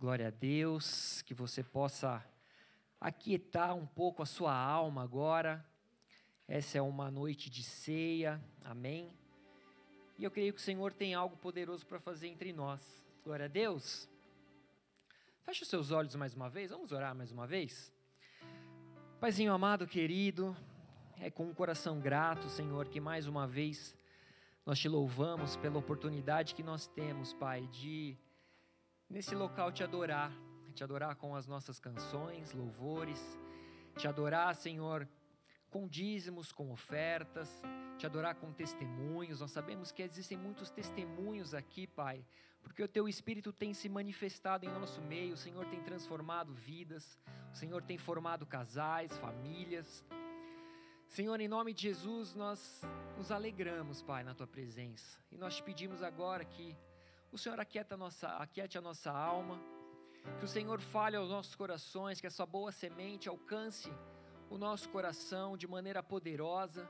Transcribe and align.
Glória 0.00 0.28
a 0.28 0.30
Deus, 0.30 1.20
que 1.26 1.34
você 1.34 1.62
possa 1.62 2.24
aquietar 2.98 3.74
um 3.76 3.86
pouco 3.86 4.22
a 4.22 4.24
sua 4.24 4.56
alma 4.56 5.02
agora. 5.02 5.62
Essa 6.48 6.78
é 6.78 6.80
uma 6.80 7.10
noite 7.10 7.50
de 7.50 7.62
ceia, 7.62 8.42
amém? 8.64 9.12
E 10.18 10.24
eu 10.24 10.30
creio 10.30 10.54
que 10.54 10.58
o 10.58 10.62
Senhor 10.62 10.94
tem 10.94 11.12
algo 11.12 11.36
poderoso 11.36 11.86
para 11.86 12.00
fazer 12.00 12.28
entre 12.28 12.50
nós. 12.50 12.80
Glória 13.22 13.44
a 13.44 13.48
Deus. 13.48 14.08
Feche 15.42 15.64
os 15.64 15.68
seus 15.68 15.90
olhos 15.90 16.14
mais 16.14 16.32
uma 16.32 16.48
vez, 16.48 16.70
vamos 16.70 16.92
orar 16.92 17.14
mais 17.14 17.30
uma 17.30 17.46
vez. 17.46 17.92
Paizinho 19.20 19.52
amado, 19.52 19.86
querido, 19.86 20.56
é 21.18 21.30
com 21.30 21.44
um 21.44 21.52
coração 21.52 22.00
grato, 22.00 22.48
Senhor, 22.48 22.88
que 22.88 23.02
mais 23.02 23.26
uma 23.26 23.46
vez 23.46 23.94
nós 24.64 24.78
te 24.78 24.88
louvamos 24.88 25.58
pela 25.58 25.78
oportunidade 25.78 26.54
que 26.54 26.62
nós 26.62 26.86
temos, 26.86 27.34
Pai, 27.34 27.66
de 27.66 28.16
nesse 29.10 29.34
local 29.34 29.72
te 29.72 29.82
adorar, 29.82 30.32
te 30.72 30.84
adorar 30.84 31.16
com 31.16 31.34
as 31.34 31.46
nossas 31.46 31.80
canções, 31.80 32.52
louvores, 32.52 33.20
te 33.96 34.06
adorar, 34.06 34.54
Senhor, 34.54 35.06
com 35.68 35.86
dízimos, 35.88 36.52
com 36.52 36.70
ofertas, 36.70 37.60
te 37.98 38.06
adorar 38.06 38.36
com 38.36 38.52
testemunhos. 38.52 39.40
Nós 39.40 39.50
sabemos 39.50 39.90
que 39.90 40.02
existem 40.02 40.38
muitos 40.38 40.70
testemunhos 40.70 41.54
aqui, 41.54 41.88
Pai, 41.88 42.24
porque 42.62 42.82
o 42.82 42.88
teu 42.88 43.08
Espírito 43.08 43.52
tem 43.52 43.74
se 43.74 43.88
manifestado 43.88 44.64
em 44.64 44.68
nosso 44.68 45.02
meio, 45.02 45.34
o 45.34 45.36
Senhor 45.36 45.66
tem 45.66 45.82
transformado 45.82 46.54
vidas, 46.54 47.18
o 47.52 47.56
Senhor 47.56 47.82
tem 47.82 47.98
formado 47.98 48.46
casais, 48.46 49.16
famílias. 49.18 50.04
Senhor, 51.08 51.40
em 51.40 51.48
nome 51.48 51.74
de 51.74 51.82
Jesus, 51.82 52.36
nós 52.36 52.82
nos 53.16 53.32
alegramos, 53.32 54.02
Pai, 54.02 54.22
na 54.22 54.34
tua 54.34 54.46
presença. 54.46 55.18
E 55.32 55.36
nós 55.36 55.56
te 55.56 55.62
pedimos 55.64 56.00
agora 56.04 56.44
que 56.44 56.76
o 57.32 57.38
Senhor 57.38 57.60
aquieta 57.60 57.94
a 57.94 57.98
nossa, 57.98 58.28
aquiete 58.36 58.76
a 58.76 58.80
nossa 58.80 59.10
alma, 59.10 59.60
que 60.38 60.44
o 60.44 60.48
Senhor 60.48 60.80
fale 60.80 61.16
aos 61.16 61.28
nossos 61.28 61.54
corações, 61.54 62.20
que 62.20 62.26
essa 62.26 62.44
boa 62.44 62.72
semente 62.72 63.28
alcance 63.28 63.90
o 64.50 64.58
nosso 64.58 64.88
coração 64.88 65.56
de 65.56 65.66
maneira 65.66 66.02
poderosa, 66.02 66.88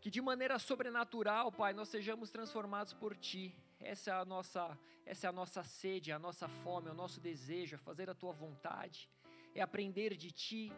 que 0.00 0.10
de 0.10 0.20
maneira 0.20 0.58
sobrenatural, 0.58 1.50
Pai, 1.50 1.72
nós 1.72 1.88
sejamos 1.88 2.30
transformados 2.30 2.92
por 2.92 3.16
Ti. 3.16 3.56
Essa 3.80 4.10
é 4.10 4.14
a 4.14 4.24
nossa, 4.24 4.78
essa 5.06 5.26
é 5.26 5.30
a 5.30 5.32
nossa 5.32 5.62
sede, 5.62 6.12
a 6.12 6.18
nossa 6.18 6.46
fome, 6.46 6.90
o 6.90 6.94
nosso 6.94 7.18
desejo, 7.20 7.76
é 7.76 7.78
fazer 7.78 8.10
a 8.10 8.14
Tua 8.14 8.32
vontade, 8.32 9.08
é 9.54 9.62
aprender 9.62 10.14
de 10.16 10.30
Ti, 10.30 10.72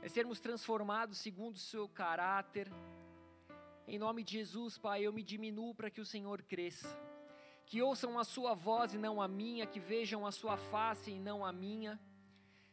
é 0.00 0.08
sermos 0.08 0.40
transformados 0.40 1.18
segundo 1.18 1.56
o 1.56 1.58
Seu 1.58 1.86
caráter. 1.86 2.72
Em 3.86 3.98
nome 3.98 4.24
de 4.24 4.32
Jesus, 4.38 4.78
Pai, 4.78 5.02
eu 5.02 5.12
me 5.12 5.22
diminuo 5.22 5.74
para 5.74 5.90
que 5.90 6.00
o 6.00 6.06
Senhor 6.06 6.42
cresça 6.42 7.09
que 7.70 7.80
ouçam 7.80 8.18
a 8.18 8.24
sua 8.24 8.52
voz 8.52 8.94
e 8.94 8.98
não 8.98 9.22
a 9.22 9.28
minha, 9.28 9.64
que 9.64 9.78
vejam 9.78 10.26
a 10.26 10.32
sua 10.32 10.56
face 10.56 11.12
e 11.12 11.20
não 11.20 11.44
a 11.44 11.52
minha. 11.52 12.00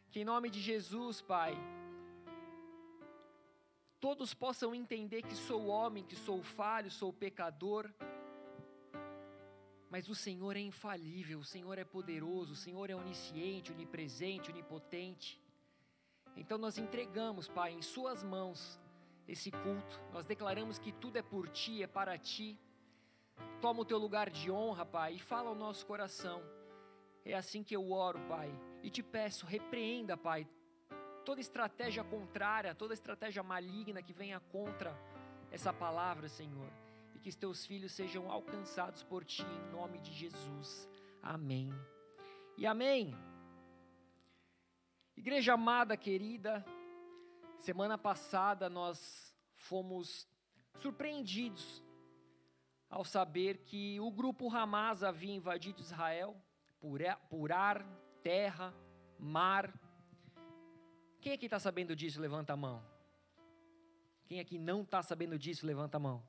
Que 0.10 0.22
em 0.22 0.26
nome 0.26 0.50
de 0.50 0.60
Jesus, 0.60 1.22
Pai, 1.22 1.56
todos 4.00 4.34
possam 4.34 4.74
entender 4.74 5.22
que 5.22 5.36
sou 5.36 5.68
homem, 5.68 6.04
que 6.04 6.16
sou 6.16 6.42
falho, 6.42 6.90
sou 6.90 7.14
pecador. 7.14 7.94
Mas 9.88 10.10
o 10.10 10.16
Senhor 10.16 10.58
é 10.58 10.62
infalível, 10.62 11.38
o 11.42 11.46
Senhor 11.46 11.78
é 11.78 11.86
poderoso, 11.86 12.54
o 12.54 12.62
Senhor 12.66 12.90
é 12.90 12.96
onisciente, 12.96 13.72
onipresente, 13.72 14.50
onipotente. 14.50 15.40
Então 16.36 16.58
nós 16.58 16.80
entregamos, 16.80 17.48
Pai, 17.48 17.72
em 17.72 17.84
Suas 17.84 18.24
mãos 18.24 18.80
esse 19.28 19.52
culto. 19.52 20.02
Nós 20.12 20.26
declaramos 20.26 20.80
que 20.80 20.92
tudo 20.92 21.18
é 21.18 21.22
por 21.22 21.48
Ti, 21.50 21.84
é 21.84 21.88
para 21.88 22.18
Ti. 22.18 22.58
Toma 23.62 23.82
o 23.82 23.86
teu 23.86 23.98
lugar 23.98 24.30
de 24.30 24.52
honra, 24.52 24.86
Pai, 24.86 25.16
e 25.16 25.20
fala 25.20 25.50
ao 25.50 25.56
nosso 25.56 25.86
coração. 25.86 26.44
É 27.26 27.34
assim 27.34 27.64
que 27.64 27.76
eu 27.76 27.92
oro, 27.92 28.20
Pai, 28.28 28.50
e 28.84 28.90
te 28.90 29.02
peço, 29.02 29.46
repreenda, 29.46 30.16
Pai, 30.16 30.48
toda 31.26 31.42
estratégia 31.42 32.04
contrária, 32.04 32.76
toda 32.76 32.94
estratégia 32.94 33.42
maligna 33.42 34.02
que 34.02 34.14
venha 34.14 34.40
contra 34.40 34.96
essa 35.52 35.74
palavra, 35.74 36.30
Senhor, 36.30 36.72
e 37.16 37.20
que 37.20 37.30
os 37.30 37.36
teus 37.36 37.66
filhos 37.66 37.92
sejam 37.94 38.32
alcançados 38.32 39.04
por 39.04 39.26
ti, 39.26 39.42
em 39.44 39.72
nome 39.72 39.98
de 40.00 40.14
Jesus. 40.14 40.88
Amém. 41.22 41.74
E 42.58 42.66
amém. 42.66 43.16
Igreja 45.16 45.54
amada, 45.54 45.98
querida, 45.98 46.64
semana 47.58 47.98
passada 47.98 48.70
nós 48.70 49.36
fomos 49.56 50.28
surpreendidos 50.80 51.84
ao 52.90 53.04
saber 53.04 53.60
que 53.66 54.00
o 54.00 54.12
grupo 54.12 54.50
Hamas 54.54 55.04
havia 55.04 55.34
invadido 55.34 55.82
Israel 55.82 56.36
por 57.30 57.52
ar, 57.52 57.86
terra, 58.24 58.74
mar. 59.20 59.74
Quem 61.20 61.34
aqui 61.34 61.46
está 61.46 61.60
sabendo 61.60 61.96
disso? 61.96 62.22
Levanta 62.22 62.54
a 62.54 62.58
mão. 62.58 62.84
Quem 64.26 64.40
aqui 64.40 64.58
não 64.58 64.82
está 64.82 65.02
sabendo 65.02 65.38
disso? 65.38 65.66
Levanta 65.66 65.98
a 65.98 66.00
mão. 66.00 66.24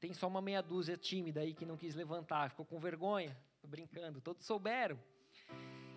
Tem 0.00 0.12
só 0.12 0.28
uma 0.28 0.40
meia 0.40 0.62
dúzia 0.62 0.96
tímida 0.96 1.40
aí 1.40 1.52
que 1.52 1.66
não 1.66 1.76
quis 1.76 1.94
levantar, 1.94 2.50
ficou 2.50 2.64
com 2.64 2.78
vergonha. 2.78 3.36
Estou 3.54 3.68
brincando, 3.68 4.20
todos 4.20 4.46
souberam. 4.46 4.98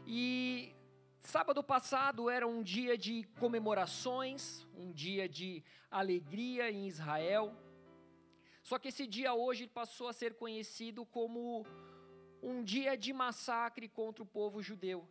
E 0.08 0.74
sábado 1.20 1.64
passado 1.64 2.30
era 2.30 2.48
um 2.48 2.64
dia 2.64 2.98
de 2.98 3.24
comemorações, 3.40 4.66
um 4.76 4.92
dia 4.92 5.30
de 5.30 5.64
alegria 5.90 6.72
em 6.72 6.88
Israel. 6.88 7.56
Só 8.64 8.78
que 8.78 8.90
esse 8.90 9.08
dia 9.08 9.34
hoje 9.34 9.68
passou 9.68 10.08
a 10.08 10.14
ser 10.14 10.36
conhecido 10.36 11.06
como 11.06 11.66
um 12.42 12.64
dia 12.64 12.96
de 12.96 13.12
massacre 13.14 13.88
contra 13.88 14.24
o 14.24 14.26
povo 14.26 14.62
judeu. 14.62 15.08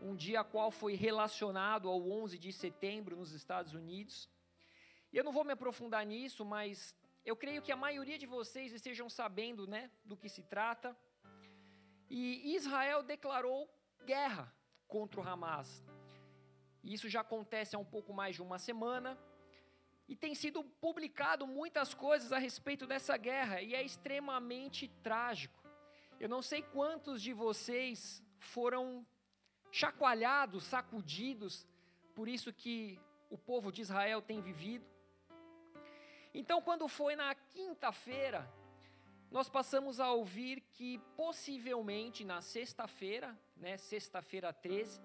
Um 0.00 0.14
dia 0.14 0.44
qual 0.44 0.70
foi 0.70 0.94
relacionado 0.94 1.88
ao 1.88 2.00
11 2.10 2.38
de 2.38 2.52
setembro 2.52 3.16
nos 3.16 3.32
Estados 3.32 3.74
Unidos. 3.74 4.28
E 5.12 5.16
eu 5.16 5.24
não 5.24 5.32
vou 5.32 5.44
me 5.44 5.52
aprofundar 5.52 6.04
nisso, 6.04 6.44
mas 6.44 6.94
eu 7.24 7.36
creio 7.36 7.62
que 7.62 7.72
a 7.72 7.76
maioria 7.76 8.18
de 8.18 8.26
vocês 8.26 8.72
estejam 8.72 9.08
sabendo 9.08 9.66
né, 9.66 9.90
do 10.04 10.16
que 10.16 10.28
se 10.28 10.42
trata. 10.42 10.96
E 12.08 12.54
Israel 12.54 13.02
declarou 13.02 13.68
guerra 14.04 14.52
contra 14.86 15.20
o 15.20 15.28
Hamas. 15.28 15.84
Isso 16.82 17.08
já 17.08 17.20
acontece 17.20 17.74
há 17.74 17.78
um 17.78 17.84
pouco 17.84 18.12
mais 18.12 18.34
de 18.36 18.42
uma 18.42 18.58
semana. 18.58 19.18
E 20.08 20.16
tem 20.16 20.34
sido 20.34 20.64
publicado 20.64 21.46
muitas 21.46 21.92
coisas 21.92 22.32
a 22.32 22.38
respeito 22.38 22.86
dessa 22.86 23.16
guerra 23.16 23.60
e 23.60 23.74
é 23.74 23.82
extremamente 23.82 24.88
trágico. 25.02 25.62
Eu 26.18 26.28
não 26.28 26.40
sei 26.40 26.62
quantos 26.62 27.20
de 27.22 27.32
vocês 27.32 28.22
foram 28.38 29.06
chacoalhados, 29.70 30.64
sacudidos 30.64 31.66
por 32.18 32.26
isso 32.26 32.52
que 32.52 32.98
o 33.30 33.38
povo 33.38 33.70
de 33.70 33.82
Israel 33.82 34.20
tem 34.20 34.40
vivido. 34.40 34.84
Então, 36.34 36.60
quando 36.60 36.88
foi 36.88 37.14
na 37.14 37.32
quinta-feira, 37.32 38.52
nós 39.30 39.48
passamos 39.48 40.00
a 40.00 40.10
ouvir 40.10 40.60
que 40.72 40.98
possivelmente 41.16 42.24
na 42.24 42.40
sexta-feira, 42.42 43.38
né, 43.56 43.76
sexta-feira 43.76 44.52
13, 44.52 45.00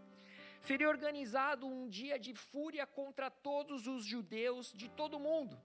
seria 0.63 0.87
organizado 0.87 1.67
um 1.67 1.89
dia 1.89 2.17
de 2.17 2.33
fúria 2.33 2.87
contra 2.87 3.29
todos 3.29 3.85
os 3.85 4.05
judeus 4.05 4.71
de 4.73 4.89
todo 4.89 5.17
o 5.17 5.19
mundo. 5.19 5.61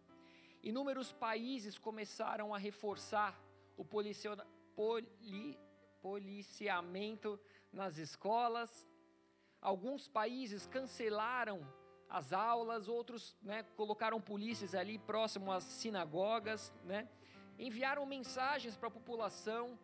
Inúmeros 0.60 1.12
países 1.12 1.78
começaram 1.78 2.52
a 2.52 2.58
reforçar 2.58 3.40
o 3.76 3.84
poli, 4.74 5.56
policiamento 6.02 7.40
nas 7.72 7.96
escolas. 7.96 8.88
Alguns 9.60 10.08
países 10.08 10.66
cancelaram 10.66 11.60
as 12.08 12.32
aulas, 12.32 12.88
outros 12.88 13.36
né, 13.40 13.62
colocaram 13.76 14.20
polícias 14.20 14.74
ali 14.74 14.98
próximo 14.98 15.52
às 15.52 15.62
sinagogas, 15.62 16.72
né, 16.84 17.08
enviaram 17.56 18.04
mensagens 18.04 18.76
para 18.76 18.88
a 18.88 18.90
população 18.90 19.78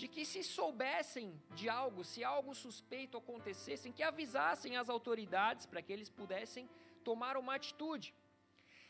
de 0.00 0.08
que 0.08 0.24
se 0.24 0.42
soubessem 0.42 1.38
de 1.54 1.68
algo, 1.68 2.02
se 2.02 2.24
algo 2.24 2.54
suspeito 2.54 3.18
acontecesse, 3.18 3.92
que 3.92 4.02
avisassem 4.02 4.78
as 4.78 4.88
autoridades 4.88 5.66
para 5.66 5.82
que 5.82 5.92
eles 5.92 6.08
pudessem 6.08 6.66
tomar 7.04 7.36
uma 7.36 7.54
atitude. 7.54 8.14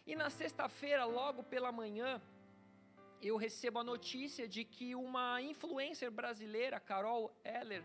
E 0.07 0.15
na 0.15 0.31
sexta-feira, 0.31 1.05
logo 1.05 1.43
pela 1.43 1.73
manhã, 1.73 2.23
eu 3.21 3.37
recebo 3.37 3.81
a 3.81 3.85
notícia 3.85 4.47
de 4.47 4.65
que 4.65 4.95
uma 4.95 5.43
influencer 5.43 6.13
brasileira, 6.13 6.79
Carol 6.79 7.35
Heller, 7.43 7.85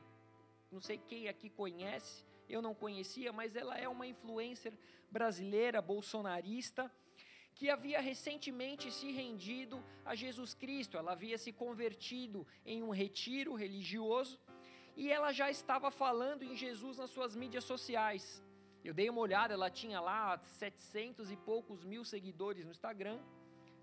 não 0.72 0.80
sei 0.80 1.00
quem 1.00 1.28
aqui 1.28 1.50
conhece, 1.50 2.24
eu 2.48 2.62
não 2.62 2.76
conhecia, 2.76 3.34
mas 3.34 3.56
ela 3.56 3.76
é 3.76 3.90
uma 3.90 4.06
influencer 4.06 4.78
brasileira, 5.10 5.82
bolsonarista, 5.82 6.92
que 7.56 7.70
havia 7.70 8.02
recentemente 8.02 8.92
se 8.92 9.12
rendido 9.12 9.84
a 10.04 10.14
Jesus 10.14 10.54
Cristo, 10.54 10.98
ela 10.98 11.14
havia 11.14 11.38
se 11.38 11.52
convertido 11.54 12.46
em 12.66 12.84
um 12.84 12.90
retiro 12.90 13.56
religioso 13.56 14.38
e 14.96 15.10
ela 15.10 15.32
já 15.32 15.50
estava 15.50 15.90
falando 15.90 16.44
em 16.44 16.56
Jesus 16.56 16.98
nas 16.98 17.10
suas 17.10 17.34
mídias 17.36 17.64
sociais. 17.64 18.44
Eu 18.84 18.94
dei 18.94 19.10
uma 19.10 19.22
olhada, 19.22 19.54
ela 19.54 19.70
tinha 19.70 20.00
lá 20.00 20.38
700 20.38 21.32
e 21.32 21.38
poucos 21.38 21.84
mil 21.84 22.04
seguidores 22.04 22.66
no 22.66 22.72
Instagram, 22.72 23.20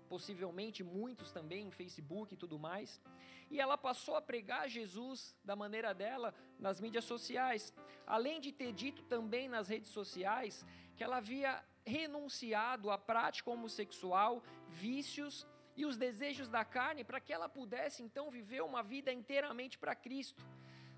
possivelmente 0.07 0.83
muitos 0.83 1.31
também 1.31 1.67
em 1.67 1.71
Facebook 1.71 2.33
e 2.33 2.37
tudo 2.37 2.59
mais. 2.59 3.01
E 3.49 3.59
ela 3.59 3.77
passou 3.77 4.15
a 4.15 4.21
pregar 4.21 4.69
Jesus 4.69 5.35
da 5.43 5.55
maneira 5.55 5.93
dela 5.93 6.33
nas 6.59 6.79
mídias 6.79 7.05
sociais, 7.05 7.73
além 8.05 8.39
de 8.39 8.51
ter 8.51 8.71
dito 8.71 9.03
também 9.03 9.49
nas 9.49 9.67
redes 9.67 9.89
sociais 9.89 10.65
que 10.95 11.03
ela 11.03 11.17
havia 11.17 11.63
renunciado 11.85 12.89
à 12.89 12.97
prática 12.97 13.49
homossexual, 13.51 14.43
vícios 14.69 15.45
e 15.75 15.85
os 15.85 15.97
desejos 15.97 16.49
da 16.49 16.63
carne 16.63 17.03
para 17.03 17.19
que 17.19 17.33
ela 17.33 17.49
pudesse 17.49 18.03
então 18.03 18.29
viver 18.29 18.61
uma 18.61 18.83
vida 18.83 19.11
inteiramente 19.11 19.77
para 19.77 19.95
Cristo. 19.95 20.43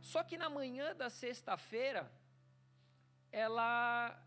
Só 0.02 0.24
que 0.24 0.38
na 0.38 0.50
manhã 0.50 0.96
da 0.96 1.10
sexta-feira, 1.10 2.12
ela 3.32 4.22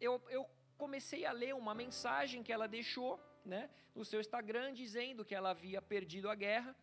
eu, 0.00 0.22
eu 0.28 0.48
comecei 0.76 1.24
a 1.24 1.32
ler 1.32 1.54
uma 1.54 1.74
mensagem 1.74 2.42
que 2.42 2.52
ela 2.52 2.68
deixou 2.68 3.20
né, 3.44 3.70
no 3.94 4.04
seu 4.04 4.20
Instagram 4.20 4.72
dizendo 4.72 5.24
que 5.24 5.34
ela 5.34 5.50
havia 5.50 5.80
perdido 5.80 6.28
a 6.28 6.34
guerra 6.34 6.76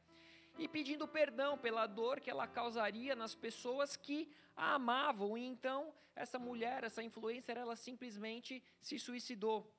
e 0.58 0.68
pedindo 0.68 1.08
perdão 1.08 1.58
pela 1.58 1.88
dor 1.88 2.20
que 2.20 2.30
ela 2.30 2.48
causaria 2.48 3.16
nas 3.16 3.34
pessoas 3.34 3.96
que 3.96 4.32
a 4.56 4.76
amavam. 4.76 5.38
E 5.38 5.46
então 5.46 5.94
essa 6.16 6.38
mulher, 6.38 6.84
essa 6.84 7.02
influencer, 7.02 7.58
ela 7.58 7.76
simplesmente 7.76 8.64
se 8.82 9.00
suicidou. 9.00 9.72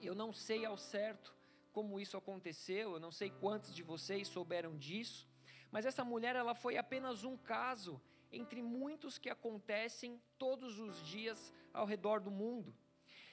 Eu 0.00 0.14
não 0.14 0.32
sei 0.32 0.64
ao 0.64 0.76
certo 0.76 1.34
como 1.72 2.00
isso 2.00 2.16
aconteceu, 2.16 2.94
eu 2.94 3.00
não 3.00 3.12
sei 3.12 3.30
quantos 3.30 3.74
de 3.74 3.82
vocês 3.82 4.28
souberam 4.28 4.76
disso, 4.76 5.28
mas 5.70 5.84
essa 5.84 6.04
mulher 6.04 6.34
ela 6.34 6.54
foi 6.54 6.76
apenas 6.76 7.22
um 7.22 7.36
caso 7.36 8.00
entre 8.32 8.62
muitos 8.62 9.18
que 9.18 9.28
acontecem 9.28 10.20
todos 10.38 10.78
os 10.78 11.02
dias 11.04 11.52
ao 11.72 11.86
redor 11.86 12.20
do 12.20 12.30
mundo. 12.30 12.74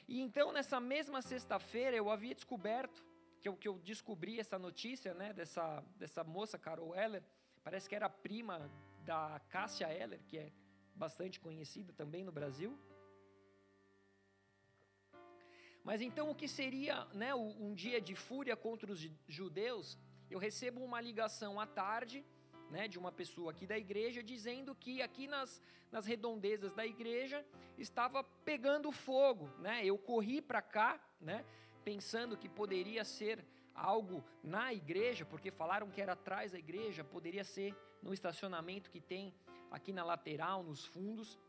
E 0.08 0.20
então, 0.20 0.52
nessa 0.52 0.80
mesma 0.80 1.22
sexta-feira, 1.22 1.96
eu 1.96 2.10
havia 2.10 2.36
descoberto, 2.36 3.04
que 3.44 3.50
eu, 3.50 3.58
que 3.58 3.68
eu 3.68 3.78
descobri 3.80 4.40
essa 4.40 4.58
notícia 4.58 5.14
né, 5.14 5.34
dessa, 5.34 5.84
dessa 5.98 6.24
moça, 6.24 6.58
Carol 6.58 6.96
Heller, 6.96 7.22
parece 7.62 7.90
que 7.90 7.96
era 7.96 8.10
prima 8.10 8.72
da 9.04 9.42
Cássia 9.50 9.86
Heller, 9.94 10.22
que 10.30 10.38
é 10.38 10.50
bastante 10.96 11.42
conhecida 11.42 11.92
também 11.92 12.24
no 12.24 12.32
Brasil. 12.32 12.80
Mas 15.84 16.00
então, 16.02 16.30
o 16.32 16.36
que 16.36 16.48
seria 16.48 17.04
né, 17.14 17.36
um 17.36 17.74
dia 17.74 18.00
de 18.00 18.16
fúria 18.16 18.56
contra 18.56 18.90
os 18.90 19.10
judeus? 19.28 20.00
Eu 20.32 20.40
recebo 20.40 20.82
uma 20.82 21.02
ligação 21.02 21.60
à 21.60 21.68
tarde 21.68 22.26
né, 22.72 22.88
de 22.88 22.98
uma 22.98 23.12
pessoa 23.12 23.52
aqui 23.52 23.68
da 23.68 23.78
igreja 23.78 24.24
dizendo 24.24 24.74
que 24.74 25.02
aqui 25.02 25.28
nas, 25.28 25.62
nas 25.92 26.06
redondezas 26.06 26.74
da 26.74 26.86
igreja 26.86 27.46
estava 27.78 28.24
pegando 28.24 28.90
fogo. 28.90 29.50
Né? 29.60 29.86
Eu 29.86 29.98
corri 29.98 30.42
para 30.42 30.62
cá, 30.62 30.98
né, 31.20 31.44
pensando 31.84 32.38
que 32.38 32.50
poderia 32.50 33.04
ser 33.04 33.46
algo 33.74 34.24
na 34.44 34.74
igreja, 34.74 35.26
porque 35.26 35.52
falaram 35.52 35.90
que 35.90 36.02
era 36.02 36.14
atrás 36.14 36.52
da 36.52 36.60
igreja, 36.60 37.04
poderia 37.04 37.44
ser 37.44 37.76
no 38.02 38.14
estacionamento 38.14 38.92
que 38.92 39.02
tem 39.02 39.34
aqui 39.72 39.92
na 39.92 40.04
lateral, 40.04 40.64
nos 40.64 40.86
fundos. 40.86 41.40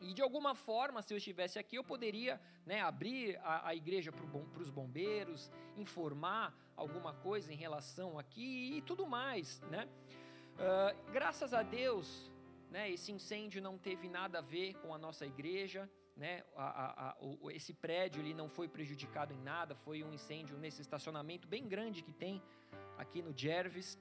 E 0.00 0.14
de 0.14 0.22
alguma 0.22 0.54
forma, 0.54 1.02
se 1.02 1.12
eu 1.12 1.18
estivesse 1.18 1.58
aqui, 1.58 1.76
eu 1.76 1.84
poderia 1.84 2.40
né, 2.64 2.80
abrir 2.80 3.38
a, 3.42 3.68
a 3.68 3.74
igreja 3.74 4.10
para 4.10 4.24
os 4.62 4.70
bombeiros, 4.70 5.50
informar 5.76 6.56
alguma 6.76 7.12
coisa 7.12 7.52
em 7.52 7.56
relação 7.56 8.18
aqui 8.18 8.76
e 8.78 8.82
tudo 8.82 9.06
mais, 9.06 9.60
né? 9.62 9.86
Uh, 10.54 11.12
graças 11.12 11.52
a 11.52 11.62
Deus, 11.62 12.30
né, 12.70 12.90
esse 12.90 13.12
incêndio 13.12 13.60
não 13.60 13.76
teve 13.76 14.08
nada 14.08 14.38
a 14.38 14.42
ver 14.42 14.74
com 14.74 14.94
a 14.94 14.98
nossa 14.98 15.26
igreja, 15.26 15.90
né, 16.20 16.44
a, 16.54 16.66
a, 16.66 17.10
a, 17.12 17.16
esse 17.58 17.72
prédio 17.72 18.20
ele 18.20 18.34
não 18.34 18.48
foi 18.56 18.68
prejudicado 18.68 19.32
em 19.32 19.40
nada, 19.40 19.74
foi 19.74 20.04
um 20.04 20.12
incêndio 20.12 20.58
nesse 20.58 20.82
estacionamento 20.82 21.48
bem 21.48 21.66
grande 21.66 22.02
que 22.02 22.12
tem 22.12 22.42
aqui 22.98 23.22
no 23.22 23.32
Jervis. 23.36 23.98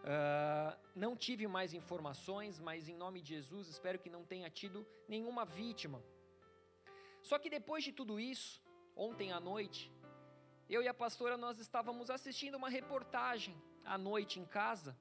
Uh, 0.00 0.76
não 0.94 1.16
tive 1.16 1.46
mais 1.48 1.72
informações, 1.72 2.60
mas 2.60 2.90
em 2.90 2.96
nome 3.04 3.22
de 3.22 3.30
Jesus 3.36 3.68
espero 3.68 3.98
que 3.98 4.10
não 4.10 4.22
tenha 4.22 4.50
tido 4.50 4.86
nenhuma 5.08 5.46
vítima. 5.46 6.04
Só 7.22 7.38
que 7.38 7.48
depois 7.48 7.82
de 7.82 7.90
tudo 7.90 8.20
isso, 8.20 8.62
ontem 8.94 9.32
à 9.32 9.40
noite, 9.40 9.90
eu 10.68 10.82
e 10.82 10.88
a 10.88 10.94
pastora 10.94 11.38
nós 11.38 11.58
estávamos 11.58 12.10
assistindo 12.10 12.56
uma 12.56 12.68
reportagem 12.68 13.56
à 13.82 13.96
noite 13.96 14.38
em 14.38 14.44
casa 14.44 14.94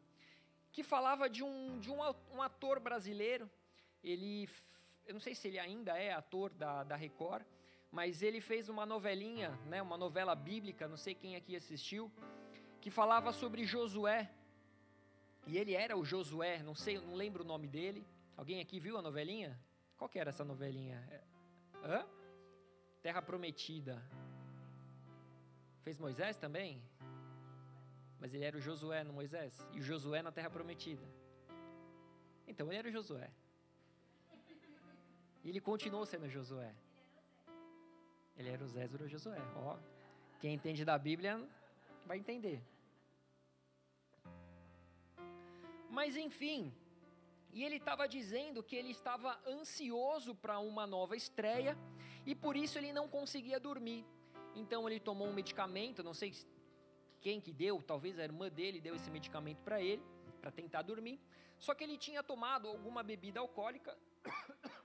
que 0.71 0.83
falava 0.83 1.29
de 1.29 1.43
um, 1.43 1.79
de 1.79 1.91
um, 1.91 1.99
um 2.33 2.41
ator 2.41 2.79
brasileiro. 2.79 3.51
Ele, 4.01 4.47
eu 5.07 5.13
não 5.13 5.19
sei 5.19 5.35
se 5.35 5.47
ele 5.47 5.59
ainda 5.59 5.97
é 5.97 6.11
ator 6.13 6.49
da, 6.51 6.83
da 6.83 6.95
Record, 6.95 7.45
mas 7.91 8.21
ele 8.21 8.41
fez 8.41 8.69
uma 8.69 8.85
novelinha, 8.85 9.51
né, 9.67 9.81
uma 9.81 9.97
novela 9.97 10.35
bíblica, 10.35 10.87
não 10.87 10.97
sei 10.97 11.13
quem 11.15 11.35
aqui 11.35 11.55
assistiu, 11.55 12.11
que 12.81 12.89
falava 12.89 13.31
sobre 13.31 13.65
Josué. 13.65 14.31
E 15.47 15.57
ele 15.57 15.73
era 15.73 15.95
o 15.95 16.03
Josué, 16.03 16.61
não 16.63 16.75
sei, 16.75 16.99
não 16.99 17.13
lembro 17.13 17.43
o 17.43 17.47
nome 17.47 17.67
dele. 17.67 18.05
Alguém 18.35 18.59
aqui 18.59 18.79
viu 18.79 18.97
a 18.97 19.01
novelinha? 19.01 19.59
Qual 19.97 20.09
que 20.09 20.19
era 20.19 20.29
essa 20.29 20.43
novelinha? 20.43 20.97
É, 21.09 21.21
hã? 21.87 22.05
Terra 23.01 23.21
Prometida. 23.21 24.03
Fez 25.83 25.99
Moisés 25.99 26.37
também? 26.37 26.81
Mas 28.19 28.33
ele 28.33 28.43
era 28.43 28.57
o 28.57 28.59
Josué 28.61 29.03
no 29.03 29.13
Moisés 29.13 29.65
e 29.71 29.79
o 29.79 29.83
Josué 29.83 30.21
na 30.23 30.31
terra 30.31 30.49
prometida. 30.49 31.05
Então 32.47 32.67
ele 32.67 32.77
era 32.79 32.87
o 32.87 32.91
Josué. 32.91 33.29
E 35.45 35.49
ele 35.49 35.61
continuou 35.61 36.05
sendo 36.07 36.27
Josué. 36.27 36.73
Ele 38.35 38.49
era 38.49 38.63
o 38.63 38.67
Zézuro 38.67 39.05
o 39.05 39.07
Josué. 39.07 39.37
Ó, 39.55 39.77
quem 40.41 40.55
entende 40.55 40.83
da 40.83 40.97
Bíblia 40.97 41.39
vai 42.07 42.17
entender. 42.17 42.63
Mas 45.87 46.17
enfim, 46.17 46.73
e 47.53 47.63
ele 47.63 47.75
estava 47.75 48.07
dizendo 48.07 48.63
que 48.63 48.75
ele 48.75 48.89
estava 48.89 49.39
ansioso 49.47 50.33
para 50.33 50.57
uma 50.59 50.87
nova 50.87 51.15
estreia 51.15 51.77
e 52.25 52.33
por 52.33 52.57
isso 52.57 52.79
ele 52.79 52.91
não 52.91 53.07
conseguia 53.07 53.59
dormir. 53.59 54.03
Então 54.55 54.89
ele 54.89 54.99
tomou 54.99 55.27
um 55.27 55.33
medicamento, 55.33 56.03
não 56.03 56.13
sei 56.13 56.33
quem 57.21 57.39
que 57.39 57.53
deu, 57.53 57.83
talvez 57.83 58.17
a 58.17 58.23
irmã 58.23 58.49
dele 58.49 58.81
deu 58.81 58.95
esse 58.95 59.11
medicamento 59.11 59.61
para 59.61 59.79
ele, 59.79 60.03
para 60.41 60.49
tentar 60.49 60.81
dormir. 60.81 61.19
Só 61.59 61.75
que 61.75 61.83
ele 61.83 61.99
tinha 61.99 62.23
tomado 62.23 62.67
alguma 62.67 63.03
bebida 63.03 63.39
alcoólica. 63.39 63.95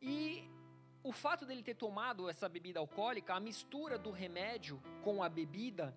e 0.00 0.48
o 1.02 1.12
fato 1.12 1.46
dele 1.46 1.62
ter 1.62 1.74
tomado 1.74 2.28
essa 2.28 2.48
bebida 2.48 2.80
alcoólica, 2.80 3.34
a 3.34 3.40
mistura 3.40 3.98
do 3.98 4.10
remédio 4.10 4.80
com 5.02 5.22
a 5.22 5.28
bebida, 5.28 5.96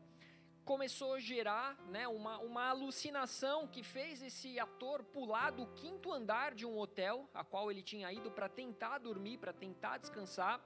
começou 0.64 1.16
a 1.16 1.20
gerar 1.20 1.76
né, 1.90 2.08
uma, 2.08 2.38
uma 2.40 2.70
alucinação 2.70 3.68
que 3.68 3.84
fez 3.84 4.22
esse 4.22 4.60
ator 4.60 5.04
pular 5.04 5.52
do 5.52 5.68
quinto 5.68 6.12
andar 6.12 6.54
de 6.54 6.66
um 6.66 6.78
hotel, 6.78 7.30
a 7.34 7.44
qual 7.44 7.70
ele 7.70 7.84
tinha 7.84 8.12
ido 8.12 8.32
para 8.32 8.48
tentar 8.48 8.98
dormir, 8.98 9.38
para 9.38 9.52
tentar 9.52 9.98
descansar 9.98 10.62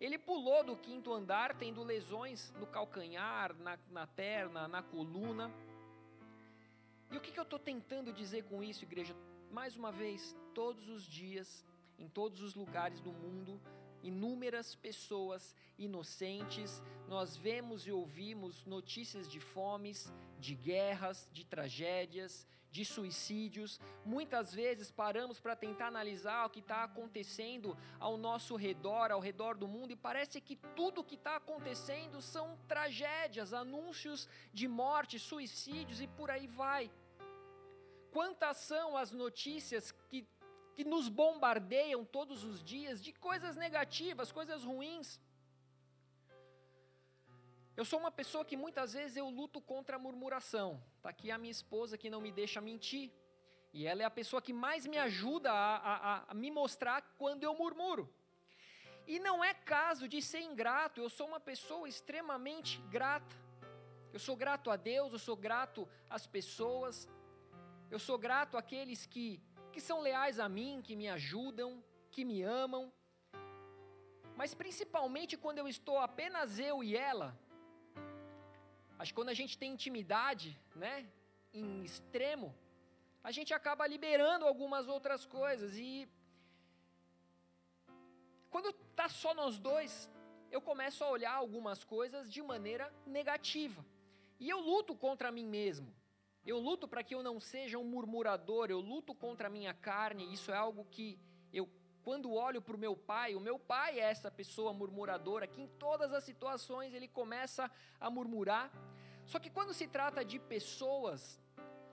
ele 0.00 0.16
pulou 0.16 0.64
do 0.64 0.74
quinto 0.74 1.12
andar, 1.12 1.54
tendo 1.56 1.84
lesões 1.84 2.50
no 2.58 2.66
calcanhar, 2.66 3.54
na, 3.56 3.78
na 3.90 4.06
perna, 4.06 4.66
na 4.66 4.82
coluna. 4.82 5.52
E 7.10 7.16
o 7.18 7.20
que, 7.20 7.30
que 7.30 7.38
eu 7.38 7.44
estou 7.44 7.58
tentando 7.58 8.10
dizer 8.10 8.44
com 8.44 8.62
isso, 8.62 8.82
igreja? 8.82 9.14
Mais 9.50 9.76
uma 9.76 9.92
vez, 9.92 10.34
todos 10.54 10.88
os 10.88 11.04
dias, 11.04 11.66
em 12.00 12.08
todos 12.08 12.40
os 12.42 12.54
lugares 12.54 13.00
do 13.00 13.12
mundo, 13.12 13.60
inúmeras 14.02 14.74
pessoas 14.74 15.54
inocentes, 15.78 16.82
nós 17.06 17.36
vemos 17.36 17.86
e 17.86 17.92
ouvimos 17.92 18.64
notícias 18.64 19.28
de 19.28 19.38
fomes, 19.38 20.12
de 20.38 20.54
guerras, 20.54 21.28
de 21.32 21.44
tragédias, 21.44 22.46
de 22.70 22.84
suicídios. 22.84 23.80
Muitas 24.04 24.54
vezes 24.54 24.90
paramos 24.90 25.38
para 25.38 25.56
tentar 25.56 25.88
analisar 25.88 26.46
o 26.46 26.50
que 26.50 26.60
está 26.60 26.84
acontecendo 26.84 27.76
ao 27.98 28.16
nosso 28.16 28.56
redor, 28.56 29.10
ao 29.10 29.20
redor 29.20 29.56
do 29.56 29.68
mundo, 29.68 29.92
e 29.92 29.96
parece 29.96 30.40
que 30.40 30.56
tudo 30.74 31.00
o 31.00 31.04
que 31.04 31.16
está 31.16 31.36
acontecendo 31.36 32.22
são 32.22 32.58
tragédias, 32.68 33.52
anúncios 33.52 34.28
de 34.52 34.66
morte, 34.68 35.18
suicídios 35.18 36.00
e 36.00 36.06
por 36.06 36.30
aí 36.30 36.46
vai. 36.46 36.90
Quantas 38.10 38.56
são 38.58 38.96
as 38.96 39.12
notícias 39.12 39.92
que, 40.08 40.26
que 40.74 40.84
nos 40.84 41.08
bombardeiam 41.08 42.04
todos 42.04 42.44
os 42.44 42.62
dias 42.62 43.00
de 43.00 43.12
coisas 43.12 43.56
negativas, 43.56 44.32
coisas 44.32 44.64
ruins? 44.64 45.20
Eu 47.76 47.84
sou 47.84 47.98
uma 47.98 48.10
pessoa 48.10 48.44
que 48.44 48.56
muitas 48.56 48.92
vezes 48.92 49.16
eu 49.16 49.28
luto 49.28 49.60
contra 49.60 49.96
a 49.96 49.98
murmuração. 49.98 50.82
Está 50.96 51.10
aqui 51.10 51.30
a 51.30 51.38
minha 51.38 51.50
esposa 51.50 51.96
que 51.96 52.10
não 52.10 52.20
me 52.20 52.30
deixa 52.30 52.60
mentir. 52.60 53.10
E 53.72 53.86
ela 53.86 54.02
é 54.02 54.04
a 54.04 54.10
pessoa 54.10 54.42
que 54.42 54.52
mais 54.52 54.86
me 54.86 54.98
ajuda 54.98 55.50
a, 55.50 55.76
a, 55.76 56.24
a 56.28 56.34
me 56.34 56.50
mostrar 56.50 57.00
quando 57.16 57.44
eu 57.44 57.54
murmuro. 57.54 58.12
E 59.06 59.18
não 59.18 59.42
é 59.42 59.54
caso 59.54 60.08
de 60.08 60.20
ser 60.20 60.40
ingrato, 60.40 61.00
eu 61.00 61.08
sou 61.08 61.26
uma 61.26 61.40
pessoa 61.40 61.88
extremamente 61.88 62.80
grata. 62.90 63.36
Eu 64.12 64.18
sou 64.18 64.36
grato 64.36 64.70
a 64.70 64.76
Deus, 64.76 65.12
eu 65.12 65.18
sou 65.18 65.36
grato 65.36 65.88
às 66.08 66.26
pessoas, 66.26 67.08
eu 67.90 67.98
sou 67.98 68.18
grato 68.18 68.56
àqueles 68.56 69.06
que, 69.06 69.40
que 69.72 69.80
são 69.80 70.00
leais 70.00 70.38
a 70.38 70.48
mim, 70.48 70.82
que 70.86 70.94
me 70.96 71.08
ajudam, 71.08 71.82
que 72.10 72.24
me 72.24 72.42
amam. 72.42 72.92
mas 74.36 74.54
principalmente 74.54 75.36
quando 75.36 75.58
eu 75.58 75.68
estou 75.68 75.98
apenas 75.98 76.58
eu 76.58 76.82
e 76.82 76.96
ela. 76.96 77.28
Acho 78.98 79.12
que 79.12 79.18
quando 79.20 79.34
a 79.34 79.38
gente 79.40 79.58
tem 79.58 79.72
intimidade, 79.72 80.48
né, 80.74 80.94
em 81.52 81.82
extremo, 81.88 82.54
a 83.22 83.30
gente 83.30 83.52
acaba 83.52 83.86
liberando 83.86 84.46
algumas 84.46 84.88
outras 84.88 85.26
coisas 85.26 85.76
e 85.76 86.08
quando 88.50 88.72
tá 89.00 89.08
só 89.08 89.32
nós 89.34 89.58
dois, 89.58 90.10
eu 90.50 90.60
começo 90.60 91.04
a 91.04 91.08
olhar 91.08 91.34
algumas 91.34 91.84
coisas 91.84 92.30
de 92.30 92.42
maneira 92.42 92.92
negativa. 93.06 93.84
E 94.38 94.48
eu 94.48 94.58
luto 94.58 94.94
contra 94.96 95.30
mim 95.30 95.46
mesmo. 95.46 95.94
Eu 96.50 96.58
luto 96.58 96.88
para 96.88 97.04
que 97.04 97.14
eu 97.14 97.22
não 97.22 97.38
seja 97.38 97.78
um 97.78 97.84
murmurador, 97.84 98.70
eu 98.70 98.80
luto 98.80 99.14
contra 99.14 99.46
a 99.46 99.50
minha 99.56 99.72
carne. 99.72 100.32
Isso 100.32 100.50
é 100.50 100.56
algo 100.56 100.84
que 100.90 101.16
eu, 101.52 101.68
quando 102.02 102.32
olho 102.32 102.60
para 102.60 102.74
o 102.74 102.78
meu 102.86 102.96
pai, 102.96 103.36
o 103.36 103.40
meu 103.48 103.56
pai 103.56 104.00
é 104.00 104.10
essa 104.14 104.32
pessoa 104.32 104.72
murmuradora, 104.72 105.46
que 105.46 105.60
em 105.60 105.68
todas 105.84 106.12
as 106.12 106.24
situações 106.24 106.92
ele 106.92 107.06
começa 107.06 107.70
a 108.00 108.10
murmurar. 108.10 108.68
Só 109.26 109.38
que 109.38 109.48
quando 109.48 109.72
se 109.72 109.86
trata 109.86 110.24
de 110.24 110.40
pessoas, 110.40 111.40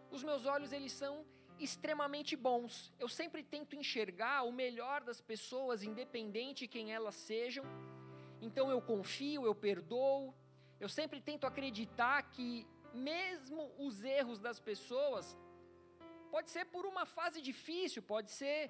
os 0.09 0.23
meus 0.23 0.47
olhos 0.47 0.73
eles 0.73 0.91
são 0.91 1.23
extremamente 1.59 2.35
bons. 2.35 2.91
Eu 2.97 3.07
sempre 3.07 3.43
tento 3.43 3.75
enxergar 3.75 4.41
o 4.41 4.51
melhor 4.51 5.03
das 5.03 5.21
pessoas, 5.21 5.83
independente 5.83 6.61
de 6.61 6.67
quem 6.67 6.91
elas 6.91 7.13
sejam. 7.13 7.63
Então 8.41 8.71
eu 8.71 8.81
confio, 8.81 9.45
eu 9.45 9.53
perdoo. 9.53 10.33
Eu 10.79 10.89
sempre 10.89 11.21
tento 11.21 11.45
acreditar 11.45 12.23
que 12.31 12.65
mesmo 12.93 13.71
os 13.77 14.03
erros 14.03 14.39
das 14.39 14.59
pessoas, 14.59 15.37
pode 16.31 16.49
ser 16.49 16.65
por 16.65 16.85
uma 16.85 17.05
fase 17.05 17.41
difícil, 17.41 18.01
pode 18.01 18.31
ser 18.31 18.69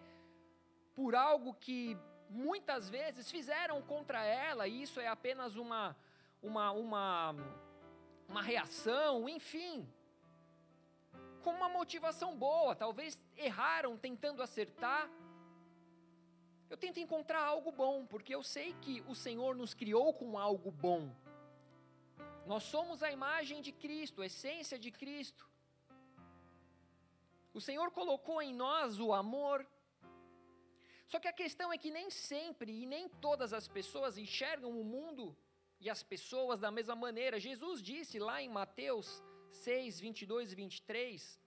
por 0.95 1.15
algo 1.15 1.53
que 1.53 1.97
muitas 2.29 2.89
vezes 2.89 3.29
fizeram 3.31 3.81
contra 3.81 4.23
ela, 4.23 4.67
e 4.67 4.81
isso 4.81 4.99
é 4.99 5.07
apenas 5.07 5.55
uma, 5.55 5.95
uma, 6.41 6.71
uma, 6.71 7.35
uma 8.27 8.41
reação, 8.41 9.27
enfim. 9.29 9.87
Com 11.43 11.51
uma 11.51 11.69
motivação 11.69 12.35
boa, 12.35 12.75
talvez 12.75 13.21
erraram 13.35 13.97
tentando 13.97 14.41
acertar. 14.41 15.09
Eu 16.69 16.75
tento 16.75 16.99
encontrar 16.99 17.43
algo 17.43 17.71
bom, 17.71 18.05
porque 18.05 18.35
eu 18.35 18.43
sei 18.43 18.73
que 18.81 19.01
o 19.07 19.15
Senhor 19.15 19.55
nos 19.55 19.73
criou 19.73 20.13
com 20.13 20.37
algo 20.37 20.69
bom. 20.69 21.09
Nós 22.47 22.63
somos 22.63 23.03
a 23.03 23.11
imagem 23.11 23.61
de 23.61 23.71
Cristo, 23.73 24.21
a 24.21 24.25
essência 24.25 24.79
de 24.79 24.89
Cristo. 24.89 25.45
O 27.53 27.59
Senhor 27.59 27.91
colocou 27.91 28.41
em 28.41 28.53
nós 28.53 28.99
o 28.99 29.11
amor. 29.13 29.67
Só 31.07 31.19
que 31.19 31.27
a 31.27 31.33
questão 31.33 31.73
é 31.73 31.77
que 31.77 31.91
nem 31.91 32.09
sempre 32.09 32.71
e 32.83 32.85
nem 32.85 33.09
todas 33.09 33.51
as 33.51 33.67
pessoas 33.67 34.17
enxergam 34.17 34.71
o 34.79 34.85
mundo 34.95 35.35
e 35.81 35.89
as 35.89 36.01
pessoas 36.03 36.61
da 36.61 36.71
mesma 36.71 36.95
maneira. 36.95 37.37
Jesus 37.37 37.81
disse 37.81 38.17
lá 38.17 38.41
em 38.41 38.47
Mateus 38.47 39.21
6, 39.51 39.99
22 39.99 40.53
e 40.53 40.55
23. 40.55 41.41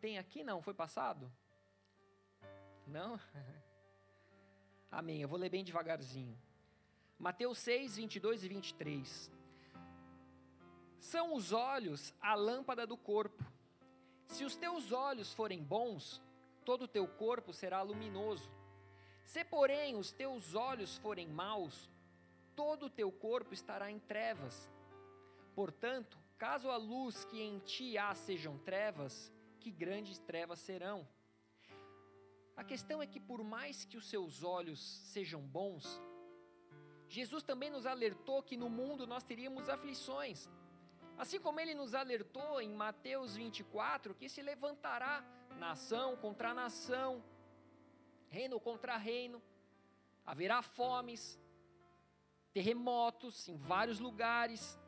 Tem 0.00 0.18
aqui 0.18 0.42
não? 0.42 0.60
Foi 0.60 0.74
passado? 0.74 1.32
Não? 2.84 3.20
Amém. 4.90 5.22
Eu 5.22 5.28
vou 5.28 5.38
ler 5.38 5.50
bem 5.50 5.62
devagarzinho. 5.62 6.36
Mateus 7.16 7.58
6, 7.58 7.96
22 7.96 8.42
e 8.42 8.48
23. 8.48 9.37
São 11.00 11.34
os 11.34 11.52
olhos 11.52 12.14
a 12.20 12.34
lâmpada 12.34 12.86
do 12.86 12.96
corpo. 12.96 13.44
Se 14.26 14.44
os 14.44 14.56
teus 14.56 14.92
olhos 14.92 15.32
forem 15.32 15.62
bons, 15.62 16.22
todo 16.64 16.82
o 16.82 16.88
teu 16.88 17.06
corpo 17.06 17.52
será 17.52 17.80
luminoso. 17.82 18.50
Se, 19.24 19.44
porém, 19.44 19.96
os 19.96 20.12
teus 20.12 20.54
olhos 20.54 20.96
forem 20.98 21.28
maus, 21.28 21.90
todo 22.54 22.86
o 22.86 22.90
teu 22.90 23.10
corpo 23.12 23.54
estará 23.54 23.90
em 23.90 23.98
trevas. 23.98 24.70
Portanto, 25.54 26.18
caso 26.36 26.70
a 26.70 26.76
luz 26.76 27.24
que 27.24 27.40
em 27.40 27.58
ti 27.60 27.96
há 27.96 28.14
sejam 28.14 28.58
trevas, 28.58 29.32
que 29.60 29.70
grandes 29.70 30.18
trevas 30.18 30.58
serão. 30.58 31.06
A 32.56 32.64
questão 32.64 33.00
é 33.00 33.06
que, 33.06 33.20
por 33.20 33.44
mais 33.44 33.84
que 33.84 33.96
os 33.96 34.08
seus 34.08 34.42
olhos 34.42 34.80
sejam 35.12 35.40
bons, 35.40 36.02
Jesus 37.08 37.42
também 37.42 37.70
nos 37.70 37.86
alertou 37.86 38.42
que 38.42 38.56
no 38.56 38.68
mundo 38.68 39.06
nós 39.06 39.24
teríamos 39.24 39.68
aflições. 39.68 40.48
Assim 41.18 41.40
como 41.40 41.58
ele 41.58 41.74
nos 41.74 41.94
alertou 41.94 42.60
em 42.60 42.72
Mateus 42.72 43.34
24 43.34 44.14
que 44.14 44.28
se 44.28 44.40
levantará 44.40 45.24
nação 45.58 46.16
contra 46.16 46.54
nação, 46.54 47.24
reino 48.28 48.60
contra 48.60 48.96
reino, 48.96 49.42
haverá 50.24 50.62
fomes, 50.62 51.40
terremotos 52.52 53.48
em 53.48 53.56
vários 53.56 53.98
lugares. 53.98 54.78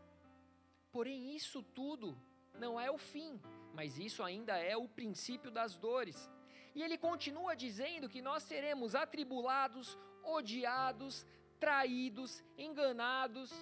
Porém, 0.92 1.34
isso 1.34 1.62
tudo 1.62 2.16
não 2.54 2.78
é 2.78 2.88
o 2.90 2.98
fim, 2.98 3.40
mas 3.74 3.98
isso 3.98 4.22
ainda 4.22 4.56
é 4.56 4.76
o 4.76 4.88
princípio 4.88 5.50
das 5.50 5.76
dores. 5.76 6.30
E 6.76 6.82
ele 6.82 6.96
continua 6.96 7.56
dizendo 7.56 8.08
que 8.08 8.22
nós 8.22 8.44
seremos 8.44 8.94
atribulados, 8.94 9.98
odiados, 10.22 11.26
traídos, 11.58 12.44
enganados, 12.56 13.52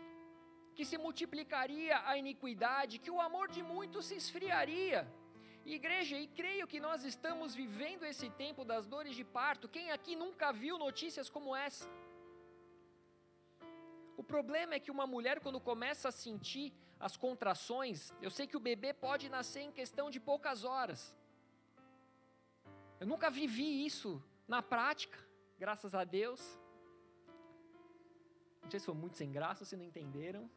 que 0.79 0.85
se 0.91 0.97
multiplicaria 1.05 1.95
a 2.09 2.13
iniquidade, 2.23 3.01
que 3.05 3.11
o 3.15 3.21
amor 3.21 3.47
de 3.55 3.63
muitos 3.71 4.05
se 4.09 4.15
esfriaria. 4.23 5.01
Igreja, 5.77 6.17
e 6.17 6.29
creio 6.41 6.69
que 6.73 6.79
nós 6.85 7.01
estamos 7.13 7.53
vivendo 7.61 8.05
esse 8.11 8.29
tempo 8.43 8.65
das 8.65 8.87
dores 8.93 9.17
de 9.21 9.25
parto. 9.39 9.73
Quem 9.77 9.91
aqui 9.91 10.15
nunca 10.15 10.53
viu 10.53 10.75
notícias 10.79 11.29
como 11.29 11.57
essa? 11.67 11.89
O 14.17 14.23
problema 14.23 14.75
é 14.75 14.79
que 14.85 14.93
uma 14.97 15.07
mulher, 15.15 15.41
quando 15.41 15.61
começa 15.71 16.07
a 16.11 16.13
sentir 16.13 16.69
as 17.09 17.17
contrações, 17.17 18.15
eu 18.23 18.31
sei 18.31 18.47
que 18.47 18.57
o 18.57 18.65
bebê 18.69 18.93
pode 18.95 19.29
nascer 19.29 19.63
em 19.63 19.73
questão 19.81 20.07
de 20.15 20.21
poucas 20.21 20.63
horas. 20.63 21.13
Eu 23.01 23.07
nunca 23.13 23.29
vivi 23.41 23.85
isso 23.85 24.23
na 24.47 24.63
prática, 24.63 25.19
graças 25.59 25.93
a 25.93 26.05
Deus. 26.05 26.41
Não 28.63 28.71
sei 28.71 28.79
se 28.79 28.87
foi 28.87 28.95
muito 28.95 29.19
sem 29.19 29.33
graça, 29.39 29.65
se 29.65 29.77
não 29.77 29.85
entenderam. 29.85 30.49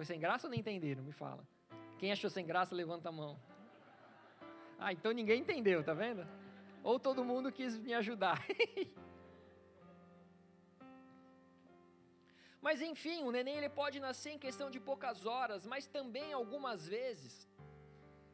Foi 0.00 0.06
sem 0.06 0.18
graça 0.18 0.46
ou 0.46 0.50
não 0.50 0.58
entenderam? 0.58 1.02
Me 1.02 1.12
fala. 1.12 1.46
Quem 1.98 2.10
achou 2.10 2.30
sem 2.30 2.46
graça, 2.50 2.74
levanta 2.74 3.10
a 3.10 3.12
mão. 3.12 3.38
Ah, 4.78 4.94
então 4.94 5.12
ninguém 5.12 5.42
entendeu, 5.42 5.84
tá 5.84 5.92
vendo? 5.92 6.26
Ou 6.82 6.98
todo 6.98 7.22
mundo 7.22 7.52
quis 7.52 7.76
me 7.76 7.92
ajudar. 7.92 8.42
mas 12.62 12.80
enfim, 12.80 13.24
o 13.24 13.30
neném 13.30 13.58
ele 13.58 13.68
pode 13.68 14.00
nascer 14.00 14.30
em 14.30 14.38
questão 14.38 14.70
de 14.70 14.80
poucas 14.80 15.26
horas, 15.26 15.66
mas 15.66 15.86
também 15.86 16.32
algumas 16.32 16.88
vezes 16.88 17.46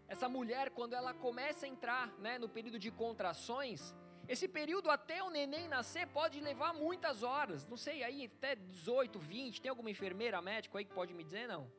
essa 0.06 0.28
mulher 0.28 0.70
quando 0.70 0.92
ela 0.92 1.12
começa 1.12 1.66
a 1.66 1.68
entrar, 1.68 2.16
né, 2.20 2.38
no 2.38 2.48
período 2.48 2.78
de 2.78 2.92
contrações, 2.92 3.92
esse 4.28 4.48
período 4.48 4.90
até 4.90 5.22
o 5.22 5.30
neném 5.30 5.68
nascer 5.68 6.06
pode 6.08 6.40
levar 6.40 6.72
muitas 6.72 7.22
horas, 7.22 7.66
não 7.66 7.76
sei, 7.76 8.02
aí 8.02 8.26
até 8.26 8.56
18, 8.56 9.18
20, 9.18 9.60
tem 9.62 9.68
alguma 9.68 9.90
enfermeira, 9.90 10.42
médico 10.42 10.76
aí 10.76 10.84
que 10.84 10.92
pode 10.92 11.14
me 11.14 11.22
dizer, 11.22 11.46
não? 11.46 11.70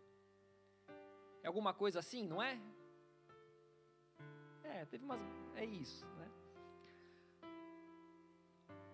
É 1.43 1.47
alguma 1.47 1.73
coisa 1.73 1.99
assim, 1.99 2.25
não 2.25 2.41
é? 2.41 2.59
É, 4.63 4.85
teve 4.85 5.03
umas, 5.03 5.21
é 5.55 5.65
isso, 5.65 6.05
né? 6.05 6.31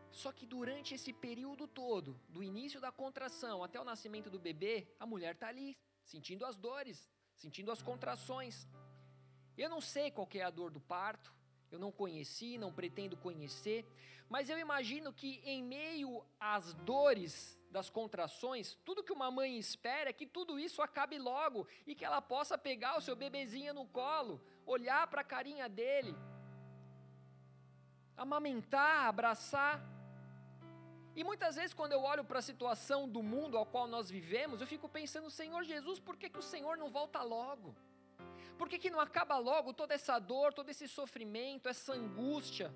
Só 0.10 0.31
que 0.31 0.45
durante 0.45 0.93
esse 0.93 1.12
período 1.12 1.67
todo, 1.67 2.19
do 2.29 2.43
início 2.43 2.79
da 2.79 2.91
contração 2.91 3.63
até 3.63 3.79
o 3.79 3.83
nascimento 3.83 4.29
do 4.29 4.39
bebê, 4.39 4.88
a 5.00 5.05
mulher 5.05 5.33
está 5.33 5.48
ali, 5.48 5.75
sentindo 6.03 6.45
as 6.45 6.57
dores, 6.57 7.12
sentindo 7.36 7.72
as 7.72 7.81
contrações. 7.81 8.67
Eu 9.57 9.69
não 9.69 9.81
sei 9.81 10.12
qual 10.12 10.29
é 10.36 10.43
a 10.43 10.51
dor 10.51 10.69
do 10.69 10.79
parto, 10.79 11.33
eu 11.74 11.80
não 11.80 11.92
conheci, 11.92 12.58
não 12.58 12.72
pretendo 12.72 13.18
conhecer, 13.18 13.86
mas 14.30 14.50
eu 14.50 14.58
imagino 14.60 15.12
que 15.12 15.42
em 15.44 15.63
meio 15.63 16.24
às 16.39 16.74
dores 16.75 17.62
das 17.72 17.89
contrações, 17.89 18.75
tudo 18.86 19.03
que 19.03 19.12
uma 19.12 19.32
mãe 19.32 19.58
espera 19.58 20.12
é 20.12 20.13
que 20.13 20.27
tudo 20.27 20.60
isso 20.60 20.82
acabe 20.82 21.18
logo 21.18 21.68
e 21.88 21.96
que 21.96 22.06
ela 22.06 22.22
possa 22.22 22.58
pegar 22.58 22.98
o 22.98 23.01
seu 23.01 23.15
bebezinho 23.15 23.74
no 23.74 23.88
colo, 23.88 24.39
olhar 24.65 25.08
para 25.08 25.22
a 25.22 25.24
carinha 25.24 25.68
dele, 25.68 26.15
amamentar, 28.15 29.08
abraçar. 29.08 29.84
E 31.15 31.24
muitas 31.24 31.56
vezes, 31.56 31.74
quando 31.74 31.94
eu 31.94 32.01
olho 32.01 32.24
para 32.24 32.39
a 32.39 32.44
situação 32.44 33.10
do 33.10 33.24
mundo 33.24 33.58
ao 33.58 33.65
qual 33.65 33.88
nós 33.88 34.10
vivemos, 34.10 34.62
eu 34.62 34.68
fico 34.68 34.88
pensando, 34.88 35.30
Senhor 35.30 35.63
Jesus, 35.63 36.00
por 36.00 36.18
que, 36.18 36.30
que 36.30 36.39
o 36.39 36.44
Senhor 36.53 36.77
não 36.77 36.89
volta 36.89 37.22
logo? 37.24 37.75
Por 38.57 38.69
que, 38.69 38.77
que 38.77 38.89
não 38.89 39.00
acaba 39.00 39.38
logo 39.38 39.74
toda 39.74 39.93
essa 39.93 40.19
dor, 40.19 40.53
todo 40.53 40.69
esse 40.69 40.88
sofrimento, 40.88 41.67
essa 41.67 41.93
angústia? 41.93 42.74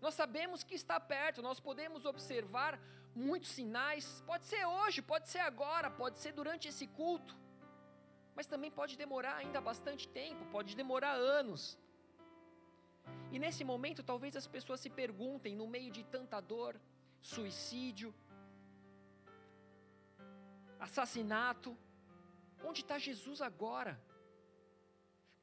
Nós 0.00 0.14
sabemos 0.14 0.62
que 0.62 0.74
está 0.74 0.98
perto, 0.98 1.42
nós 1.42 1.60
podemos 1.60 2.04
observar 2.04 2.80
muitos 3.14 3.50
sinais. 3.50 4.22
Pode 4.26 4.44
ser 4.44 4.64
hoje, 4.66 5.02
pode 5.02 5.28
ser 5.28 5.40
agora, 5.40 5.90
pode 5.90 6.18
ser 6.18 6.32
durante 6.32 6.68
esse 6.68 6.86
culto. 6.86 7.36
Mas 8.34 8.46
também 8.46 8.70
pode 8.70 8.96
demorar 8.96 9.36
ainda 9.36 9.60
bastante 9.60 10.08
tempo, 10.08 10.44
pode 10.46 10.74
demorar 10.74 11.12
anos. 11.12 11.78
E 13.32 13.38
nesse 13.38 13.64
momento, 13.64 14.02
talvez 14.02 14.36
as 14.36 14.46
pessoas 14.46 14.80
se 14.80 14.90
perguntem, 14.90 15.54
no 15.54 15.66
meio 15.66 15.90
de 15.90 16.02
tanta 16.04 16.40
dor, 16.40 16.80
suicídio, 17.20 18.14
assassinato. 20.78 21.76
Onde 22.64 22.80
está 22.80 22.98
Jesus 22.98 23.40
agora? 23.40 24.00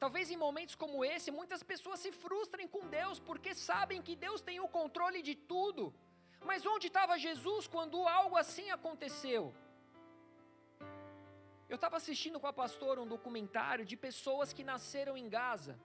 Talvez 0.03 0.29
em 0.29 0.37
momentos 0.37 0.75
como 0.75 1.03
esse, 1.03 1.31
muitas 1.31 1.63
pessoas 1.63 1.99
se 1.99 2.11
frustrem 2.11 2.67
com 2.67 2.87
Deus 2.87 3.19
porque 3.19 3.53
sabem 3.55 4.01
que 4.01 4.15
Deus 4.15 4.41
tem 4.41 4.59
o 4.59 4.67
controle 4.67 5.21
de 5.21 5.35
tudo. 5.35 5.93
Mas 6.49 6.65
onde 6.65 6.87
estava 6.87 7.17
Jesus 7.17 7.67
quando 7.67 8.07
algo 8.07 8.37
assim 8.37 8.69
aconteceu? 8.69 9.53
Eu 11.67 11.75
estava 11.75 11.97
assistindo 11.97 12.39
com 12.39 12.47
a 12.47 12.53
pastora 12.53 13.01
um 13.01 13.07
documentário 13.15 13.85
de 13.85 13.97
pessoas 13.97 14.53
que 14.53 14.63
nasceram 14.63 15.17
em 15.17 15.27
Gaza. 15.27 15.77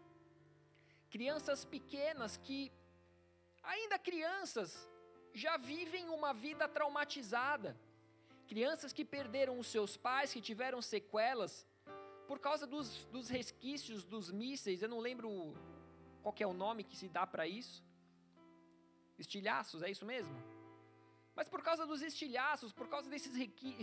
Crianças 1.11 1.65
pequenas 1.65 2.37
que, 2.37 2.71
ainda 3.63 3.99
crianças, 3.99 4.89
já 5.33 5.57
vivem 5.57 6.09
uma 6.11 6.33
vida 6.33 6.69
traumatizada. 6.69 7.77
Crianças 8.47 8.93
que 8.93 9.05
perderam 9.05 9.59
os 9.59 9.67
seus 9.67 9.97
pais, 9.97 10.33
que 10.33 10.41
tiveram 10.41 10.81
sequelas, 10.83 11.67
por 12.33 12.39
causa 12.39 12.67
dos, 12.67 13.05
dos 13.17 13.29
resquícios 13.29 14.07
dos 14.13 14.31
mísseis, 14.31 14.81
eu 14.81 14.89
não 14.89 15.01
lembro 15.07 15.29
qual 16.23 16.35
é 16.39 16.47
o 16.47 16.55
nome 16.55 16.83
que 16.83 16.97
se 16.97 17.07
dá 17.17 17.27
para 17.27 17.47
isso. 17.47 17.85
Estilhaços, 19.19 19.83
é 19.83 19.91
isso 19.91 20.07
mesmo? 20.07 20.35
Mas 21.37 21.47
por 21.51 21.63
causa 21.63 21.85
dos 21.91 22.01
estilhaços, 22.01 22.73
por 22.73 22.89
causa 22.89 23.11
desses 23.11 23.35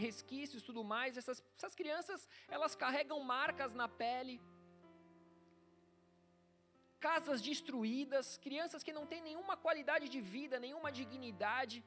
resquícios 0.06 0.64
e 0.64 0.66
tudo 0.66 0.84
mais, 0.84 1.16
essas, 1.16 1.44
essas 1.56 1.76
crianças, 1.76 2.28
elas 2.48 2.74
carregam 2.76 3.20
marcas 3.20 3.76
na 3.76 3.88
pele, 3.88 4.42
casas 7.00 7.40
destruídas, 7.50 8.36
crianças 8.38 8.82
que 8.82 8.98
não 9.00 9.06
têm 9.06 9.22
nenhuma 9.22 9.56
qualidade 9.58 10.10
de 10.10 10.22
vida, 10.22 10.60
nenhuma 10.60 10.92
dignidade, 10.92 11.86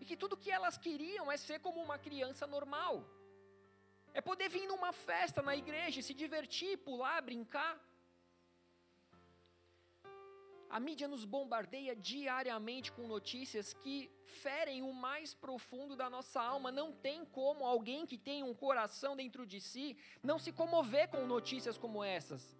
e 0.00 0.04
que 0.04 0.16
tudo 0.16 0.36
que 0.36 0.50
elas 0.50 0.76
queriam 0.76 1.30
é 1.30 1.36
ser 1.36 1.60
como 1.60 1.80
uma 1.80 1.98
criança 1.98 2.48
normal. 2.48 2.94
É 4.18 4.20
poder 4.20 4.48
vir 4.48 4.66
numa 4.68 4.92
festa 4.92 5.42
na 5.42 5.56
igreja, 5.62 6.00
se 6.00 6.14
divertir, 6.14 6.78
pular, 6.78 7.20
brincar. 7.20 7.74
A 10.76 10.78
mídia 10.80 11.06
nos 11.06 11.24
bombardeia 11.24 11.94
diariamente 11.94 12.90
com 12.92 13.06
notícias 13.06 13.72
que 13.82 13.96
ferem 14.42 14.82
o 14.82 14.92
mais 14.92 15.34
profundo 15.34 15.94
da 15.96 16.08
nossa 16.08 16.40
alma. 16.40 16.70
Não 16.72 16.88
tem 16.92 17.24
como 17.24 17.64
alguém 17.64 18.06
que 18.06 18.18
tem 18.18 18.42
um 18.42 18.54
coração 18.54 19.16
dentro 19.16 19.44
de 19.46 19.60
si 19.60 19.96
não 20.22 20.38
se 20.38 20.52
comover 20.52 21.08
com 21.08 21.26
notícias 21.26 21.76
como 21.76 22.02
essas. 22.02 22.56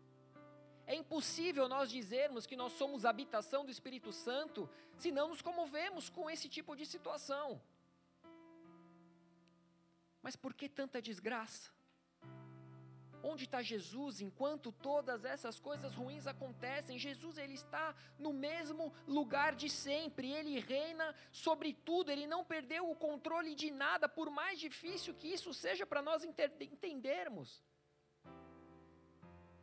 É 0.86 0.94
impossível 0.94 1.68
nós 1.68 1.88
dizermos 1.90 2.46
que 2.46 2.56
nós 2.56 2.72
somos 2.72 3.04
habitação 3.04 3.64
do 3.64 3.70
Espírito 3.70 4.12
Santo 4.12 4.68
se 4.96 5.10
não 5.10 5.28
nos 5.28 5.40
comovemos 5.40 6.08
com 6.08 6.28
esse 6.28 6.48
tipo 6.48 6.76
de 6.76 6.84
situação. 6.84 7.60
Mas 10.24 10.36
por 10.36 10.54
que 10.54 10.70
tanta 10.70 11.02
desgraça? 11.02 11.70
Onde 13.22 13.44
está 13.44 13.60
Jesus 13.60 14.22
enquanto 14.22 14.72
todas 14.72 15.22
essas 15.22 15.60
coisas 15.60 15.94
ruins 15.94 16.26
acontecem? 16.26 16.98
Jesus 16.98 17.36
ele 17.36 17.52
está 17.52 17.94
no 18.18 18.32
mesmo 18.32 18.90
lugar 19.06 19.54
de 19.54 19.68
sempre, 19.68 20.32
ele 20.32 20.58
reina 20.60 21.14
sobre 21.30 21.74
tudo, 21.74 22.10
ele 22.10 22.26
não 22.26 22.42
perdeu 22.42 22.90
o 22.90 22.96
controle 22.96 23.54
de 23.54 23.70
nada, 23.70 24.08
por 24.08 24.30
mais 24.30 24.58
difícil 24.58 25.12
que 25.14 25.28
isso 25.28 25.52
seja 25.52 25.84
para 25.84 26.00
nós 26.00 26.24
entendermos. 26.24 27.62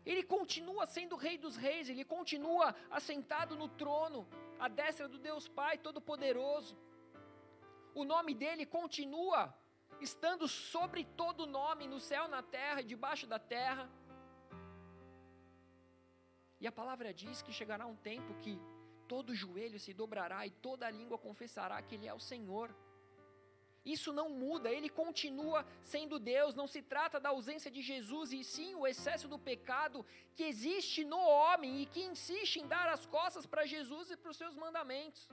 Ele 0.06 0.22
continua 0.22 0.86
sendo 0.86 1.16
Rei 1.16 1.40
dos 1.40 1.56
Reis, 1.56 1.90
ele 1.90 2.06
continua 2.06 2.76
assentado 2.92 3.56
no 3.56 3.68
trono, 3.68 4.28
à 4.60 4.68
destra 4.68 5.08
do 5.08 5.18
Deus 5.18 5.48
Pai 5.48 5.80
Todo-Poderoso. 5.80 6.78
O 7.96 8.04
nome 8.04 8.36
dele 8.36 8.64
continua 8.64 9.60
estando 10.02 10.48
sobre 10.48 11.04
todo 11.22 11.46
nome, 11.46 11.88
no 11.88 12.00
céu, 12.00 12.28
na 12.28 12.42
terra 12.42 12.82
e 12.82 12.86
debaixo 12.94 13.28
da 13.28 13.40
terra. 13.40 13.90
E 16.60 16.68
a 16.68 16.72
palavra 16.72 17.14
diz 17.14 17.42
que 17.42 17.54
chegará 17.54 17.86
um 17.86 17.96
tempo 17.96 18.34
que 18.44 18.60
todo 19.08 19.36
joelho 19.36 19.80
se 19.80 19.94
dobrará 19.94 20.46
e 20.46 20.52
toda 20.52 20.90
língua 20.90 21.18
confessará 21.18 21.82
que 21.82 21.96
Ele 21.96 22.08
é 22.08 22.14
o 22.14 22.20
Senhor. 22.20 22.74
Isso 23.84 24.14
não 24.14 24.30
muda, 24.30 24.70
Ele 24.70 24.90
continua 24.90 25.66
sendo 25.82 26.20
Deus. 26.20 26.54
Não 26.56 26.68
se 26.68 26.82
trata 26.82 27.20
da 27.20 27.30
ausência 27.30 27.72
de 27.72 27.82
Jesus, 27.82 28.32
e 28.32 28.44
sim 28.44 28.76
o 28.76 28.86
excesso 28.86 29.28
do 29.28 29.40
pecado 29.40 30.06
que 30.36 30.44
existe 30.44 31.04
no 31.04 31.20
homem 31.20 31.82
e 31.82 31.86
que 31.88 32.04
insiste 32.04 32.58
em 32.58 32.68
dar 32.68 32.88
as 32.88 33.06
costas 33.06 33.46
para 33.46 33.66
Jesus 33.66 34.12
e 34.12 34.18
para 34.18 34.32
os 34.32 34.38
seus 34.38 34.56
mandamentos. 34.56 35.28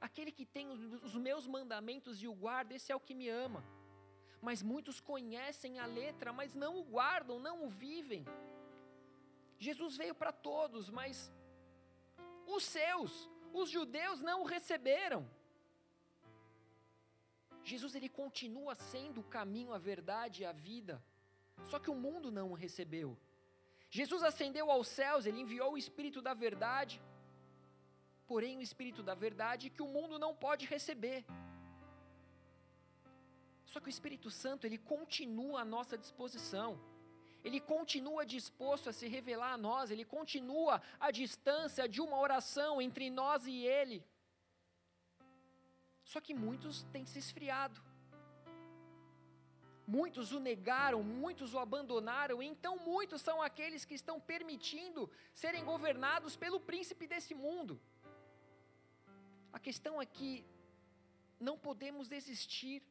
Aquele 0.00 0.30
que 0.30 0.46
tem 0.46 0.68
os 0.68 1.16
meus 1.16 1.46
mandamentos 1.46 2.22
e 2.22 2.28
o 2.28 2.34
guarda, 2.34 2.74
esse 2.74 2.92
é 2.92 2.96
o 2.96 3.00
que 3.00 3.14
me 3.14 3.28
ama. 3.28 3.64
Mas 4.40 4.62
muitos 4.62 5.00
conhecem 5.00 5.80
a 5.80 5.86
letra, 5.86 6.32
mas 6.32 6.54
não 6.54 6.78
o 6.78 6.84
guardam, 6.84 7.40
não 7.40 7.64
o 7.64 7.68
vivem. 7.68 8.24
Jesus 9.58 9.96
veio 9.96 10.14
para 10.14 10.30
todos, 10.30 10.88
mas 10.88 11.32
os 12.46 12.62
seus, 12.62 13.28
os 13.52 13.68
judeus, 13.68 14.22
não 14.22 14.42
o 14.42 14.44
receberam. 14.44 15.28
Jesus 17.64 17.94
ele 17.96 18.08
continua 18.08 18.74
sendo 18.76 19.20
o 19.20 19.24
caminho, 19.24 19.74
a 19.74 19.78
verdade 19.78 20.42
e 20.42 20.46
a 20.46 20.52
vida. 20.52 21.02
Só 21.64 21.80
que 21.80 21.90
o 21.90 21.94
mundo 21.94 22.30
não 22.30 22.52
o 22.52 22.54
recebeu. 22.54 23.18
Jesus 23.90 24.22
ascendeu 24.22 24.70
aos 24.70 24.86
céus, 24.86 25.26
ele 25.26 25.40
enviou 25.40 25.72
o 25.72 25.78
Espírito 25.78 26.22
da 26.22 26.34
verdade 26.34 27.02
porém 28.30 28.58
o 28.58 28.66
Espírito 28.68 29.02
da 29.08 29.14
verdade 29.26 29.70
que 29.74 29.84
o 29.86 29.92
mundo 29.96 30.18
não 30.24 30.32
pode 30.44 30.64
receber. 30.74 31.20
Só 33.70 33.80
que 33.80 33.88
o 33.90 33.94
Espírito 33.96 34.30
Santo, 34.42 34.66
ele 34.66 34.78
continua 34.94 35.60
à 35.62 35.64
nossa 35.76 35.96
disposição. 36.04 36.70
Ele 37.46 37.60
continua 37.74 38.30
disposto 38.36 38.86
a 38.90 38.92
se 38.98 39.06
revelar 39.16 39.52
a 39.54 39.62
nós, 39.68 39.90
ele 39.90 40.04
continua 40.04 40.82
à 40.98 41.10
distância 41.10 41.88
de 41.88 42.00
uma 42.06 42.18
oração 42.26 42.82
entre 42.86 43.08
nós 43.08 43.46
e 43.46 43.56
ele. 43.78 43.98
Só 46.12 46.20
que 46.20 46.34
muitos 46.34 46.82
têm 46.94 47.06
se 47.06 47.18
esfriado. 47.18 47.80
Muitos 49.86 50.32
o 50.32 50.40
negaram, 50.40 51.02
muitos 51.02 51.54
o 51.54 51.58
abandonaram, 51.58 52.42
então 52.42 52.76
muitos 52.90 53.22
são 53.22 53.40
aqueles 53.40 53.84
que 53.86 53.94
estão 53.94 54.16
permitindo 54.20 55.10
serem 55.32 55.64
governados 55.64 56.36
pelo 56.36 56.60
príncipe 56.60 57.06
desse 57.06 57.34
mundo. 57.34 57.80
A 59.52 59.58
questão 59.58 60.00
é 60.00 60.06
que 60.06 60.44
não 61.40 61.56
podemos 61.58 62.08
desistir, 62.08 62.82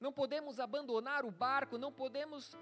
não 0.00 0.12
podemos 0.12 0.60
abandonar 0.60 1.24
o 1.24 1.30
barco, 1.30 1.78
não 1.78 1.92
podemos 1.92 2.56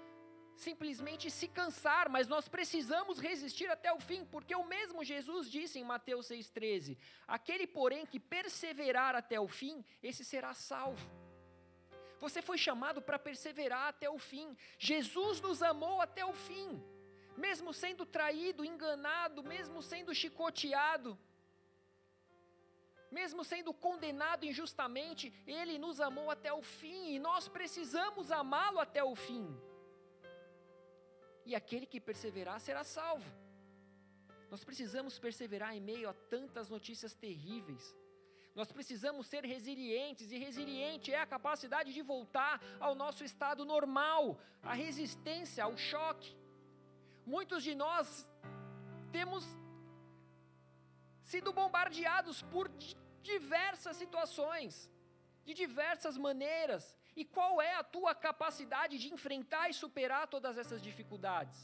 simplesmente 0.55 1.29
se 1.29 1.47
cansar, 1.47 2.07
mas 2.09 2.27
nós 2.27 2.47
precisamos 2.47 3.19
resistir 3.19 3.69
até 3.69 3.91
o 3.91 3.99
fim, 3.99 4.23
porque 4.25 4.55
o 4.55 4.65
mesmo 4.65 5.03
Jesus 5.03 5.49
disse 5.49 5.79
em 5.79 5.83
Mateus 5.83 6.27
6,13: 6.27 6.97
aquele, 7.27 7.67
porém, 7.67 8.05
que 8.05 8.19
perseverar 8.19 9.15
até 9.15 9.39
o 9.39 9.47
fim, 9.47 9.83
esse 10.01 10.23
será 10.23 10.53
salvo. 10.53 11.05
Você 12.19 12.41
foi 12.41 12.57
chamado 12.57 13.01
para 13.01 13.19
perseverar 13.19 13.89
até 13.89 14.09
o 14.09 14.17
fim. 14.17 14.55
Jesus 14.79 15.41
nos 15.41 15.61
amou 15.61 16.01
até 16.01 16.25
o 16.25 16.33
fim, 16.33 16.81
mesmo 17.35 17.73
sendo 17.73 18.05
traído, 18.05 18.63
enganado, 18.63 19.43
mesmo 19.43 19.81
sendo 19.81 20.15
chicoteado 20.15 21.19
mesmo 23.19 23.41
sendo 23.51 23.71
condenado 23.85 24.43
injustamente, 24.51 25.25
ele 25.47 25.75
nos 25.85 25.97
amou 26.07 26.27
até 26.35 26.51
o 26.51 26.61
fim 26.61 27.01
e 27.13 27.19
nós 27.27 27.47
precisamos 27.57 28.31
amá-lo 28.41 28.79
até 28.85 29.01
o 29.03 29.15
fim. 29.27 29.45
E 31.49 31.55
aquele 31.59 31.85
que 31.91 32.07
perseverar 32.09 32.59
será 32.59 32.83
salvo. 32.83 33.29
Nós 34.51 34.63
precisamos 34.69 35.13
perseverar 35.25 35.71
em 35.75 35.83
meio 35.91 36.09
a 36.09 36.13
tantas 36.35 36.69
notícias 36.75 37.13
terríveis. 37.25 37.85
Nós 38.59 38.69
precisamos 38.71 39.27
ser 39.27 39.43
resilientes, 39.43 40.31
e 40.31 40.37
resiliente 40.37 41.13
é 41.13 41.19
a 41.19 41.31
capacidade 41.35 41.93
de 41.93 42.01
voltar 42.01 42.61
ao 42.79 42.93
nosso 42.95 43.23
estado 43.29 43.65
normal, 43.65 44.39
a 44.63 44.73
resistência 44.73 45.63
ao 45.63 45.75
choque. 45.77 46.31
Muitos 47.25 47.63
de 47.63 47.73
nós 47.75 48.07
temos 49.11 49.43
sido 51.31 51.51
bombardeados 51.51 52.41
por 52.53 52.69
diversas 53.33 53.95
situações, 54.01 54.73
de 55.47 55.53
diversas 55.63 56.15
maneiras. 56.27 56.83
E 57.21 57.23
qual 57.35 57.53
é 57.69 57.73
a 57.75 57.87
tua 57.95 58.13
capacidade 58.27 58.95
de 59.03 59.07
enfrentar 59.15 59.65
e 59.69 59.77
superar 59.83 60.23
todas 60.35 60.57
essas 60.61 60.81
dificuldades? 60.87 61.59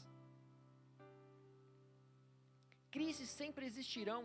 Crises 2.94 3.30
sempre 3.40 3.64
existirão. 3.70 4.22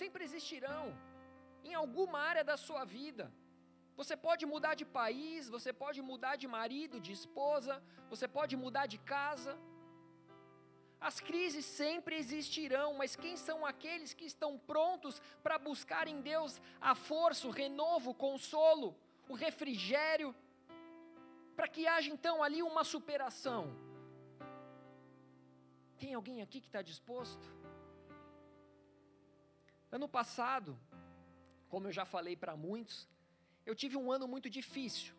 Sempre 0.00 0.24
existirão. 0.28 0.84
Em 1.68 1.74
alguma 1.82 2.18
área 2.30 2.44
da 2.50 2.56
sua 2.66 2.84
vida. 2.98 3.26
Você 4.00 4.14
pode 4.26 4.44
mudar 4.52 4.74
de 4.80 4.86
país, 5.00 5.48
você 5.56 5.72
pode 5.82 6.00
mudar 6.10 6.34
de 6.42 6.48
marido, 6.58 7.02
de 7.06 7.12
esposa, 7.18 7.74
você 8.12 8.26
pode 8.38 8.54
mudar 8.64 8.86
de 8.94 8.98
casa. 9.16 9.52
As 11.02 11.18
crises 11.18 11.64
sempre 11.64 12.16
existirão, 12.16 12.94
mas 12.94 13.16
quem 13.16 13.36
são 13.36 13.66
aqueles 13.66 14.14
que 14.14 14.24
estão 14.24 14.56
prontos 14.56 15.20
para 15.42 15.58
buscar 15.58 16.06
em 16.06 16.20
Deus 16.20 16.60
a 16.80 16.94
força, 16.94 17.48
o 17.48 17.50
renovo, 17.50 18.10
o 18.10 18.14
consolo, 18.14 18.94
o 19.28 19.34
refrigério, 19.34 20.32
para 21.56 21.66
que 21.66 21.88
haja 21.88 22.08
então 22.08 22.40
ali 22.40 22.62
uma 22.62 22.84
superação? 22.84 23.76
Tem 25.98 26.14
alguém 26.14 26.40
aqui 26.40 26.60
que 26.60 26.68
está 26.68 26.82
disposto? 26.82 27.44
Ano 29.90 30.08
passado, 30.08 30.78
como 31.68 31.88
eu 31.88 31.92
já 31.92 32.04
falei 32.04 32.36
para 32.36 32.56
muitos, 32.56 33.08
eu 33.66 33.74
tive 33.74 33.96
um 33.96 34.12
ano 34.12 34.28
muito 34.28 34.48
difícil. 34.48 35.14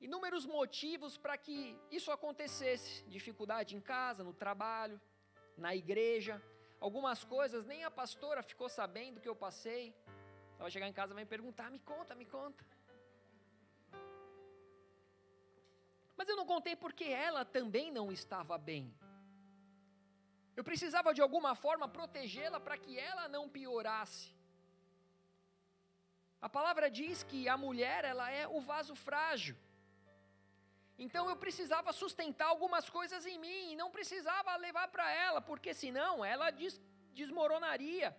Inúmeros 0.00 0.46
motivos 0.46 1.16
para 1.18 1.36
que 1.36 1.76
isso 1.90 2.10
acontecesse: 2.12 3.04
dificuldade 3.08 3.76
em 3.76 3.80
casa, 3.80 4.22
no 4.22 4.32
trabalho, 4.32 5.00
na 5.56 5.74
igreja. 5.74 6.40
Algumas 6.80 7.24
coisas 7.24 7.66
nem 7.66 7.82
a 7.84 7.90
pastora 7.90 8.42
ficou 8.42 8.68
sabendo 8.68 9.20
que 9.20 9.28
eu 9.28 9.34
passei. 9.34 9.94
Ela 10.54 10.64
vai 10.64 10.70
chegar 10.70 10.88
em 10.88 10.92
casa 10.92 11.12
e 11.12 11.14
vai 11.14 11.24
me 11.24 11.30
perguntar: 11.30 11.70
me 11.70 11.80
conta, 11.80 12.14
me 12.14 12.24
conta. 12.24 12.64
Mas 16.16 16.28
eu 16.28 16.36
não 16.36 16.46
contei 16.46 16.74
porque 16.76 17.04
ela 17.04 17.44
também 17.44 17.90
não 17.90 18.10
estava 18.12 18.56
bem. 18.56 18.92
Eu 20.56 20.64
precisava 20.64 21.14
de 21.14 21.22
alguma 21.22 21.54
forma 21.54 21.86
protegê-la 21.88 22.58
para 22.58 22.76
que 22.76 22.98
ela 22.98 23.28
não 23.28 23.48
piorasse. 23.48 24.34
A 26.40 26.48
palavra 26.48 26.90
diz 26.90 27.22
que 27.22 27.48
a 27.48 27.56
mulher, 27.56 28.04
ela 28.04 28.30
é 28.30 28.46
o 28.46 28.60
vaso 28.60 28.94
frágil. 28.94 29.56
Então 30.98 31.28
eu 31.30 31.36
precisava 31.36 31.92
sustentar 31.92 32.48
algumas 32.48 32.90
coisas 32.90 33.24
em 33.24 33.38
mim 33.38 33.72
e 33.72 33.76
não 33.76 33.90
precisava 33.90 34.56
levar 34.56 34.88
para 34.88 35.08
ela, 35.10 35.40
porque 35.40 35.72
senão 35.72 36.24
ela 36.24 36.50
des 36.50 36.80
desmoronaria. 37.12 38.16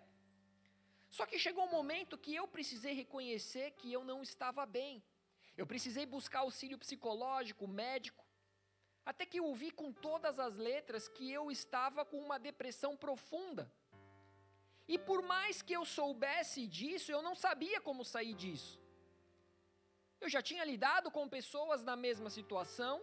Só 1.10 1.26
que 1.26 1.39
chegou 1.39 1.65
um 1.65 1.72
momento 1.72 2.18
que 2.18 2.34
eu 2.36 2.48
precisei 2.48 2.94
reconhecer 2.94 3.72
que 3.72 3.92
eu 3.92 4.04
não 4.04 4.22
estava 4.22 4.65
bem. 4.65 5.04
Eu 5.58 5.65
precisei 5.65 6.06
buscar 6.06 6.39
auxílio 6.39 6.78
psicológico, 6.78 7.68
médico, 7.68 8.26
até 9.06 9.26
que 9.26 9.39
eu 9.39 9.54
vi 9.54 9.72
com 9.72 9.92
todas 9.92 10.39
as 10.39 10.56
letras 10.58 11.08
que 11.08 11.32
eu 11.32 11.50
estava 11.52 12.06
com 12.06 12.20
uma 12.20 12.38
depressão 12.38 12.96
profunda. 12.96 13.72
E 14.88 14.98
por 14.98 15.22
mais 15.22 15.62
que 15.62 15.74
eu 15.74 15.84
soubesse 15.84 16.68
disso, 16.68 17.12
eu 17.12 17.22
não 17.22 17.36
sabia 17.36 17.82
como 17.82 18.06
sair 18.06 18.34
disso. 18.34 18.80
Eu 20.21 20.29
já 20.29 20.41
tinha 20.41 20.63
lidado 20.65 21.10
com 21.10 21.27
pessoas 21.29 21.84
na 21.89 21.95
mesma 21.95 22.29
situação, 22.29 23.01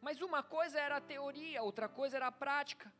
mas 0.00 0.22
uma 0.22 0.42
coisa 0.42 0.78
era 0.78 0.96
a 0.96 1.00
teoria, 1.00 1.62
outra 1.62 1.88
coisa 1.88 2.16
era 2.16 2.28
a 2.28 2.32
prática. 2.32 2.92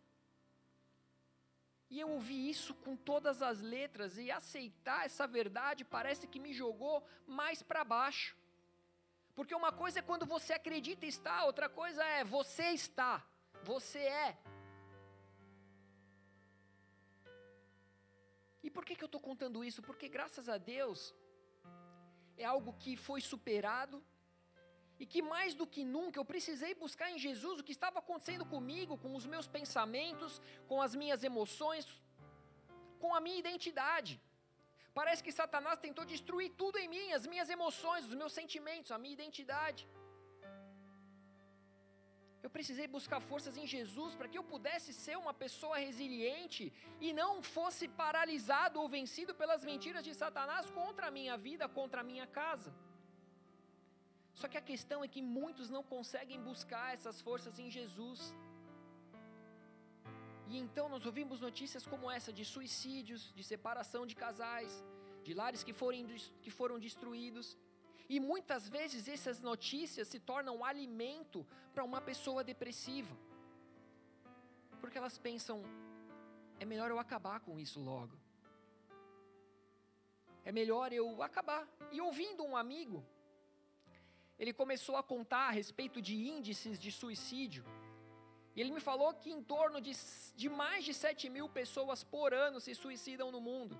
E 1.88 2.00
eu 2.00 2.08
ouvi 2.10 2.48
isso 2.50 2.74
com 2.74 2.96
todas 2.96 3.40
as 3.42 3.60
letras 3.60 4.18
e 4.18 4.30
aceitar 4.30 5.06
essa 5.06 5.26
verdade 5.26 5.84
parece 5.84 6.26
que 6.26 6.40
me 6.40 6.52
jogou 6.52 6.96
mais 7.26 7.62
para 7.62 7.84
baixo. 7.84 8.36
Porque 9.36 9.54
uma 9.54 9.70
coisa 9.70 10.00
é 10.00 10.02
quando 10.02 10.26
você 10.26 10.52
acredita 10.54 11.06
estar, 11.06 11.44
outra 11.44 11.68
coisa 11.68 12.02
é 12.04 12.24
você 12.24 12.70
está, 12.70 13.24
você 13.62 14.00
é. 14.00 14.36
E 18.64 18.70
por 18.70 18.84
que, 18.84 18.96
que 18.96 19.04
eu 19.04 19.12
estou 19.12 19.20
contando 19.20 19.62
isso? 19.62 19.80
Porque 19.80 20.08
graças 20.08 20.48
a 20.48 20.58
Deus, 20.58 21.14
é 22.36 22.44
algo 22.44 22.72
que 22.82 22.92
foi 22.96 23.20
superado, 23.20 24.02
e 24.98 25.04
que 25.12 25.20
mais 25.32 25.54
do 25.54 25.66
que 25.66 25.82
nunca 25.96 26.18
eu 26.18 26.24
precisei 26.24 26.74
buscar 26.74 27.08
em 27.10 27.18
Jesus 27.26 27.60
o 27.60 27.64
que 27.64 27.76
estava 27.78 27.98
acontecendo 27.98 28.44
comigo, 28.54 28.96
com 29.02 29.14
os 29.14 29.26
meus 29.26 29.46
pensamentos, 29.56 30.40
com 30.70 30.80
as 30.86 30.94
minhas 30.94 31.22
emoções, 31.30 31.86
com 33.02 33.14
a 33.14 33.20
minha 33.20 33.38
identidade. 33.44 34.14
Parece 34.98 35.22
que 35.24 35.32
Satanás 35.40 35.78
tentou 35.86 36.04
destruir 36.14 36.50
tudo 36.62 36.78
em 36.82 36.88
mim, 36.94 37.12
as 37.12 37.26
minhas 37.32 37.50
emoções, 37.56 38.06
os 38.06 38.14
meus 38.22 38.32
sentimentos, 38.32 38.90
a 38.90 38.98
minha 39.02 39.16
identidade. 39.18 39.86
Eu 42.46 42.50
precisei 42.56 42.86
buscar 42.96 43.20
forças 43.30 43.54
em 43.60 43.66
Jesus 43.72 44.10
para 44.18 44.28
que 44.30 44.38
eu 44.38 44.44
pudesse 44.50 44.90
ser 45.04 45.16
uma 45.22 45.34
pessoa 45.44 45.76
resiliente 45.84 46.64
e 47.06 47.08
não 47.20 47.30
fosse 47.56 47.84
paralisado 48.02 48.80
ou 48.80 48.88
vencido 48.96 49.32
pelas 49.40 49.64
mentiras 49.70 50.04
de 50.08 50.12
Satanás 50.20 50.66
contra 50.78 51.08
a 51.08 51.14
minha 51.16 51.36
vida, 51.46 51.68
contra 51.78 52.02
a 52.02 52.08
minha 52.10 52.26
casa. 52.40 52.70
Só 54.40 54.46
que 54.50 54.58
a 54.60 54.68
questão 54.70 54.98
é 55.02 55.08
que 55.14 55.22
muitos 55.38 55.68
não 55.76 55.82
conseguem 55.94 56.40
buscar 56.50 56.86
essas 56.96 57.20
forças 57.28 57.58
em 57.64 57.68
Jesus. 57.76 58.20
E 60.50 60.56
então 60.64 60.86
nós 60.94 61.04
ouvimos 61.10 61.40
notícias 61.48 61.84
como 61.92 62.08
essa 62.18 62.32
de 62.38 62.44
suicídios, 62.54 63.22
de 63.38 63.42
separação 63.52 64.04
de 64.10 64.14
casais, 64.24 64.72
de 65.24 65.34
lares 65.40 65.64
que 65.64 65.72
foram, 65.82 66.06
que 66.44 66.52
foram 66.60 66.78
destruídos. 66.88 67.48
E 68.08 68.20
muitas 68.20 68.68
vezes 68.68 69.08
essas 69.08 69.40
notícias 69.40 70.08
se 70.08 70.20
tornam 70.20 70.64
alimento 70.64 71.46
para 71.74 71.84
uma 71.84 72.00
pessoa 72.00 72.44
depressiva. 72.44 73.16
Porque 74.80 74.98
elas 74.98 75.18
pensam, 75.18 75.62
é 76.60 76.64
melhor 76.64 76.90
eu 76.90 76.98
acabar 76.98 77.40
com 77.40 77.58
isso 77.58 77.80
logo. 77.80 78.16
É 80.44 80.52
melhor 80.52 80.92
eu 80.92 81.22
acabar. 81.22 81.68
E 81.90 82.00
ouvindo 82.00 82.44
um 82.44 82.56
amigo, 82.56 83.04
ele 84.38 84.52
começou 84.52 84.96
a 84.96 85.02
contar 85.02 85.48
a 85.48 85.50
respeito 85.50 86.00
de 86.00 86.14
índices 86.14 86.78
de 86.78 86.92
suicídio. 86.92 87.64
E 88.54 88.60
ele 88.60 88.70
me 88.70 88.80
falou 88.80 89.12
que 89.12 89.30
em 89.30 89.42
torno 89.42 89.80
de, 89.80 89.92
de 90.34 90.48
mais 90.48 90.84
de 90.84 90.94
7 90.94 91.28
mil 91.28 91.48
pessoas 91.48 92.04
por 92.04 92.32
ano 92.32 92.60
se 92.60 92.74
suicidam 92.74 93.30
no 93.32 93.40
mundo. 93.40 93.78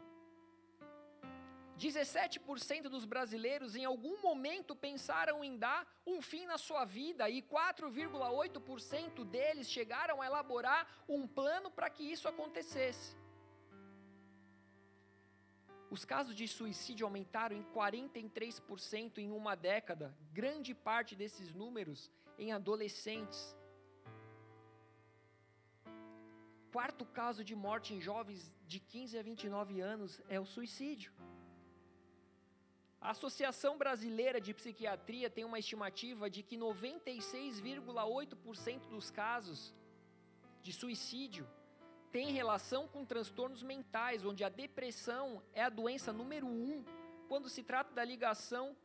17% 1.79 2.83
dos 2.83 3.05
brasileiros 3.05 3.77
em 3.77 3.85
algum 3.85 4.21
momento 4.23 4.75
pensaram 4.75 5.45
em 5.45 5.57
dar 5.59 5.87
um 6.07 6.23
fim 6.23 6.47
na 6.47 6.57
sua 6.57 6.85
vida 6.85 7.29
e 7.29 7.43
4,8% 7.43 9.25
deles 9.25 9.71
chegaram 9.71 10.23
a 10.23 10.27
elaborar 10.27 10.87
um 11.09 11.27
plano 11.27 11.71
para 11.71 11.91
que 11.91 12.03
isso 12.03 12.27
acontecesse. 12.29 13.15
Os 15.91 16.05
casos 16.05 16.35
de 16.35 16.49
suicídio 16.49 17.07
aumentaram 17.07 17.57
em 17.57 17.63
43% 17.63 19.19
em 19.19 19.31
uma 19.31 19.55
década, 19.55 20.17
grande 20.33 20.75
parte 20.75 21.15
desses 21.15 21.53
números 21.53 22.11
em 22.39 22.53
adolescentes. 22.53 23.57
Quarto 26.73 27.07
caso 27.07 27.45
de 27.45 27.55
morte 27.55 27.95
em 27.95 28.01
jovens 28.01 28.53
de 28.67 28.81
15 28.81 29.19
a 29.19 29.23
29 29.23 29.81
anos 29.81 30.21
é 30.29 30.41
o 30.41 30.45
suicídio. 30.45 31.13
A 33.01 33.11
Associação 33.11 33.79
Brasileira 33.79 34.41
de 34.41 34.55
Psiquiatria 34.55 35.31
tem 35.31 35.45
uma 35.45 35.59
estimativa 35.59 36.31
de 36.31 36.43
que 36.43 36.57
96,8% 36.57 38.89
dos 38.89 39.11
casos 39.11 39.75
de 40.63 40.73
suicídio 40.73 41.47
tem 42.11 42.33
relação 42.33 42.89
com 42.89 43.05
transtornos 43.05 43.63
mentais, 43.63 44.25
onde 44.25 44.43
a 44.43 44.49
depressão 44.49 45.43
é 45.53 45.63
a 45.63 45.69
doença 45.69 46.11
número 46.13 46.47
um 46.47 46.83
quando 47.29 47.49
se 47.49 47.63
trata 47.63 47.93
da 47.93 48.05
ligação 48.05 48.77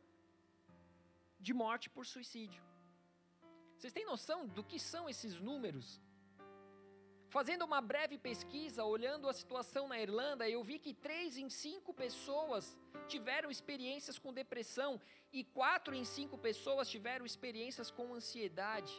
de 1.40 1.52
morte 1.54 1.88
por 1.88 2.04
suicídio. 2.06 2.62
Vocês 3.76 3.92
têm 3.92 4.04
noção 4.04 4.46
do 4.46 4.62
que 4.62 4.78
são 4.78 5.08
esses 5.08 5.40
números? 5.40 6.00
Fazendo 7.34 7.64
uma 7.64 7.80
breve 7.80 8.18
pesquisa, 8.18 8.84
olhando 8.84 9.26
a 9.26 9.32
situação 9.32 9.88
na 9.88 9.98
Irlanda, 9.98 10.46
eu 10.46 10.62
vi 10.62 10.78
que 10.78 10.92
três 10.92 11.38
em 11.38 11.48
cinco 11.48 11.94
pessoas 11.94 12.76
tiveram 13.08 13.50
experiências 13.50 14.18
com 14.18 14.34
depressão 14.34 15.00
e 15.32 15.42
quatro 15.42 15.94
em 15.94 16.04
cinco 16.04 16.36
pessoas 16.36 16.90
tiveram 16.90 17.24
experiências 17.24 17.90
com 17.90 18.12
ansiedade. 18.12 18.92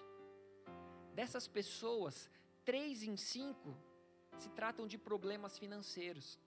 Dessas 1.14 1.48
pessoas, 1.48 2.28
três 2.66 3.04
em 3.04 3.16
cinco 3.16 3.78
se 4.40 4.50
tratam 4.50 4.88
de 4.88 4.98
problemas 4.98 5.60
financeiros. 5.60 6.40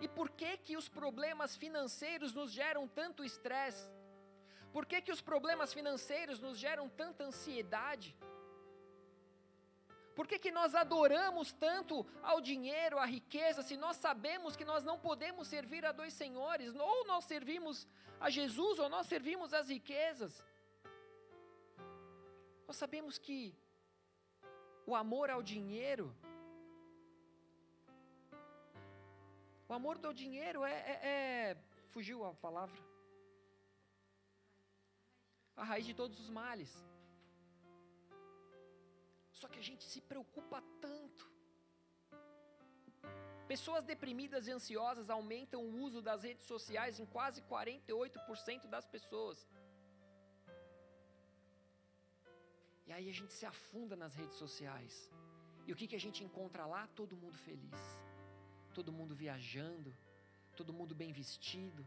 E 0.00 0.08
por 0.08 0.30
que 0.30 0.56
que 0.56 0.74
os 0.74 0.88
problemas 0.88 1.54
financeiros 1.54 2.32
nos 2.32 2.50
geram 2.50 2.88
tanto 2.88 3.22
estresse? 3.22 3.92
Por 4.72 4.86
que 4.86 5.02
que 5.02 5.12
os 5.12 5.20
problemas 5.20 5.74
financeiros 5.74 6.40
nos 6.40 6.56
geram 6.56 6.88
tanta 6.88 7.24
ansiedade? 7.24 8.16
Por 10.20 10.28
que, 10.28 10.38
que 10.38 10.50
nós 10.50 10.74
adoramos 10.74 11.50
tanto 11.50 12.06
ao 12.22 12.42
dinheiro, 12.42 12.98
à 12.98 13.06
riqueza, 13.06 13.62
se 13.62 13.74
nós 13.74 13.96
sabemos 13.96 14.54
que 14.54 14.66
nós 14.66 14.84
não 14.84 14.98
podemos 14.98 15.48
servir 15.48 15.82
a 15.86 15.92
dois 15.92 16.12
senhores? 16.12 16.74
Ou 16.74 17.06
nós 17.06 17.24
servimos 17.24 17.88
a 18.20 18.28
Jesus, 18.28 18.78
ou 18.78 18.90
nós 18.90 19.06
servimos 19.06 19.54
as 19.54 19.70
riquezas. 19.70 20.44
Nós 22.66 22.76
sabemos 22.76 23.16
que 23.16 23.56
o 24.86 24.94
amor 24.94 25.30
ao 25.30 25.42
dinheiro, 25.42 26.14
o 29.66 29.72
amor 29.72 29.96
do 29.96 30.12
dinheiro 30.12 30.66
é, 30.66 30.74
é, 30.74 31.00
é 31.02 31.56
fugiu 31.94 32.26
a 32.26 32.34
palavra, 32.34 32.78
a 35.56 35.64
raiz 35.64 35.86
de 35.86 35.94
todos 35.94 36.20
os 36.20 36.28
males. 36.28 36.89
Só 39.40 39.48
que 39.52 39.60
a 39.62 39.66
gente 39.68 39.84
se 39.92 40.00
preocupa 40.10 40.58
tanto. 40.86 41.24
Pessoas 43.52 43.84
deprimidas 43.92 44.46
e 44.46 44.52
ansiosas 44.56 45.08
aumentam 45.10 45.60
o 45.64 45.72
uso 45.86 46.00
das 46.08 46.22
redes 46.28 46.44
sociais 46.52 47.00
em 47.00 47.06
quase 47.14 47.40
48% 47.42 48.66
das 48.74 48.86
pessoas. 48.94 49.38
E 52.86 52.92
aí 52.92 53.08
a 53.08 53.16
gente 53.18 53.32
se 53.38 53.46
afunda 53.54 53.96
nas 54.02 54.14
redes 54.20 54.36
sociais. 54.42 54.94
E 55.66 55.72
o 55.72 55.76
que, 55.78 55.88
que 55.90 55.98
a 56.00 56.04
gente 56.06 56.22
encontra 56.26 56.66
lá? 56.74 56.82
Todo 57.00 57.20
mundo 57.22 57.38
feliz, 57.48 57.82
todo 58.74 58.96
mundo 58.98 59.14
viajando, 59.24 59.90
todo 60.60 60.76
mundo 60.78 60.94
bem 61.02 61.12
vestido, 61.12 61.82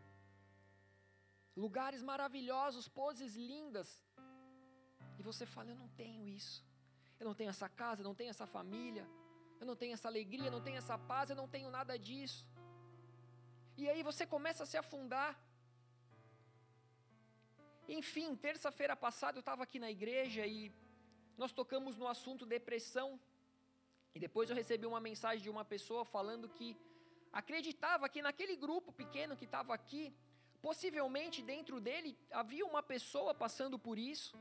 lugares 1.55 2.01
maravilhosos, 2.11 2.87
poses 2.87 3.35
lindas. 3.35 3.89
E 5.19 5.23
você 5.29 5.45
fala: 5.45 5.69
Eu 5.71 5.79
não 5.83 5.89
tenho 5.89 6.27
isso, 6.27 6.63
eu 7.19 7.25
não 7.29 7.35
tenho 7.39 7.49
essa 7.49 7.69
casa, 7.69 8.01
eu 8.01 8.07
não 8.09 8.15
tenho 8.15 8.29
essa 8.35 8.45
família, 8.45 9.05
eu 9.59 9.65
não 9.65 9.75
tenho 9.75 9.93
essa 9.93 10.07
alegria, 10.07 10.47
eu 10.47 10.55
não 10.57 10.61
tenho 10.67 10.77
essa 10.77 10.97
paz, 10.97 11.29
eu 11.29 11.35
não 11.35 11.47
tenho 11.47 11.69
nada 11.69 11.97
disso. 11.97 12.45
E 13.77 13.89
aí 13.89 14.01
você 14.03 14.25
começa 14.25 14.63
a 14.63 14.65
se 14.71 14.77
afundar. 14.77 15.31
Enfim, 17.87 18.35
terça-feira 18.35 18.95
passada 18.95 19.37
eu 19.37 19.45
estava 19.45 19.63
aqui 19.63 19.79
na 19.79 19.89
igreja 19.97 20.45
e 20.45 20.71
nós 21.37 21.51
tocamos 21.51 21.97
no 21.97 22.07
assunto 22.07 22.45
depressão. 22.45 23.19
E 24.15 24.19
depois 24.19 24.49
eu 24.49 24.55
recebi 24.55 24.85
uma 24.85 24.99
mensagem 24.99 25.41
de 25.41 25.49
uma 25.49 25.65
pessoa 25.65 26.03
falando 26.05 26.47
que 26.57 26.77
acreditava 27.31 28.07
que 28.07 28.21
naquele 28.21 28.55
grupo 28.55 28.91
pequeno 28.91 29.35
que 29.35 29.45
estava 29.45 29.73
aqui, 29.73 30.13
possivelmente 30.61 31.41
dentro 31.41 31.81
dele 31.81 32.17
havia 32.31 32.65
uma 32.65 32.83
pessoa 32.83 33.33
passando 33.33 33.77
por 33.79 33.97
isso, 33.97 34.37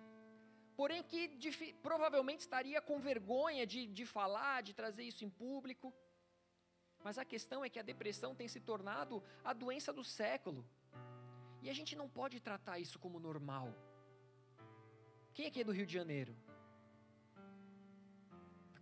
porém 0.76 1.02
que 1.02 1.38
provavelmente 1.82 2.40
estaria 2.40 2.80
com 2.80 2.98
vergonha 2.98 3.66
de, 3.66 3.86
de 3.86 4.06
falar, 4.06 4.62
de 4.62 4.74
trazer 4.74 5.04
isso 5.04 5.24
em 5.24 5.30
público. 5.30 5.92
Mas 7.04 7.18
a 7.18 7.24
questão 7.24 7.64
é 7.64 7.68
que 7.68 7.78
a 7.78 7.82
depressão 7.82 8.34
tem 8.34 8.48
se 8.48 8.60
tornado 8.60 9.22
a 9.44 9.52
doença 9.52 9.92
do 9.92 10.04
século. 10.04 10.64
E 11.60 11.70
a 11.70 11.72
gente 11.72 11.94
não 11.94 12.08
pode 12.08 12.40
tratar 12.40 12.78
isso 12.78 12.98
como 12.98 13.18
normal. 13.18 13.74
Quem 15.34 15.46
aqui 15.46 15.60
é 15.60 15.64
do 15.64 15.72
Rio 15.72 15.86
de 15.86 15.92
Janeiro? 15.92 16.36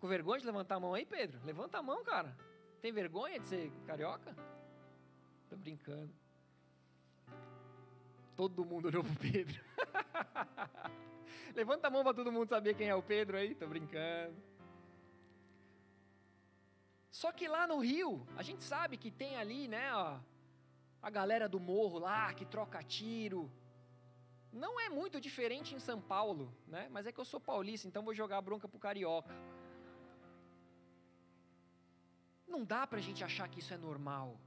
com 0.00 0.09
vergonha 0.09 0.40
de 0.40 0.46
levantar 0.46 0.76
a 0.76 0.81
mão 0.81 0.94
aí, 0.94 1.05
Pedro? 1.05 1.38
Levanta 1.44 1.79
a 1.79 1.83
mão, 1.83 2.03
cara. 2.03 2.35
Tem 2.81 2.90
vergonha 2.90 3.38
de 3.38 3.46
ser 3.46 3.70
carioca? 3.87 4.35
Tô 5.48 5.57
brincando. 5.57 6.11
Todo 8.35 8.64
mundo 8.64 8.87
olhou 8.87 9.05
pro 9.05 9.14
Pedro. 9.16 9.62
Levanta 11.54 11.88
a 11.88 11.90
mão 11.90 12.02
para 12.02 12.14
todo 12.14 12.32
mundo 12.32 12.48
saber 12.48 12.74
quem 12.74 12.88
é 12.88 12.94
o 12.94 13.02
Pedro 13.02 13.36
aí. 13.36 13.54
Tô 13.54 13.66
brincando. 13.66 14.36
Só 17.10 17.32
que 17.32 17.48
lá 17.48 17.66
no 17.66 17.78
Rio, 17.78 18.26
a 18.36 18.42
gente 18.42 18.62
sabe 18.62 18.96
que 18.96 19.10
tem 19.10 19.36
ali, 19.36 19.66
né, 19.66 19.92
ó, 19.94 20.18
a 21.02 21.10
galera 21.10 21.48
do 21.48 21.58
morro 21.58 21.98
lá 21.98 22.32
que 22.32 22.44
troca 22.44 22.82
tiro. 22.82 23.50
Não 24.52 24.80
é 24.80 24.88
muito 24.88 25.20
diferente 25.20 25.74
em 25.74 25.78
São 25.78 26.00
Paulo, 26.00 26.52
né? 26.66 26.88
Mas 26.90 27.06
é 27.06 27.12
que 27.12 27.20
eu 27.20 27.24
sou 27.24 27.40
paulista, 27.40 27.86
então 27.86 28.02
vou 28.02 28.14
jogar 28.14 28.38
a 28.38 28.42
bronca 28.42 28.68
pro 28.68 28.78
carioca. 28.78 29.34
Não 32.46 32.64
dá 32.64 32.86
para 32.86 32.98
a 32.98 33.02
gente 33.02 33.22
achar 33.22 33.48
que 33.48 33.60
isso 33.60 33.72
é 33.72 33.76
normal. 33.76 34.40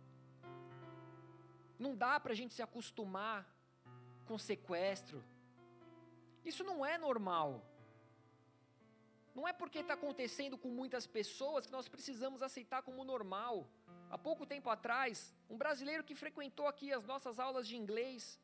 Não 1.80 1.96
dá 1.96 2.20
para 2.20 2.34
a 2.34 2.36
gente 2.36 2.54
se 2.54 2.62
acostumar 2.62 3.48
com 4.26 4.38
sequestro. 4.38 5.24
Isso 6.46 6.64
não 6.64 6.86
é 6.86 6.98
normal. 6.98 7.64
Não 9.36 9.48
é 9.48 9.54
porque 9.54 9.80
está 9.80 9.96
acontecendo 9.96 10.58
com 10.58 10.70
muitas 10.70 11.08
pessoas 11.08 11.66
que 11.66 11.72
nós 11.72 11.88
precisamos 11.88 12.44
aceitar 12.44 12.84
como 12.84 13.04
normal. 13.04 13.68
Há 14.10 14.18
pouco 14.18 14.46
tempo 14.46 14.70
atrás, 14.70 15.34
um 15.50 15.58
brasileiro 15.58 16.04
que 16.04 16.16
frequentou 16.16 16.68
aqui 16.68 16.94
as 16.94 17.04
nossas 17.04 17.40
aulas 17.40 17.68
de 17.68 17.76
inglês 17.76 18.40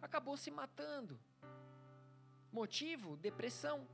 acabou 0.00 0.36
se 0.36 0.50
matando. 0.50 1.18
Motivo? 2.50 3.16
Depressão. 3.16 3.86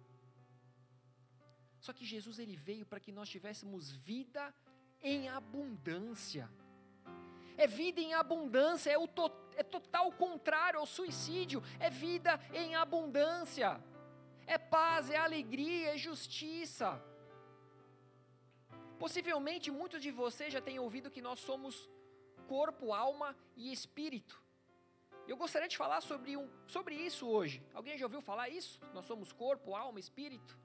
Só 1.80 1.92
que 1.92 2.04
Jesus 2.04 2.38
ele 2.38 2.56
veio 2.56 2.84
para 2.86 3.00
que 3.00 3.10
nós 3.10 3.28
tivéssemos 3.28 3.90
vida 3.90 4.54
em 5.02 5.28
abundância. 5.28 6.48
É 7.56 7.66
vida 7.66 8.00
em 8.00 8.14
abundância, 8.14 8.90
é 8.90 8.98
o 8.98 9.08
to, 9.08 9.30
é 9.56 9.62
total 9.62 10.10
contrário 10.12 10.80
ao 10.80 10.86
suicídio, 10.86 11.62
é 11.78 11.90
vida 11.90 12.40
em 12.52 12.74
abundância. 12.74 13.80
É 14.46 14.58
paz, 14.58 15.10
é 15.10 15.16
alegria, 15.16 15.94
é 15.94 15.98
justiça. 15.98 17.00
Possivelmente 18.98 19.70
muitos 19.70 20.02
de 20.02 20.10
vocês 20.10 20.52
já 20.52 20.60
têm 20.60 20.78
ouvido 20.78 21.10
que 21.10 21.22
nós 21.22 21.38
somos 21.40 21.88
corpo, 22.48 22.92
alma 22.92 23.36
e 23.56 23.72
espírito. 23.72 24.42
Eu 25.26 25.36
gostaria 25.36 25.68
de 25.68 25.76
falar 25.76 26.00
sobre, 26.00 26.36
um, 26.36 26.50
sobre 26.66 26.94
isso 26.96 27.28
hoje. 27.28 27.62
Alguém 27.72 27.96
já 27.96 28.06
ouviu 28.06 28.20
falar 28.20 28.48
isso? 28.48 28.80
Nós 28.92 29.06
somos 29.06 29.32
corpo, 29.32 29.76
alma, 29.76 30.00
espírito. 30.00 30.58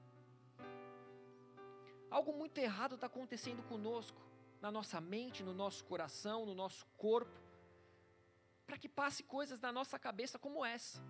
Algo 2.10 2.32
muito 2.32 2.58
errado 2.58 2.96
está 2.96 3.06
acontecendo 3.06 3.62
conosco, 3.68 4.20
na 4.60 4.70
nossa 4.70 5.00
mente, 5.00 5.44
no 5.44 5.54
nosso 5.54 5.84
coração, 5.84 6.44
no 6.44 6.54
nosso 6.54 6.84
corpo, 6.96 7.40
para 8.66 8.76
que 8.76 8.88
passe 8.88 9.22
coisas 9.22 9.60
na 9.60 9.70
nossa 9.70 9.98
cabeça 9.98 10.38
como 10.38 10.64
essa. 10.64 11.00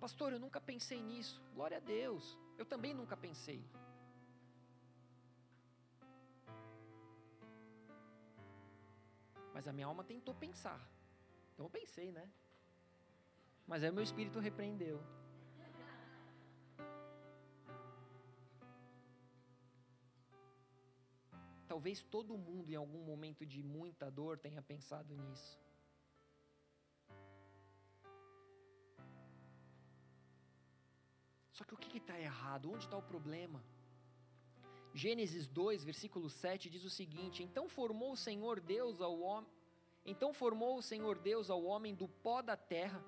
Pastor, 0.00 0.32
eu 0.32 0.40
nunca 0.40 0.60
pensei 0.60 1.00
nisso. 1.00 1.40
Glória 1.54 1.76
a 1.76 1.80
Deus. 1.80 2.36
Eu 2.58 2.66
também 2.66 2.92
nunca 2.92 3.16
pensei. 3.16 3.64
Mas 9.54 9.68
a 9.68 9.72
minha 9.72 9.86
alma 9.86 10.02
tentou 10.02 10.34
pensar. 10.34 10.80
Então 11.52 11.66
eu 11.66 11.70
pensei, 11.70 12.10
né? 12.10 12.28
Mas 13.64 13.84
aí 13.84 13.90
o 13.90 13.92
meu 13.92 14.02
espírito 14.02 14.40
repreendeu. 14.40 15.00
Talvez 21.68 22.02
todo 22.02 22.36
mundo, 22.36 22.70
em 22.70 22.74
algum 22.74 23.04
momento 23.04 23.46
de 23.46 23.62
muita 23.62 24.10
dor, 24.10 24.36
tenha 24.36 24.60
pensado 24.60 25.14
nisso. 25.16 25.61
Só 31.62 31.66
que 31.66 31.74
o 31.74 31.78
que 31.78 31.98
está 31.98 32.18
errado? 32.18 32.72
Onde 32.72 32.86
está 32.86 32.96
o 32.96 33.02
problema? 33.02 33.62
Gênesis 34.92 35.48
2, 35.48 35.84
versículo 35.84 36.28
7 36.28 36.68
diz 36.68 36.84
o 36.84 36.90
seguinte: 36.90 37.44
Então 37.44 37.68
formou 37.68 38.10
o 38.10 38.16
Senhor 38.16 38.58
Deus 38.58 39.00
ao 39.00 39.20
homem, 39.20 39.48
então 40.04 40.34
formou 40.34 40.76
o 40.76 40.82
Senhor 40.82 41.16
Deus 41.20 41.50
ao 41.50 41.62
homem 41.62 41.94
do 41.94 42.08
pó 42.08 42.42
da 42.42 42.56
terra, 42.56 43.00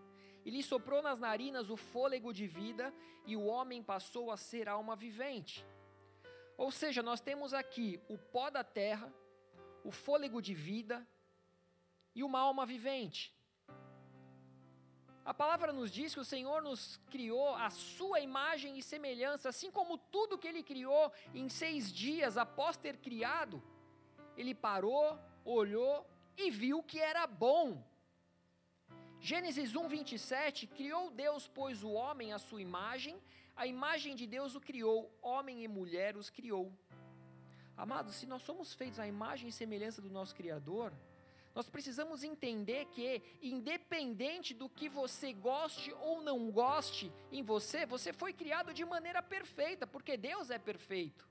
e 0.44 0.50
lhe 0.50 0.62
soprou 0.62 1.02
nas 1.02 1.18
narinas 1.18 1.68
o 1.68 1.76
fôlego 1.76 2.32
de 2.32 2.46
vida, 2.46 2.94
e 3.26 3.36
o 3.36 3.44
homem 3.44 3.82
passou 3.82 4.30
a 4.30 4.36
ser 4.36 4.68
alma 4.68 4.94
vivente. 4.94 5.66
Ou 6.56 6.70
seja, 6.70 7.02
nós 7.02 7.20
temos 7.20 7.52
aqui 7.52 8.00
o 8.08 8.16
pó 8.16 8.50
da 8.50 8.62
terra, 8.62 9.12
o 9.82 9.90
fôlego 9.90 10.40
de 10.40 10.54
vida 10.54 11.04
e 12.14 12.22
uma 12.22 12.38
alma 12.38 12.64
vivente. 12.64 13.34
A 15.24 15.32
palavra 15.32 15.72
nos 15.72 15.90
diz 15.90 16.12
que 16.12 16.20
o 16.20 16.24
Senhor 16.24 16.60
nos 16.60 16.98
criou 17.10 17.54
a 17.54 17.70
sua 17.70 18.20
imagem 18.20 18.78
e 18.78 18.82
semelhança, 18.82 19.48
assim 19.48 19.70
como 19.70 19.96
tudo 19.96 20.36
que 20.36 20.46
Ele 20.46 20.62
criou 20.62 21.10
em 21.32 21.48
seis 21.48 21.90
dias 21.90 22.36
após 22.36 22.76
ter 22.76 22.98
criado, 22.98 23.62
Ele 24.36 24.54
parou, 24.54 25.18
olhou 25.42 26.06
e 26.36 26.50
viu 26.50 26.82
que 26.82 27.00
era 27.00 27.26
bom. 27.26 27.82
Gênesis 29.18 29.74
1, 29.74 29.88
27, 29.88 30.66
criou 30.66 31.10
Deus, 31.10 31.48
pois, 31.48 31.82
o 31.82 31.92
homem 31.92 32.34
à 32.34 32.38
sua 32.38 32.60
imagem, 32.60 33.18
a 33.56 33.66
imagem 33.66 34.14
de 34.14 34.26
Deus 34.26 34.54
o 34.54 34.60
criou, 34.60 35.10
homem 35.22 35.64
e 35.64 35.68
mulher 35.68 36.18
os 36.18 36.28
criou. 36.28 36.70
Amados, 37.74 38.16
se 38.16 38.26
nós 38.26 38.42
somos 38.42 38.74
feitos 38.74 39.00
à 39.00 39.06
imagem 39.06 39.48
e 39.48 39.52
semelhança 39.52 40.02
do 40.02 40.10
nosso 40.10 40.34
Criador, 40.34 40.92
nós 41.54 41.68
precisamos 41.70 42.24
entender 42.24 42.86
que, 42.86 43.22
independente 43.40 44.52
do 44.52 44.68
que 44.68 44.88
você 44.88 45.32
goste 45.32 45.92
ou 45.94 46.20
não 46.20 46.50
goste 46.50 47.12
em 47.30 47.42
você, 47.42 47.86
você 47.86 48.12
foi 48.12 48.32
criado 48.32 48.74
de 48.74 48.84
maneira 48.84 49.22
perfeita, 49.22 49.86
porque 49.86 50.16
Deus 50.16 50.50
é 50.50 50.58
perfeito. 50.58 51.28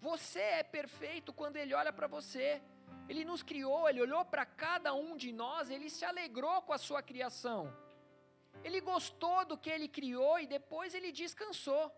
Você 0.00 0.40
é 0.40 0.62
perfeito 0.62 1.32
quando 1.32 1.56
Ele 1.56 1.74
olha 1.74 1.92
para 1.92 2.06
você. 2.06 2.62
Ele 3.08 3.24
nos 3.24 3.42
criou, 3.42 3.88
Ele 3.88 4.00
olhou 4.00 4.24
para 4.24 4.46
cada 4.46 4.94
um 4.94 5.16
de 5.16 5.32
nós, 5.32 5.70
Ele 5.70 5.90
se 5.90 6.04
alegrou 6.04 6.62
com 6.62 6.72
a 6.72 6.78
sua 6.78 7.02
criação. 7.02 7.74
Ele 8.62 8.80
gostou 8.80 9.44
do 9.44 9.56
que 9.56 9.70
ele 9.70 9.88
criou 9.88 10.38
e 10.38 10.46
depois 10.46 10.94
ele 10.94 11.10
descansou. 11.10 11.90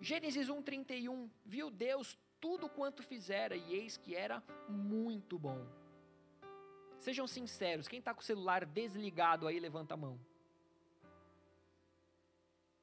Gênesis 0.00 0.48
1:31 0.48 1.28
Viu 1.44 1.70
Deus 1.70 2.16
tudo 2.40 2.68
quanto 2.68 3.02
fizera 3.02 3.56
e 3.56 3.74
eis 3.74 3.96
que 3.96 4.14
era 4.14 4.42
muito 4.68 5.38
bom. 5.38 5.66
Sejam 6.98 7.26
sinceros, 7.26 7.86
quem 7.86 7.98
está 7.98 8.12
com 8.12 8.20
o 8.20 8.24
celular 8.24 8.64
desligado 8.64 9.46
aí, 9.46 9.58
levanta 9.60 9.94
a 9.94 9.96
mão. 9.96 10.18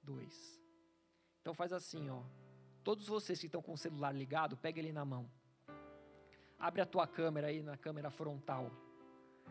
Dois. 0.01 0.61
Então 1.41 1.53
faz 1.53 1.73
assim, 1.73 2.09
ó. 2.09 2.21
Todos 2.83 3.07
vocês 3.07 3.39
que 3.39 3.47
estão 3.47 3.61
com 3.61 3.73
o 3.73 3.77
celular 3.77 4.13
ligado, 4.13 4.55
pega 4.55 4.79
ele 4.79 4.93
na 4.93 5.03
mão. 5.03 5.29
Abre 6.57 6.81
a 6.81 6.85
tua 6.85 7.07
câmera 7.07 7.47
aí 7.47 7.61
na 7.61 7.77
câmera 7.77 8.09
frontal. 8.09 8.71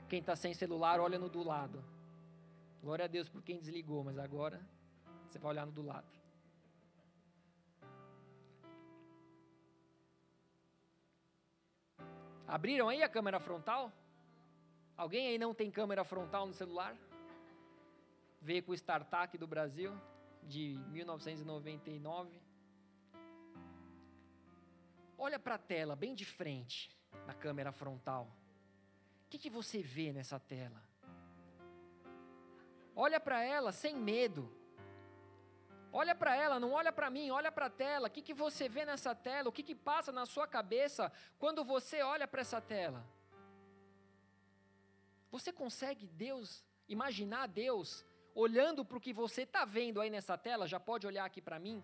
Quem 0.09 0.21
está 0.21 0.35
sem 0.35 0.55
celular, 0.55 1.01
olha 1.01 1.19
no 1.19 1.29
do 1.29 1.43
lado. 1.43 1.85
Glória 2.83 3.05
a 3.05 3.09
Deus 3.09 3.29
por 3.29 3.43
quem 3.43 3.59
desligou, 3.59 4.05
mas 4.05 4.19
agora 4.19 4.61
você 5.29 5.39
vai 5.39 5.51
olhar 5.51 5.67
no 5.67 5.73
do 5.73 5.83
lado. 5.83 6.24
Abriram 12.47 12.89
aí 12.89 13.03
a 13.03 13.09
câmera 13.09 13.41
frontal? 13.41 13.93
Alguém 14.97 15.29
aí 15.29 15.39
não 15.39 15.55
tem 15.55 15.71
câmera 15.71 16.05
frontal 16.05 16.47
no 16.47 16.53
celular? 16.53 16.97
Veio 18.41 18.63
com 18.63 18.73
o 18.73 18.75
StarTAC 18.75 19.39
do 19.39 19.47
Brasil, 19.47 19.93
de 20.43 20.79
1999. 20.91 22.41
Olha 25.17 25.39
para 25.39 25.55
a 25.55 25.59
tela, 25.59 25.97
bem 25.97 26.15
de 26.15 26.25
frente, 26.25 26.95
na 27.27 27.33
câmera 27.33 27.73
frontal. 27.73 28.31
O 29.27 29.31
que, 29.31 29.39
que 29.39 29.51
você 29.51 29.81
vê 29.81 30.13
nessa 30.13 30.39
tela? 30.39 30.83
Olha 32.95 33.19
para 33.19 33.43
ela 33.43 33.73
sem 33.73 33.97
medo. 33.97 34.55
Olha 36.01 36.13
para 36.13 36.35
ela, 36.35 36.59
não 36.59 36.73
olha 36.73 36.93
para 36.93 37.09
mim, 37.09 37.31
olha 37.31 37.53
para 37.53 37.67
a 37.67 37.71
tela. 37.71 38.09
O 38.09 38.11
que, 38.11 38.21
que 38.21 38.35
você 38.35 38.69
vê 38.69 38.85
nessa 38.85 39.15
tela? 39.15 39.49
O 39.49 39.53
que, 39.53 39.63
que 39.63 39.77
passa 39.77 40.11
na 40.11 40.27
sua 40.27 40.45
cabeça 40.45 41.13
quando 41.39 41.65
você 41.65 42.03
olha 42.03 42.27
para 42.27 42.41
essa 42.41 42.61
tela? 42.61 43.07
Você 45.31 45.53
consegue 45.53 46.09
Deus, 46.09 46.65
imaginar 46.89 47.47
Deus 47.47 48.05
olhando 48.35 48.85
para 48.85 48.99
o 48.99 49.01
que 49.01 49.13
você 49.13 49.43
está 49.43 49.65
vendo 49.65 50.01
aí 50.01 50.11
nessa 50.11 50.37
tela? 50.37 50.67
Já 50.67 50.81
pode 50.81 51.07
olhar 51.07 51.25
aqui 51.25 51.41
para 51.41 51.61
mim? 51.61 51.81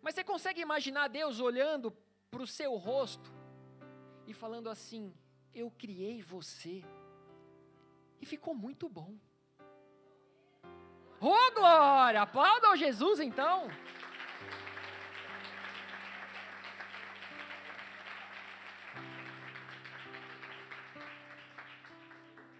Mas 0.00 0.14
você 0.14 0.22
consegue 0.22 0.60
imaginar 0.60 1.08
Deus 1.08 1.40
olhando 1.40 1.90
para 2.30 2.42
o 2.42 2.46
seu 2.46 2.76
rosto 2.76 3.32
e 4.28 4.32
falando 4.32 4.70
assim: 4.70 5.12
Eu 5.52 5.72
criei 5.72 6.22
você 6.22 6.84
e 8.20 8.24
ficou 8.24 8.54
muito 8.54 8.88
bom. 8.88 9.18
Oh, 11.24 11.54
glória! 11.54 12.22
Aplaudam 12.22 12.74
Jesus 12.74 13.20
então. 13.20 13.70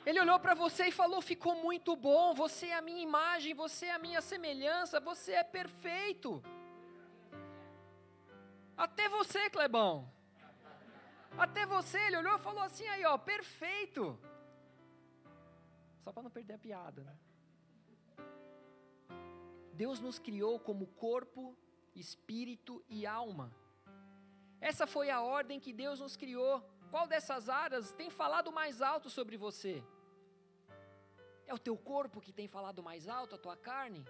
Ele 0.07 0.21
olhou 0.21 0.39
para 0.39 0.55
você 0.55 0.87
e 0.87 0.93
falou: 0.93 1.21
ficou 1.21 1.57
muito 1.57 1.97
bom, 1.97 2.35
você 2.35 2.69
é 2.69 2.75
a 2.75 2.83
minha 2.83 3.03
imagem, 3.03 3.53
você 3.53 3.87
é 3.87 3.95
a 3.95 3.99
minha 3.99 4.21
semelhança, 4.21 5.01
você 5.01 5.33
é 5.33 5.43
perfeito. 5.43 6.41
Até 8.77 9.09
você, 9.09 9.51
Clebão. 9.51 10.09
Até 11.37 11.67
você, 11.67 11.99
ele 11.99 12.19
olhou 12.19 12.37
e 12.37 12.47
falou 12.47 12.63
assim 12.63 12.87
aí, 12.87 13.05
ó, 13.05 13.19
perfeito. 13.19 14.17
Só 16.05 16.13
para 16.13 16.23
não 16.23 16.31
perder 16.31 16.55
a 16.55 16.59
piada, 16.59 17.03
né? 17.03 17.17
Deus 19.73 20.01
nos 20.01 20.19
criou 20.19 20.59
como 20.59 20.87
corpo, 20.87 21.57
espírito 21.95 22.85
e 22.89 23.07
alma. 23.07 23.55
Essa 24.61 24.87
foi 24.87 25.11
a 25.11 25.21
ordem 25.21 25.59
que 25.59 25.73
Deus 25.73 26.01
nos 26.01 26.17
criou. 26.17 26.63
Qual 26.91 27.07
dessas 27.07 27.49
áreas 27.49 27.93
tem 27.93 28.11
falado 28.11 28.53
mais 28.53 28.83
alto 28.83 29.09
sobre 29.11 29.37
você? 29.37 29.83
É 31.47 31.55
o 31.55 31.59
teu 31.59 31.77
corpo 31.77 32.21
que 32.21 32.33
tem 32.33 32.47
falado 32.47 32.83
mais 32.83 33.09
alto, 33.09 33.35
a 33.35 33.39
tua 33.39 33.57
carne? 33.57 34.05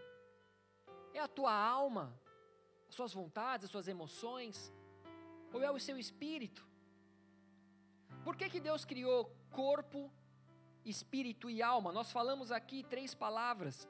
É 1.15 1.21
a 1.21 1.29
tua 1.29 1.53
alma? 1.53 2.19
as 2.93 2.97
suas 2.97 3.15
vontades, 3.15 3.65
as 3.65 3.71
suas 3.71 3.89
emoções? 3.89 4.71
Ou 5.51 5.63
é 5.63 5.71
o 5.71 5.81
seu 5.81 5.99
espírito? 5.99 6.67
Por 8.23 8.37
que, 8.37 8.51
que 8.51 8.61
Deus 8.61 8.85
criou 8.85 9.35
corpo, 9.51 10.13
espírito 10.85 11.49
e 11.49 11.63
alma? 11.63 11.91
Nós 11.91 12.13
falamos 12.13 12.53
aqui 12.53 12.85
três 12.85 13.15
palavras: 13.15 13.89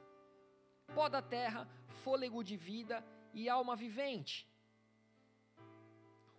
pó 0.93 1.09
da 1.09 1.21
terra, 1.21 1.67
fôlego 2.03 2.43
de 2.43 2.55
vida 2.55 3.03
e 3.33 3.49
alma 3.49 3.75
vivente. 3.75 4.47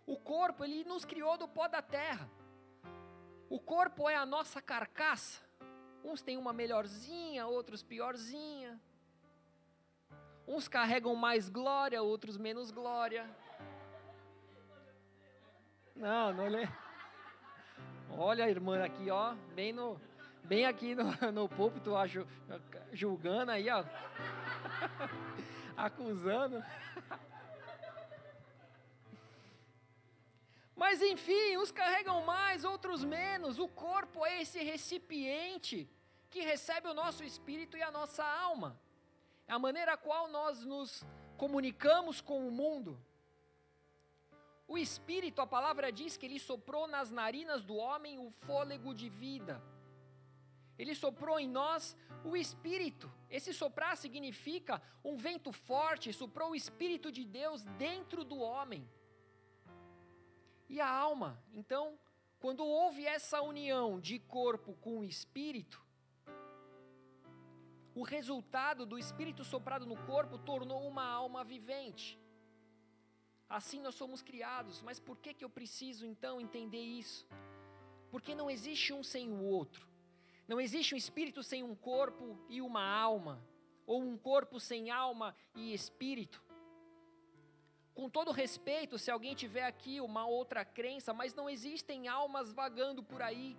O 0.05 0.17
corpo, 0.17 0.63
ele 0.63 0.83
nos 0.83 1.03
criou 1.03 1.37
do 1.37 1.47
pó 1.47 1.67
da 1.67 1.81
terra. 1.81 2.29
O 3.49 3.59
corpo 3.59 4.09
é 4.09 4.15
a 4.15 4.25
nossa 4.25 4.61
carcaça. 4.61 5.41
Uns 6.03 6.21
têm 6.21 6.37
uma 6.37 6.53
melhorzinha, 6.53 7.47
outros 7.47 7.81
piorzinha. 7.81 8.79
Uns 10.47 10.67
carregam 10.67 11.15
mais 11.15 11.49
glória, 11.49 12.01
outros 12.01 12.37
menos 12.37 12.69
glória. 12.69 13.27
Não, 15.95 16.33
não 16.33 16.47
lê. 16.47 16.67
Olha 18.11 18.45
a 18.45 18.49
irmã 18.49 18.83
aqui, 18.83 19.09
ó, 19.09 19.33
bem 19.55 19.73
no, 19.73 19.99
bem 20.43 20.65
aqui 20.65 20.93
no, 20.93 21.05
no 21.33 21.49
púlpito, 21.49 21.91
julgando 22.93 23.51
aí, 23.51 23.69
ó, 23.69 23.83
acusando. 25.75 26.63
Mas 30.75 31.01
enfim, 31.01 31.57
uns 31.57 31.71
carregam 31.71 32.23
mais, 32.25 32.63
outros 32.63 33.03
menos. 33.03 33.59
O 33.59 33.67
corpo 33.67 34.25
é 34.25 34.41
esse 34.41 34.61
recipiente 34.63 35.89
que 36.29 36.41
recebe 36.41 36.87
o 36.87 36.93
nosso 36.93 37.23
espírito 37.23 37.77
e 37.77 37.81
a 37.83 37.91
nossa 37.91 38.23
alma 38.23 38.79
é 39.47 39.53
a 39.53 39.59
maneira 39.59 39.93
a 39.93 39.97
qual 39.97 40.27
nós 40.27 40.65
nos 40.65 41.03
comunicamos 41.37 42.19
com 42.19 42.47
o 42.47 42.51
mundo. 42.51 42.99
O 44.67 44.77
Espírito, 44.77 45.41
a 45.41 45.47
palavra 45.47 45.91
diz 45.91 46.17
que 46.17 46.25
ele 46.25 46.39
soprou 46.39 46.87
nas 46.87 47.11
narinas 47.11 47.63
do 47.63 47.75
homem 47.75 48.17
o 48.17 48.31
fôlego 48.31 48.93
de 48.95 49.07
vida. 49.07 49.61
Ele 50.77 50.93
soprou 50.93 51.39
em 51.39 51.47
nós 51.47 51.95
o 52.23 52.35
Espírito. 52.35 53.11
Esse 53.29 53.53
soprar 53.53 53.95
significa 53.95 54.81
um 55.03 55.15
vento 55.15 55.51
forte, 55.51 56.11
soprou 56.11 56.51
o 56.51 56.55
Espírito 56.55 57.11
de 57.11 57.23
Deus 57.23 57.63
dentro 57.77 58.23
do 58.23 58.37
homem. 58.39 58.87
E 60.67 60.81
a 60.81 60.89
alma, 60.89 61.41
então, 61.53 61.97
quando 62.39 62.65
houve 62.65 63.05
essa 63.05 63.41
união 63.41 63.99
de 63.99 64.19
corpo 64.19 64.73
com 64.81 65.03
espírito, 65.03 65.83
o 67.93 68.03
resultado 68.03 68.85
do 68.85 68.99
espírito 68.99 69.43
soprado 69.43 69.85
no 69.85 69.95
corpo 70.05 70.37
tornou 70.37 70.85
uma 70.87 71.05
alma 71.05 71.43
vivente. 71.43 72.19
Assim 73.47 73.79
nós 73.79 73.95
somos 73.95 74.21
criados, 74.21 74.81
mas 74.81 74.99
por 74.99 75.17
que, 75.17 75.33
que 75.33 75.45
eu 75.45 75.49
preciso 75.49 76.05
então 76.05 76.41
entender 76.41 76.83
isso? 76.83 77.27
Porque 78.11 78.35
não 78.35 78.49
existe 78.49 78.91
um 78.91 79.03
sem 79.03 79.31
o 79.31 79.43
outro. 79.43 79.87
Não 80.47 80.61
existe 80.61 80.93
um 80.93 80.97
espírito 80.97 81.41
sem 81.41 81.63
um 81.63 81.75
corpo 81.75 82.37
e 82.49 82.61
uma 82.61 82.83
alma, 82.83 83.43
ou 83.85 84.01
um 84.01 84.17
corpo 84.17 84.59
sem 84.59 84.91
alma 84.91 85.35
e 85.55 85.73
espírito. 85.73 86.43
Com 87.93 88.09
todo 88.09 88.31
respeito, 88.31 88.99
se 88.99 89.09
alguém 89.09 89.33
tiver 89.33 89.63
aqui 89.63 90.01
uma 90.01 90.27
outra 90.27 90.65
crença, 90.65 91.13
mas 91.13 91.33
não 91.33 91.49
existem 91.49 92.07
almas 92.07 92.51
vagando 92.51 93.01
por 93.01 93.21
aí. 93.21 93.57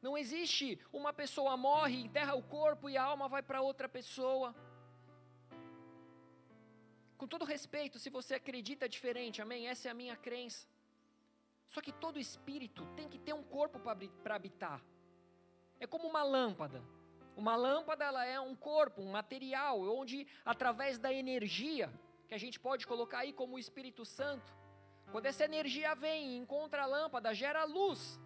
Não 0.00 0.16
existe 0.16 0.78
uma 0.92 1.12
pessoa 1.12 1.56
morre, 1.56 2.00
enterra 2.00 2.34
o 2.34 2.42
corpo 2.42 2.88
e 2.88 2.96
a 2.96 3.02
alma 3.02 3.28
vai 3.28 3.42
para 3.42 3.60
outra 3.60 3.88
pessoa. 3.88 4.54
Com 7.18 7.26
todo 7.26 7.44
respeito, 7.44 7.98
se 7.98 8.08
você 8.08 8.34
acredita 8.34 8.88
diferente, 8.88 9.42
amém? 9.42 9.68
Essa 9.68 9.88
é 9.88 9.90
a 9.90 9.94
minha 9.94 10.16
crença. 10.16 10.66
Só 11.66 11.82
que 11.82 11.92
todo 11.92 12.18
espírito 12.18 12.86
tem 12.96 13.08
que 13.10 13.18
ter 13.18 13.34
um 13.34 13.42
corpo 13.42 13.78
para 13.78 14.34
habitar. 14.34 14.82
É 15.80 15.86
como 15.86 16.06
uma 16.06 16.22
lâmpada. 16.22 16.80
Uma 17.36 17.56
lâmpada 17.56 18.04
ela 18.04 18.24
é 18.24 18.38
um 18.38 18.54
corpo, 18.54 19.00
um 19.00 19.10
material, 19.10 19.80
onde 19.80 20.26
através 20.44 20.98
da 20.98 21.12
energia, 21.12 21.90
que 22.28 22.34
a 22.34 22.38
gente 22.38 22.60
pode 22.60 22.86
colocar 22.86 23.20
aí 23.20 23.32
como 23.32 23.56
o 23.56 23.58
Espírito 23.58 24.04
Santo, 24.04 24.52
quando 25.10 25.26
essa 25.26 25.44
energia 25.44 25.94
vem 25.94 26.32
e 26.32 26.36
encontra 26.36 26.82
a 26.82 26.86
lâmpada, 26.86 27.34
gera 27.34 27.64
luz. 27.64 28.20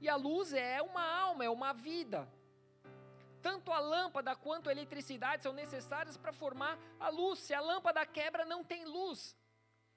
E 0.00 0.08
a 0.08 0.16
luz 0.16 0.52
é 0.52 0.82
uma 0.82 1.04
alma, 1.04 1.44
é 1.44 1.50
uma 1.50 1.72
vida. 1.72 2.28
Tanto 3.40 3.70
a 3.70 3.78
lâmpada 3.78 4.34
quanto 4.34 4.68
a 4.68 4.72
eletricidade 4.72 5.42
são 5.42 5.52
necessárias 5.52 6.16
para 6.16 6.32
formar 6.32 6.78
a 6.98 7.10
luz. 7.10 7.38
Se 7.38 7.52
a 7.52 7.60
lâmpada 7.60 8.04
quebra, 8.06 8.46
não 8.46 8.64
tem 8.64 8.86
luz. 8.86 9.36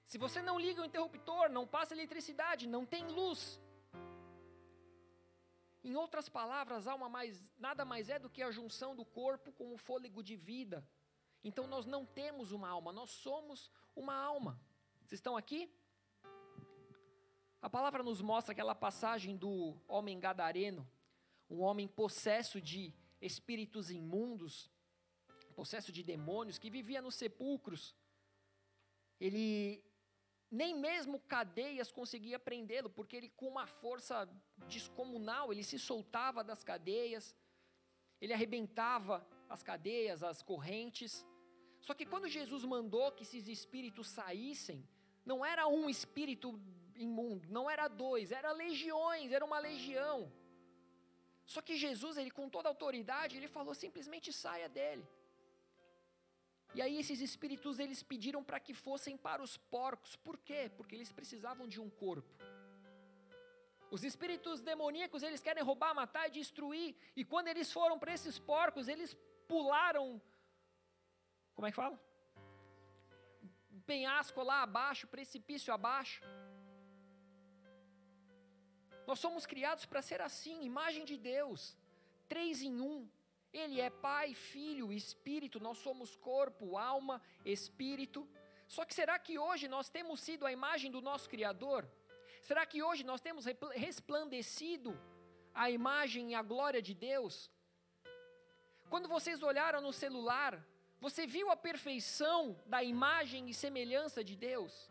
Se 0.05 0.17
você 0.17 0.41
não 0.41 0.59
liga 0.59 0.82
o 0.82 0.86
interruptor, 0.86 1.49
não 1.49 1.65
passa 1.65 1.93
eletricidade, 1.93 2.67
não 2.67 2.86
tem 2.86 3.07
luz. 3.07 3.59
Em 5.88 5.95
outras 5.95 6.27
palavras, 6.27 6.85
alma 6.85 7.07
mais, 7.07 7.55
nada 7.57 7.85
mais 7.85 8.09
é 8.09 8.19
do 8.19 8.29
que 8.29 8.43
a 8.43 8.51
junção 8.51 8.93
do 8.93 9.05
corpo 9.05 9.53
com 9.53 9.73
o 9.73 9.77
fôlego 9.77 10.21
de 10.21 10.35
vida. 10.35 10.85
Então 11.41 11.65
nós 11.65 11.85
não 11.85 12.05
temos 12.05 12.51
uma 12.51 12.67
alma, 12.67 12.91
nós 12.91 13.09
somos 13.09 13.71
uma 13.95 14.13
alma. 14.13 14.59
Vocês 15.05 15.19
estão 15.19 15.38
aqui? 15.38 15.73
A 17.61 17.69
palavra 17.69 18.03
nos 18.03 18.19
mostra 18.21 18.51
aquela 18.51 18.75
passagem 18.75 19.38
do 19.38 19.77
homem 19.88 20.19
gadareno, 20.19 20.85
um 21.49 21.61
homem 21.61 21.88
possesso 21.88 22.59
de 22.59 22.93
espíritos 23.21 23.89
imundos, 23.89 24.69
possesso 25.55 25.89
de 25.89 26.03
demônios, 26.03 26.59
que 26.59 26.69
vivia 26.69 27.01
nos 27.01 27.15
sepulcros. 27.15 27.95
Ele 29.21 29.81
nem 30.49 30.75
mesmo 30.75 31.19
cadeias 31.19 31.91
conseguia 31.91 32.39
prendê-lo, 32.39 32.89
porque 32.89 33.15
ele 33.15 33.29
com 33.29 33.47
uma 33.47 33.67
força 33.67 34.27
descomunal, 34.67 35.51
ele 35.51 35.63
se 35.63 35.77
soltava 35.77 36.43
das 36.43 36.63
cadeias, 36.63 37.35
ele 38.21 38.33
arrebentava 38.33 39.27
as 39.49 39.61
cadeias, 39.61 40.23
as 40.23 40.41
correntes. 40.41 41.25
Só 41.81 41.93
que 41.93 42.05
quando 42.05 42.27
Jesus 42.27 42.63
mandou 42.63 43.11
que 43.11 43.23
esses 43.23 43.47
espíritos 43.47 44.07
saíssem, 44.09 44.87
não 45.25 45.45
era 45.45 45.67
um 45.67 45.89
espírito 45.89 46.59
imundo, 46.95 47.47
não 47.49 47.69
era 47.69 47.87
dois, 47.87 48.31
era 48.31 48.51
legiões, 48.51 49.31
era 49.31 49.45
uma 49.45 49.59
legião. 49.59 50.31
Só 51.45 51.61
que 51.61 51.77
Jesus, 51.77 52.17
ele 52.17 52.31
com 52.31 52.49
toda 52.49 52.67
autoridade, 52.69 53.37
ele 53.37 53.47
falou 53.47 53.73
simplesmente 53.73 54.33
saia 54.33 54.67
dele. 54.67 55.05
E 56.76 56.82
aí 56.82 56.97
esses 56.99 57.20
espíritos 57.22 57.80
eles 57.80 58.03
pediram 58.03 58.43
para 58.43 58.59
que 58.59 58.74
fossem 58.74 59.18
para 59.18 59.41
os 59.41 59.57
porcos. 59.57 60.15
Por 60.15 60.38
quê? 60.38 60.72
Porque 60.78 60.95
eles 60.95 61.11
precisavam 61.11 61.68
de 61.68 61.80
um 61.80 61.89
corpo. 61.89 62.30
Os 63.89 64.03
espíritos 64.03 64.61
demoníacos, 64.61 65.24
eles 65.24 65.41
querem 65.41 65.63
roubar, 65.63 65.93
matar 65.93 66.28
e 66.28 66.32
destruir. 66.32 66.95
E 67.15 67.24
quando 67.24 67.47
eles 67.47 67.72
foram 67.72 67.97
para 67.97 68.13
esses 68.13 68.38
porcos, 68.38 68.88
eles 68.88 69.15
pularam 69.47 70.22
como 71.57 71.65
é 71.68 71.72
que 71.72 71.82
fala? 71.84 71.99
Penhasco 73.91 74.43
lá 74.43 74.57
abaixo, 74.61 75.07
precipício 75.13 75.74
abaixo. 75.74 76.22
Nós 79.07 79.20
somos 79.24 79.47
criados 79.51 79.84
para 79.84 80.03
ser 80.09 80.22
assim, 80.22 80.63
imagem 80.72 81.03
de 81.03 81.18
Deus, 81.18 81.76
três 82.30 82.61
em 82.61 82.80
um. 82.80 83.09
Ele 83.53 83.79
é 83.79 83.89
Pai, 83.89 84.33
Filho, 84.33 84.91
Espírito, 84.91 85.59
nós 85.59 85.77
somos 85.77 86.15
corpo, 86.15 86.77
alma, 86.77 87.21
Espírito. 87.45 88.27
Só 88.67 88.83
que 88.85 88.93
será 88.93 89.17
que 89.17 89.39
hoje 89.39 89.67
nós 89.67 89.89
temos 89.89 90.19
sido 90.19 90.45
a 90.45 90.51
imagem 90.51 90.91
do 90.91 91.01
nosso 91.01 91.29
Criador? 91.29 91.89
Será 92.41 92.65
que 92.65 92.83
hoje 92.83 93.03
nós 93.03 93.21
temos 93.21 93.45
resplandecido 93.73 94.99
a 95.53 95.69
imagem 95.69 96.31
e 96.31 96.35
a 96.35 96.41
glória 96.41 96.81
de 96.81 96.93
Deus? 96.93 97.49
Quando 98.89 99.07
vocês 99.07 99.41
olharam 99.41 99.81
no 99.81 99.91
celular, 99.91 100.65
você 100.99 101.25
viu 101.27 101.49
a 101.49 101.55
perfeição 101.55 102.59
da 102.65 102.83
imagem 102.83 103.49
e 103.49 103.53
semelhança 103.53 104.23
de 104.23 104.35
Deus? 104.35 104.89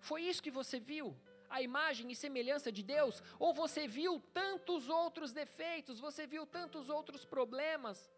Foi 0.00 0.22
isso 0.22 0.42
que 0.42 0.50
você 0.50 0.78
viu? 0.80 1.16
A 1.48 1.62
imagem 1.62 2.10
e 2.10 2.16
semelhança 2.16 2.70
de 2.70 2.82
Deus? 2.82 3.22
Ou 3.38 3.52
você 3.52 3.86
viu 3.86 4.22
tantos 4.32 4.88
outros 4.88 5.32
defeitos, 5.32 6.00
você 6.00 6.26
viu 6.26 6.46
tantos 6.46 6.88
outros 6.88 7.24
problemas? 7.24 8.10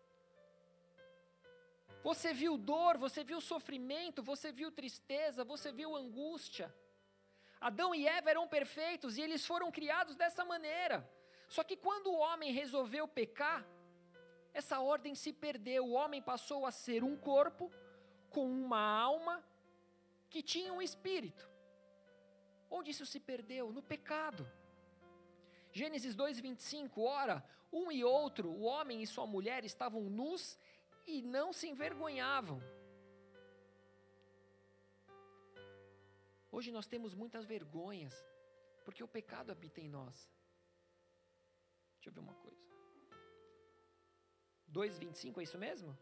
Você 2.02 2.32
viu 2.32 2.56
dor, 2.56 2.96
você 2.96 3.22
viu 3.22 3.40
sofrimento, 3.40 4.22
você 4.22 4.50
viu 4.50 4.70
tristeza, 4.70 5.44
você 5.44 5.70
viu 5.70 5.94
angústia. 5.94 6.74
Adão 7.60 7.94
e 7.94 8.06
Eva 8.06 8.30
eram 8.30 8.48
perfeitos 8.48 9.18
e 9.18 9.20
eles 9.20 9.44
foram 9.44 9.70
criados 9.70 10.16
dessa 10.16 10.44
maneira. 10.44 11.08
Só 11.48 11.62
que 11.62 11.76
quando 11.76 12.06
o 12.06 12.18
homem 12.18 12.52
resolveu 12.52 13.06
pecar, 13.06 13.66
essa 14.54 14.80
ordem 14.80 15.14
se 15.14 15.32
perdeu. 15.32 15.84
O 15.84 15.92
homem 15.92 16.22
passou 16.22 16.64
a 16.64 16.70
ser 16.70 17.04
um 17.04 17.16
corpo 17.16 17.70
com 18.30 18.46
uma 18.50 18.80
alma 18.80 19.44
que 20.30 20.42
tinha 20.42 20.72
um 20.72 20.80
espírito. 20.80 21.48
Onde 22.70 22.90
isso 22.92 23.04
se 23.04 23.18
perdeu? 23.18 23.72
No 23.72 23.82
pecado. 23.82 24.48
Gênesis 25.72 26.14
2:25, 26.14 27.02
ora, 27.02 27.44
um 27.72 27.90
e 27.90 28.04
outro, 28.04 28.48
o 28.50 28.62
homem 28.62 29.02
e 29.02 29.06
sua 29.06 29.26
mulher 29.26 29.64
estavam 29.64 30.02
nus 30.02 30.58
e 31.06 31.20
não 31.22 31.52
se 31.52 31.68
envergonhavam. 31.68 32.60
Hoje 36.52 36.72
nós 36.72 36.86
temos 36.86 37.14
muitas 37.14 37.44
vergonhas, 37.44 38.14
porque 38.84 39.02
o 39.02 39.08
pecado 39.08 39.50
habita 39.52 39.80
em 39.80 39.88
nós. 39.88 40.30
Deixa 41.94 42.08
eu 42.08 42.12
ver 42.12 42.20
uma 42.20 42.34
coisa. 42.34 42.60
2:25 44.66 45.40
é 45.40 45.42
isso 45.42 45.58
mesmo? 45.58 45.96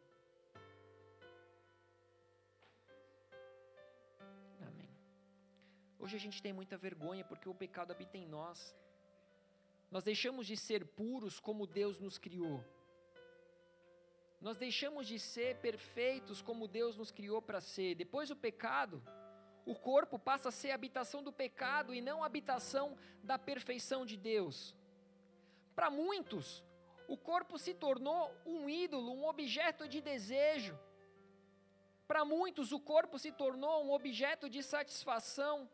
Hoje 5.99 6.16
a 6.16 6.20
gente 6.20 6.40
tem 6.40 6.53
muita 6.53 6.76
vergonha 6.76 7.24
porque 7.24 7.49
o 7.49 7.55
pecado 7.55 7.90
habita 7.90 8.16
em 8.16 8.26
nós. 8.26 8.76
Nós 9.90 10.05
deixamos 10.05 10.46
de 10.46 10.57
ser 10.57 10.84
puros 10.84 11.40
como 11.40 11.66
Deus 11.66 11.99
nos 11.99 12.18
criou. 12.18 12.62
Nós 14.40 14.57
deixamos 14.57 15.07
de 15.09 15.18
ser 15.18 15.57
perfeitos 15.57 16.40
como 16.40 16.68
Deus 16.68 16.96
nos 16.96 17.11
criou 17.11 17.42
para 17.42 17.61
ser. 17.61 17.96
Depois 17.96 18.28
do 18.28 18.36
pecado, 18.36 19.03
o 19.66 19.74
corpo 19.74 20.18
passa 20.18 20.51
a 20.51 20.53
ser 20.53 20.70
habitação 20.70 21.22
do 21.22 21.32
pecado 21.32 21.92
e 21.92 22.01
não 22.01 22.22
habitação 22.22 22.96
da 23.22 23.36
perfeição 23.36 24.07
de 24.07 24.16
Deus. 24.16 24.76
Para 25.74 25.90
muitos, 25.90 26.62
o 27.09 27.16
corpo 27.16 27.59
se 27.59 27.74
tornou 27.74 28.32
um 28.46 28.68
ídolo, 28.68 29.12
um 29.12 29.26
objeto 29.26 29.88
de 29.88 30.01
desejo. 30.01 30.78
Para 32.07 32.24
muitos, 32.24 32.70
o 32.70 32.78
corpo 32.78 33.18
se 33.18 33.32
tornou 33.32 33.84
um 33.84 33.90
objeto 33.90 34.49
de 34.49 34.62
satisfação. 34.62 35.68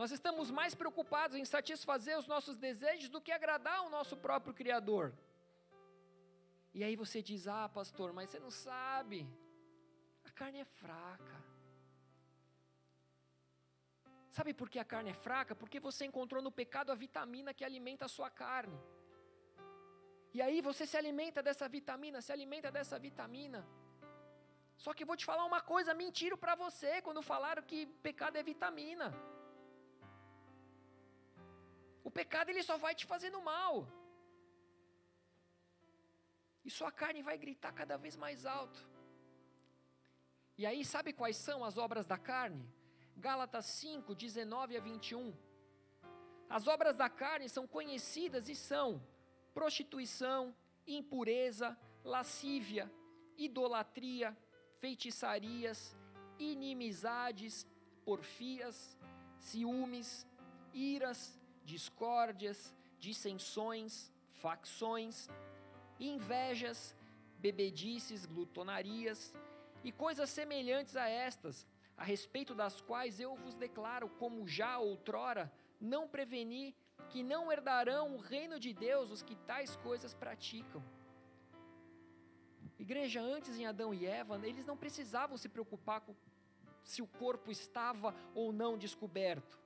Nós 0.00 0.12
estamos 0.16 0.50
mais 0.58 0.74
preocupados 0.80 1.36
em 1.36 1.44
satisfazer 1.44 2.14
os 2.18 2.26
nossos 2.32 2.56
desejos 2.56 3.10
do 3.14 3.20
que 3.24 3.32
agradar 3.38 3.78
o 3.86 3.90
nosso 3.96 4.14
próprio 4.16 4.54
Criador. 4.60 5.12
E 6.72 6.82
aí 6.82 6.94
você 7.02 7.18
diz: 7.30 7.42
Ah, 7.46 7.68
pastor, 7.68 8.08
mas 8.18 8.30
você 8.30 8.38
não 8.44 8.50
sabe, 8.50 9.18
a 10.28 10.30
carne 10.38 10.60
é 10.60 10.64
fraca. 10.64 11.36
Sabe 14.36 14.54
por 14.60 14.70
que 14.70 14.78
a 14.78 14.86
carne 14.92 15.10
é 15.10 15.18
fraca? 15.26 15.54
Porque 15.54 15.78
você 15.88 16.06
encontrou 16.06 16.42
no 16.46 16.52
pecado 16.60 16.90
a 16.92 16.94
vitamina 16.94 17.52
que 17.52 17.66
alimenta 17.70 18.06
a 18.06 18.14
sua 18.16 18.30
carne. 18.30 18.80
E 20.32 20.40
aí 20.40 20.62
você 20.62 20.86
se 20.86 20.96
alimenta 20.96 21.42
dessa 21.42 21.68
vitamina, 21.68 22.22
se 22.22 22.32
alimenta 22.32 22.70
dessa 22.78 22.98
vitamina. 22.98 23.60
Só 24.78 24.94
que 24.94 25.04
vou 25.10 25.18
te 25.20 25.26
falar 25.26 25.44
uma 25.44 25.60
coisa, 25.60 25.92
mentiram 25.92 26.38
para 26.38 26.54
você 26.54 27.02
quando 27.02 27.20
falaram 27.20 27.62
que 27.62 27.84
pecado 28.08 28.38
é 28.38 28.42
vitamina. 28.42 29.10
O 32.02 32.10
pecado 32.10 32.50
ele 32.50 32.62
só 32.62 32.76
vai 32.78 32.94
te 32.94 33.06
fazendo 33.06 33.40
mal. 33.42 33.86
E 36.64 36.70
sua 36.70 36.92
carne 36.92 37.22
vai 37.22 37.36
gritar 37.38 37.72
cada 37.72 37.96
vez 37.96 38.16
mais 38.16 38.44
alto. 38.44 38.88
E 40.56 40.66
aí, 40.66 40.84
sabe 40.84 41.12
quais 41.12 41.36
são 41.36 41.64
as 41.64 41.78
obras 41.78 42.06
da 42.06 42.18
carne? 42.18 42.68
Gálatas 43.16 43.64
5, 43.66 44.14
19 44.14 44.76
a 44.76 44.80
21. 44.80 45.34
As 46.48 46.66
obras 46.66 46.96
da 46.96 47.08
carne 47.08 47.48
são 47.48 47.66
conhecidas 47.66 48.48
e 48.48 48.54
são 48.54 49.02
prostituição, 49.54 50.54
impureza, 50.86 51.78
lascívia, 52.04 52.92
idolatria, 53.38 54.36
feitiçarias, 54.78 55.96
inimizades, 56.38 57.66
porfias, 58.04 58.98
ciúmes, 59.38 60.26
iras, 60.74 61.39
discórdias, 61.64 62.74
dissensões, 62.98 64.12
facções, 64.34 65.28
invejas, 65.98 66.94
bebedices, 67.38 68.26
glutonarias 68.26 69.34
e 69.82 69.92
coisas 69.92 70.30
semelhantes 70.30 70.96
a 70.96 71.08
estas, 71.08 71.66
a 71.96 72.04
respeito 72.04 72.54
das 72.54 72.80
quais 72.80 73.20
eu 73.20 73.34
vos 73.36 73.56
declaro, 73.56 74.08
como 74.08 74.46
já 74.46 74.78
outrora, 74.78 75.52
não 75.80 76.08
preveni 76.08 76.74
que 77.08 77.22
não 77.22 77.50
herdarão 77.50 78.14
o 78.14 78.18
reino 78.18 78.58
de 78.58 78.72
Deus 78.72 79.10
os 79.10 79.22
que 79.22 79.34
tais 79.34 79.76
coisas 79.76 80.14
praticam. 80.14 80.82
Igreja, 82.78 83.20
antes 83.20 83.58
em 83.58 83.66
Adão 83.66 83.92
e 83.92 84.06
Eva, 84.06 84.40
eles 84.42 84.66
não 84.66 84.76
precisavam 84.76 85.36
se 85.36 85.48
preocupar 85.48 86.00
com 86.00 86.14
se 86.82 87.02
o 87.02 87.06
corpo 87.06 87.50
estava 87.50 88.14
ou 88.34 88.52
não 88.52 88.78
descoberto. 88.78 89.59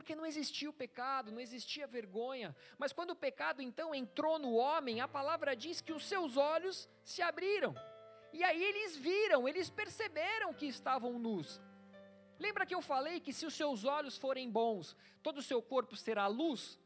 Porque 0.00 0.14
não 0.14 0.24
existia 0.24 0.70
o 0.70 0.72
pecado, 0.72 1.30
não 1.30 1.40
existia 1.40 1.86
vergonha. 1.86 2.56
Mas 2.78 2.90
quando 2.90 3.10
o 3.10 3.14
pecado 3.14 3.60
então 3.60 3.94
entrou 3.94 4.38
no 4.38 4.54
homem, 4.54 4.98
a 4.98 5.06
palavra 5.06 5.54
diz 5.54 5.82
que 5.82 5.92
os 5.92 6.06
seus 6.06 6.38
olhos 6.38 6.88
se 7.04 7.20
abriram. 7.20 7.74
E 8.32 8.42
aí 8.42 8.64
eles 8.64 8.96
viram, 8.96 9.46
eles 9.46 9.68
perceberam 9.68 10.54
que 10.54 10.64
estavam 10.64 11.18
nus. 11.18 11.60
Lembra 12.38 12.64
que 12.64 12.74
eu 12.74 12.80
falei 12.80 13.20
que 13.20 13.30
se 13.30 13.44
os 13.44 13.52
seus 13.52 13.84
olhos 13.84 14.16
forem 14.16 14.50
bons, 14.50 14.96
todo 15.22 15.36
o 15.36 15.42
seu 15.42 15.60
corpo 15.60 15.94
será 15.94 16.26
luz? 16.26 16.80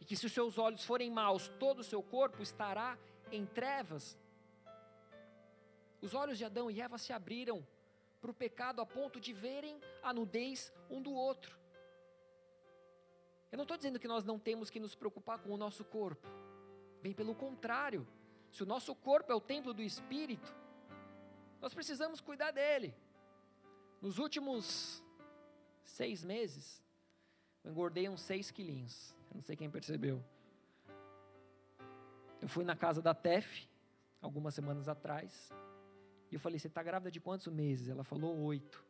E 0.00 0.04
que 0.06 0.16
se 0.16 0.24
os 0.24 0.32
seus 0.32 0.56
olhos 0.56 0.82
forem 0.86 1.10
maus, 1.10 1.48
todo 1.60 1.80
o 1.80 1.84
seu 1.84 2.02
corpo 2.02 2.42
estará 2.42 2.98
em 3.30 3.44
trevas? 3.44 4.18
Os 6.00 6.14
olhos 6.14 6.38
de 6.38 6.46
Adão 6.46 6.70
e 6.70 6.80
Eva 6.80 6.96
se 6.96 7.12
abriram 7.12 7.62
para 8.22 8.30
o 8.30 8.34
pecado 8.34 8.80
a 8.80 8.86
ponto 8.86 9.20
de 9.20 9.34
verem 9.34 9.78
a 10.02 10.14
nudez 10.14 10.72
um 10.88 11.02
do 11.02 11.12
outro. 11.12 11.65
Eu 13.50 13.56
não 13.56 13.62
estou 13.62 13.76
dizendo 13.76 13.98
que 13.98 14.08
nós 14.08 14.24
não 14.24 14.38
temos 14.38 14.70
que 14.70 14.80
nos 14.80 14.94
preocupar 14.94 15.38
com 15.38 15.50
o 15.50 15.56
nosso 15.56 15.84
corpo. 15.84 16.26
Bem 17.02 17.12
pelo 17.12 17.34
contrário. 17.34 18.06
se 18.50 18.62
o 18.62 18.66
nosso 18.66 18.94
corpo 18.94 19.30
é 19.30 19.34
o 19.34 19.40
templo 19.40 19.74
do 19.74 19.82
Espírito, 19.82 20.54
nós 21.60 21.74
precisamos 21.74 22.20
cuidar 22.20 22.50
dele. 22.50 22.94
Nos 24.00 24.18
últimos 24.18 25.02
seis 25.82 26.24
meses, 26.24 26.82
eu 27.64 27.70
engordei 27.70 28.08
uns 28.08 28.20
seis 28.20 28.50
quilinhos. 28.50 29.14
não 29.34 29.42
sei 29.42 29.56
quem 29.56 29.70
percebeu. 29.70 30.22
Eu 32.40 32.48
fui 32.48 32.64
na 32.64 32.76
casa 32.76 33.02
da 33.02 33.14
Tef, 33.14 33.68
algumas 34.20 34.54
semanas 34.54 34.88
atrás, 34.88 35.50
e 36.30 36.34
eu 36.34 36.40
falei: 36.40 36.58
Você 36.58 36.66
está 36.68 36.82
grávida 36.82 37.10
de 37.10 37.20
quantos 37.20 37.46
meses? 37.48 37.88
Ela 37.88 38.04
falou: 38.04 38.36
Oito. 38.44 38.84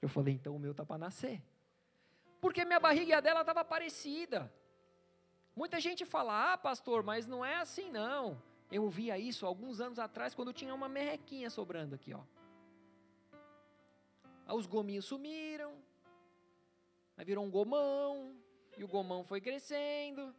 Eu 0.00 0.08
falei: 0.08 0.34
Então 0.34 0.54
o 0.56 0.58
meu 0.58 0.72
está 0.72 0.84
para 0.84 0.98
nascer. 0.98 1.42
Porque 2.44 2.62
minha 2.62 2.78
barriga 2.78 3.10
e 3.10 3.14
a 3.14 3.20
dela 3.20 3.40
estava 3.40 3.64
parecida. 3.64 4.52
Muita 5.56 5.80
gente 5.80 6.04
fala: 6.04 6.52
Ah, 6.52 6.58
pastor, 6.58 7.02
mas 7.02 7.26
não 7.26 7.42
é 7.42 7.56
assim 7.56 7.90
não. 7.90 8.38
Eu 8.70 8.82
ouvia 8.82 9.16
isso 9.16 9.46
alguns 9.46 9.80
anos 9.80 9.98
atrás, 9.98 10.34
quando 10.34 10.52
tinha 10.52 10.74
uma 10.74 10.86
merrequinha 10.86 11.48
sobrando 11.48 11.94
aqui, 11.94 12.12
ó. 12.12 12.20
Aí 14.46 14.54
os 14.54 14.66
gominhos 14.66 15.06
sumiram, 15.06 15.72
aí 17.16 17.24
virou 17.24 17.46
um 17.46 17.50
gomão, 17.50 18.36
e 18.76 18.84
o 18.84 18.88
gomão 18.88 19.24
foi 19.24 19.40
crescendo. 19.40 20.36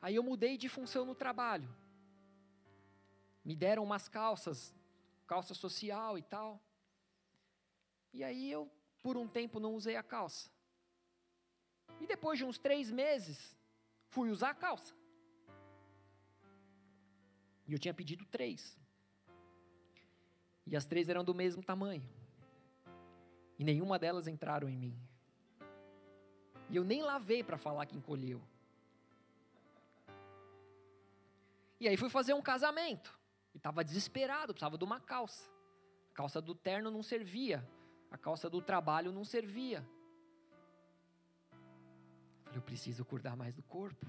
Aí 0.00 0.14
eu 0.14 0.22
mudei 0.22 0.56
de 0.56 0.68
função 0.68 1.04
no 1.04 1.16
trabalho. 1.16 1.68
Me 3.44 3.56
deram 3.56 3.82
umas 3.82 4.08
calças, 4.08 4.72
calça 5.26 5.52
social 5.52 6.16
e 6.16 6.22
tal. 6.22 6.62
E 8.12 8.24
aí 8.24 8.50
eu, 8.50 8.70
por 9.02 9.16
um 9.16 9.28
tempo, 9.28 9.60
não 9.60 9.74
usei 9.74 9.96
a 9.96 10.02
calça. 10.02 10.50
E 12.00 12.06
depois 12.06 12.38
de 12.38 12.44
uns 12.44 12.58
três 12.58 12.90
meses, 12.90 13.56
fui 14.08 14.30
usar 14.30 14.50
a 14.50 14.54
calça. 14.54 14.94
E 17.66 17.72
eu 17.72 17.78
tinha 17.78 17.92
pedido 17.92 18.24
três. 18.24 18.78
E 20.66 20.76
as 20.76 20.84
três 20.84 21.08
eram 21.08 21.24
do 21.24 21.34
mesmo 21.34 21.62
tamanho. 21.62 22.06
E 23.58 23.64
nenhuma 23.64 23.98
delas 23.98 24.26
entraram 24.26 24.68
em 24.68 24.76
mim. 24.76 24.98
E 26.70 26.76
eu 26.76 26.84
nem 26.84 27.02
lavei 27.02 27.42
para 27.42 27.58
falar 27.58 27.86
que 27.86 27.96
encolheu. 27.96 28.42
E 31.80 31.88
aí 31.88 31.96
fui 31.96 32.08
fazer 32.08 32.34
um 32.34 32.42
casamento. 32.42 33.18
E 33.54 33.56
estava 33.56 33.82
desesperado, 33.82 34.52
precisava 34.52 34.76
de 34.76 34.84
uma 34.84 35.00
calça. 35.00 35.50
A 36.12 36.14
calça 36.14 36.40
do 36.40 36.54
terno 36.54 36.90
não 36.90 37.02
servia. 37.02 37.66
A 38.10 38.16
calça 38.16 38.48
do 38.48 38.60
trabalho 38.60 39.12
não 39.12 39.24
servia. 39.24 39.86
Falei, 42.44 42.58
eu 42.58 42.62
preciso 42.62 43.04
cuidar 43.04 43.36
mais 43.36 43.56
do 43.56 43.62
corpo. 43.62 44.06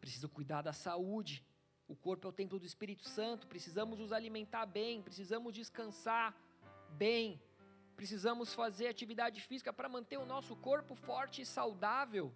Preciso 0.00 0.28
cuidar 0.28 0.62
da 0.62 0.72
saúde. 0.72 1.44
O 1.88 1.94
corpo 1.94 2.26
é 2.26 2.30
o 2.30 2.32
templo 2.32 2.58
do 2.58 2.66
Espírito 2.66 3.08
Santo. 3.08 3.46
Precisamos 3.46 3.98
nos 3.98 4.12
alimentar 4.12 4.66
bem. 4.66 5.02
Precisamos 5.02 5.54
descansar 5.54 6.36
bem. 6.90 7.40
Precisamos 7.94 8.52
fazer 8.52 8.88
atividade 8.88 9.40
física 9.40 9.72
para 9.72 9.88
manter 9.88 10.18
o 10.18 10.26
nosso 10.26 10.54
corpo 10.56 10.94
forte 10.94 11.42
e 11.42 11.46
saudável. 11.46 12.34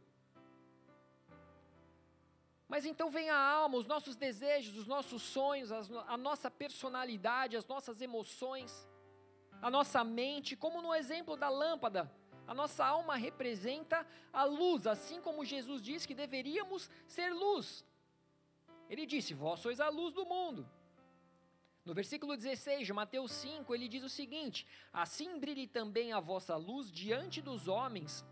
Mas 2.68 2.86
então 2.86 3.10
vem 3.10 3.28
a 3.28 3.36
alma, 3.36 3.76
os 3.76 3.86
nossos 3.86 4.16
desejos, 4.16 4.76
os 4.76 4.86
nossos 4.86 5.22
sonhos, 5.22 5.72
a 5.72 6.16
nossa 6.16 6.48
personalidade, 6.48 7.56
as 7.56 7.66
nossas 7.66 8.00
emoções, 8.00 8.88
a 9.60 9.70
nossa 9.70 10.02
mente, 10.02 10.56
como 10.56 10.82
no 10.82 10.94
exemplo 10.94 11.36
da 11.36 11.48
lâmpada. 11.48 12.10
A 12.46 12.54
nossa 12.54 12.84
alma 12.84 13.14
representa 13.16 14.06
a 14.32 14.44
luz, 14.44 14.86
assim 14.86 15.20
como 15.20 15.44
Jesus 15.44 15.80
disse 15.80 16.08
que 16.08 16.14
deveríamos 16.14 16.90
ser 17.06 17.32
luz. 17.32 17.84
Ele 18.88 19.06
disse: 19.06 19.34
Vós 19.34 19.60
sois 19.60 19.80
a 19.80 19.88
luz 19.88 20.12
do 20.12 20.26
mundo. 20.26 20.68
No 21.84 21.94
versículo 21.94 22.36
16 22.36 22.86
de 22.86 22.92
Mateus 22.92 23.30
5, 23.32 23.72
ele 23.74 23.88
diz 23.88 24.02
o 24.02 24.08
seguinte: 24.08 24.66
Assim 24.92 25.38
brilhe 25.38 25.66
também 25.66 26.12
a 26.12 26.18
vossa 26.18 26.56
luz 26.56 26.90
diante 26.90 27.40
dos 27.40 27.68
homens, 27.68 28.24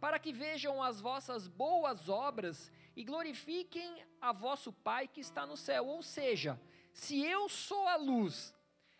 para 0.00 0.18
que 0.18 0.32
vejam 0.32 0.82
as 0.82 1.00
vossas 1.00 1.48
boas 1.48 2.08
obras 2.08 2.70
e 2.94 3.02
glorifiquem 3.02 4.04
a 4.20 4.32
vosso 4.32 4.72
Pai 4.72 5.08
que 5.08 5.20
está 5.20 5.44
no 5.44 5.56
céu. 5.56 5.86
Ou 5.86 6.00
seja, 6.00 6.60
se 6.92 7.20
eu 7.24 7.48
sou 7.48 7.88
a 7.88 7.96
luz, 7.96 8.53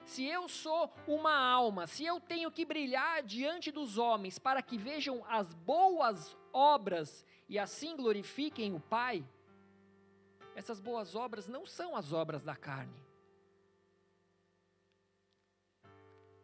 se 0.05 0.25
eu 0.25 0.49
sou 0.49 0.93
uma 1.07 1.35
alma, 1.35 1.87
se 1.87 2.05
eu 2.05 2.21
tenho 2.21 2.51
que 2.51 2.65
brilhar 2.65 3.23
diante 3.23 3.71
dos 3.71 3.99
homens 3.99 4.39
para 4.39 4.63
que 4.63 4.77
vejam 4.77 5.25
as 5.27 5.55
boas 5.55 6.37
obras 6.53 7.25
e 7.49 7.59
assim 7.59 7.97
glorifiquem 7.97 8.75
o 8.75 8.81
Pai, 8.81 9.25
essas 10.55 10.79
boas 10.81 11.15
obras 11.15 11.49
não 11.49 11.67
são 11.67 11.97
as 11.97 12.13
obras 12.13 12.45
da 12.45 12.55
carne. 12.55 13.03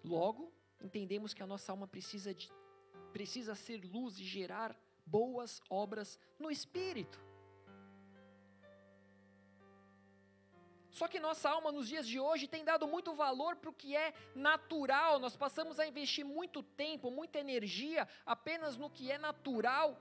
Logo, 0.02 0.52
entendemos 0.80 1.34
que 1.34 1.42
a 1.42 1.46
nossa 1.46 1.70
alma 1.70 1.86
precisa, 1.86 2.34
de, 2.34 2.50
precisa 3.12 3.54
ser 3.54 3.84
luz 3.84 4.18
e 4.18 4.24
gerar 4.24 4.76
boas 5.04 5.60
obras 5.68 6.18
no 6.38 6.50
espírito. 6.50 7.20
Só 11.00 11.08
que 11.08 11.18
nossa 11.18 11.48
alma 11.48 11.72
nos 11.72 11.88
dias 11.88 12.06
de 12.06 12.20
hoje 12.20 12.46
tem 12.46 12.62
dado 12.62 12.86
muito 12.86 13.14
valor 13.14 13.56
para 13.56 13.70
o 13.70 13.72
que 13.72 13.96
é 13.96 14.12
natural. 14.34 15.18
Nós 15.18 15.34
passamos 15.34 15.80
a 15.80 15.86
investir 15.86 16.26
muito 16.26 16.62
tempo, 16.62 17.10
muita 17.10 17.38
energia 17.38 18.06
apenas 18.26 18.76
no 18.76 18.90
que 18.90 19.10
é 19.10 19.16
natural. 19.16 19.98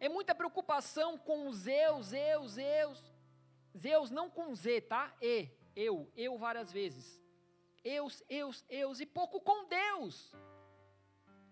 É 0.00 0.08
muita 0.08 0.34
preocupação 0.34 1.16
com 1.16 1.46
os 1.46 1.68
eu, 1.68 2.02
Zeus, 2.02 2.52
Zeus. 2.54 3.12
Zeus 3.78 4.10
não 4.10 4.28
com 4.28 4.52
Z, 4.52 4.80
tá? 4.80 5.14
E, 5.22 5.48
eu, 5.76 6.10
eu 6.16 6.36
várias 6.36 6.72
vezes. 6.72 7.22
Eus, 7.84 8.20
eus, 8.28 8.64
eus 8.68 8.98
e 8.98 9.06
pouco 9.06 9.40
com 9.40 9.68
Deus. 9.68 10.34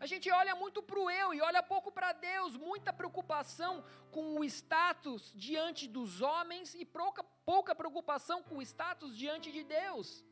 A 0.00 0.06
gente 0.06 0.30
olha 0.30 0.54
muito 0.56 0.82
para 0.82 0.98
o 0.98 1.10
eu 1.10 1.34
e 1.34 1.42
olha 1.42 1.62
pouco 1.62 1.92
para 1.92 2.12
Deus, 2.12 2.56
muita 2.56 2.90
preocupação 2.90 3.84
com 4.10 4.40
o 4.40 4.44
status 4.44 5.30
diante 5.34 5.86
dos 5.86 6.22
homens 6.22 6.74
e 6.74 6.86
pouca, 6.86 7.22
pouca 7.44 7.74
preocupação 7.74 8.42
com 8.42 8.56
o 8.56 8.62
status 8.62 9.14
diante 9.14 9.52
de 9.52 9.62
Deus. 9.62 10.24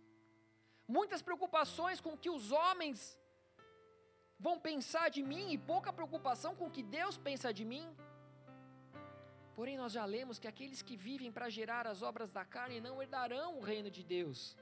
Muitas 0.96 1.20
preocupações 1.20 2.00
com 2.00 2.14
o 2.14 2.16
que 2.16 2.30
os 2.30 2.50
homens 2.50 3.20
vão 4.38 4.58
pensar 4.58 5.10
de 5.10 5.22
mim 5.22 5.52
e 5.52 5.58
pouca 5.58 5.92
preocupação 5.92 6.54
com 6.56 6.68
o 6.68 6.70
que 6.70 6.82
Deus 6.82 7.18
pensa 7.18 7.52
de 7.52 7.66
mim. 7.72 7.86
Porém, 9.54 9.76
nós 9.76 9.92
já 9.92 10.06
lemos 10.06 10.38
que 10.38 10.48
aqueles 10.48 10.80
que 10.80 10.96
vivem 10.96 11.30
para 11.30 11.50
gerar 11.50 11.86
as 11.86 12.00
obras 12.00 12.30
da 12.30 12.44
carne 12.44 12.80
não 12.80 13.02
herdarão 13.02 13.58
o 13.58 13.60
reino 13.60 13.90
de 13.90 14.02
Deus. 14.02 14.56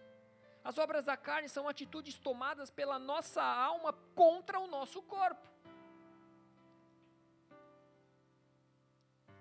As 0.66 0.78
obras 0.78 1.04
da 1.04 1.16
carne 1.16 1.48
são 1.48 1.68
atitudes 1.68 2.18
tomadas 2.18 2.72
pela 2.72 2.98
nossa 2.98 3.40
alma 3.40 3.92
contra 4.16 4.58
o 4.58 4.66
nosso 4.66 5.00
corpo. 5.00 5.48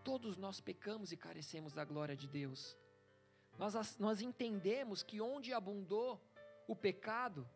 Todos 0.04 0.38
nós 0.38 0.62
pecamos 0.62 1.12
e 1.12 1.18
carecemos 1.18 1.74
da 1.74 1.84
glória 1.84 2.16
de 2.16 2.28
Deus. 2.28 2.78
Nós, 3.58 3.98
nós 3.98 4.22
entendemos 4.22 5.02
que 5.02 5.20
onde 5.20 5.52
abundou 5.52 6.22
o 6.68 6.76
pecado, 6.76 7.50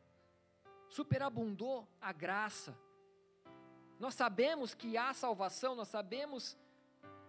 superabundou 0.90 1.88
a 2.02 2.12
graça. 2.12 2.76
Nós 4.00 4.16
sabemos 4.16 4.74
que 4.74 4.98
há 4.98 5.14
salvação, 5.14 5.76
nós 5.76 5.90
sabemos 5.90 6.58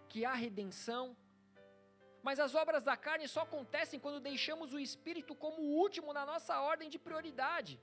que 0.09 0.25
há 0.25 0.33
redenção, 0.33 1.15
mas 2.23 2.39
as 2.39 2.53
obras 2.53 2.83
da 2.83 2.95
carne 2.95 3.27
só 3.27 3.41
acontecem 3.41 3.99
quando 3.99 4.19
deixamos 4.19 4.73
o 4.73 4.79
Espírito 4.79 5.33
como 5.35 5.61
o 5.61 5.75
último 5.77 6.13
na 6.13 6.25
nossa 6.25 6.59
ordem 6.61 6.89
de 6.89 6.99
prioridade. 6.99 7.79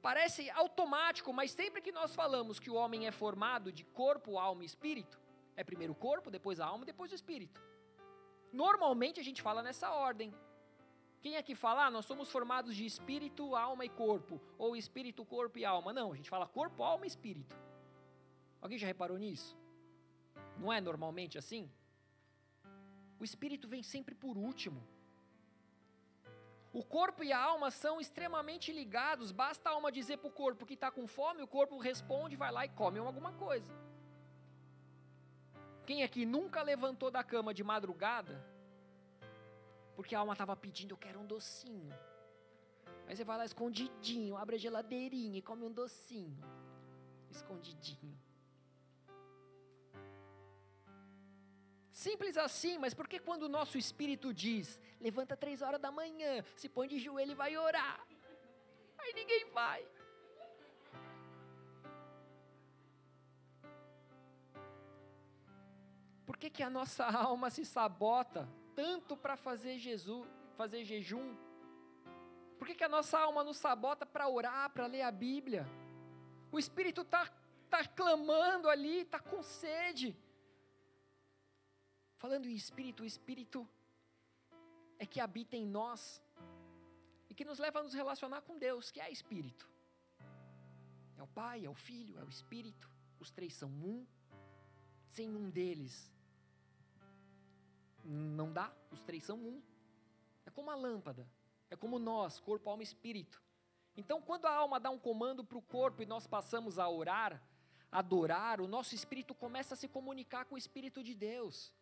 Parece 0.00 0.48
automático, 0.50 1.32
mas 1.32 1.50
sempre 1.50 1.80
que 1.80 1.90
nós 1.90 2.14
falamos 2.14 2.60
que 2.60 2.70
o 2.70 2.74
homem 2.74 3.06
é 3.06 3.10
formado 3.10 3.72
de 3.72 3.84
corpo, 3.84 4.38
alma 4.38 4.62
e 4.62 4.66
espírito, 4.66 5.18
é 5.56 5.64
primeiro 5.64 5.92
o 5.92 5.96
corpo, 5.96 6.30
depois 6.30 6.60
a 6.60 6.66
alma, 6.66 6.84
depois 6.84 7.10
o 7.10 7.14
espírito. 7.14 7.60
Normalmente 8.52 9.18
a 9.18 9.24
gente 9.24 9.42
fala 9.42 9.62
nessa 9.62 9.90
ordem. 9.90 10.32
Quem 11.20 11.36
aqui 11.36 11.54
fala, 11.54 11.86
ah, 11.86 11.90
nós 11.90 12.06
somos 12.06 12.30
formados 12.30 12.76
de 12.76 12.86
espírito, 12.86 13.56
alma 13.56 13.84
e 13.84 13.88
corpo, 13.88 14.40
ou 14.56 14.76
espírito, 14.76 15.24
corpo 15.24 15.58
e 15.58 15.64
alma? 15.64 15.92
Não, 15.92 16.12
a 16.12 16.16
gente 16.16 16.30
fala 16.30 16.46
corpo, 16.46 16.82
alma 16.82 17.04
e 17.04 17.08
espírito. 17.08 17.56
Alguém 18.60 18.78
já 18.78 18.86
reparou 18.86 19.18
nisso? 19.18 19.58
Não 20.56 20.72
é 20.72 20.80
normalmente 20.80 21.36
assim? 21.36 21.68
O 23.20 23.24
espírito 23.24 23.66
vem 23.66 23.82
sempre 23.82 24.14
por 24.14 24.36
último. 24.36 24.80
O 26.72 26.84
corpo 26.84 27.24
e 27.24 27.32
a 27.32 27.42
alma 27.42 27.70
são 27.70 28.00
extremamente 28.00 28.70
ligados. 28.72 29.32
Basta 29.32 29.68
a 29.68 29.72
alma 29.72 29.90
dizer 29.90 30.18
para 30.18 30.28
o 30.28 30.32
corpo 30.32 30.66
que 30.66 30.74
está 30.74 30.90
com 30.90 31.06
fome, 31.06 31.42
o 31.42 31.48
corpo 31.48 31.78
responde, 31.78 32.36
vai 32.36 32.52
lá 32.52 32.64
e 32.64 32.68
come 32.68 32.98
alguma 32.98 33.32
coisa. 33.32 33.72
Quem 35.86 36.02
aqui 36.02 36.26
nunca 36.26 36.60
levantou 36.62 37.10
da 37.10 37.24
cama 37.24 37.54
de 37.54 37.64
madrugada? 37.64 38.44
Porque 39.96 40.14
a 40.14 40.18
alma 40.18 40.34
estava 40.34 40.54
pedindo, 40.54 40.92
eu 40.92 40.98
quero 40.98 41.18
um 41.18 41.26
docinho. 41.26 41.92
Aí 43.06 43.16
você 43.16 43.24
vai 43.24 43.38
lá 43.38 43.44
escondidinho, 43.46 44.36
abre 44.36 44.56
a 44.56 44.58
geladeirinha 44.58 45.38
e 45.38 45.42
come 45.42 45.64
um 45.64 45.72
docinho. 45.72 46.38
Escondidinho. 47.30 48.27
Simples 51.98 52.36
assim, 52.38 52.78
mas 52.78 52.94
por 52.94 53.08
que 53.08 53.18
quando 53.18 53.42
o 53.42 53.48
nosso 53.48 53.76
espírito 53.76 54.32
diz, 54.32 54.80
levanta 55.00 55.36
três 55.36 55.62
horas 55.62 55.80
da 55.80 55.90
manhã, 55.90 56.44
se 56.54 56.68
põe 56.68 56.86
de 56.86 56.96
joelho 56.96 57.32
e 57.32 57.34
vai 57.34 57.56
orar? 57.56 58.06
Aí 59.00 59.12
ninguém 59.14 59.50
vai. 59.50 59.84
Por 66.24 66.36
que, 66.36 66.48
que 66.48 66.62
a 66.62 66.70
nossa 66.70 67.04
alma 67.26 67.50
se 67.50 67.64
sabota 67.64 68.48
tanto 68.76 69.16
para 69.16 69.36
fazer 69.36 69.76
Jesus, 69.76 70.24
fazer 70.56 70.84
jejum? 70.84 71.36
Por 72.60 72.68
que, 72.68 72.76
que 72.76 72.84
a 72.84 72.88
nossa 72.88 73.18
alma 73.18 73.42
nos 73.42 73.56
sabota 73.56 74.06
para 74.06 74.28
orar, 74.28 74.70
para 74.70 74.86
ler 74.86 75.02
a 75.02 75.10
Bíblia? 75.10 75.66
O 76.52 76.60
Espírito 76.60 77.00
está 77.00 77.28
tá 77.68 77.84
clamando 77.84 78.68
ali, 78.68 79.00
está 79.00 79.18
com 79.18 79.42
sede. 79.42 80.16
Falando 82.18 82.46
em 82.46 82.54
Espírito, 82.54 83.02
o 83.02 83.06
Espírito 83.06 83.66
é 84.98 85.06
que 85.06 85.20
habita 85.20 85.56
em 85.56 85.66
nós 85.66 86.22
e 87.30 87.34
que 87.34 87.44
nos 87.44 87.58
leva 87.58 87.78
a 87.78 87.82
nos 87.82 87.94
relacionar 87.94 88.42
com 88.42 88.58
Deus, 88.58 88.90
que 88.90 89.00
é 89.00 89.10
Espírito. 89.10 89.68
É 91.16 91.22
o 91.22 91.28
Pai, 91.28 91.64
é 91.64 91.70
o 91.70 91.74
Filho, 91.74 92.18
é 92.18 92.24
o 92.24 92.28
Espírito. 92.28 92.90
Os 93.20 93.30
três 93.30 93.54
são 93.54 93.70
um. 93.70 94.06
Sem 95.06 95.34
um 95.34 95.48
deles, 95.48 96.12
não 98.04 98.52
dá, 98.52 98.72
os 98.90 99.02
três 99.02 99.24
são 99.24 99.38
um. 99.38 99.62
É 100.44 100.50
como 100.50 100.70
a 100.70 100.74
lâmpada, 100.74 101.26
é 101.70 101.76
como 101.76 101.98
nós, 101.98 102.40
corpo, 102.40 102.68
alma 102.68 102.82
e 102.82 102.84
espírito. 102.84 103.42
Então, 103.96 104.20
quando 104.20 104.46
a 104.46 104.52
alma 104.52 104.78
dá 104.78 104.90
um 104.90 104.98
comando 104.98 105.44
para 105.44 105.58
o 105.58 105.62
corpo 105.62 106.02
e 106.02 106.06
nós 106.06 106.26
passamos 106.26 106.78
a 106.78 106.88
orar, 106.88 107.42
adorar, 107.90 108.60
o 108.60 108.68
nosso 108.68 108.94
espírito 108.94 109.34
começa 109.34 109.74
a 109.74 109.76
se 109.76 109.88
comunicar 109.88 110.44
com 110.44 110.54
o 110.54 110.58
Espírito 110.58 111.02
de 111.02 111.14
Deus. 111.14 111.74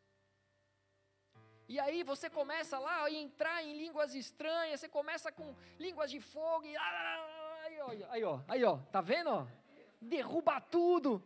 E 1.69 1.81
aí 1.81 2.03
você 2.03 2.31
começa 2.31 2.79
lá 2.79 3.05
a 3.05 3.11
entrar 3.11 3.63
em 3.65 3.77
línguas 3.77 4.15
estranhas, 4.15 4.81
você 4.81 4.89
começa 4.89 5.33
com 5.33 5.55
línguas 5.79 6.11
de 6.11 6.21
fogo, 6.21 6.65
e 6.65 6.77
aí, 6.77 7.81
ó, 7.81 7.91
aí, 8.11 8.25
ó, 8.25 8.41
aí, 8.47 8.65
ó, 8.65 8.79
tá 8.93 9.01
vendo? 9.01 9.31
Ó? 9.31 9.47
Derruba 10.01 10.61
tudo. 10.61 11.23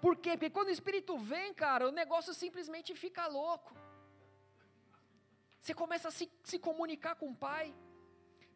Por 0.00 0.16
quê? 0.16 0.32
Porque 0.32 0.50
quando 0.50 0.68
o 0.68 0.72
Espírito 0.72 1.16
vem, 1.18 1.54
cara, 1.54 1.88
o 1.88 1.92
negócio 1.92 2.34
simplesmente 2.34 2.94
fica 2.94 3.26
louco. 3.26 3.74
Você 5.60 5.74
começa 5.74 6.08
a 6.08 6.10
se, 6.10 6.30
se 6.44 6.58
comunicar 6.58 7.16
com 7.16 7.30
o 7.30 7.36
Pai. 7.36 7.74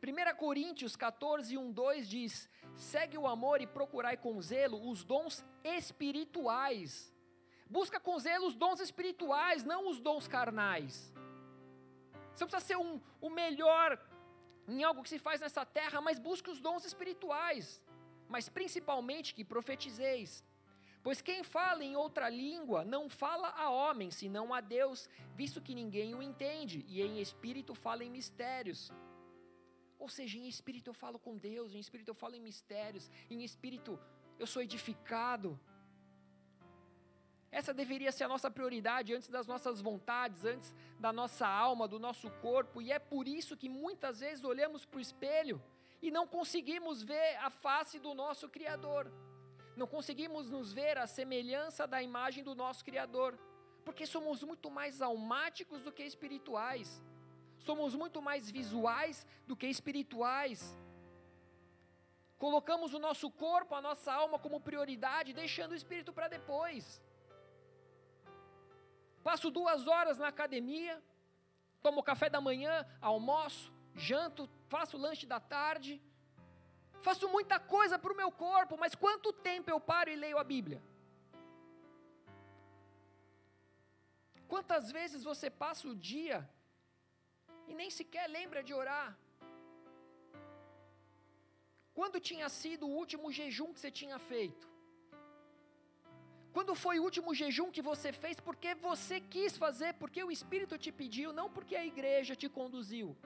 1 0.03 0.37
Coríntios 0.37 0.97
14, 0.97 1.57
1, 1.57 1.72
2 1.72 2.09
diz: 2.09 2.49
segue 2.76 3.16
o 3.18 3.26
amor 3.26 3.61
e 3.61 3.66
procurai 3.66 4.16
com 4.16 4.41
zelo 4.41 4.89
os 4.91 5.05
dons 5.05 5.45
espirituais. 5.64 7.11
Busca 7.76 7.98
com 8.06 8.18
zelo 8.18 8.46
os 8.46 8.56
dons 8.62 8.80
espirituais, 8.86 9.64
não 9.72 9.80
os 9.90 9.98
dons 10.06 10.26
carnais. 10.36 10.94
Você 12.32 12.44
precisa 12.44 12.66
ser 12.68 12.76
um, 12.76 13.00
o 13.26 13.30
melhor 13.30 13.88
em 14.68 14.82
algo 14.84 15.02
que 15.02 15.08
se 15.08 15.18
faz 15.26 15.40
nessa 15.40 15.64
terra, 15.64 15.98
mas 16.06 16.18
busque 16.18 16.50
os 16.54 16.60
dons 16.60 16.84
espirituais. 16.84 17.82
Mas 18.28 18.48
principalmente 18.58 19.34
que 19.36 19.44
profetizeis. 19.52 20.44
Pois 21.02 21.22
quem 21.28 21.42
fala 21.42 21.82
em 21.82 21.96
outra 21.96 22.28
língua 22.28 22.84
não 22.84 23.08
fala 23.08 23.48
a 23.64 23.70
homem, 23.70 24.10
senão 24.10 24.52
a 24.52 24.60
Deus, 24.60 25.08
visto 25.34 25.64
que 25.66 25.74
ninguém 25.74 26.14
o 26.14 26.22
entende, 26.22 26.84
e 26.86 27.00
em 27.00 27.20
espírito 27.20 27.74
fala 27.74 28.04
em 28.04 28.10
mistérios. 28.10 28.92
Ou 29.98 30.08
seja, 30.08 30.38
em 30.38 30.46
espírito 30.46 30.90
eu 30.90 30.94
falo 30.94 31.18
com 31.18 31.36
Deus, 31.38 31.74
em 31.74 31.80
espírito 31.80 32.08
eu 32.08 32.14
falo 32.14 32.34
em 32.34 32.40
mistérios, 32.40 33.10
em 33.30 33.42
espírito 33.42 33.98
eu 34.38 34.46
sou 34.46 34.62
edificado. 34.62 35.58
Essa 37.53 37.72
deveria 37.72 38.11
ser 38.11 38.24
a 38.24 38.28
nossa 38.28 38.50
prioridade 38.50 39.14
antes 39.14 39.28
das 39.28 39.46
nossas 39.46 39.80
vontades, 39.80 40.44
antes 40.44 40.74
da 40.98 41.12
nossa 41.12 41.46
alma, 41.46 41.86
do 41.86 41.98
nosso 41.98 42.28
corpo, 42.46 42.82
e 42.82 42.90
é 42.90 42.98
por 42.98 43.28
isso 43.28 43.57
que 43.57 43.68
muitas 43.68 44.20
vezes 44.20 44.42
olhamos 44.42 44.84
para 44.84 44.98
o 44.98 45.07
espelho 45.09 45.62
e 46.00 46.11
não 46.11 46.26
conseguimos 46.26 47.03
ver 47.03 47.36
a 47.36 47.50
face 47.50 47.98
do 48.00 48.14
nosso 48.14 48.48
Criador 48.48 49.12
não 49.76 49.86
conseguimos 49.86 50.50
nos 50.50 50.72
ver 50.72 50.98
à 50.98 51.07
semelhança 51.07 51.86
da 51.86 52.03
imagem 52.03 52.44
do 52.44 52.55
nosso 52.55 52.84
Criador, 52.84 53.38
porque 53.84 54.07
somos 54.07 54.42
muito 54.42 54.70
mais 54.70 55.00
almáticos 55.00 55.82
do 55.82 55.92
que 55.92 56.03
espirituais, 56.03 57.03
somos 57.59 57.94
muito 57.94 58.20
mais 58.20 58.50
visuais 58.50 59.26
do 59.46 59.57
que 59.57 59.66
espirituais. 59.66 60.76
Colocamos 62.38 62.92
o 62.92 62.98
nosso 62.98 63.30
corpo, 63.30 63.74
a 63.74 63.80
nossa 63.80 64.12
alma 64.12 64.38
como 64.38 64.61
prioridade, 64.61 65.32
deixando 65.32 65.72
o 65.72 65.76
espírito 65.76 66.12
para 66.12 66.28
depois. 66.28 67.00
Passo 69.22 69.50
duas 69.50 69.86
horas 69.86 70.18
na 70.18 70.28
academia, 70.28 71.02
tomo 71.82 72.02
café 72.02 72.28
da 72.28 72.40
manhã, 72.40 72.86
almoço, 73.00 73.72
janto, 73.94 74.48
faço 74.68 74.96
lanche 74.96 75.26
da 75.26 75.40
tarde 75.40 76.00
faço 77.06 77.28
muita 77.36 77.58
coisa 77.74 77.98
para 77.98 78.12
o 78.12 78.16
meu 78.22 78.30
corpo, 78.30 78.76
mas 78.82 78.94
quanto 78.94 79.32
tempo 79.32 79.68
eu 79.70 79.80
paro 79.92 80.10
e 80.10 80.16
leio 80.24 80.38
a 80.38 80.44
Bíblia? 80.44 80.80
Quantas 84.52 84.90
vezes 84.98 85.22
você 85.30 85.48
passa 85.64 85.88
o 85.88 85.94
dia 86.10 86.38
e 87.66 87.74
nem 87.74 87.90
sequer 87.98 88.26
lembra 88.28 88.62
de 88.62 88.72
orar? 88.72 89.10
Quando 91.98 92.20
tinha 92.28 92.48
sido 92.48 92.86
o 92.86 92.94
último 93.02 93.32
jejum 93.38 93.72
que 93.74 93.80
você 93.80 93.90
tinha 93.90 94.18
feito? 94.18 94.71
Quando 96.53 96.74
foi 96.74 96.98
o 96.98 97.05
último 97.09 97.34
jejum 97.34 97.70
que 97.76 97.82
você 97.90 98.12
fez 98.12 98.38
porque 98.38 98.74
você 98.74 99.18
quis 99.20 99.57
fazer, 99.57 99.94
porque 99.94 100.22
o 100.22 100.30
Espírito 100.30 100.76
te 100.84 100.92
pediu, 101.00 101.32
não 101.32 101.48
porque 101.50 101.74
a 101.74 101.86
igreja 101.92 102.36
te 102.36 102.48
conduziu? 102.48 103.16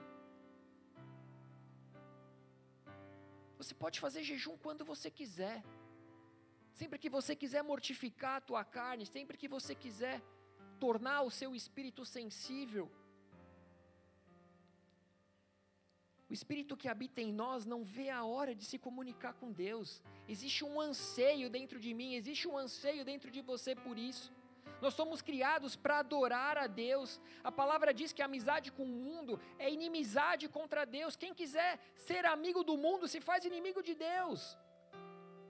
Você 3.57 3.73
pode 3.73 3.99
fazer 3.99 4.23
jejum 4.23 4.55
quando 4.65 4.85
você 4.85 5.09
quiser. 5.19 5.57
Sempre 6.73 6.99
que 6.99 7.09
você 7.09 7.35
quiser 7.35 7.63
mortificar 7.63 8.35
a 8.37 8.41
tua 8.49 8.63
carne, 8.63 9.05
sempre 9.05 9.35
que 9.35 9.47
você 9.47 9.73
quiser 9.73 10.21
tornar 10.79 11.23
o 11.23 11.31
seu 11.31 11.55
espírito 11.55 12.05
sensível. 12.05 12.89
O 16.29 16.33
espírito 16.33 16.75
que 16.75 16.89
habita 16.89 17.21
em 17.21 17.31
nós 17.31 17.65
não 17.65 17.83
vê 17.83 18.09
a 18.09 18.25
hora 18.25 18.53
de 18.53 18.65
se 18.65 18.77
comunicar 18.77 19.33
com 19.33 19.51
Deus. 19.51 20.01
Existe 20.27 20.65
um 20.65 20.79
anseio 20.79 21.49
dentro 21.49 21.79
de 21.79 21.93
mim, 21.93 22.15
existe 22.15 22.47
um 22.47 22.57
anseio 22.57 23.05
dentro 23.05 23.31
de 23.31 23.41
você 23.41 23.73
por 23.73 23.97
isso. 23.97 24.31
Nós 24.81 24.93
somos 24.93 25.21
criados 25.21 25.75
para 25.75 25.99
adorar 25.99 26.57
a 26.57 26.67
Deus. 26.67 27.19
A 27.43 27.51
palavra 27.51 27.93
diz 27.93 28.11
que 28.11 28.21
a 28.21 28.25
amizade 28.25 28.71
com 28.71 28.83
o 28.83 28.87
mundo 28.87 29.39
é 29.57 29.71
inimizade 29.71 30.49
contra 30.49 30.85
Deus. 30.85 31.15
Quem 31.15 31.33
quiser 31.33 31.79
ser 31.95 32.25
amigo 32.25 32.63
do 32.63 32.77
mundo 32.77 33.07
se 33.07 33.21
faz 33.21 33.45
inimigo 33.45 33.81
de 33.81 33.95
Deus. 33.95 34.57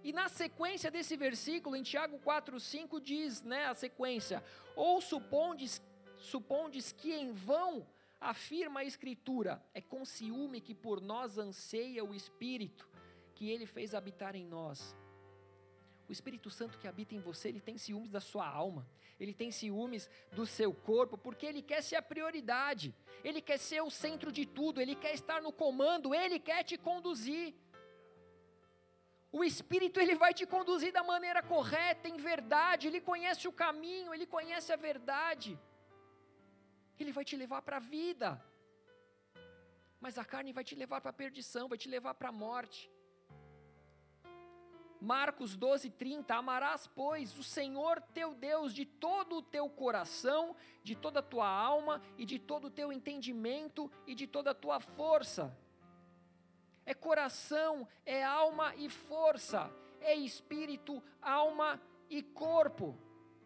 E 0.03 0.13
na 0.13 0.29
sequência 0.29 0.91
desse 0.91 1.17
versículo, 1.17 1.75
em 1.75 1.83
Tiago 1.83 2.19
4,5, 2.19 3.01
diz, 3.01 3.41
né, 3.41 3.65
a 3.65 3.73
sequência: 3.73 4.43
Ou 4.75 5.01
supondes, 5.01 5.81
supondes 6.17 6.91
que 6.91 7.11
em 7.11 7.31
vão 7.31 7.85
afirma 8.19 8.81
a 8.81 8.83
Escritura, 8.83 9.63
é 9.73 9.81
com 9.81 10.03
ciúme 10.03 10.61
que 10.61 10.73
por 10.73 10.99
nós 11.01 11.37
anseia 11.37 12.03
o 12.03 12.13
Espírito, 12.13 12.87
que 13.35 13.49
ele 13.49 13.65
fez 13.65 13.93
habitar 13.93 14.35
em 14.35 14.45
nós. 14.45 14.95
O 16.09 16.11
Espírito 16.11 16.49
Santo 16.49 16.79
que 16.79 16.87
habita 16.87 17.13
em 17.13 17.19
você, 17.19 17.49
ele 17.49 17.59
tem 17.59 17.77
ciúmes 17.77 18.09
da 18.09 18.21
sua 18.21 18.47
alma, 18.47 18.87
ele 19.19 19.33
tem 19.33 19.51
ciúmes 19.51 20.09
do 20.31 20.45
seu 20.45 20.73
corpo, 20.73 21.17
porque 21.17 21.45
ele 21.45 21.61
quer 21.61 21.83
ser 21.83 21.97
a 21.97 22.01
prioridade, 22.01 22.95
ele 23.23 23.41
quer 23.41 23.57
ser 23.57 23.81
o 23.81 23.89
centro 23.89 24.31
de 24.31 24.45
tudo, 24.45 24.79
ele 24.79 24.95
quer 24.95 25.13
estar 25.13 25.41
no 25.41 25.51
comando, 25.51 26.15
ele 26.15 26.39
quer 26.39 26.63
te 26.63 26.77
conduzir. 26.77 27.53
O 29.31 29.43
Espírito 29.43 29.99
ele 29.99 30.15
vai 30.15 30.33
te 30.33 30.45
conduzir 30.45 30.93
da 30.93 31.03
maneira 31.03 31.43
correta, 31.43 32.07
em 32.07 32.17
verdade, 32.17 32.87
ele 32.87 33.01
conhece 33.01 33.47
o 33.47 33.51
caminho, 33.51 34.13
ele 34.13 34.25
conhece 34.25 34.71
a 34.71 34.77
verdade. 34.77 35.59
Ele 36.99 37.11
vai 37.11 37.25
te 37.25 37.35
levar 37.35 37.61
para 37.61 37.77
a 37.77 37.79
vida. 37.79 38.43
Mas 39.99 40.17
a 40.17 40.25
carne 40.25 40.51
vai 40.53 40.63
te 40.63 40.75
levar 40.75 41.01
para 41.01 41.09
a 41.09 41.13
perdição, 41.13 41.67
vai 41.67 41.77
te 41.77 41.89
levar 41.89 42.13
para 42.13 42.29
a 42.29 42.31
morte. 42.31 42.91
Marcos 44.99 45.55
12, 45.55 45.91
30, 45.91 46.35
amarás, 46.35 46.87
pois, 46.87 47.37
o 47.37 47.43
Senhor 47.43 48.01
teu 48.13 48.33
Deus 48.33 48.73
de 48.73 48.85
todo 48.85 49.37
o 49.37 49.41
teu 49.41 49.69
coração, 49.69 50.55
de 50.83 50.95
toda 50.95 51.19
a 51.19 51.23
tua 51.23 51.47
alma 51.47 52.01
e 52.17 52.25
de 52.25 52.39
todo 52.39 52.65
o 52.65 52.71
teu 52.71 52.91
entendimento 52.91 53.91
e 54.07 54.15
de 54.15 54.25
toda 54.25 54.51
a 54.51 54.55
tua 54.55 54.79
força. 54.79 55.55
É 56.85 56.93
coração, 56.93 57.87
é 58.05 58.23
alma 58.23 58.73
e 58.75 58.89
força, 58.89 59.69
é 59.99 60.15
espírito, 60.15 61.03
alma 61.21 61.79
e 62.09 62.23
corpo. 62.23 62.97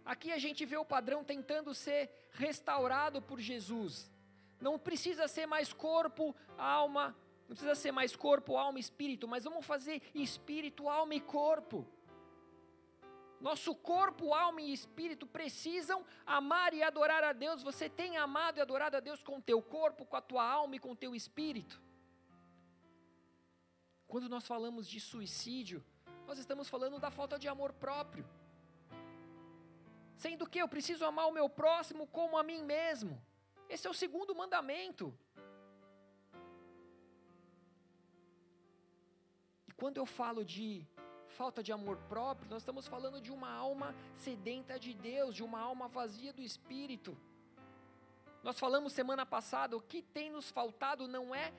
Aqui 0.05 0.31
a 0.31 0.37
gente 0.37 0.65
vê 0.65 0.77
o 0.77 0.85
padrão 0.85 1.23
tentando 1.23 1.73
ser 1.73 2.09
restaurado 2.31 3.21
por 3.21 3.39
Jesus. 3.39 4.11
Não 4.59 4.77
precisa 4.77 5.27
ser 5.27 5.45
mais 5.45 5.71
corpo, 5.73 6.35
alma 6.57 7.15
não 7.51 7.55
precisa 7.57 7.75
ser 7.75 7.91
mais 7.91 8.15
corpo, 8.15 8.55
alma 8.55 8.79
espírito, 8.79 9.27
mas 9.27 9.43
vamos 9.43 9.65
fazer 9.65 10.01
espírito, 10.15 10.87
alma 10.87 11.15
e 11.15 11.19
corpo. 11.19 11.85
Nosso 13.41 13.75
corpo, 13.75 14.33
alma 14.33 14.61
e 14.61 14.71
espírito 14.71 15.27
precisam 15.27 16.05
amar 16.25 16.73
e 16.73 16.81
adorar 16.81 17.25
a 17.25 17.33
Deus. 17.33 17.61
Você 17.61 17.89
tem 17.89 18.15
amado 18.15 18.57
e 18.57 18.61
adorado 18.61 18.95
a 18.95 19.01
Deus 19.01 19.21
com 19.21 19.39
o 19.39 19.41
teu 19.41 19.61
corpo, 19.61 20.05
com 20.05 20.15
a 20.15 20.21
tua 20.21 20.49
alma 20.49 20.77
e 20.77 20.79
com 20.79 20.91
o 20.91 20.95
teu 20.95 21.13
espírito. 21.13 21.81
Quando 24.07 24.29
nós 24.29 24.47
falamos 24.47 24.87
de 24.87 25.01
suicídio, 25.01 25.83
nós 26.25 26.39
estamos 26.39 26.69
falando 26.69 26.99
da 26.99 27.11
falta 27.11 27.37
de 27.37 27.49
amor 27.49 27.73
próprio. 27.73 28.25
Sendo 30.23 30.47
que 30.51 30.59
eu 30.61 30.67
preciso 30.67 31.03
amar 31.03 31.27
o 31.27 31.35
meu 31.37 31.47
próximo 31.49 32.05
como 32.17 32.37
a 32.37 32.43
mim 32.43 32.61
mesmo. 32.63 33.13
Esse 33.67 33.87
é 33.87 33.89
o 33.89 33.99
segundo 34.01 34.35
mandamento. 34.35 35.05
E 39.67 39.71
quando 39.71 39.97
eu 39.97 40.05
falo 40.05 40.45
de 40.45 40.87
falta 41.39 41.63
de 41.63 41.71
amor 41.71 41.97
próprio, 42.13 42.47
nós 42.51 42.61
estamos 42.61 42.87
falando 42.87 43.19
de 43.19 43.31
uma 43.31 43.51
alma 43.51 43.95
sedenta 44.13 44.79
de 44.79 44.93
Deus, 44.93 45.33
de 45.33 45.43
uma 45.43 45.59
alma 45.59 45.87
vazia 45.87 46.31
do 46.31 46.43
espírito. 46.43 47.17
Nós 48.43 48.59
falamos 48.59 48.93
semana 48.93 49.25
passada, 49.25 49.75
o 49.75 49.81
que 49.81 50.03
tem 50.03 50.29
nos 50.29 50.51
faltado 50.51 51.07
não 51.07 51.33
é 51.33 51.51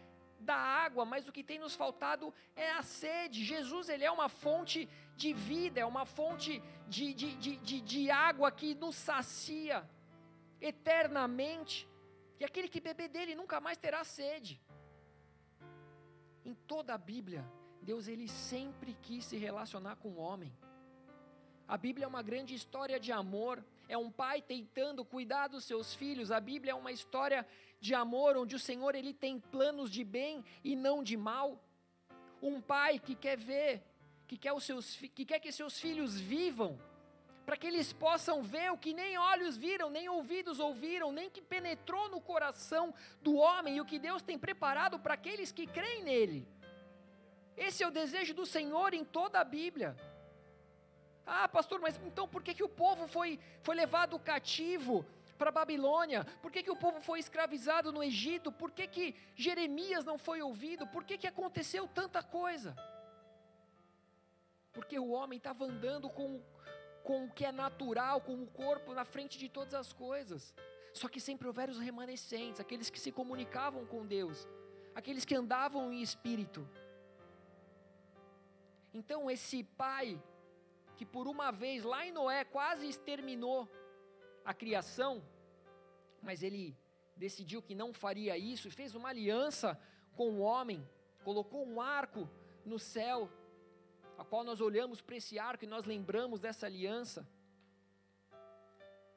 da 0.43 0.57
água, 0.57 1.05
mas 1.05 1.27
o 1.27 1.33
que 1.33 1.43
tem 1.43 1.59
nos 1.59 1.75
faltado 1.75 2.33
é 2.55 2.71
a 2.73 2.83
sede. 2.83 3.45
Jesus, 3.45 3.89
ele 3.89 4.05
é 4.05 4.11
uma 4.11 4.29
fonte 4.29 4.89
de 5.17 5.33
vida, 5.33 5.81
é 5.81 5.87
uma 5.87 6.05
fonte 6.05 6.63
de, 6.89 7.15
de, 7.15 7.35
de, 7.37 7.57
de, 7.57 7.81
de 7.81 8.11
água 8.11 8.51
que 8.51 8.75
nos 8.75 8.97
sacia 8.97 9.89
eternamente. 10.61 11.89
E 12.39 12.45
aquele 12.45 12.69
que 12.69 12.81
beber 12.81 13.09
dele 13.09 13.35
nunca 13.35 13.61
mais 13.61 13.79
terá 13.79 14.03
sede. 14.05 14.61
Em 16.45 16.55
toda 16.55 16.93
a 16.95 16.99
Bíblia, 16.99 17.45
Deus 17.81 18.09
ele 18.09 18.29
sempre 18.29 18.95
quis 19.03 19.25
se 19.25 19.37
relacionar 19.37 19.97
com 19.97 20.09
o 20.11 20.19
homem. 20.19 20.53
A 21.67 21.77
Bíblia 21.77 22.05
é 22.05 22.09
uma 22.09 22.23
grande 22.23 22.55
história 22.55 22.99
de 22.99 23.13
amor, 23.13 23.65
é 23.93 23.99
um 23.99 24.11
pai 24.11 24.41
tentando 24.41 25.05
cuidar 25.05 25.49
dos 25.49 25.65
seus 25.65 25.95
filhos. 25.95 26.33
A 26.33 26.41
Bíblia 26.41 26.73
é 26.73 26.75
uma 26.75 26.91
história 26.91 27.47
de 27.79 27.95
amor 27.95 28.39
onde 28.39 28.57
o 28.57 28.59
Senhor 28.59 28.95
ele 28.95 29.13
tem 29.13 29.39
planos 29.39 29.91
de 29.91 30.03
bem 30.03 30.43
e 30.65 30.75
não 30.75 31.03
de 31.03 31.15
mal. 31.15 31.63
Um 32.41 32.59
pai 32.59 32.99
que 32.99 33.15
quer 33.15 33.37
ver, 33.37 33.83
que 34.27 34.39
quer, 34.39 34.55
os 34.55 34.65
seus, 34.65 34.97
que 34.97 35.27
quer 35.27 35.41
que 35.41 35.53
seus 35.53 35.79
filhos 35.79 36.19
vivam, 36.19 36.81
para 37.45 37.55
que 37.55 37.67
eles 37.67 37.93
possam 37.93 38.43
ver 38.43 38.73
o 38.73 38.79
que 38.79 38.95
nem 38.95 39.19
olhos 39.19 39.59
viram, 39.59 39.91
nem 39.91 40.09
ouvidos 40.09 40.59
ouviram, 40.59 41.13
nem 41.13 41.29
que 41.29 41.43
penetrou 41.43 42.09
no 42.09 42.21
coração 42.21 42.95
do 43.21 43.35
homem 43.35 43.77
e 43.77 43.81
o 43.83 43.85
que 43.85 43.99
Deus 43.99 44.23
tem 44.23 44.39
preparado 44.39 44.99
para 44.99 45.15
aqueles 45.15 45.53
que 45.53 45.67
creem 45.67 46.03
nele. 46.03 46.49
Esse 47.55 47.83
é 47.83 47.87
o 47.87 47.91
desejo 47.91 48.33
do 48.33 48.47
Senhor 48.47 48.95
em 48.95 49.05
toda 49.05 49.39
a 49.39 49.45
Bíblia. 49.45 49.95
Ah, 51.27 51.49
pastor, 51.49 51.81
mas 51.81 51.99
então 52.05 52.27
por 52.27 52.43
que, 52.43 52.55
que 52.55 52.65
o 52.65 52.69
povo 52.69 53.07
foi, 53.07 53.39
foi 53.63 53.75
levado 53.75 54.19
cativo 54.19 55.05
para 55.39 55.49
a 55.49 55.53
Babilônia? 55.53 56.25
Por 56.41 56.51
que, 56.51 56.63
que 56.63 56.71
o 56.71 56.77
povo 56.77 57.01
foi 57.01 57.19
escravizado 57.19 57.93
no 57.93 58.03
Egito? 58.03 58.51
Por 58.51 58.71
que, 58.71 58.87
que 58.87 59.15
Jeremias 59.35 60.05
não 60.05 60.19
foi 60.19 60.43
ouvido? 60.43 60.87
Por 60.87 61.05
que, 61.05 61.19
que 61.19 61.27
aconteceu 61.27 61.89
tanta 61.89 62.23
coisa? 62.23 62.77
Porque 64.73 64.99
o 64.99 65.11
homem 65.11 65.37
estava 65.37 65.65
andando 65.65 66.09
com, 66.09 66.41
com 67.05 67.25
o 67.25 67.31
que 67.31 67.45
é 67.45 67.53
natural, 67.53 68.21
com 68.21 68.35
o 68.43 68.47
corpo 68.47 68.95
na 68.95 69.05
frente 69.05 69.39
de 69.39 69.49
todas 69.49 69.75
as 69.75 69.93
coisas. 69.93 70.55
Só 70.93 71.09
que 71.09 71.21
sempre 71.21 71.47
houveram 71.47 71.73
os 71.73 71.79
remanescentes, 71.79 72.61
aqueles 72.61 72.91
que 72.91 73.01
se 73.01 73.11
comunicavam 73.11 73.87
com 73.87 74.07
Deus, 74.07 74.47
aqueles 74.95 75.25
que 75.25 75.35
andavam 75.35 75.93
em 75.93 76.03
espírito. 76.03 76.69
Então, 78.93 79.31
esse 79.31 79.65
pai, 79.65 80.21
que 80.97 81.07
por 81.07 81.27
uma 81.27 81.51
vez 81.51 81.85
lá 81.85 82.07
em 82.07 82.13
Noé 82.13 82.45
quase 82.45 82.89
exterminou 82.89 83.69
a 84.45 84.53
criação, 84.53 85.23
mas 86.23 86.43
ele 86.43 86.77
decidiu 87.17 87.63
que 87.63 87.75
não 87.75 87.93
faria 87.93 88.37
isso 88.37 88.69
e 88.69 88.71
fez 88.71 88.95
uma 88.95 89.09
aliança 89.09 89.79
com 90.17 90.31
o 90.31 90.41
homem, 90.41 90.87
colocou 91.25 91.67
um 91.67 91.81
arco 91.81 92.29
no 92.65 92.79
céu, 92.79 93.31
a 94.19 94.25
qual 94.25 94.45
nós 94.45 94.61
olhamos 94.61 95.01
para 95.01 95.17
esse 95.17 95.39
arco 95.39 95.65
e 95.65 95.69
nós 95.69 95.85
lembramos 95.85 96.41
dessa 96.41 96.67
aliança. 96.67 97.27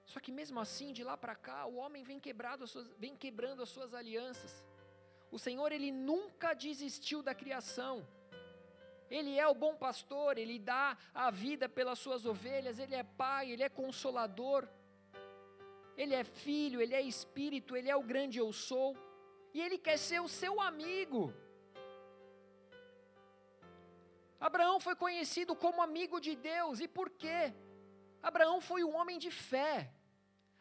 Só 0.05 0.19
que 0.19 0.31
mesmo 0.31 0.59
assim, 0.59 0.93
de 0.93 1.03
lá 1.03 1.17
para 1.17 1.35
cá, 1.35 1.65
o 1.65 1.75
homem 1.75 2.03
vem, 2.03 2.19
quebrado 2.19 2.67
suas, 2.67 2.87
vem 2.97 3.15
quebrando 3.15 3.63
as 3.63 3.69
suas 3.69 3.93
alianças. 3.93 4.65
O 5.31 5.39
Senhor, 5.39 5.71
ele 5.71 5.91
nunca 5.91 6.53
desistiu 6.53 7.23
da 7.23 7.33
criação. 7.33 8.07
Ele 9.09 9.37
é 9.37 9.47
o 9.47 9.53
bom 9.53 9.75
pastor, 9.75 10.37
ele 10.37 10.57
dá 10.57 10.97
a 11.13 11.29
vida 11.29 11.69
pelas 11.69 11.99
suas 11.99 12.25
ovelhas, 12.25 12.79
ele 12.79 12.95
é 12.95 13.03
pai, 13.03 13.51
ele 13.51 13.63
é 13.63 13.69
consolador, 13.69 14.67
ele 15.95 16.15
é 16.15 16.23
filho, 16.23 16.81
ele 16.81 16.95
é 16.95 17.01
espírito, 17.01 17.75
ele 17.75 17.89
é 17.89 17.95
o 17.95 18.03
grande 18.03 18.39
eu 18.39 18.51
sou, 18.51 18.97
e 19.53 19.61
ele 19.61 19.77
quer 19.77 19.97
ser 19.97 20.21
o 20.21 20.27
seu 20.27 20.59
amigo. 20.59 21.33
Abraão 24.39 24.79
foi 24.79 24.95
conhecido 24.95 25.55
como 25.55 25.81
amigo 25.81 26.19
de 26.19 26.35
Deus, 26.35 26.79
e 26.79 26.87
por 26.87 27.09
quê? 27.09 27.53
Abraão 28.21 28.59
foi 28.59 28.83
um 28.83 28.95
homem 28.95 29.17
de 29.19 29.31
fé. 29.31 29.91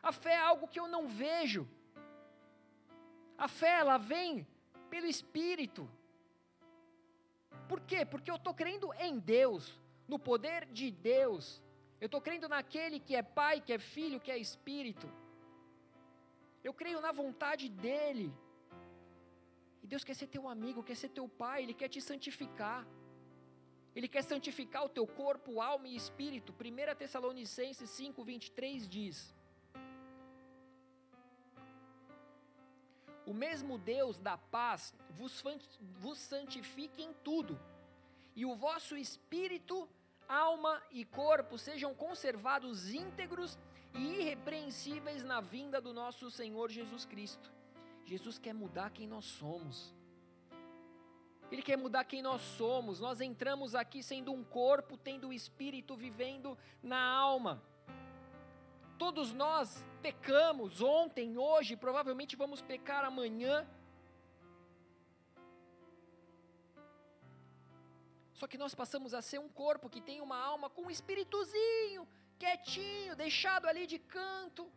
A 0.02 0.12
fé 0.12 0.34
é 0.34 0.38
algo 0.38 0.68
que 0.68 0.78
eu 0.78 0.86
não 0.86 1.08
vejo. 1.08 1.66
A 3.36 3.48
fé, 3.48 3.78
ela 3.80 3.96
vem 3.98 4.46
pelo 4.90 5.06
Espírito. 5.06 5.90
Por 7.68 7.80
quê? 7.80 8.04
Porque 8.04 8.30
eu 8.30 8.36
estou 8.36 8.54
crendo 8.54 8.92
em 8.94 9.18
Deus, 9.18 9.78
no 10.06 10.18
poder 10.18 10.66
de 10.66 10.90
Deus. 10.90 11.62
Eu 12.00 12.06
estou 12.06 12.20
crendo 12.20 12.48
naquele 12.48 13.00
que 13.00 13.16
é 13.16 13.22
Pai, 13.22 13.60
que 13.60 13.72
é 13.72 13.78
Filho, 13.78 14.20
que 14.20 14.30
é 14.30 14.38
Espírito. 14.38 15.08
Eu 16.62 16.72
creio 16.72 17.00
na 17.00 17.12
vontade 17.12 17.68
dEle. 17.68 18.32
E 19.82 19.86
Deus 19.86 20.04
quer 20.04 20.14
ser 20.14 20.26
teu 20.26 20.48
amigo, 20.48 20.82
quer 20.82 20.96
ser 20.96 21.10
teu 21.10 21.28
Pai, 21.28 21.62
Ele 21.62 21.74
quer 21.74 21.88
te 21.88 22.00
santificar. 22.00 22.86
Ele 23.94 24.08
quer 24.08 24.22
santificar 24.22 24.84
o 24.84 24.88
teu 24.88 25.06
corpo, 25.06 25.60
alma 25.60 25.86
e 25.88 25.94
espírito. 25.94 26.52
1 26.52 26.96
Tessalonicenses 26.96 27.90
5, 27.90 28.24
23 28.24 28.88
diz: 28.88 29.33
O 33.26 33.32
mesmo 33.32 33.78
Deus 33.78 34.20
da 34.20 34.36
paz 34.36 34.94
vos, 35.10 35.42
vos 35.98 36.18
santifique 36.18 37.02
em 37.02 37.12
tudo, 37.12 37.58
e 38.36 38.44
o 38.44 38.54
vosso 38.54 38.96
espírito, 38.96 39.88
alma 40.28 40.82
e 40.90 41.04
corpo 41.04 41.56
sejam 41.56 41.94
conservados 41.94 42.90
íntegros 42.90 43.58
e 43.94 44.20
irrepreensíveis 44.20 45.24
na 45.24 45.40
vinda 45.40 45.80
do 45.80 45.92
nosso 45.92 46.30
Senhor 46.30 46.70
Jesus 46.70 47.04
Cristo. 47.04 47.52
Jesus 48.04 48.38
quer 48.38 48.52
mudar 48.52 48.90
quem 48.90 49.06
nós 49.06 49.24
somos. 49.24 49.94
Ele 51.50 51.62
quer 51.62 51.76
mudar 51.76 52.04
quem 52.04 52.20
nós 52.20 52.42
somos. 52.42 53.00
Nós 53.00 53.20
entramos 53.20 53.74
aqui 53.74 54.02
sendo 54.02 54.32
um 54.32 54.42
corpo, 54.42 54.96
tendo 54.96 55.28
o 55.28 55.32
espírito 55.32 55.96
vivendo 55.96 56.58
na 56.82 57.00
alma. 57.00 57.62
Todos 59.04 59.34
nós 59.34 59.84
pecamos 60.00 60.80
ontem, 60.80 61.36
hoje, 61.36 61.76
provavelmente 61.76 62.36
vamos 62.36 62.62
pecar 62.62 63.04
amanhã. 63.04 63.68
Só 68.32 68.46
que 68.46 68.56
nós 68.56 68.74
passamos 68.74 69.12
a 69.12 69.20
ser 69.20 69.38
um 69.38 69.50
corpo 69.62 69.90
que 69.90 70.00
tem 70.00 70.22
uma 70.22 70.38
alma 70.38 70.70
com 70.70 70.84
um 70.84 70.90
espíritozinho, 70.90 72.08
quietinho, 72.38 73.14
deixado 73.14 73.66
ali 73.66 73.86
de 73.86 73.98
canto. 73.98 74.72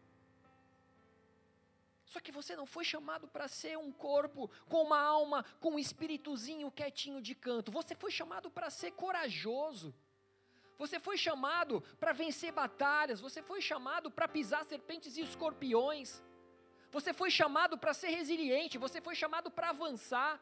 Só 2.05 2.19
que 2.19 2.34
você 2.39 2.53
não 2.53 2.65
foi 2.65 2.84
chamado 2.84 3.30
para 3.30 3.47
ser 3.47 3.78
um 3.78 3.93
corpo 3.93 4.51
com 4.67 4.82
uma 4.84 4.99
alma 4.99 5.45
com 5.61 5.71
um 5.75 5.80
espíritozinho 5.80 6.69
quietinho 6.69 7.21
de 7.21 7.34
canto. 7.34 7.71
Você 7.71 7.95
foi 7.95 8.11
chamado 8.11 8.51
para 8.51 8.69
ser 8.69 8.91
corajoso. 8.91 9.95
Você 10.78 10.99
foi 10.99 11.17
chamado 11.17 11.84
para 11.99 12.13
vencer 12.13 12.51
batalhas, 12.51 13.19
você 13.19 13.41
foi 13.41 13.61
chamado 13.61 14.11
para 14.11 14.28
pisar 14.28 14.63
serpentes 14.63 15.17
e 15.17 15.21
escorpiões. 15.21 16.21
Você 16.91 17.11
foi 17.13 17.30
chamado 17.30 17.78
para 17.78 17.93
ser 17.93 18.09
resiliente, 18.09 18.78
você 18.78 19.01
foi 19.01 19.15
chamado 19.15 19.49
para 19.49 19.69
avançar. 19.69 20.39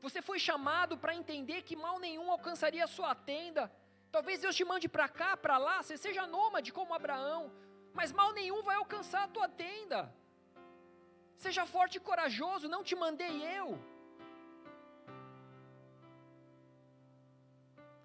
Você 0.00 0.22
foi 0.22 0.38
chamado 0.38 0.96
para 0.96 1.14
entender 1.14 1.62
que 1.62 1.76
mal 1.76 1.98
nenhum 1.98 2.30
alcançaria 2.30 2.84
a 2.84 2.92
sua 2.96 3.14
tenda. 3.14 3.70
Talvez 4.10 4.40
Deus 4.40 4.56
te 4.56 4.64
mande 4.64 4.88
para 4.88 5.08
cá, 5.08 5.36
para 5.36 5.58
lá, 5.58 5.82
você 5.82 5.96
seja 5.96 6.26
nômade 6.26 6.72
como 6.72 6.94
Abraão, 6.94 7.52
mas 7.92 8.12
mal 8.12 8.32
nenhum 8.32 8.62
vai 8.62 8.76
alcançar 8.76 9.24
a 9.24 9.28
tua 9.28 9.48
tenda. 9.48 10.12
Seja 11.36 11.64
forte 11.66 11.96
e 11.96 12.00
corajoso, 12.00 12.68
não 12.68 12.82
te 12.84 12.94
mandei 12.94 13.42
eu. 13.58 13.78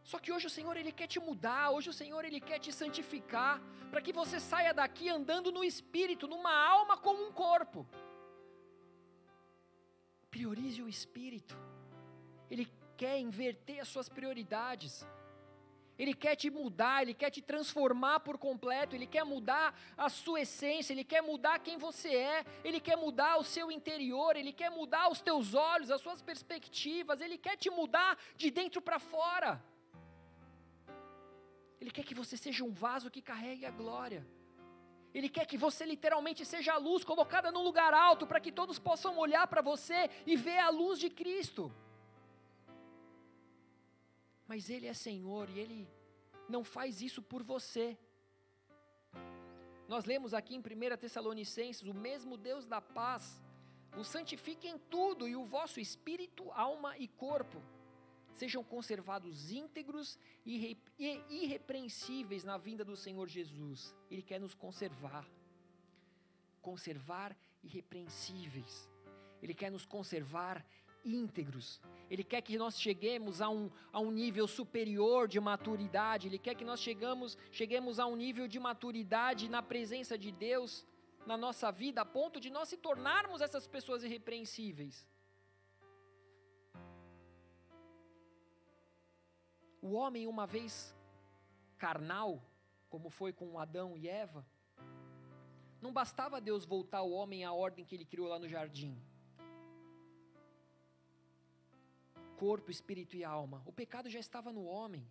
Só 0.10 0.20
que 0.20 0.32
hoje 0.32 0.46
o 0.46 0.56
Senhor 0.56 0.78
ele 0.78 0.92
quer 0.92 1.08
te 1.08 1.20
mudar, 1.20 1.72
hoje 1.72 1.90
o 1.90 1.98
Senhor 2.00 2.24
ele 2.24 2.40
quer 2.40 2.60
te 2.60 2.72
santificar, 2.72 3.60
para 3.90 4.04
que 4.06 4.14
você 4.14 4.40
saia 4.40 4.72
daqui 4.72 5.10
andando 5.10 5.52
no 5.52 5.64
espírito, 5.64 6.28
numa 6.28 6.54
alma 6.54 6.96
como 6.96 7.26
um 7.28 7.32
corpo. 7.32 7.88
Priorize 10.30 10.80
o 10.84 10.88
espírito. 10.88 11.58
Ele 12.52 12.68
quer 12.96 13.18
inverter 13.20 13.80
as 13.80 13.88
suas 13.88 14.08
prioridades. 14.08 15.04
Ele 15.98 16.14
quer 16.14 16.36
te 16.36 16.52
mudar, 16.52 17.02
ele 17.02 17.16
quer 17.16 17.32
te 17.32 17.42
transformar 17.42 18.20
por 18.20 18.38
completo, 18.38 18.96
ele 18.96 19.08
quer 19.08 19.24
mudar 19.24 19.74
a 19.98 20.08
sua 20.08 20.42
essência, 20.42 20.94
ele 20.94 21.06
quer 21.06 21.22
mudar 21.22 21.58
quem 21.60 21.78
você 21.80 22.14
é, 22.16 22.46
ele 22.64 22.80
quer 22.80 22.98
mudar 22.98 23.38
o 23.38 23.44
seu 23.44 23.72
interior, 23.72 24.36
ele 24.36 24.54
quer 24.54 24.70
mudar 24.70 25.10
os 25.10 25.22
teus 25.22 25.56
olhos, 25.56 25.90
as 25.90 26.02
suas 26.02 26.22
perspectivas, 26.22 27.22
ele 27.22 27.40
quer 27.40 27.56
te 27.56 27.72
mudar 27.72 28.20
de 28.36 28.52
dentro 28.52 28.82
para 28.82 29.00
fora. 29.00 29.64
Ele 31.80 31.92
quer 31.92 32.04
que 32.04 32.16
você 32.16 32.36
seja 32.38 32.64
um 32.64 32.72
vaso 32.72 33.12
que 33.12 33.22
carregue 33.22 33.66
a 33.66 33.72
glória. 33.72 34.26
Ele 35.14 35.30
quer 35.30 35.46
que 35.46 35.58
você 35.58 35.86
literalmente 35.86 36.46
seja 36.46 36.74
a 36.74 36.78
luz 36.78 37.04
colocada 37.04 37.52
num 37.52 37.64
lugar 37.64 37.94
alto 37.94 38.28
para 38.28 38.40
que 38.40 38.52
todos 38.52 38.78
possam 38.78 39.18
olhar 39.18 39.48
para 39.48 39.62
você 39.62 40.10
e 40.26 40.36
ver 40.36 40.60
a 40.60 40.70
luz 40.70 41.00
de 41.00 41.10
Cristo 41.10 41.72
mas 44.48 44.70
Ele 44.70 44.88
é 44.88 44.94
Senhor 44.94 45.50
e 45.50 45.60
Ele 45.60 45.88
não 46.48 46.64
faz 46.64 47.02
isso 47.02 47.22
por 47.22 47.44
você. 47.44 47.98
Nós 49.88 50.06
lemos 50.06 50.34
aqui 50.34 50.56
em 50.56 50.60
1 50.60 50.98
Tessalonicenses: 50.98 51.88
o 51.88 51.94
mesmo 51.94 52.38
Deus 52.38 52.68
da 52.68 52.82
paz 52.82 53.42
o 53.98 54.04
santifique 54.04 54.68
em 54.68 54.78
tudo, 54.78 55.26
e 55.26 55.38
o 55.38 55.46
vosso 55.46 55.80
espírito, 55.80 56.52
alma 56.52 56.98
e 56.98 57.08
corpo 57.08 57.62
sejam 58.36 58.64
conservados 58.64 59.52
íntegros 59.52 60.20
e 60.46 60.78
irrepreensíveis 61.30 62.44
na 62.44 62.58
vinda 62.58 62.84
do 62.84 62.96
Senhor 62.96 63.28
Jesus. 63.28 63.96
Ele 64.12 64.22
quer 64.22 64.40
nos 64.40 64.54
conservar, 64.54 65.26
conservar 66.62 67.36
irrepreensíveis. 67.64 68.90
Ele 69.42 69.54
quer 69.54 69.72
nos 69.72 69.86
conservar 69.86 70.66
íntegros. 71.04 71.82
Ele 72.10 72.24
quer 72.24 72.42
que 72.42 72.58
nós 72.58 72.80
cheguemos 72.80 73.42
a 73.42 73.50
um, 73.50 73.70
a 73.92 74.00
um 74.00 74.12
nível 74.12 74.48
superior 74.48 75.28
de 75.28 75.40
maturidade, 75.40 76.28
Ele 76.28 76.38
quer 76.38 76.56
que 76.56 76.66
nós 76.66 76.80
chegamos, 76.80 77.38
cheguemos 77.52 78.00
a 78.00 78.06
um 78.06 78.16
nível 78.16 78.48
de 78.48 78.60
maturidade 78.60 79.50
na 79.50 79.62
presença 79.62 80.18
de 80.18 80.32
Deus 80.32 80.86
na 81.26 81.36
nossa 81.36 81.72
vida, 81.72 82.02
a 82.02 82.06
ponto 82.06 82.40
de 82.40 82.50
nós 82.50 82.70
se 82.70 82.78
tornarmos 82.78 83.42
essas 83.42 83.68
pessoas 83.68 84.04
irrepreensíveis. 84.04 85.08
O 89.88 89.92
homem, 90.00 90.26
uma 90.36 90.46
vez 90.56 90.96
carnal, 91.78 92.32
como 92.90 93.10
foi 93.10 93.32
com 93.40 93.60
Adão 93.66 93.90
e 93.96 94.08
Eva, 94.24 94.44
não 95.80 95.92
bastava 96.00 96.42
Deus 96.50 96.66
voltar 96.76 97.02
o 97.04 97.12
homem 97.12 97.46
à 97.46 97.52
ordem 97.54 97.86
que 97.86 97.96
ele 97.96 98.12
criou 98.14 98.28
lá 98.28 98.40
no 98.40 98.50
jardim. 98.56 98.94
corpo, 102.36 102.70
espírito 102.70 103.16
e 103.16 103.24
alma. 103.24 103.62
O 103.66 103.74
pecado 103.82 104.10
já 104.10 104.20
estava 104.20 104.52
no 104.58 104.66
homem. 104.66 105.06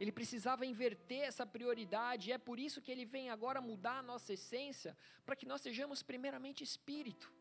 Ele 0.00 0.10
precisava 0.18 0.66
inverter 0.66 1.22
essa 1.30 1.46
prioridade, 1.46 2.30
e 2.30 2.32
é 2.32 2.38
por 2.38 2.58
isso 2.58 2.82
que 2.84 2.90
ele 2.90 3.04
vem 3.04 3.30
agora 3.30 3.60
mudar 3.60 3.98
a 3.98 4.02
nossa 4.02 4.32
essência, 4.32 4.96
para 5.24 5.36
que 5.36 5.46
nós 5.46 5.60
sejamos 5.60 6.02
primeiramente 6.02 6.64
espírito. 6.64 7.32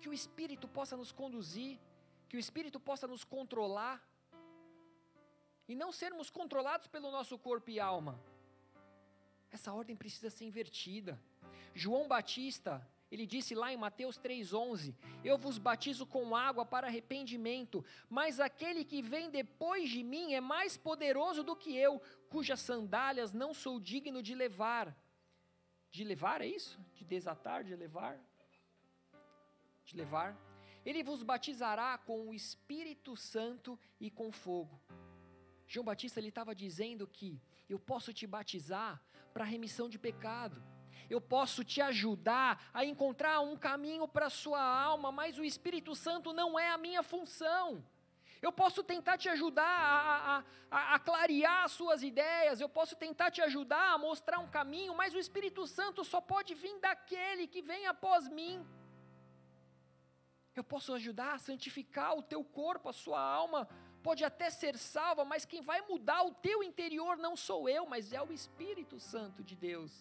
Que 0.00 0.08
o 0.08 0.12
espírito 0.12 0.66
possa 0.68 0.96
nos 0.96 1.10
conduzir, 1.10 1.78
que 2.28 2.36
o 2.36 2.40
espírito 2.40 2.78
possa 2.78 3.06
nos 3.06 3.24
controlar, 3.24 4.02
e 5.68 5.74
não 5.76 5.92
sermos 5.92 6.30
controlados 6.30 6.86
pelo 6.86 7.10
nosso 7.10 7.38
corpo 7.38 7.70
e 7.70 7.78
alma. 7.78 8.18
Essa 9.50 9.72
ordem 9.72 9.94
precisa 9.94 10.30
ser 10.30 10.46
invertida. 10.46 11.20
João 11.74 12.08
Batista, 12.08 12.86
ele 13.10 13.26
disse 13.26 13.54
lá 13.54 13.72
em 13.72 13.76
Mateus 13.76 14.18
3,11: 14.18 14.94
Eu 15.22 15.36
vos 15.36 15.58
batizo 15.58 16.06
com 16.06 16.34
água 16.34 16.64
para 16.64 16.86
arrependimento, 16.86 17.84
mas 18.08 18.40
aquele 18.40 18.82
que 18.84 19.02
vem 19.02 19.30
depois 19.30 19.90
de 19.90 20.02
mim 20.02 20.32
é 20.32 20.40
mais 20.40 20.76
poderoso 20.76 21.42
do 21.42 21.54
que 21.54 21.76
eu, 21.76 22.00
cujas 22.30 22.60
sandálias 22.60 23.32
não 23.32 23.52
sou 23.52 23.78
digno 23.78 24.22
de 24.22 24.34
levar. 24.34 24.96
De 25.90 26.04
levar, 26.04 26.40
é 26.40 26.46
isso? 26.46 26.78
De 26.94 27.04
desatar, 27.04 27.64
de 27.64 27.74
levar? 27.74 28.18
De 29.84 29.96
levar. 29.96 30.47
Ele 30.88 31.02
vos 31.08 31.22
batizará 31.32 31.90
com 32.08 32.18
o 32.28 32.34
Espírito 32.42 33.12
Santo 33.32 33.78
e 34.00 34.08
com 34.18 34.28
fogo. 34.44 34.76
João 35.66 35.88
Batista 35.90 36.18
ele 36.18 36.30
estava 36.34 36.54
dizendo 36.64 37.06
que 37.06 37.30
eu 37.68 37.78
posso 37.90 38.10
te 38.18 38.26
batizar 38.26 38.92
para 39.34 39.52
remissão 39.54 39.86
de 39.94 39.98
pecado 40.08 40.58
eu 41.10 41.20
posso 41.20 41.64
te 41.64 41.80
ajudar 41.80 42.70
a 42.72 42.84
encontrar 42.84 43.40
um 43.40 43.56
caminho 43.56 44.06
para 44.06 44.26
a 44.26 44.30
sua 44.30 44.62
alma, 44.62 45.10
mas 45.10 45.38
o 45.38 45.44
Espírito 45.44 45.94
Santo 45.94 46.32
não 46.32 46.58
é 46.58 46.70
a 46.70 46.78
minha 46.78 47.02
função. 47.02 47.84
Eu 48.40 48.52
posso 48.52 48.84
tentar 48.84 49.18
te 49.18 49.28
ajudar 49.28 49.64
a, 49.64 50.36
a, 50.36 50.44
a, 50.70 50.94
a, 50.94 50.98
clarear 50.98 51.64
as 51.64 51.72
suas 51.72 52.02
ideias, 52.02 52.60
eu 52.60 52.68
posso 52.68 52.94
tentar 52.94 53.30
te 53.32 53.40
ajudar 53.42 53.94
a 53.94 53.98
mostrar 53.98 54.38
um 54.38 54.46
caminho, 54.48 54.94
mas 54.94 55.12
o 55.12 55.18
Espírito 55.18 55.66
Santo 55.66 56.04
só 56.04 56.20
pode 56.20 56.54
vir 56.54 56.78
daquele 56.78 57.48
que 57.48 57.62
vem 57.62 57.86
após 57.86 58.28
mim. 58.28 58.64
Eu 60.58 60.64
posso 60.64 60.92
ajudar 60.92 61.34
a 61.34 61.38
santificar 61.38 62.16
o 62.18 62.22
teu 62.22 62.42
corpo, 62.42 62.88
a 62.88 62.92
sua 62.92 63.20
alma, 63.20 63.68
pode 64.02 64.24
até 64.24 64.50
ser 64.50 64.76
salva, 64.76 65.24
mas 65.24 65.44
quem 65.44 65.60
vai 65.60 65.80
mudar 65.82 66.22
o 66.24 66.34
teu 66.34 66.62
interior 66.62 67.16
não 67.16 67.36
sou 67.36 67.68
eu, 67.68 67.86
mas 67.86 68.12
é 68.12 68.20
o 68.20 68.32
Espírito 68.32 68.98
Santo 68.98 69.44
de 69.44 69.54
Deus. 69.54 69.92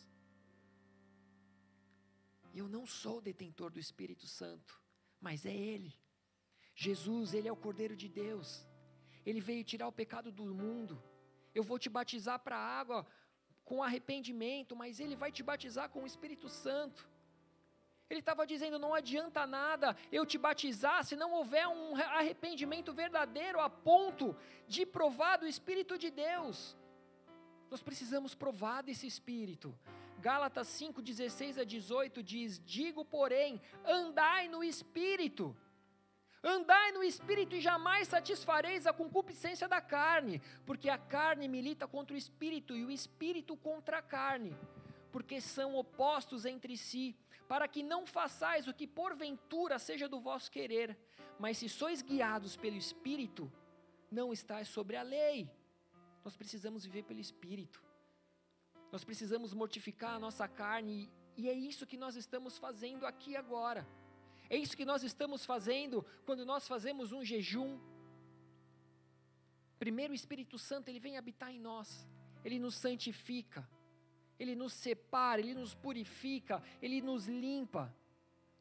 Eu 2.60 2.68
não 2.68 2.86
sou 2.88 3.22
detentor 3.22 3.70
do 3.72 3.80
Espírito 3.80 4.26
Santo, 4.26 4.82
mas 5.22 5.46
é 5.46 5.56
Ele. 5.56 5.94
Jesus, 6.74 7.34
Ele 7.34 7.48
é 7.48 7.52
o 7.52 7.64
Cordeiro 7.66 7.96
de 7.96 8.10
Deus. 8.10 8.66
Ele 9.26 9.42
veio 9.42 9.64
tirar 9.64 9.88
o 9.88 9.92
pecado 9.92 10.32
do 10.32 10.46
mundo. 10.46 11.02
Eu 11.54 11.64
vou 11.64 11.78
te 11.78 11.90
batizar 11.90 12.40
para 12.40 12.58
a 12.58 12.80
água 12.80 13.06
com 13.64 13.84
arrependimento, 13.84 14.76
mas 14.76 15.00
Ele 15.00 15.16
vai 15.16 15.32
te 15.32 15.44
batizar 15.44 15.90
com 15.90 16.04
o 16.04 16.08
Espírito 16.08 16.50
Santo. 16.50 17.08
Ele 18.10 18.20
estava 18.22 18.48
dizendo: 18.48 18.80
não 18.80 18.94
adianta 18.94 19.46
nada 19.46 19.96
eu 20.12 20.26
te 20.26 20.38
batizar 20.38 21.04
se 21.04 21.16
não 21.16 21.34
houver 21.34 21.68
um 21.68 21.96
arrependimento 21.96 22.94
verdadeiro 22.94 23.60
a 23.60 23.70
ponto 23.70 24.36
de 24.68 24.86
provar 24.86 25.38
do 25.38 25.48
Espírito 25.48 25.98
de 25.98 26.10
Deus. 26.10 26.76
Nós 27.70 27.84
precisamos 27.84 28.34
provar 28.34 28.82
desse 28.82 29.06
Espírito. 29.06 29.78
Gálatas 30.20 30.68
5, 30.70 31.02
16 31.02 31.60
a 31.60 31.64
18 31.64 32.24
diz: 32.24 32.60
Digo, 32.66 33.06
porém, 33.06 33.62
andai 33.86 34.48
no 34.48 34.64
espírito. 34.64 35.56
Andai 36.44 36.92
no 36.92 37.04
espírito 37.04 37.56
e 37.56 37.62
jamais 37.62 38.08
satisfareis 38.08 38.88
a 38.88 38.94
concupiscência 38.94 39.68
da 39.68 39.82
carne, 39.82 40.42
porque 40.66 40.88
a 40.88 40.98
carne 40.98 41.48
milita 41.48 41.88
contra 41.88 42.14
o 42.14 42.18
espírito 42.18 42.76
e 42.76 42.86
o 42.86 42.92
espírito 42.92 43.58
contra 43.58 43.98
a 43.98 44.02
carne, 44.02 44.56
porque 45.12 45.42
são 45.42 45.76
opostos 45.76 46.46
entre 46.46 46.78
si, 46.78 47.16
para 47.48 47.68
que 47.68 47.82
não 47.82 48.06
façais 48.06 48.68
o 48.68 48.74
que 48.74 48.86
porventura 48.86 49.80
seja 49.80 50.08
do 50.08 50.20
vosso 50.20 50.52
querer, 50.52 50.98
mas 51.40 51.58
se 51.58 51.70
sois 51.70 52.02
guiados 52.02 52.56
pelo 52.58 52.76
espírito, 52.76 53.52
não 54.12 54.34
estáis 54.34 54.68
sobre 54.68 54.96
a 54.96 55.02
lei. 55.02 55.50
Nós 56.24 56.36
precisamos 56.36 56.84
viver 56.84 57.04
pelo 57.04 57.20
espírito. 57.20 57.82
Nós 58.92 59.04
precisamos 59.04 59.54
mortificar 59.54 60.16
a 60.16 60.20
nossa 60.20 60.48
carne 60.48 61.10
e 61.36 61.50
é 61.50 61.54
isso 61.54 61.86
que 61.86 61.98
nós 61.98 62.16
estamos 62.16 62.58
fazendo 62.58 63.06
aqui 63.06 63.36
agora. 63.36 63.88
É 64.50 64.58
isso 64.58 64.76
que 64.76 64.86
nós 64.86 65.04
estamos 65.04 65.46
fazendo 65.46 66.06
quando 66.26 66.46
nós 66.46 66.68
fazemos 66.68 67.12
um 67.12 67.24
jejum. 67.24 67.80
Primeiro 69.78 70.14
o 70.14 70.16
Espírito 70.16 70.58
Santo, 70.58 70.90
ele 70.90 71.00
vem 71.00 71.18
habitar 71.18 71.52
em 71.52 71.60
nós. 71.60 72.08
Ele 72.44 72.60
nos 72.60 72.76
santifica. 72.76 73.68
Ele 74.40 74.56
nos 74.56 74.74
separa, 74.74 75.42
ele 75.42 75.54
nos 75.54 75.74
purifica, 75.74 76.62
ele 76.82 77.02
nos 77.02 77.28
limpa. 77.28 77.94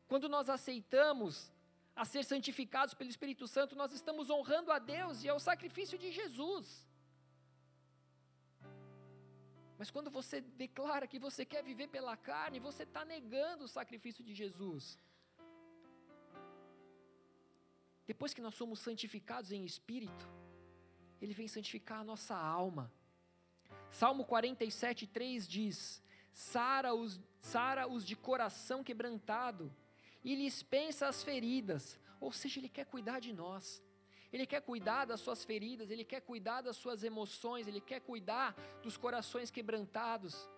Quando 0.09 0.29
nós 0.29 0.49
aceitamos 0.49 1.53
a 1.95 2.05
ser 2.05 2.25
santificados 2.25 2.95
pelo 2.95 3.11
Espírito 3.11 3.47
Santo, 3.47 3.75
nós 3.75 3.93
estamos 3.93 4.29
honrando 4.31 4.71
a 4.71 4.79
Deus 4.79 5.25
e 5.25 5.29
ao 5.29 5.41
sacrifício 5.41 5.99
de 5.99 6.11
Jesus. 6.11 6.87
Mas 9.79 9.91
quando 9.91 10.11
você 10.11 10.41
declara 10.41 11.07
que 11.07 11.19
você 11.19 11.45
quer 11.45 11.63
viver 11.63 11.89
pela 11.89 12.17
carne, 12.17 12.59
você 12.59 12.85
está 12.85 13.05
negando 13.05 13.65
o 13.65 13.69
sacrifício 13.69 14.25
de 14.25 14.35
Jesus. 14.35 14.99
Depois 18.07 18.33
que 18.33 18.41
nós 18.41 18.55
somos 18.55 18.79
santificados 18.79 19.51
em 19.53 19.65
espírito, 19.65 20.27
Ele 21.21 21.35
vem 21.35 21.49
santificar 21.49 22.01
a 22.01 22.05
nossa 22.05 22.37
alma. 22.37 22.91
Salmo 23.91 24.25
47, 24.25 25.07
3 25.07 25.49
diz: 25.49 26.03
Sara 26.33 26.95
os, 26.95 27.21
sara 27.41 27.87
os 27.87 28.05
de 28.05 28.15
coração 28.15 28.85
quebrantado 28.85 29.75
e 30.25 30.35
lhes 30.35 30.63
pensa 30.63 31.09
as 31.09 31.23
feridas. 31.23 31.99
Ou 32.21 32.33
seja, 32.33 32.61
Ele 32.61 32.69
quer 32.69 32.85
cuidar 32.87 33.21
de 33.21 33.33
nós. 33.33 33.83
Ele 34.33 34.47
quer 34.47 34.61
cuidar 34.61 35.05
das 35.05 35.21
suas 35.21 35.45
feridas, 35.45 35.91
Ele 35.91 36.05
quer 36.05 36.21
cuidar 36.21 36.61
das 36.61 36.77
suas 36.77 37.05
emoções, 37.05 37.67
Ele 37.67 37.81
quer 37.81 38.01
cuidar 38.01 38.55
dos 38.83 38.97
corações 38.97 39.51
quebrantados. 39.51 40.49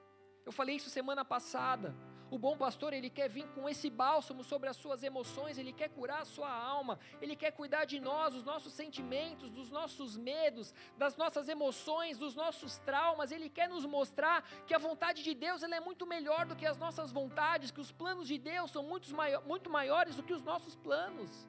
Eu 0.45 0.53
falei 0.53 0.77
isso 0.77 0.91
semana 0.91 1.25
passada. 1.25 1.95
O 2.31 2.39
bom 2.39 2.59
pastor, 2.59 2.93
ele 2.93 3.09
quer 3.09 3.29
vir 3.29 3.47
com 3.55 3.67
esse 3.67 3.89
bálsamo 3.89 4.45
sobre 4.45 4.69
as 4.69 4.77
suas 4.77 5.03
emoções, 5.03 5.57
ele 5.57 5.73
quer 5.73 5.89
curar 5.89 6.21
a 6.21 6.27
sua 6.27 6.51
alma, 6.51 6.99
ele 7.23 7.35
quer 7.35 7.53
cuidar 7.53 7.87
de 7.87 7.99
nós, 7.99 8.35
dos 8.35 8.45
nossos 8.45 8.75
sentimentos, 8.75 9.51
dos 9.51 9.71
nossos 9.71 10.15
medos, 10.15 10.75
das 10.99 11.17
nossas 11.17 11.49
emoções, 11.49 12.19
dos 12.19 12.35
nossos 12.35 12.77
traumas. 12.79 13.33
Ele 13.33 13.49
quer 13.49 13.69
nos 13.69 13.87
mostrar 13.87 14.43
que 14.67 14.75
a 14.75 14.79
vontade 14.79 15.23
de 15.23 15.35
Deus 15.35 15.63
ela 15.63 15.77
é 15.77 15.81
muito 15.81 16.07
melhor 16.07 16.45
do 16.45 16.55
que 16.55 16.67
as 16.67 16.77
nossas 16.77 17.11
vontades, 17.11 17.71
que 17.71 17.81
os 17.81 17.91
planos 17.91 18.29
de 18.29 18.37
Deus 18.37 18.71
são 18.71 18.83
muito, 18.83 19.09
muito 19.47 19.71
maiores 19.71 20.17
do 20.17 20.23
que 20.23 20.35
os 20.35 20.43
nossos 20.43 20.77
planos. 20.77 21.49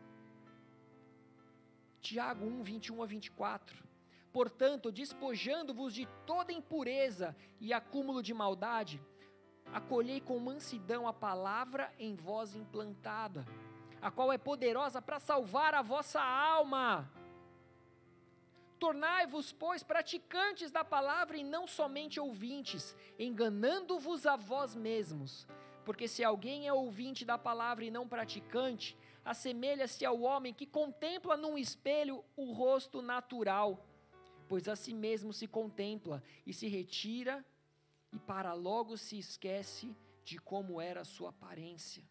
Tiago 1.99 2.45
1, 2.45 2.63
21 2.63 3.03
a 3.03 3.05
24. 3.05 3.89
Portanto, 4.31 4.91
despojando-vos 4.91 5.93
de 5.93 6.07
toda 6.25 6.53
impureza 6.53 7.35
e 7.59 7.73
acúmulo 7.73 8.23
de 8.23 8.33
maldade, 8.33 9.01
acolhei 9.73 10.19
com 10.19 10.39
mansidão 10.39 11.07
a 11.07 11.13
palavra 11.13 11.93
em 11.99 12.15
vós 12.15 12.55
implantada, 12.55 13.45
a 14.01 14.09
qual 14.09 14.31
é 14.31 14.37
poderosa 14.37 15.01
para 15.01 15.19
salvar 15.19 15.73
a 15.73 15.81
vossa 15.81 16.21
alma. 16.21 17.09
Tornai-vos, 18.79 19.51
pois, 19.51 19.83
praticantes 19.83 20.71
da 20.71 20.85
palavra 20.85 21.35
e 21.35 21.43
não 21.43 21.67
somente 21.67 22.19
ouvintes, 22.19 22.95
enganando-vos 23.17 24.25
a 24.25 24.37
vós 24.37 24.73
mesmos. 24.73 25.45
Porque 25.83 26.07
se 26.07 26.23
alguém 26.23 26.67
é 26.67 26.73
ouvinte 26.73 27.25
da 27.25 27.37
palavra 27.37 27.83
e 27.83 27.91
não 27.91 28.07
praticante, 28.07 28.97
assemelha-se 29.25 30.05
ao 30.05 30.21
homem 30.21 30.53
que 30.53 30.65
contempla 30.65 31.35
num 31.35 31.57
espelho 31.57 32.23
o 32.37 32.53
rosto 32.53 33.01
natural, 33.01 33.85
pois 34.47 34.67
a 34.69 34.75
si 34.75 34.93
mesmo 34.93 35.33
se 35.33 35.45
contempla 35.45 36.23
e 36.45 36.53
se 36.53 36.67
retira 36.67 37.45
e 38.11 38.19
para 38.19 38.53
logo 38.53 38.97
se 38.97 39.17
esquece 39.17 39.95
de 40.23 40.39
como 40.39 40.79
era 40.81 41.01
a 41.01 41.05
sua 41.05 41.29
aparência. 41.29 42.03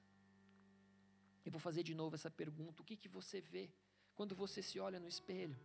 Eu 1.44 1.53
vou 1.53 1.61
fazer 1.61 1.82
de 1.82 1.94
novo 1.94 2.14
essa 2.14 2.30
pergunta: 2.30 2.82
o 2.82 2.84
que, 2.84 2.96
que 2.96 3.09
você 3.09 3.40
vê 3.40 3.70
quando 4.14 4.34
você 4.34 4.62
se 4.62 4.78
olha 4.78 5.01
no 5.01 5.09
espelho? 5.09 5.59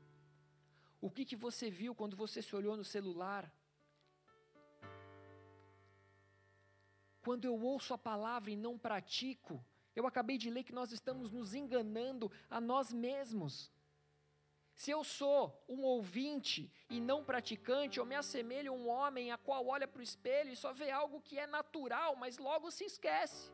O 1.01 1.09
que, 1.09 1.25
que 1.25 1.36
você 1.36 1.69
viu 1.69 1.93
quando 1.93 2.15
você 2.15 2.41
se 2.41 2.55
olhou 2.55 2.77
no 2.77 2.86
celular? 2.86 3.51
Quando 7.21 7.45
eu 7.45 7.57
ouço 7.59 7.93
a 7.93 7.97
palavra 7.97 8.51
e 8.51 8.55
não 8.55 8.77
pratico, 8.77 9.63
eu 9.95 10.07
acabei 10.07 10.38
de 10.38 10.49
ler 10.49 10.63
que 10.63 10.73
nós 10.73 10.91
estamos 10.91 11.31
nos 11.31 11.53
enganando 11.53 12.31
a 12.49 12.59
nós 12.59 12.91
mesmos. 12.91 13.71
Se 14.76 14.91
eu 14.91 15.03
sou 15.03 15.63
um 15.69 15.82
ouvinte 15.84 16.71
e 16.89 16.99
não 16.99 17.24
praticante, 17.24 17.99
eu 17.99 18.05
me 18.05 18.15
assemelho 18.15 18.71
a 18.71 18.76
um 18.76 18.88
homem 18.89 19.32
a 19.32 19.38
qual 19.38 19.67
olha 19.67 19.88
para 19.88 19.99
o 19.99 20.03
espelho 20.03 20.51
e 20.51 20.55
só 20.55 20.74
vê 20.74 20.89
algo 20.89 21.21
que 21.21 21.38
é 21.38 21.45
natural, 21.45 22.15
mas 22.15 22.38
logo 22.38 22.71
se 22.71 22.84
esquece. 22.86 23.51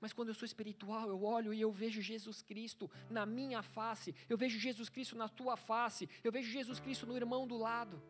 Mas 0.00 0.14
quando 0.14 0.28
eu 0.28 0.34
sou 0.34 0.46
espiritual, 0.46 1.10
eu 1.10 1.22
olho 1.22 1.52
e 1.52 1.60
eu 1.60 1.70
vejo 1.70 2.00
Jesus 2.00 2.40
Cristo 2.40 2.90
na 3.10 3.26
minha 3.26 3.62
face, 3.62 4.14
eu 4.30 4.38
vejo 4.38 4.58
Jesus 4.58 4.88
Cristo 4.88 5.14
na 5.14 5.28
tua 5.28 5.56
face, 5.56 6.08
eu 6.24 6.32
vejo 6.32 6.50
Jesus 6.50 6.80
Cristo 6.80 7.06
no 7.06 7.14
irmão 7.14 7.46
do 7.46 7.58
lado. 7.58 8.02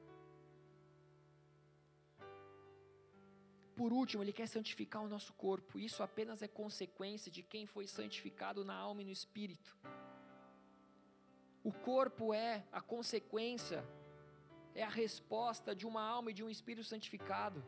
Por 3.74 3.92
último, 3.92 4.22
Ele 4.22 4.32
quer 4.32 4.46
santificar 4.46 5.02
o 5.02 5.08
nosso 5.08 5.32
corpo, 5.32 5.80
isso 5.80 6.02
apenas 6.02 6.42
é 6.42 6.46
consequência 6.46 7.32
de 7.32 7.42
quem 7.42 7.66
foi 7.66 7.88
santificado 7.88 8.64
na 8.64 8.74
alma 8.74 9.02
e 9.02 9.06
no 9.06 9.10
espírito. 9.10 9.76
O 11.62 11.72
corpo 11.72 12.32
é 12.32 12.64
a 12.72 12.80
consequência, 12.80 13.84
é 14.74 14.82
a 14.82 14.88
resposta 14.88 15.74
de 15.74 15.86
uma 15.86 16.02
alma 16.02 16.30
e 16.30 16.34
de 16.34 16.42
um 16.42 16.48
espírito 16.48 16.86
santificado. 16.86 17.64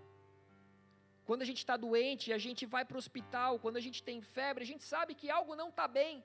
Quando 1.24 1.43
a 1.43 1.45
gente 1.45 1.59
está 1.59 1.76
doente, 1.76 2.32
a 2.32 2.38
gente 2.38 2.64
vai 2.66 2.84
para 2.84 2.97
o 2.97 2.99
hospital, 2.99 3.59
quando 3.59 3.76
a 3.76 3.80
gente 3.80 4.03
tem 4.03 4.20
febre, 4.20 4.64
a 4.64 4.66
gente 4.66 4.84
sabe 4.84 5.14
que 5.14 5.30
algo 5.30 5.55
não 5.55 5.68
está 5.68 5.86
bem. 5.86 6.24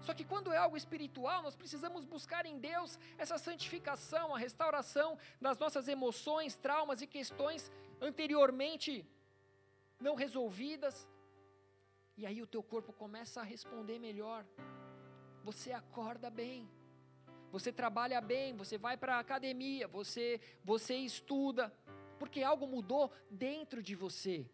Só 0.00 0.14
que 0.14 0.24
quando 0.24 0.52
é 0.52 0.58
algo 0.58 0.76
espiritual, 0.76 1.42
nós 1.42 1.56
precisamos 1.56 2.04
buscar 2.04 2.46
em 2.46 2.58
Deus 2.58 2.98
essa 3.18 3.36
santificação, 3.36 4.34
a 4.34 4.38
restauração 4.38 5.18
das 5.40 5.58
nossas 5.58 5.88
emoções, 5.88 6.56
traumas 6.56 7.02
e 7.02 7.06
questões 7.06 7.70
anteriormente 8.00 9.06
não 10.00 10.14
resolvidas. 10.14 11.08
E 12.16 12.26
aí 12.26 12.40
o 12.42 12.46
teu 12.46 12.62
corpo 12.62 12.92
começa 12.92 13.40
a 13.40 13.44
responder 13.44 13.98
melhor 13.98 14.44
você 15.50 15.72
acorda 15.72 16.30
bem. 16.30 16.68
Você 17.50 17.72
trabalha 17.72 18.20
bem, 18.20 18.56
você 18.56 18.78
vai 18.78 18.96
para 18.96 19.16
a 19.16 19.18
academia, 19.18 19.88
você 19.88 20.40
você 20.64 20.94
estuda, 20.94 21.74
porque 22.20 22.40
algo 22.44 22.68
mudou 22.68 23.12
dentro 23.28 23.82
de 23.82 23.96
você. 23.96 24.46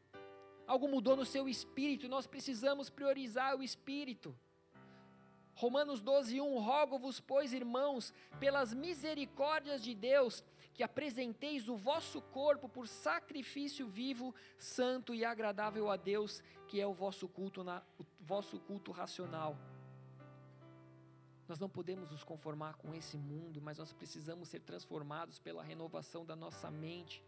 Algo 0.67 0.89
mudou 0.89 1.15
no 1.15 1.27
seu 1.27 1.47
espírito, 1.51 2.09
nós 2.09 2.27
precisamos 2.27 2.89
priorizar 2.89 3.55
o 3.57 3.63
espírito. 3.63 4.35
Romanos 5.55 6.01
12, 6.01 6.41
1: 6.41 6.59
Rogo-vos, 6.59 7.21
pois, 7.21 7.53
irmãos, 7.53 8.15
pelas 8.41 8.73
misericórdias 8.73 9.83
de 9.83 9.95
Deus, 9.95 10.43
que 10.73 10.83
apresenteis 10.83 11.69
o 11.69 11.77
vosso 11.77 12.23
corpo 12.23 12.71
por 12.71 12.89
sacrifício 12.89 13.87
vivo, 13.87 14.35
santo 14.59 15.15
e 15.15 15.27
agradável 15.27 15.91
a 15.91 15.97
Deus, 15.97 16.43
que 16.69 16.81
é 16.81 16.87
o 16.87 16.95
vosso 16.95 17.29
culto, 17.29 17.63
na, 17.63 17.83
o 17.99 18.05
vosso 18.19 18.59
culto 18.61 18.91
racional. 18.93 19.57
Nós 21.49 21.61
não 21.61 21.69
podemos 21.69 22.11
nos 22.11 22.25
conformar 22.25 22.75
com 22.75 22.95
esse 22.95 23.17
mundo, 23.17 23.61
mas 23.63 23.79
nós 23.79 23.93
precisamos 23.93 24.49
ser 24.49 24.61
transformados 24.61 25.39
pela 25.39 25.63
renovação 25.63 26.25
da 26.25 26.35
nossa 26.35 26.71
mente, 26.71 27.25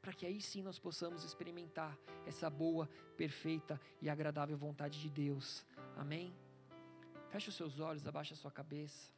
para 0.00 0.12
que 0.14 0.24
aí 0.24 0.40
sim 0.40 0.62
nós 0.62 0.78
possamos 0.78 1.24
experimentar 1.24 1.98
essa 2.26 2.48
boa, 2.48 2.88
perfeita 3.16 3.78
e 4.00 4.08
agradável 4.08 4.56
vontade 4.56 5.00
de 5.00 5.10
Deus. 5.10 5.64
Amém? 5.96 6.34
Feche 7.28 7.50
os 7.50 7.56
seus 7.56 7.78
olhos, 7.78 8.06
abaixe 8.06 8.32
a 8.32 8.36
sua 8.36 8.50
cabeça. 8.50 9.12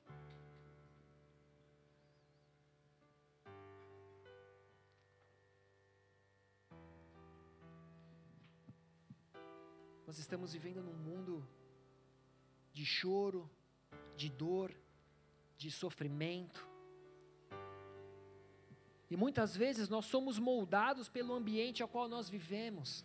Nós 10.05 10.19
estamos 10.19 10.53
vivendo 10.53 10.83
num 10.83 10.93
mundo 10.93 11.49
de 12.73 12.85
choro, 12.85 13.49
de 14.17 14.29
dor, 14.29 14.73
de 15.57 15.71
sofrimento. 15.71 16.69
E 19.11 19.17
muitas 19.17 19.57
vezes 19.57 19.89
nós 19.89 20.07
somos 20.07 20.39
moldados 20.39 21.09
pelo 21.09 21.35
ambiente 21.35 21.83
ao 21.83 21.89
qual 21.89 22.09
nós 22.09 22.29
vivemos. 22.29 23.05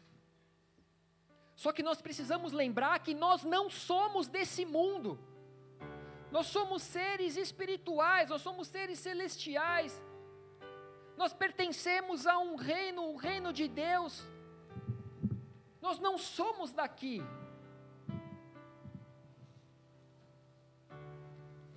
Só 1.56 1.72
que 1.72 1.82
nós 1.82 2.02
precisamos 2.02 2.52
lembrar 2.52 3.00
que 3.00 3.14
nós 3.14 3.44
não 3.44 3.70
somos 3.70 4.28
desse 4.28 4.66
mundo. 4.66 5.18
Nós 6.32 6.48
somos 6.48 6.82
seres 6.82 7.38
espirituais, 7.38 8.30
nós 8.30 8.42
somos 8.42 8.68
seres 8.68 9.00
celestiais. 9.00 10.04
Nós 11.18 11.34
pertencemos 11.34 12.28
a 12.28 12.38
um 12.38 12.56
reino, 12.56 13.04
o 13.04 13.14
um 13.14 13.16
reino 13.16 13.54
de 13.54 13.68
Deus. 13.68 14.22
Nós 15.82 15.98
não 15.98 16.18
somos 16.18 16.74
daqui. 16.74 17.22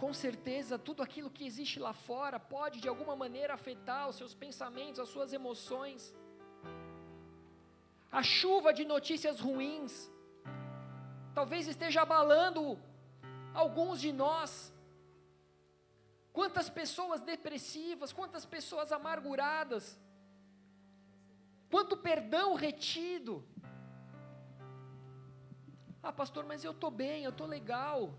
Com 0.02 0.12
certeza 0.24 0.78
tudo 0.88 1.02
aquilo 1.04 1.30
que 1.36 1.44
existe 1.50 1.78
lá 1.84 1.92
fora 1.92 2.38
pode 2.38 2.76
de 2.82 2.88
alguma 2.92 3.14
maneira 3.22 3.52
afetar 3.54 4.02
os 4.08 4.16
seus 4.20 4.32
pensamentos, 4.42 5.00
as 5.04 5.08
suas 5.14 5.32
emoções. 5.38 6.02
A 8.20 8.22
chuva 8.22 8.72
de 8.78 8.84
notícias 8.84 9.40
ruins 9.46 9.94
talvez 11.38 11.66
esteja 11.66 12.02
abalando 12.02 12.62
alguns 13.62 14.00
de 14.00 14.12
nós. 14.12 14.52
Quantas 16.38 16.68
pessoas 16.80 17.20
depressivas, 17.32 18.12
quantas 18.12 18.46
pessoas 18.46 18.92
amarguradas, 18.92 19.84
quanto 21.72 21.96
perdão 21.96 22.54
retido. 22.54 23.44
Ah, 26.00 26.12
pastor, 26.12 26.44
mas 26.50 26.62
eu 26.62 26.74
estou 26.76 26.92
bem, 27.02 27.24
eu 27.24 27.34
estou 27.36 27.48
legal 27.48 28.14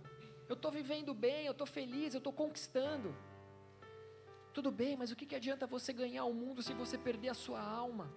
eu 0.49 0.55
estou 0.55 0.71
vivendo 0.71 1.13
bem, 1.13 1.45
eu 1.45 1.51
estou 1.51 1.67
feliz, 1.67 2.13
eu 2.13 2.17
estou 2.17 2.33
conquistando. 2.33 3.15
Tudo 4.51 4.71
bem, 4.71 4.97
mas 4.97 5.11
o 5.11 5.15
que, 5.15 5.27
que 5.27 5.35
adianta 5.35 5.67
você 5.67 5.93
ganhar 5.93 6.25
o 6.25 6.33
mundo 6.33 6.63
se 6.63 6.73
você 6.73 6.97
perder 6.97 7.29
a 7.29 7.35
sua 7.35 7.61
alma? 7.61 8.11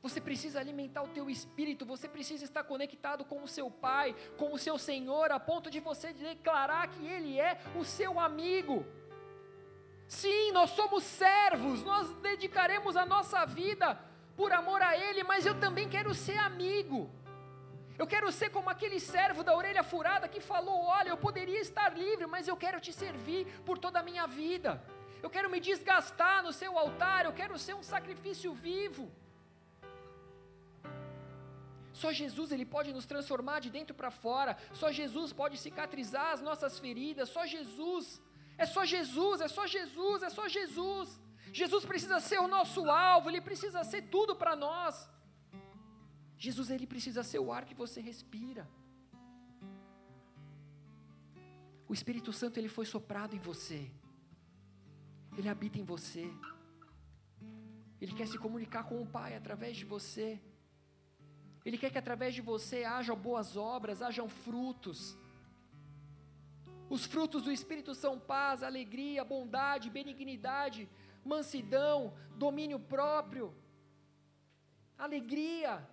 Você 0.00 0.20
precisa 0.20 0.60
alimentar 0.60 1.02
o 1.02 1.08
teu 1.08 1.28
espírito, 1.28 1.84
você 1.84 2.08
precisa 2.08 2.44
estar 2.44 2.62
conectado 2.62 3.24
com 3.24 3.42
o 3.42 3.48
seu 3.48 3.68
Pai, 3.70 4.14
com 4.38 4.52
o 4.52 4.58
seu 4.58 4.78
Senhor, 4.78 5.32
a 5.32 5.40
ponto 5.40 5.68
de 5.68 5.80
você 5.80 6.12
declarar 6.12 6.88
que 6.88 7.04
Ele 7.04 7.38
é 7.38 7.60
o 7.76 7.84
seu 7.84 8.18
amigo. 8.18 8.86
Sim, 10.06 10.52
nós 10.52 10.70
somos 10.70 11.02
servos, 11.02 11.82
nós 11.82 12.08
dedicaremos 12.14 12.96
a 12.96 13.04
nossa 13.04 13.44
vida 13.44 13.98
por 14.36 14.52
amor 14.52 14.80
a 14.80 14.96
Ele, 14.96 15.24
mas 15.24 15.44
eu 15.44 15.58
também 15.58 15.88
quero 15.88 16.14
ser 16.14 16.38
amigo. 16.38 17.10
Eu 18.00 18.06
quero 18.12 18.28
ser 18.32 18.48
como 18.54 18.70
aquele 18.72 18.98
servo 18.98 19.42
da 19.46 19.54
orelha 19.60 19.82
furada 19.92 20.30
que 20.34 20.40
falou: 20.52 20.78
Olha, 20.98 21.10
eu 21.10 21.18
poderia 21.26 21.60
estar 21.66 21.88
livre, 22.04 22.26
mas 22.34 22.48
eu 22.48 22.56
quero 22.64 22.78
te 22.84 22.92
servir 23.00 23.42
por 23.66 23.76
toda 23.84 23.98
a 24.00 24.06
minha 24.10 24.26
vida. 24.26 24.70
Eu 25.24 25.30
quero 25.34 25.50
me 25.54 25.60
desgastar 25.68 26.38
no 26.46 26.52
seu 26.60 26.72
altar, 26.82 27.20
eu 27.26 27.34
quero 27.40 27.58
ser 27.66 27.74
um 27.80 27.82
sacrifício 27.82 28.50
vivo. 28.68 29.04
Só 32.00 32.10
Jesus 32.22 32.50
ele 32.54 32.66
pode 32.74 32.90
nos 32.96 33.06
transformar 33.12 33.58
de 33.64 33.70
dentro 33.76 33.94
para 34.00 34.10
fora. 34.24 34.56
Só 34.80 34.90
Jesus 35.00 35.30
pode 35.42 35.58
cicatrizar 35.66 36.28
as 36.36 36.40
nossas 36.48 36.78
feridas. 36.84 37.28
Só 37.36 37.44
Jesus. 37.54 38.06
É 38.56 38.66
só 38.74 38.82
Jesus, 38.94 39.40
é 39.46 39.48
só 39.56 39.66
Jesus, 39.66 40.22
é 40.22 40.30
só 40.38 40.46
Jesus. 40.58 41.08
Jesus 41.60 41.84
precisa 41.92 42.18
ser 42.30 42.40
o 42.46 42.48
nosso 42.56 42.82
alvo, 42.90 43.28
ele 43.28 43.40
precisa 43.40 43.82
ser 43.92 44.02
tudo 44.14 44.34
para 44.42 44.54
nós. 44.66 44.94
Jesus 46.44 46.70
ele 46.70 46.86
precisa 46.92 47.22
ser 47.30 47.38
o 47.38 47.52
ar 47.52 47.64
que 47.68 47.74
você 47.74 48.00
respira. 48.00 48.66
O 51.86 51.92
Espírito 51.92 52.32
Santo 52.32 52.58
ele 52.58 52.70
foi 52.76 52.86
soprado 52.86 53.36
em 53.36 53.38
você. 53.38 53.80
Ele 55.36 55.50
habita 55.50 55.78
em 55.78 55.84
você. 55.84 56.24
Ele 58.00 58.14
quer 58.14 58.26
se 58.26 58.38
comunicar 58.38 58.84
com 58.84 59.02
o 59.02 59.06
Pai 59.06 59.36
através 59.36 59.76
de 59.76 59.84
você. 59.84 60.40
Ele 61.62 61.76
quer 61.76 61.90
que 61.90 61.98
através 61.98 62.34
de 62.34 62.40
você 62.40 62.84
hajam 62.84 63.16
boas 63.28 63.54
obras, 63.54 64.00
hajam 64.00 64.26
frutos. 64.26 65.18
Os 66.88 67.04
frutos 67.04 67.44
do 67.44 67.52
Espírito 67.52 67.94
são 67.94 68.18
paz, 68.18 68.62
alegria, 68.62 69.22
bondade, 69.22 69.90
benignidade, 69.90 70.88
mansidão, 71.22 72.14
domínio 72.34 72.80
próprio, 72.80 73.54
alegria. 74.96 75.86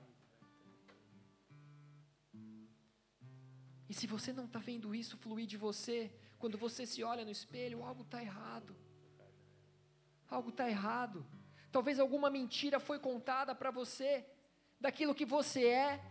E 3.89 3.93
se 3.93 4.05
você 4.05 4.33
não 4.33 4.45
está 4.45 4.59
vendo 4.59 4.93
isso 4.93 5.17
fluir 5.17 5.47
de 5.47 5.57
você, 5.57 6.11
quando 6.39 6.57
você 6.57 6.85
se 6.85 7.03
olha 7.03 7.23
no 7.23 7.31
espelho, 7.31 7.83
algo 7.83 8.03
está 8.03 8.21
errado. 8.21 8.75
Algo 10.29 10.49
está 10.49 10.69
errado. 10.69 11.25
Talvez 11.71 11.99
alguma 11.99 12.29
mentira 12.29 12.79
foi 12.79 12.99
contada 12.99 13.55
para 13.55 13.71
você 13.71 14.25
daquilo 14.79 15.15
que 15.15 15.25
você 15.25 15.67
é. 15.67 16.03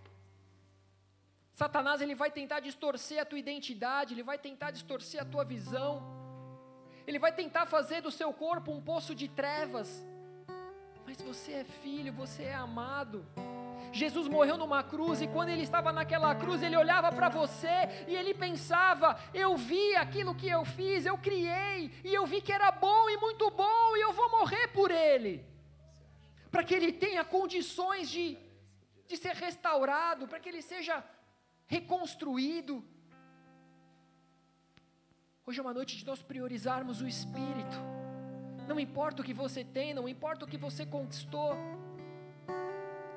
Satanás 1.53 2.01
ele 2.01 2.15
vai 2.15 2.31
tentar 2.31 2.61
distorcer 2.61 3.21
a 3.21 3.25
tua 3.25 3.39
identidade, 3.39 4.13
ele 4.15 4.23
vai 4.23 4.39
tentar 4.39 4.71
distorcer 4.71 5.21
a 5.21 5.25
tua 5.25 5.45
visão. 5.45 6.03
Ele 7.07 7.19
vai 7.19 7.33
tentar 7.33 7.67
fazer 7.67 8.01
do 8.01 8.11
seu 8.11 8.33
corpo 8.33 8.73
um 8.73 8.83
poço 8.83 9.15
de 9.15 9.29
trevas. 9.29 10.05
Mas 11.07 11.23
você 11.23 11.53
é 11.53 11.65
filho, 11.65 12.13
você 12.13 12.45
é 12.45 12.55
amado. 12.55 13.25
Jesus 13.97 14.29
morreu 14.29 14.57
numa 14.57 14.83
cruz 14.83 15.21
e 15.21 15.27
quando 15.27 15.49
ele 15.49 15.63
estava 15.63 15.93
naquela 15.93 16.35
cruz, 16.35 16.63
ele 16.63 16.77
olhava 16.77 17.11
para 17.11 17.29
você 17.29 18.05
e 18.07 18.15
ele 18.15 18.35
pensava: 18.35 19.19
Eu 19.33 19.57
vi 19.57 19.97
aquilo 19.97 20.35
que 20.35 20.49
eu 20.49 20.65
fiz, 20.65 21.07
eu 21.07 21.19
criei 21.19 21.91
e 22.05 22.15
eu 22.15 22.27
vi 22.27 22.41
que 22.41 22.53
era 22.53 22.71
bom 22.71 23.11
e 23.11 23.17
muito 23.17 23.51
bom 23.51 23.97
e 23.97 24.01
eu 24.01 24.13
vou 24.13 24.31
morrer 24.31 24.69
por 24.69 24.91
ele. 24.91 25.45
Para 26.51 26.63
que 26.63 26.75
ele 26.75 26.93
tenha 26.93 27.25
condições 27.25 28.09
de 28.09 28.39
de 29.07 29.17
ser 29.17 29.35
restaurado, 29.35 30.27
para 30.29 30.41
que 30.41 30.49
ele 30.49 30.63
seja 30.63 31.05
reconstruído. 31.67 32.85
Hoje 35.47 35.61
é 35.61 35.63
uma 35.63 35.75
noite 35.75 35.97
de 35.97 36.05
nós 36.05 36.23
priorizarmos 36.23 37.01
o 37.01 37.07
Espírito. 37.07 37.79
Não 38.67 38.81
importa 38.81 39.23
o 39.23 39.25
que 39.25 39.33
você 39.33 39.63
tem, 39.65 39.95
não 39.95 40.09
importa 40.09 40.45
o 40.45 40.49
que 40.49 40.59
você 40.59 40.85
conquistou, 40.85 41.57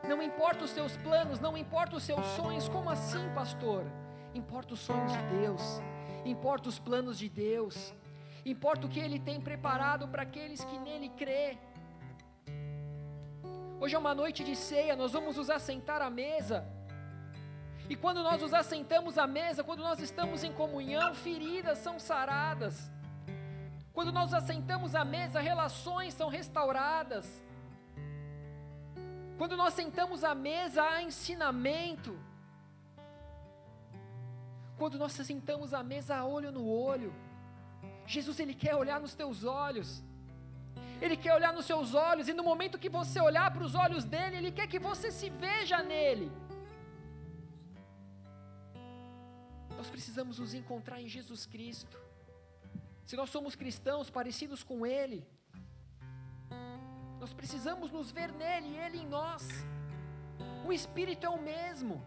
não 0.09 0.21
importa 0.23 0.65
os 0.65 0.71
seus 0.71 0.97
planos, 0.97 1.39
não 1.39 1.55
importa 1.55 1.95
os 1.95 2.03
seus 2.03 2.25
sonhos. 2.37 2.67
Como 2.67 2.89
assim, 2.89 3.23
pastor? 3.35 3.85
Importa 4.33 4.73
os 4.73 4.79
sonhos 4.79 5.11
de 5.11 5.23
Deus, 5.39 5.61
importa 6.25 6.67
os 6.67 6.79
planos 6.79 7.17
de 7.17 7.29
Deus, 7.29 7.93
importa 8.45 8.85
o 8.85 8.89
que 8.89 8.99
Ele 8.99 9.19
tem 9.19 9.39
preparado 9.39 10.07
para 10.07 10.23
aqueles 10.23 10.63
que 10.63 10.77
nele 10.79 11.09
crê. 11.09 11.57
Hoje 13.79 13.95
é 13.95 13.99
uma 13.99 14.15
noite 14.15 14.43
de 14.43 14.55
ceia, 14.55 14.95
nós 14.95 15.13
vamos 15.13 15.37
nos 15.37 15.49
assentar 15.49 16.01
à 16.01 16.09
mesa. 16.09 16.67
E 17.87 17.95
quando 17.95 18.21
nós 18.21 18.41
nos 18.41 18.53
assentamos 18.53 19.17
à 19.17 19.25
mesa, 19.25 19.63
quando 19.63 19.81
nós 19.89 19.99
estamos 19.99 20.43
em 20.43 20.51
comunhão, 20.51 21.13
feridas 21.13 21.77
são 21.79 21.99
saradas. 21.99 22.91
Quando 23.93 24.11
nós 24.11 24.33
assentamos 24.33 24.95
à 24.95 25.03
mesa, 25.03 25.39
relações 25.39 26.13
são 26.13 26.29
restauradas. 26.29 27.43
Quando 29.39 29.55
nós 29.55 29.73
sentamos 29.73 30.25
à 30.29 30.35
mesa, 30.35 30.83
há 30.83 31.01
ensinamento. 31.01 32.13
Quando 34.79 34.97
nós 35.03 35.13
sentamos 35.13 35.73
à 35.73 35.81
mesa, 35.81 36.25
olho 36.25 36.51
no 36.51 36.65
olho. 36.67 37.11
Jesus, 38.05 38.37
Ele 38.43 38.53
quer 38.63 38.75
olhar 38.75 38.99
nos 38.99 39.13
teus 39.21 39.45
olhos. 39.45 40.03
Ele 41.01 41.15
quer 41.15 41.33
olhar 41.33 41.53
nos 41.53 41.65
seus 41.71 41.93
olhos, 41.93 42.27
e 42.27 42.33
no 42.33 42.43
momento 42.43 42.81
que 42.83 42.89
você 42.89 43.17
olhar 43.21 43.49
para 43.53 43.63
os 43.63 43.75
olhos 43.75 44.03
dele, 44.03 44.35
Ele 44.35 44.51
quer 44.51 44.67
que 44.67 44.77
você 44.89 45.09
se 45.09 45.29
veja 45.29 45.81
nele. 45.81 46.29
Nós 49.77 49.89
precisamos 49.89 50.37
nos 50.39 50.53
encontrar 50.53 50.99
em 51.01 51.07
Jesus 51.07 51.45
Cristo. 51.45 51.97
Se 53.05 53.15
nós 53.15 53.29
somos 53.29 53.55
cristãos 53.55 54.09
parecidos 54.09 54.63
com 54.63 54.85
Ele, 54.85 55.25
nós 57.19 57.33
precisamos 57.33 57.91
nos 57.91 58.11
ver 58.11 58.31
nele 58.31 58.69
e 58.69 58.77
Ele 58.77 58.99
em 58.99 59.07
nós. 59.07 59.45
O 60.65 60.71
Espírito 60.71 61.25
é 61.25 61.29
o 61.29 61.41
mesmo. 61.41 62.01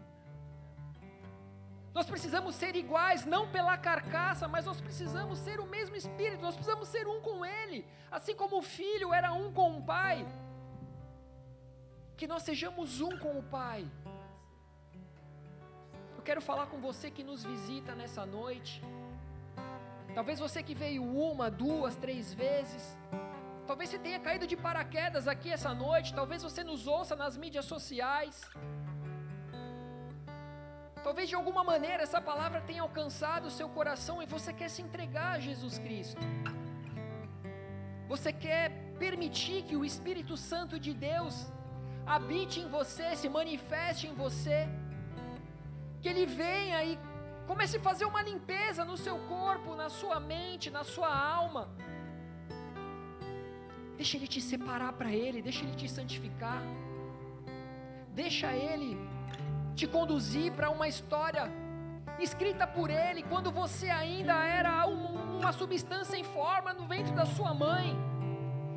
Nós 1.93 2.07
precisamos 2.07 2.55
ser 2.55 2.75
iguais, 2.75 3.23
não 3.23 3.51
pela 3.51 3.77
carcaça, 3.77 4.47
mas 4.47 4.65
nós 4.65 4.81
precisamos 4.81 5.37
ser 5.37 5.59
o 5.59 5.67
mesmo 5.67 5.95
Espírito, 5.95 6.41
nós 6.41 6.55
precisamos 6.55 6.87
ser 6.87 7.07
um 7.07 7.21
com 7.21 7.45
Ele, 7.45 7.85
assim 8.11 8.35
como 8.35 8.57
o 8.57 8.63
Filho 8.63 9.13
era 9.13 9.31
um 9.31 9.53
com 9.53 9.77
o 9.77 9.83
Pai. 9.83 10.25
Que 12.17 12.25
nós 12.25 12.41
sejamos 12.41 12.99
um 12.99 13.15
com 13.17 13.37
o 13.37 13.43
Pai. 13.43 13.85
Eu 16.17 16.23
quero 16.23 16.41
falar 16.41 16.65
com 16.67 16.79
você 16.79 17.11
que 17.11 17.23
nos 17.23 17.43
visita 17.43 17.93
nessa 17.93 18.25
noite. 18.25 18.81
Talvez 20.15 20.39
você 20.39 20.63
que 20.63 20.73
veio 20.73 21.03
uma, 21.03 21.51
duas, 21.51 21.95
três 21.95 22.33
vezes. 22.33 22.97
Talvez 23.67 23.89
você 23.89 23.99
tenha 24.05 24.19
caído 24.19 24.45
de 24.45 24.57
paraquedas 24.57 25.27
aqui 25.27 25.49
essa 25.57 25.73
noite. 25.73 26.13
Talvez 26.13 26.43
você 26.43 26.63
nos 26.63 26.85
ouça 26.85 27.15
nas 27.15 27.37
mídias 27.43 27.65
sociais. 27.65 28.41
Talvez 31.05 31.27
de 31.29 31.35
alguma 31.35 31.63
maneira 31.63 32.03
essa 32.03 32.21
palavra 32.21 32.59
tenha 32.61 32.81
alcançado 32.81 33.45
o 33.47 33.55
seu 33.59 33.69
coração 33.77 34.21
e 34.21 34.25
você 34.25 34.51
quer 34.53 34.69
se 34.69 34.81
entregar 34.81 35.31
a 35.33 35.39
Jesus 35.39 35.77
Cristo. 35.77 36.21
Você 38.07 38.31
quer 38.45 38.71
permitir 38.99 39.63
que 39.63 39.75
o 39.75 39.85
Espírito 39.85 40.35
Santo 40.37 40.79
de 40.79 40.93
Deus 40.93 41.35
habite 42.05 42.59
em 42.59 42.69
você, 42.77 43.15
se 43.15 43.29
manifeste 43.29 44.07
em 44.07 44.13
você. 44.13 44.59
Que 46.01 46.09
ele 46.09 46.25
venha 46.25 46.83
e 46.83 46.99
comece 47.47 47.77
a 47.77 47.85
fazer 47.89 48.05
uma 48.05 48.21
limpeza 48.21 48.83
no 48.83 48.97
seu 48.97 49.17
corpo, 49.35 49.75
na 49.75 49.89
sua 49.89 50.19
mente, 50.19 50.69
na 50.69 50.83
sua 50.83 51.11
alma. 51.37 51.69
Deixa 53.97 54.17
ele 54.17 54.27
te 54.27 54.41
separar 54.41 54.93
para 54.93 55.11
ele, 55.11 55.41
deixa 55.41 55.63
ele 55.63 55.75
te 55.75 55.87
santificar. 55.89 56.61
Deixa 58.13 58.51
ele 58.53 58.97
te 59.75 59.87
conduzir 59.87 60.51
para 60.53 60.69
uma 60.69 60.87
história 60.87 61.51
escrita 62.19 62.65
por 62.67 62.89
Ele 62.89 63.23
quando 63.23 63.51
você 63.51 63.89
ainda 63.89 64.33
era 64.43 64.85
uma 64.85 65.51
substância 65.51 66.15
em 66.15 66.23
forma 66.23 66.73
no 66.73 66.85
ventre 66.85 67.13
da 67.13 67.25
sua 67.25 67.53
mãe. 67.53 67.95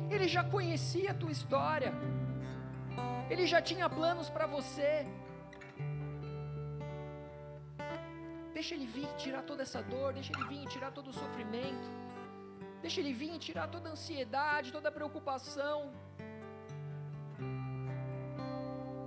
Ele 0.09 0.27
já 0.27 0.43
conhecia 0.43 1.11
a 1.11 1.13
tua 1.13 1.31
história, 1.31 1.93
Ele 3.29 3.45
já 3.45 3.61
tinha 3.61 3.89
planos 3.89 4.29
para 4.29 4.47
você. 4.47 5.05
Deixa 8.53 8.73
Ele 8.73 8.87
vir 8.87 9.07
tirar 9.17 9.43
toda 9.43 9.61
essa 9.61 9.81
dor, 9.83 10.13
deixa 10.13 10.31
Ele 10.33 10.45
vir 10.47 10.67
tirar 10.67 10.91
todo 10.91 11.09
o 11.09 11.13
sofrimento, 11.13 11.89
deixa 12.81 12.99
Ele 13.01 13.13
vir 13.21 13.37
tirar 13.37 13.67
toda 13.75 13.89
a 13.89 13.91
ansiedade, 13.93 14.71
toda 14.71 14.89
a 14.89 14.91
preocupação. 14.91 15.77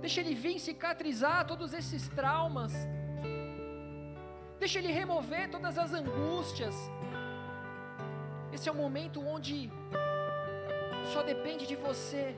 Deixa 0.01 0.19
Ele 0.21 0.33
vir 0.33 0.57
cicatrizar 0.59 1.45
todos 1.51 1.73
esses 1.73 2.07
traumas. 2.19 2.73
Deixa 4.59 4.79
Ele 4.79 4.91
remover 5.01 5.49
todas 5.49 5.77
as 5.77 5.93
angústias. 5.93 6.75
Esse 8.53 8.67
é 8.69 8.71
o 8.71 8.75
momento 8.75 9.19
onde 9.35 9.71
só 11.13 11.21
depende 11.23 11.65
de 11.71 11.75
você. 11.75 12.35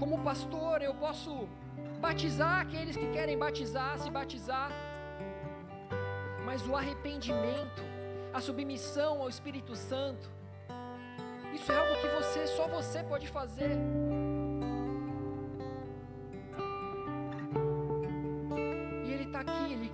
Como 0.00 0.22
pastor, 0.22 0.82
eu 0.82 0.94
posso 0.94 1.48
batizar 2.00 2.60
aqueles 2.60 2.96
que 2.96 3.08
querem 3.16 3.36
batizar, 3.38 3.98
se 3.98 4.10
batizar. 4.10 4.70
Mas 6.44 6.66
o 6.66 6.76
arrependimento, 6.76 7.82
a 8.36 8.40
submissão 8.40 9.22
ao 9.22 9.28
Espírito 9.28 9.74
Santo, 9.74 10.30
isso 11.54 11.72
é 11.72 11.76
algo 11.76 12.00
que 12.00 12.08
você, 12.08 12.46
só 12.46 12.68
você 12.68 13.02
pode 13.02 13.26
fazer. 13.28 13.70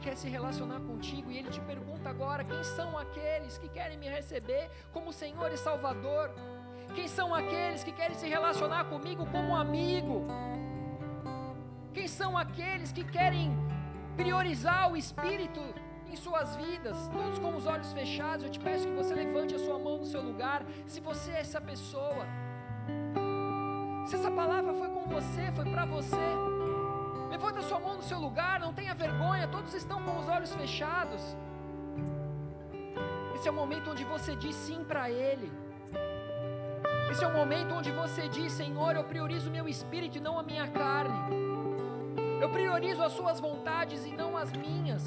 quer 0.03 0.17
se 0.17 0.29
relacionar 0.29 0.81
contigo 0.81 1.31
e 1.31 1.39
Ele 1.39 1.49
te 1.49 1.61
pergunta 1.61 2.11
agora: 2.11 2.45
quem 2.45 2.63
são 2.65 2.99
aqueles 2.99 3.57
que 3.57 3.69
querem 3.69 3.97
me 3.97 4.09
receber 4.09 4.69
como 4.93 5.13
Senhor 5.13 5.51
e 5.53 5.57
Salvador? 5.57 6.31
Quem 6.95 7.09
são 7.09 7.35
aqueles 7.35 7.83
que 7.85 7.93
querem 7.93 8.17
se 8.17 8.29
relacionar 8.29 8.85
comigo 8.87 9.25
como 9.27 9.57
amigo? 9.57 10.27
Quem 11.95 12.09
são 12.09 12.37
aqueles 12.37 12.91
que 12.91 13.05
querem 13.05 13.51
priorizar 14.17 14.93
o 14.93 14.97
Espírito 14.97 15.63
em 16.13 16.17
suas 16.17 16.55
vidas, 16.57 17.09
todos 17.09 17.39
com 17.39 17.57
os 17.57 17.67
olhos 17.67 17.91
fechados? 17.93 18.45
Eu 18.45 18.51
te 18.51 18.61
peço 18.61 18.87
que 18.87 18.95
você 18.95 19.15
levante 19.15 19.55
a 19.55 19.59
sua 19.59 19.79
mão 19.79 19.99
no 19.99 20.05
seu 20.05 20.21
lugar, 20.21 20.63
se 20.87 21.01
você 21.01 21.31
é 21.31 21.41
essa 21.41 21.61
pessoa. 21.61 22.27
Se 24.07 24.17
essa 24.17 24.31
palavra 24.31 24.75
foi 24.75 24.89
com 24.89 25.07
você, 25.07 25.51
foi 25.53 25.65
para 25.65 25.87
você. 25.87 26.29
Levanta 27.31 27.61
a 27.61 27.63
sua 27.63 27.81
mão 27.81 27.97
no 27.97 28.03
seu 28.03 28.19
lugar, 28.19 28.61
não 28.61 28.75
tenha 28.75 28.95
vergonha, 28.95 29.49
todos 29.49 29.73
estão 29.73 30.03
com 30.03 30.19
os 30.19 30.29
olhos 30.29 30.55
fechados. 30.55 31.23
Esse 33.35 33.49
é 33.49 33.51
o 33.51 33.55
momento 33.55 33.91
onde 33.91 34.05
você 34.05 34.37
diz 34.37 34.55
sim 34.55 34.85
para 34.85 35.11
Ele. 35.11 35.51
Esse 37.11 37.25
é 37.25 37.27
o 37.27 37.33
momento 37.33 37.75
onde 37.75 37.91
você 37.91 38.29
diz: 38.29 38.53
Senhor, 38.53 38.95
eu 38.97 39.05
priorizo 39.05 39.49
o 39.49 39.53
meu 39.53 39.67
espírito 39.67 40.19
e 40.19 40.21
não 40.21 40.39
a 40.39 40.43
minha 40.43 40.69
carne. 40.69 41.19
Eu 42.41 42.51
priorizo 42.51 43.03
as 43.03 43.13
suas 43.13 43.41
vontades 43.41 44.05
e 44.05 44.13
não 44.13 44.37
as 44.37 44.53
minhas. 44.53 45.05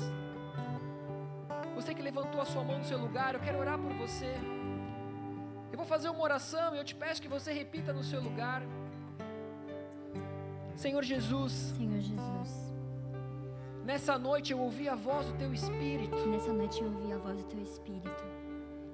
Você 1.86 1.94
que 1.94 2.02
levantou 2.02 2.41
a 2.41 2.45
sua 2.45 2.64
mão 2.64 2.80
no 2.80 2.84
seu 2.84 2.98
lugar, 2.98 3.36
eu 3.36 3.40
quero 3.40 3.60
orar 3.60 3.78
por 3.78 3.94
você. 3.94 4.34
Eu 5.72 5.78
vou 5.78 5.86
fazer 5.86 6.10
uma 6.10 6.24
oração 6.24 6.74
e 6.74 6.80
eu 6.80 6.84
te 6.84 6.95
peço 6.95 7.22
que 7.22 7.28
você 7.28 7.53
repita 7.53 7.94
no 7.94 8.03
seu 8.03 8.20
lugar. 8.20 8.64
Senhor 10.76 11.03
Jesus. 11.03 11.52
Senhor 11.78 12.02
Jesus. 12.02 12.74
Nessa 13.84 14.18
noite 14.18 14.52
eu 14.52 14.60
ouvi 14.60 14.90
a 14.90 14.95
voz 14.95 15.28
do 15.28 15.34
teu 15.34 15.53
espírito. 15.53 16.18
Nessa 16.26 16.52
noite 16.52 16.82
eu 16.82 16.88
ouvi 16.91 17.14
a 17.14 17.20
voz 17.20 17.38
do 17.38 17.44
teu 17.44 17.62
espírito. 17.62 18.24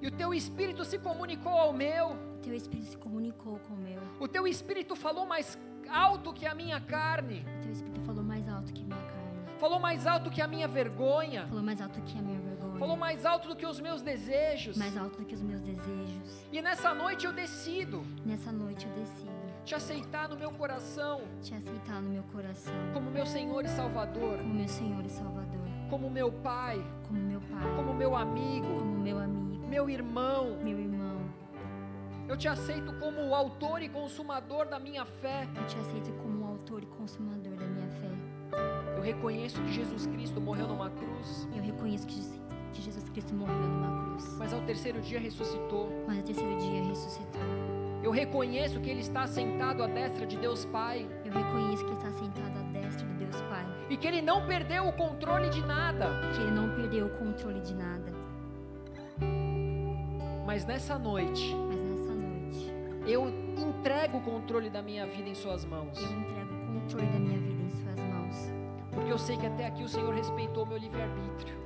E 0.02 0.06
o 0.06 0.10
teu 0.10 0.34
espírito 0.34 0.84
se 0.84 0.98
comunicou 0.98 1.52
ao 1.52 1.72
meu. 1.72 2.08
O 2.10 2.38
teu 2.42 2.54
espírito 2.54 2.90
se 2.90 2.98
comunicou 2.98 3.58
com 3.60 3.72
o 3.72 3.78
meu. 3.78 4.02
O 4.20 4.28
teu 4.28 4.46
espírito 4.46 4.94
falou 4.94 5.24
mais 5.24 5.56
alto 5.88 6.30
que 6.30 6.44
a 6.44 6.54
minha 6.54 6.78
carne. 6.78 7.42
O 7.56 7.62
teu 7.62 7.72
espírito 7.72 8.02
falou 8.02 8.22
mais 8.22 8.46
alto 8.46 8.70
que 8.70 8.82
a 8.82 8.84
minha 8.84 9.00
carne. 9.00 9.58
Falou 9.58 9.80
mais 9.80 10.06
alto 10.06 10.30
que 10.30 10.42
a 10.42 10.46
minha 10.46 10.68
vergonha. 10.68 11.46
Falou 11.46 11.62
mais 11.62 11.80
alto 11.80 12.02
que 12.02 12.18
a 12.18 12.20
minha 12.20 12.34
vergonha. 12.34 12.41
Falou 12.82 12.96
mais 12.96 13.24
alto 13.24 13.46
do 13.46 13.54
que 13.54 13.64
os 13.64 13.78
meus 13.78 14.02
desejos. 14.02 14.76
Mais 14.76 14.96
alto 14.96 15.18
do 15.18 15.24
que 15.24 15.36
os 15.36 15.40
meus 15.40 15.60
desejos. 15.60 16.44
E 16.50 16.60
nessa 16.60 16.92
noite 16.92 17.24
eu 17.24 17.32
decido. 17.32 18.04
Nessa 18.26 18.50
noite 18.50 18.88
eu 18.88 18.92
decido. 18.92 19.30
Te 19.64 19.76
aceitar 19.76 20.28
no 20.28 20.36
meu 20.36 20.50
coração. 20.50 21.20
Te 21.40 21.54
aceitar 21.54 22.02
no 22.02 22.10
meu 22.10 22.24
coração. 22.24 22.74
Como 22.92 23.08
meu 23.08 23.24
Senhor 23.24 23.64
e 23.64 23.68
Salvador. 23.68 24.38
Como 24.38 24.54
meu 24.54 24.68
Senhor 24.68 25.04
e 25.06 25.08
Salvador. 25.08 25.62
Como 25.88 26.10
meu 26.10 26.32
Pai. 26.32 26.84
Como 27.06 27.20
meu 27.20 27.40
Pai. 27.40 27.76
Como 27.76 27.94
meu 27.94 28.16
amigo. 28.16 28.66
Como 28.66 28.98
meu 28.98 29.18
amigo. 29.20 29.64
Meu 29.68 29.88
irmão. 29.88 30.58
Meu 30.64 30.80
irmão. 30.80 31.32
Eu 32.28 32.36
te 32.36 32.48
aceito 32.48 32.92
como 32.94 33.28
o 33.28 33.32
autor 33.32 33.80
e 33.80 33.88
consumador 33.88 34.66
da 34.66 34.80
minha 34.80 35.04
fé. 35.04 35.48
Eu 35.54 35.66
te 35.68 35.78
aceito 35.78 36.12
como 36.14 36.44
o 36.44 36.48
autor 36.48 36.82
e 36.82 36.86
consumador 36.86 37.54
da 37.54 37.64
minha 37.64 37.88
fé. 37.92 38.32
Eu 38.96 39.02
reconheço 39.02 39.60
que 39.62 39.72
Jesus 39.72 40.06
Cristo 40.06 40.40
morreu 40.40 40.68
numa 40.68 40.90
cruz. 40.90 41.48
Eu 41.54 41.62
reconheço 41.62 42.06
que, 42.06 42.20
que 42.72 42.82
Jesus 42.82 43.08
Cristo 43.10 43.34
morreu 43.34 43.54
numa 43.54 44.04
cruz. 44.04 44.36
Mas 44.38 44.52
ao 44.52 44.60
terceiro 44.62 45.00
dia 45.00 45.20
ressuscitou. 45.20 45.90
Mas 46.06 46.18
ao 46.18 46.24
terceiro 46.24 46.58
dia 46.58 46.82
ressuscitou. 46.84 47.42
Eu 48.02 48.10
reconheço 48.10 48.80
que 48.80 48.90
Ele 48.90 49.00
está 49.00 49.26
sentado 49.26 49.82
à 49.82 49.86
destra 49.86 50.26
de 50.26 50.36
Deus 50.36 50.64
Pai. 50.64 51.08
Eu 51.24 51.32
reconheço 51.32 51.84
que 51.84 51.92
está 51.92 52.10
sentado 52.10 52.58
à 52.58 52.62
destra 52.80 53.06
de 53.06 53.14
Deus 53.14 53.40
Pai. 53.42 53.64
E 53.88 53.96
que 53.96 54.06
Ele 54.06 54.20
não 54.20 54.44
perdeu 54.46 54.88
o 54.88 54.92
controle 54.92 55.48
de 55.50 55.60
nada. 55.64 56.08
Que 56.34 56.40
Ele 56.40 56.50
não 56.50 56.74
perdeu 56.74 57.06
o 57.06 57.10
controle 57.10 57.60
de 57.60 57.74
nada. 57.74 58.12
Mas 60.44 60.64
nessa 60.64 60.98
noite. 60.98 61.54
Mas 61.68 61.80
nessa 61.80 62.12
noite. 62.12 62.72
Eu 63.06 63.28
entrego 63.28 64.18
o 64.18 64.22
controle 64.22 64.68
da 64.68 64.82
minha 64.82 65.06
vida 65.06 65.28
em 65.28 65.34
Suas 65.34 65.64
mãos. 65.64 65.96
Eu 65.96 66.10
entrego 66.10 66.54
o 66.54 66.80
controle 66.80 67.06
da 67.06 67.18
minha 67.20 67.38
vida 67.38 67.62
em 67.62 67.70
Suas 67.70 68.00
mãos. 68.00 68.52
Porque 68.90 69.12
eu 69.12 69.18
sei 69.18 69.36
que 69.36 69.46
até 69.46 69.66
aqui 69.66 69.84
o 69.84 69.88
Senhor 69.88 70.12
respeitou 70.12 70.66
meu 70.66 70.76
livre-arbítrio. 70.76 71.61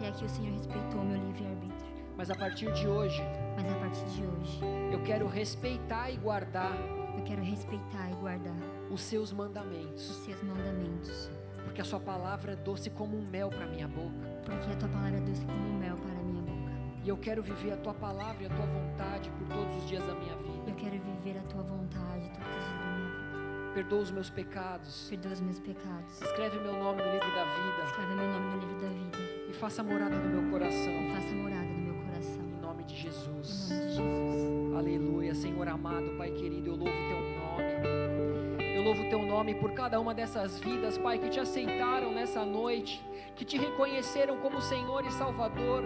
Até 0.00 0.08
aqui 0.08 0.24
o 0.24 0.28
Senhor 0.30 0.54
respeitou 0.54 1.04
meu 1.04 1.22
livre-arbítrio. 1.26 1.90
Mas 2.16 2.30
a 2.30 2.34
partir 2.34 2.72
de 2.72 2.88
hoje. 2.88 3.22
Mas 3.54 3.70
a 3.70 3.74
partir 3.74 4.06
de 4.06 4.22
hoje. 4.24 4.60
Eu 4.90 5.02
quero 5.02 5.28
respeitar 5.28 6.10
e 6.10 6.16
guardar. 6.16 6.74
Eu 7.18 7.22
quero 7.22 7.42
respeitar 7.42 8.10
e 8.10 8.14
guardar. 8.14 8.56
Os 8.90 9.02
seus 9.02 9.30
mandamentos. 9.30 10.08
Os 10.08 10.16
seus 10.24 10.42
mandamentos. 10.42 11.30
Porque 11.64 11.82
a 11.82 11.84
sua 11.84 12.00
palavra 12.00 12.52
é 12.52 12.56
doce 12.56 12.88
como 12.88 13.14
um 13.14 13.28
mel 13.28 13.50
para 13.50 13.66
minha 13.66 13.86
boca. 13.86 14.26
Porque 14.42 14.72
a 14.72 14.76
tua 14.76 14.88
palavra 14.88 15.18
é 15.18 15.20
doce 15.20 15.44
como 15.44 15.68
um 15.68 15.78
mel 15.78 15.98
para 15.98 16.14
minha 16.14 16.42
boca. 16.44 16.72
E 17.04 17.08
eu 17.10 17.18
quero 17.18 17.42
viver 17.42 17.74
a 17.74 17.76
tua 17.76 17.92
palavra 17.92 18.42
e 18.42 18.46
a 18.46 18.48
tua 18.48 18.64
vontade 18.64 19.30
por 19.32 19.48
todos 19.48 19.76
os 19.82 19.86
dias 19.86 20.06
da 20.06 20.14
minha 20.14 20.36
vida. 20.36 20.70
Eu 20.70 20.76
quero 20.76 20.98
viver 20.98 21.38
a 21.38 21.42
tua 21.42 21.62
vontade 21.62 22.30
todos 22.30 22.56
os 22.56 22.64
dias 22.64 22.80
da 22.80 22.96
minha 22.96 23.34
vida. 23.34 23.74
Perdoa 23.74 24.00
os 24.00 24.10
meus 24.10 24.30
pecados. 24.30 25.08
Perdoa 25.10 25.32
os 25.32 25.40
meus 25.42 25.60
pecados. 25.60 26.22
Escreve 26.22 26.58
meu 26.58 26.72
nome 26.72 27.02
no 27.02 27.12
livro 27.12 27.28
da 27.34 27.44
vida. 27.44 27.84
Escreve 27.84 28.14
meu 28.14 28.28
nome 28.28 28.56
no 28.56 28.60
livro 28.60 28.80
da 28.80 28.88
vida. 28.88 29.29
Faça 29.60 29.82
morada 29.82 30.16
no 30.16 30.40
meu 30.40 30.50
coração. 30.50 30.90
E 30.90 31.12
faça 31.12 31.34
morada 31.34 31.64
no 31.64 31.82
meu 31.82 31.94
coração. 32.06 32.42
Em 32.42 32.62
nome 32.62 32.82
de 32.84 32.96
Jesus. 32.96 33.70
Em 33.70 33.74
nome 33.74 33.88
de 33.88 33.94
Jesus. 33.94 34.74
Aleluia, 34.74 35.34
Senhor 35.34 35.68
amado, 35.68 36.16
Pai 36.16 36.30
querido, 36.30 36.70
eu 36.70 36.76
louvo 36.76 36.90
teu 36.90 37.20
nome. 37.20 38.74
Eu 38.74 38.82
louvo 38.82 39.10
teu 39.10 39.22
nome 39.22 39.54
por 39.54 39.72
cada 39.72 40.00
uma 40.00 40.14
dessas 40.14 40.58
vidas, 40.58 40.96
Pai, 40.96 41.18
que 41.18 41.28
te 41.28 41.38
aceitaram 41.38 42.10
nessa 42.10 42.42
noite, 42.42 43.04
que 43.36 43.44
te 43.44 43.58
reconheceram 43.58 44.38
como 44.38 44.62
Senhor 44.62 45.04
e 45.04 45.12
Salvador. 45.12 45.84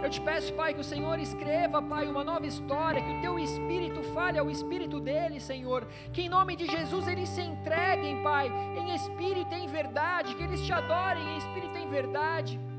Eu 0.00 0.08
te 0.08 0.20
peço, 0.20 0.54
Pai, 0.54 0.72
que 0.72 0.80
o 0.80 0.84
Senhor 0.84 1.18
escreva, 1.18 1.82
Pai, 1.82 2.06
uma 2.06 2.22
nova 2.22 2.46
história, 2.46 3.02
que 3.02 3.18
o 3.18 3.20
teu 3.20 3.36
espírito 3.36 4.00
fale 4.14 4.38
ao 4.38 4.48
espírito 4.48 5.00
deles, 5.00 5.42
Senhor. 5.42 5.88
Que 6.12 6.22
em 6.22 6.28
nome 6.28 6.54
de 6.54 6.66
Jesus 6.66 7.08
eles 7.08 7.28
se 7.28 7.40
entreguem, 7.40 8.22
Pai, 8.22 8.48
em 8.76 8.94
espírito 8.94 9.52
e 9.52 9.64
em 9.64 9.66
verdade, 9.66 10.36
que 10.36 10.44
eles 10.44 10.64
te 10.64 10.72
adorem 10.72 11.34
em 11.34 11.38
espírito 11.38 11.76
e 11.76 11.82
em 11.82 11.88
verdade. 11.88 12.71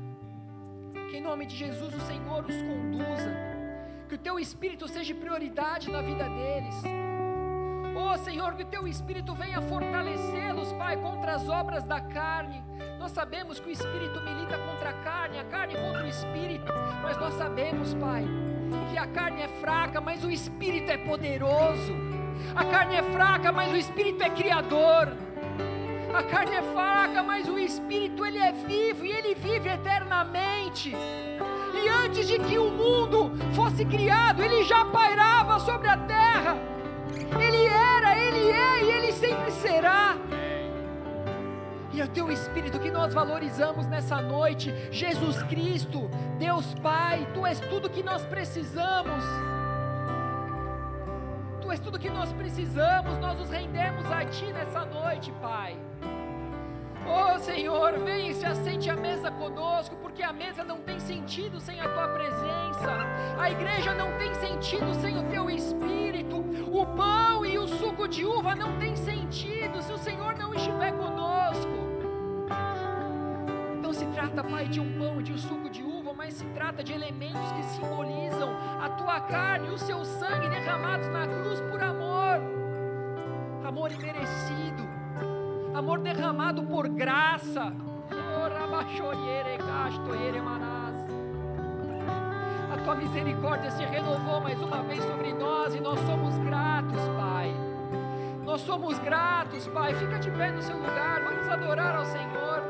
Que 1.14 1.18
em 1.18 1.22
nome 1.22 1.46
de 1.46 1.54
Jesus 1.54 1.94
o 1.94 2.00
Senhor 2.00 2.44
os 2.44 2.60
conduza. 2.60 3.30
Que 4.08 4.16
o 4.16 4.18
teu 4.18 4.36
espírito 4.36 4.88
seja 4.88 5.14
prioridade 5.14 5.88
na 5.88 6.02
vida 6.02 6.24
deles. 6.24 6.74
Oh 7.94 8.18
Senhor, 8.18 8.56
que 8.56 8.64
o 8.64 8.66
teu 8.66 8.88
espírito 8.88 9.32
venha 9.32 9.60
fortalecê-los, 9.60 10.72
Pai, 10.72 10.96
contra 10.96 11.36
as 11.36 11.48
obras 11.48 11.84
da 11.84 12.00
carne. 12.00 12.64
Nós 12.98 13.12
sabemos 13.12 13.60
que 13.60 13.68
o 13.68 13.70
espírito 13.70 14.20
milita 14.22 14.58
contra 14.58 14.90
a 14.90 14.92
carne, 15.04 15.38
a 15.38 15.44
carne 15.44 15.76
contra 15.76 16.02
o 16.02 16.08
espírito, 16.08 16.72
mas 17.00 17.16
nós 17.16 17.34
sabemos, 17.34 17.94
Pai, 17.94 18.26
que 18.90 18.98
a 18.98 19.06
carne 19.06 19.42
é 19.42 19.48
fraca, 19.60 20.00
mas 20.00 20.24
o 20.24 20.30
espírito 20.32 20.90
é 20.90 20.96
poderoso. 20.96 21.92
A 22.56 22.64
carne 22.64 22.96
é 22.96 23.02
fraca, 23.04 23.52
mas 23.52 23.72
o 23.72 23.76
espírito 23.76 24.20
é 24.20 24.30
criador. 24.30 25.12
A 26.14 26.22
carne 26.22 26.54
é 26.56 26.62
fraca, 26.62 27.22
mas 27.22 27.48
o 27.48 27.58
espírito 27.58 28.24
ele 28.24 28.38
é 28.38 28.52
vivo 28.52 29.04
e 29.04 29.10
ele 29.10 29.34
vive 29.34 29.68
eternamente. 29.68 30.94
E 30.94 31.88
antes 31.88 32.28
de 32.28 32.38
que 32.38 32.58
o 32.58 32.70
mundo 32.70 33.32
fosse 33.52 33.84
criado, 33.84 34.40
ele 34.40 34.62
já 34.64 34.84
pairava 34.84 35.58
sobre 35.60 35.88
a 35.88 35.96
terra. 35.96 36.74
Ele 37.40 37.66
era, 37.66 38.18
Ele 38.18 38.50
é 38.50 38.84
e 38.84 38.90
Ele 38.90 39.12
sempre 39.12 39.50
será. 39.50 40.16
E 41.92 42.00
é 42.00 42.04
o 42.04 42.08
Teu 42.08 42.30
Espírito 42.30 42.78
que 42.78 42.90
nós 42.90 43.14
valorizamos 43.14 43.86
nessa 43.86 44.20
noite, 44.20 44.74
Jesus 44.90 45.42
Cristo, 45.44 46.10
Deus 46.38 46.74
Pai, 46.74 47.26
Tu 47.32 47.46
és 47.46 47.60
tudo 47.60 47.90
que 47.90 48.02
nós 48.02 48.24
precisamos. 48.24 49.22
Tu 51.64 51.72
és 51.72 51.80
tudo 51.80 51.98
que 51.98 52.10
nós 52.10 52.30
precisamos, 52.30 53.16
nós 53.16 53.38
nos 53.38 53.48
rendemos 53.48 54.04
a 54.10 54.22
Ti 54.26 54.52
nessa 54.52 54.84
noite, 54.84 55.32
Pai. 55.40 55.74
Oh 57.06 57.38
Senhor, 57.38 57.98
vem 58.00 58.28
e 58.28 58.34
se 58.34 58.44
assente 58.44 58.90
à 58.90 58.94
mesa 58.94 59.30
conosco, 59.30 59.96
porque 59.96 60.22
a 60.22 60.30
mesa 60.30 60.62
não 60.62 60.82
tem 60.82 61.00
sentido 61.00 61.58
sem 61.58 61.80
a 61.80 61.88
tua 61.88 62.08
presença, 62.08 63.06
a 63.38 63.50
igreja 63.50 63.94
não 63.94 64.12
tem 64.18 64.34
sentido 64.34 64.92
sem 65.00 65.16
o 65.16 65.22
teu 65.30 65.48
espírito, 65.48 66.36
o 66.70 66.84
pão 66.84 67.46
e 67.46 67.56
o 67.56 67.66
suco 67.66 68.06
de 68.06 68.26
uva 68.26 68.54
não 68.54 68.78
tem 68.78 68.94
sentido 68.94 69.80
se 69.80 69.90
o 69.90 69.98
Senhor 69.98 70.36
não 70.36 70.52
estiver 70.52 70.92
conosco. 70.92 71.72
Não 73.80 73.94
se 73.94 74.04
trata, 74.08 74.44
Pai, 74.44 74.68
de 74.68 74.80
um 74.80 74.98
pão 74.98 75.18
e 75.18 75.22
de 75.22 75.32
um 75.32 75.38
suco 75.38 75.70
de 75.70 75.82
uva, 75.82 75.93
mas 76.16 76.34
se 76.34 76.44
trata 76.46 76.82
de 76.82 76.92
elementos 76.92 77.52
que 77.52 77.62
simbolizam 77.64 78.50
a 78.80 78.88
tua 78.90 79.20
carne 79.20 79.68
e 79.68 79.70
o 79.70 79.78
seu 79.78 80.04
sangue 80.04 80.48
derramados 80.48 81.08
na 81.08 81.26
cruz 81.26 81.60
por 81.60 81.82
amor, 81.82 82.40
amor 83.66 83.92
imerecido 83.92 84.94
amor 85.74 85.98
derramado 85.98 86.62
por 86.62 86.88
graça. 86.88 87.72
A 92.72 92.76
tua 92.84 92.94
misericórdia 92.94 93.70
se 93.72 93.84
renovou 93.84 94.40
mais 94.40 94.60
uma 94.62 94.82
vez 94.82 95.02
sobre 95.02 95.32
nós 95.32 95.74
e 95.74 95.80
nós 95.80 95.98
somos 96.00 96.38
gratos, 96.38 97.00
Pai. 97.16 97.52
Nós 98.44 98.60
somos 98.60 98.98
gratos, 98.98 99.66
Pai. 99.68 99.94
Fica 99.94 100.18
de 100.18 100.30
pé 100.30 100.52
no 100.52 100.62
seu 100.62 100.76
lugar, 100.76 101.22
vamos 101.24 101.48
adorar 101.48 101.96
ao 101.96 102.04
Senhor. 102.04 102.62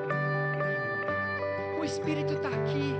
O 1.78 1.84
Espírito 1.84 2.32
está 2.32 2.48
aqui. 2.48 2.96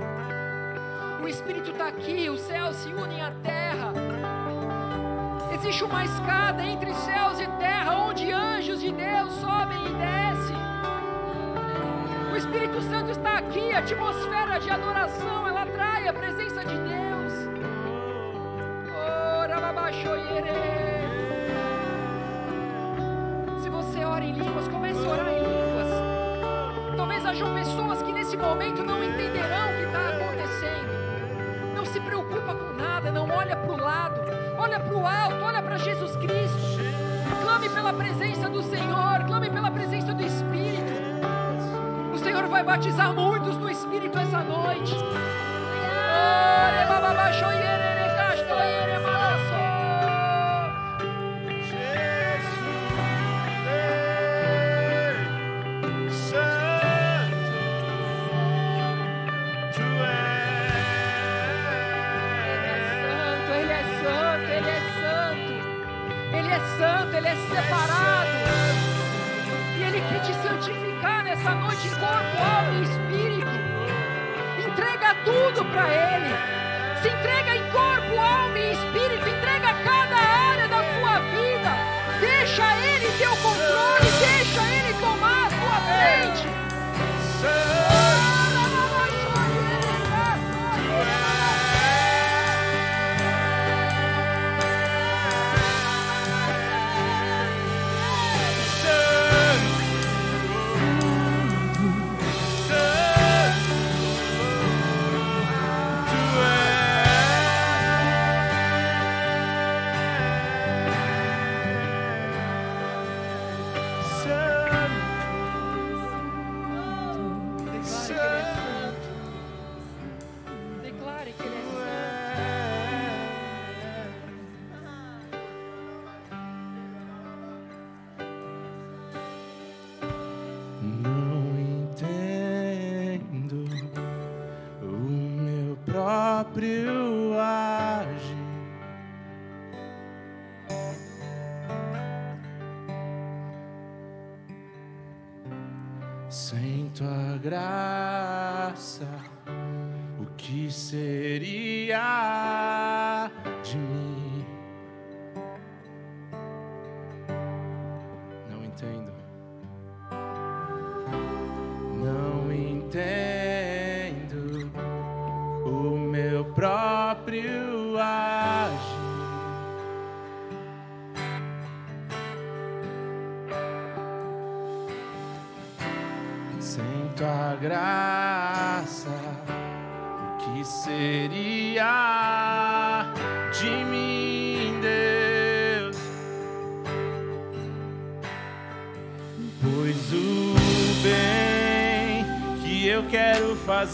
O 1.25 1.27
Espírito 1.27 1.71
está 1.71 1.87
aqui, 1.87 2.29
os 2.29 2.39
céus 2.41 2.75
se 2.75 2.89
unem 2.89 3.19
à 3.19 3.31
terra. 3.41 3.91
existe 5.55 5.83
uma 5.83 6.05
escada 6.05 6.63
entre 6.63 6.93
céus 6.93 7.39
e 7.39 7.47
terra 7.57 7.95
onde 7.95 8.31
anjos 8.31 8.79
de 8.79 8.91
Deus 8.91 9.33
sobem 9.33 9.85
e 9.87 9.93
descem. 9.95 10.55
O 12.31 12.35
Espírito 12.35 12.79
Santo 12.83 13.09
está 13.09 13.39
aqui, 13.39 13.71
a 13.71 13.79
atmosfera 13.79 14.59
de 14.59 14.69
adoração, 14.69 15.47
ela 15.47 15.63
atrai 15.63 16.07
a 16.07 16.13
presença 16.13 16.63
de 16.63 16.77
Deus. 16.77 17.33
Se 23.63 23.69
você 23.69 24.03
ora 24.05 24.23
em 24.23 24.33
línguas, 24.33 24.67
comece 24.67 25.03
a 25.03 25.09
orar 25.09 25.27
em 25.27 25.39
línguas. 25.39 26.95
Talvez 26.95 27.25
hajam 27.25 27.51
pessoas 27.55 28.03
que 28.03 28.11
nesse 28.13 28.37
momento 28.37 28.83
não 28.83 29.03
entenderão 29.03 29.71
o 29.71 29.77
que 29.77 29.85
está 29.85 30.09
acontecendo. 30.09 30.54
Não 31.95 32.01
se 32.01 32.09
preocupa 32.09 32.53
com 32.53 32.73
nada, 32.73 33.09
não 33.09 33.29
olha 33.29 33.55
para 33.55 33.71
o 33.71 33.77
lado, 33.77 34.19
olha 34.57 34.81
para 34.81 34.93
o 34.93 35.07
alto, 35.07 35.45
olha 35.45 35.61
para 35.61 35.77
Jesus 35.77 36.13
Cristo. 36.17 36.59
Clame 37.41 37.69
pela 37.69 37.93
presença 37.93 38.49
do 38.49 38.61
Senhor, 38.61 39.23
clame 39.25 39.49
pela 39.49 39.71
presença 39.71 40.13
do 40.13 40.21
Espírito. 40.21 40.91
O 42.13 42.17
Senhor 42.17 42.47
vai 42.47 42.63
batizar 42.63 43.13
muitos 43.13 43.55
no 43.55 43.69
Espírito 43.69 44.19
essa 44.19 44.39
noite. 44.39 44.93
Santo, 44.93 45.35
é 66.55 66.77
santo, 66.77 67.15
Ele 67.15 67.27
é 67.27 67.35
separado. 67.35 68.29
E 69.77 69.83
Ele 69.83 70.01
quer 70.01 70.21
te 70.21 70.33
santificar 70.35 71.23
nessa 71.23 71.53
noite 71.55 71.89
corpo, 71.89 72.37
alma 72.41 72.73
e 72.73 72.83
espírito. 72.83 73.51
Entrega 74.65 75.15
tudo 75.25 75.65
para 75.65 75.87
Ele. 75.89 76.33
Se 77.01 77.09
entrega 77.09 77.55
em 77.57 77.71
corpo, 77.71 78.19
alma 78.19 78.57
e 78.57 78.71
espírito. 78.71 79.27
Entrega 79.27 79.73
cada 79.83 80.15
área 80.15 80.67
da 80.67 80.77
sua 80.77 81.19
vida. 81.19 81.71
Deixa 82.21 82.63
Ele 82.77 82.84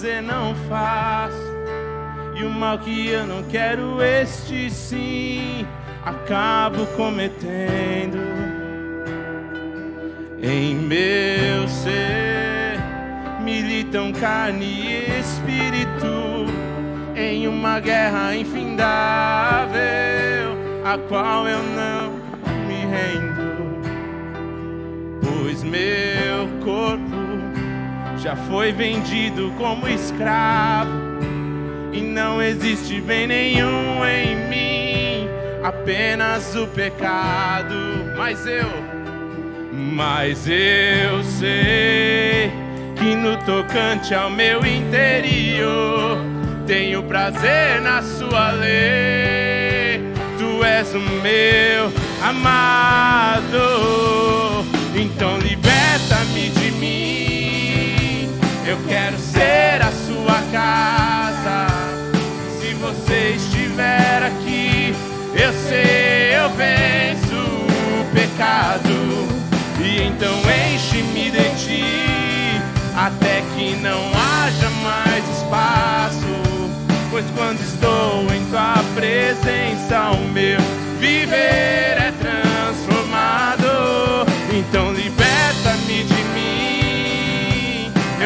fazer 0.01 0.21
não 0.23 0.55
faço, 0.67 1.37
e 2.33 2.43
o 2.43 2.49
mal 2.49 2.79
que 2.79 3.09
eu 3.09 3.27
não 3.27 3.43
quero, 3.43 4.01
este 4.01 4.67
sim, 4.71 5.63
acabo 6.03 6.87
cometendo. 6.97 8.17
Em 10.41 10.73
meu 10.73 11.67
ser 11.67 12.79
militam 13.43 14.11
carne 14.11 14.65
e 14.65 15.19
espírito, 15.19 16.47
em 17.15 17.47
uma 17.47 17.79
guerra 17.79 18.35
infindável, 18.35 19.77
a 20.83 20.97
qual 20.97 21.47
eu 21.47 21.61
não 21.61 22.10
já 28.31 28.35
foi 28.47 28.71
vendido 28.71 29.51
como 29.57 29.89
escravo 29.89 30.89
e 31.91 31.99
não 31.99 32.41
existe 32.41 33.01
bem 33.01 33.27
nenhum 33.27 34.05
em 34.05 34.47
mim, 34.47 35.27
apenas 35.61 36.55
o 36.55 36.65
pecado. 36.67 37.75
Mas 38.15 38.47
eu, 38.47 38.69
mas 39.73 40.47
eu 40.47 41.21
sei 41.23 42.49
que 42.95 43.15
no 43.15 43.35
tocante 43.45 44.15
ao 44.15 44.29
meu 44.29 44.65
interior 44.65 46.17
tenho 46.65 47.03
prazer 47.03 47.81
na 47.81 48.01
sua 48.01 48.51
lei. 48.51 49.99
Tu 50.37 50.63
és 50.63 50.93
o 50.95 50.99
meu 50.99 51.91
amado, 52.25 53.57
então 54.95 55.37
liberta-me 55.37 56.49
de 56.49 56.71
mim. 56.71 57.30
Eu 58.65 58.77
quero 58.87 59.17
ser 59.17 59.81
a 59.81 59.91
sua 60.05 60.39
casa. 60.51 61.67
Se 62.59 62.73
você 62.75 63.35
estiver 63.35 64.23
aqui, 64.23 64.95
eu 65.33 65.51
sei, 65.67 66.35
eu 66.37 66.49
venço 66.51 67.35
o 67.35 68.05
pecado. 68.13 69.31
E 69.83 70.03
então 70.03 70.37
enche-me 70.73 71.31
de 71.31 71.49
ti, 71.57 72.61
até 72.95 73.41
que 73.55 73.75
não 73.77 73.99
haja 74.09 74.69
mais 74.83 75.23
espaço. 75.37 76.27
Pois 77.09 77.25
quando 77.35 77.59
estou 77.59 78.33
em 78.33 78.45
tua 78.45 78.83
presença, 78.95 80.11
o 80.11 80.27
meu 80.29 80.59
viver 80.99 82.00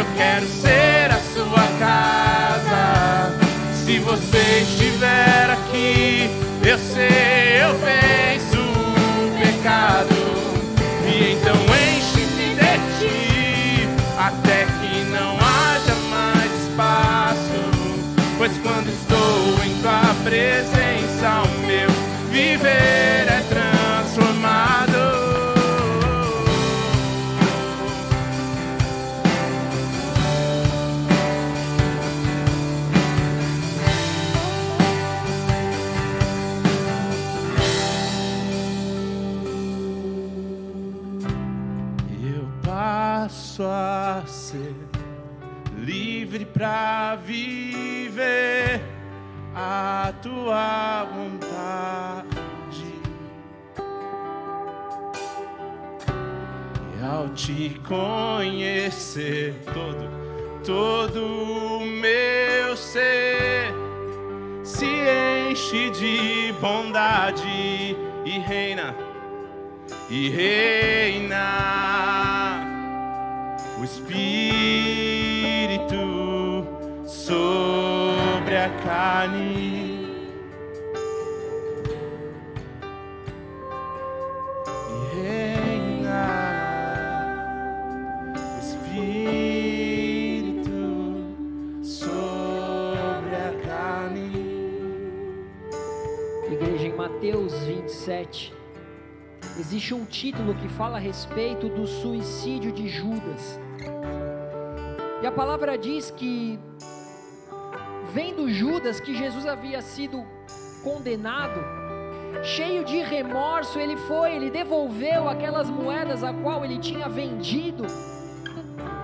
Eu 0.06 0.18
quero 0.18 0.46
ser 0.48 1.12
a 1.12 1.20
sua 1.34 1.68
casa. 1.80 3.36
Se 3.74 4.00
você 4.00 4.62
estiver 4.62 5.50
aqui, 5.50 6.30
eu 6.64 6.78
sei, 6.78 7.64
eu 7.64 7.74
venço 7.80 8.62
o 8.62 9.40
pecado. 9.40 10.16
E 11.08 11.34
então 11.34 11.56
enche-me 11.56 12.56
de 12.56 12.76
ti, 13.00 13.88
até 14.18 14.66
que 14.66 15.04
não 15.06 15.38
haja 15.38 15.96
mais 16.10 16.52
espaço. 16.64 17.60
Pois 18.38 18.52
quando 18.60 18.90
estou 18.90 19.66
em 19.66 19.82
tua 19.82 20.16
presença, 20.24 20.95
passo 43.56 43.64
a 43.64 44.24
ser 44.28 44.76
livre 45.78 46.44
para 46.46 47.16
viver 47.16 48.82
a 49.56 50.14
tua 50.22 51.06
vontade. 51.06 52.26
E 56.98 57.06
ao 57.06 57.30
te 57.30 57.80
conhecer 57.88 59.56
todo, 59.74 60.10
todo 60.66 61.26
o 61.26 61.86
meu 61.86 62.76
ser 62.76 63.74
se 64.64 64.88
enche 65.50 65.90
de 65.92 66.54
bondade 66.60 67.96
e 68.26 68.40
reina, 68.40 68.94
e 70.10 70.30
reina 70.30 71.86
o 73.78 73.84
Espírito 73.84 74.16
sobre 77.06 78.56
a 78.58 78.70
carne. 78.84 80.06
E 84.90 85.16
reina 85.22 86.24
o 88.34 88.60
Espírito 88.60 89.34
sobre 91.84 93.36
a 93.36 93.54
carne. 93.66 94.32
Igreja, 96.50 96.88
em 96.88 96.96
Mateus 96.96 97.54
27, 97.64 98.54
existe 99.58 99.94
um 99.94 100.06
título 100.06 100.56
que 100.56 100.68
fala 100.68 100.98
a 100.98 101.00
respeito 101.00 101.70
do 101.70 101.88
suicídio 101.88 102.72
de 102.72 102.88
Judas. 102.88 103.60
E 105.22 105.28
a 105.28 105.32
palavra 105.32 105.78
diz 105.78 106.12
que, 106.12 106.60
vendo 108.14 108.50
Judas 108.50 109.00
que 109.00 109.16
Jesus 109.16 109.46
havia 109.46 109.82
sido 109.82 110.24
condenado, 110.84 111.60
cheio 112.44 112.84
de 112.84 112.98
remorso, 113.02 113.80
ele 113.80 113.96
foi, 113.96 114.36
ele 114.36 114.50
devolveu 114.50 115.30
aquelas 115.30 115.70
moedas 115.70 116.24
a 116.24 116.34
qual 116.34 116.66
ele 116.66 116.78
tinha 116.78 117.08
vendido. 117.08 117.86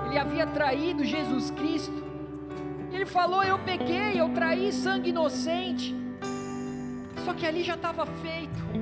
Ele 0.07 0.19
havia 0.19 0.45
traído 0.45 1.03
Jesus 1.03 1.49
Cristo. 1.51 2.03
Ele 2.91 3.05
falou: 3.05 3.43
Eu 3.43 3.57
pequei, 3.59 4.19
eu 4.19 4.29
traí 4.29 4.71
sangue 4.71 5.09
inocente. 5.09 5.95
Só 7.23 7.33
que 7.33 7.45
ali 7.45 7.63
já 7.63 7.75
estava 7.75 8.05
feito. 8.05 8.80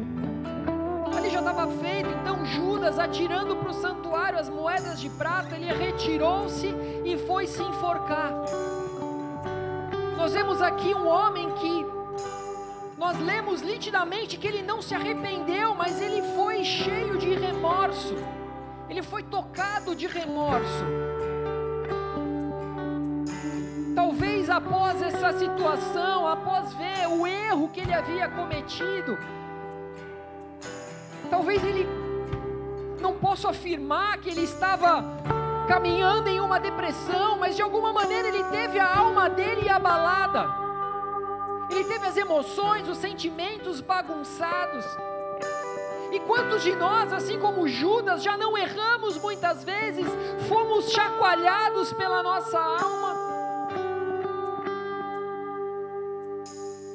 Ali 1.20 1.32
já 1.32 1.40
estava 1.40 1.68
feito. 1.68 2.10
Então 2.22 2.46
Judas, 2.46 2.98
atirando 2.98 3.54
para 3.58 3.72
o 3.72 3.74
santuário 3.74 4.40
as 4.40 4.48
moedas 4.48 5.02
de 5.02 5.10
prata, 5.10 5.54
ele 5.58 5.66
retirou-se 5.66 6.68
e 7.04 7.18
foi 7.28 7.46
se 7.46 7.62
enforcar. 7.62 8.32
Nós 10.16 10.32
vemos 10.34 10.62
aqui 10.62 10.96
um 10.96 11.06
homem 11.06 11.52
que 11.56 11.86
nós 12.98 13.20
lemos 13.20 13.62
nitidamente 13.62 14.38
que 14.38 14.48
ele 14.48 14.62
não 14.62 14.82
se 14.82 14.96
arrependeu, 14.96 15.76
mas 15.76 16.02
ele 16.02 16.22
foi 16.38 16.64
cheio 16.64 17.18
de 17.18 17.34
remorso. 17.34 18.16
Ele 18.90 19.04
foi 19.04 19.22
tocado 19.22 19.94
de 19.94 20.08
remorso. 20.08 20.86
Talvez 23.94 24.50
após 24.50 25.02
essa 25.02 25.34
situação, 25.34 26.26
após 26.26 26.74
ver 26.76 27.08
o 27.10 27.28
erro 27.28 27.68
que 27.68 27.82
ele 27.82 27.94
havia 27.94 28.30
cometido, 28.30 29.18
talvez 31.30 31.64
ele 31.64 31.88
não 33.00 33.14
possa 33.14 33.50
afirmar 33.50 34.18
que 34.20 34.30
ele 34.30 34.44
estava 34.44 35.04
caminhando 35.68 36.28
em 36.28 36.40
uma 36.40 36.60
depressão, 36.60 37.38
mas 37.38 37.56
de 37.56 37.62
alguma 37.62 37.94
maneira 37.94 38.28
ele 38.28 38.44
teve 38.46 38.80
a 38.80 38.98
alma 38.98 39.30
dele 39.30 39.70
abalada. 39.70 40.50
Ele 41.70 41.84
teve 41.84 42.08
as 42.08 42.18
emoções, 42.18 42.88
os 42.90 42.98
sentimentos 42.98 43.80
bagunçados. 43.80 44.84
E 46.12 46.20
quantos 46.22 46.64
de 46.64 46.76
nós, 46.76 47.14
assim 47.14 47.38
como 47.40 47.68
Judas, 47.68 48.24
já 48.24 48.36
não 48.36 48.58
erramos 48.58 49.16
muitas 49.18 49.64
vezes, 49.64 50.08
fomos 50.48 50.92
chacoalhados 50.92 51.94
pela 51.94 52.24
nossa 52.24 52.60
alma? 52.60 53.16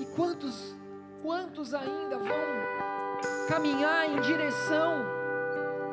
E 0.00 0.04
quantos, 0.16 0.74
quantos 1.22 1.72
ainda 1.72 2.18
vão 2.18 2.73
caminhar 3.48 4.08
em 4.08 4.20
direção 4.20 5.04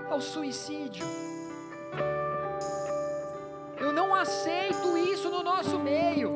ao 0.10 0.22
suicídio? 0.22 1.06
Eu 3.80 3.92
não 3.92 4.14
aceito 4.14 4.98
isso 4.98 5.30
no 5.30 5.44
nosso 5.44 5.80
meio. 5.80 6.32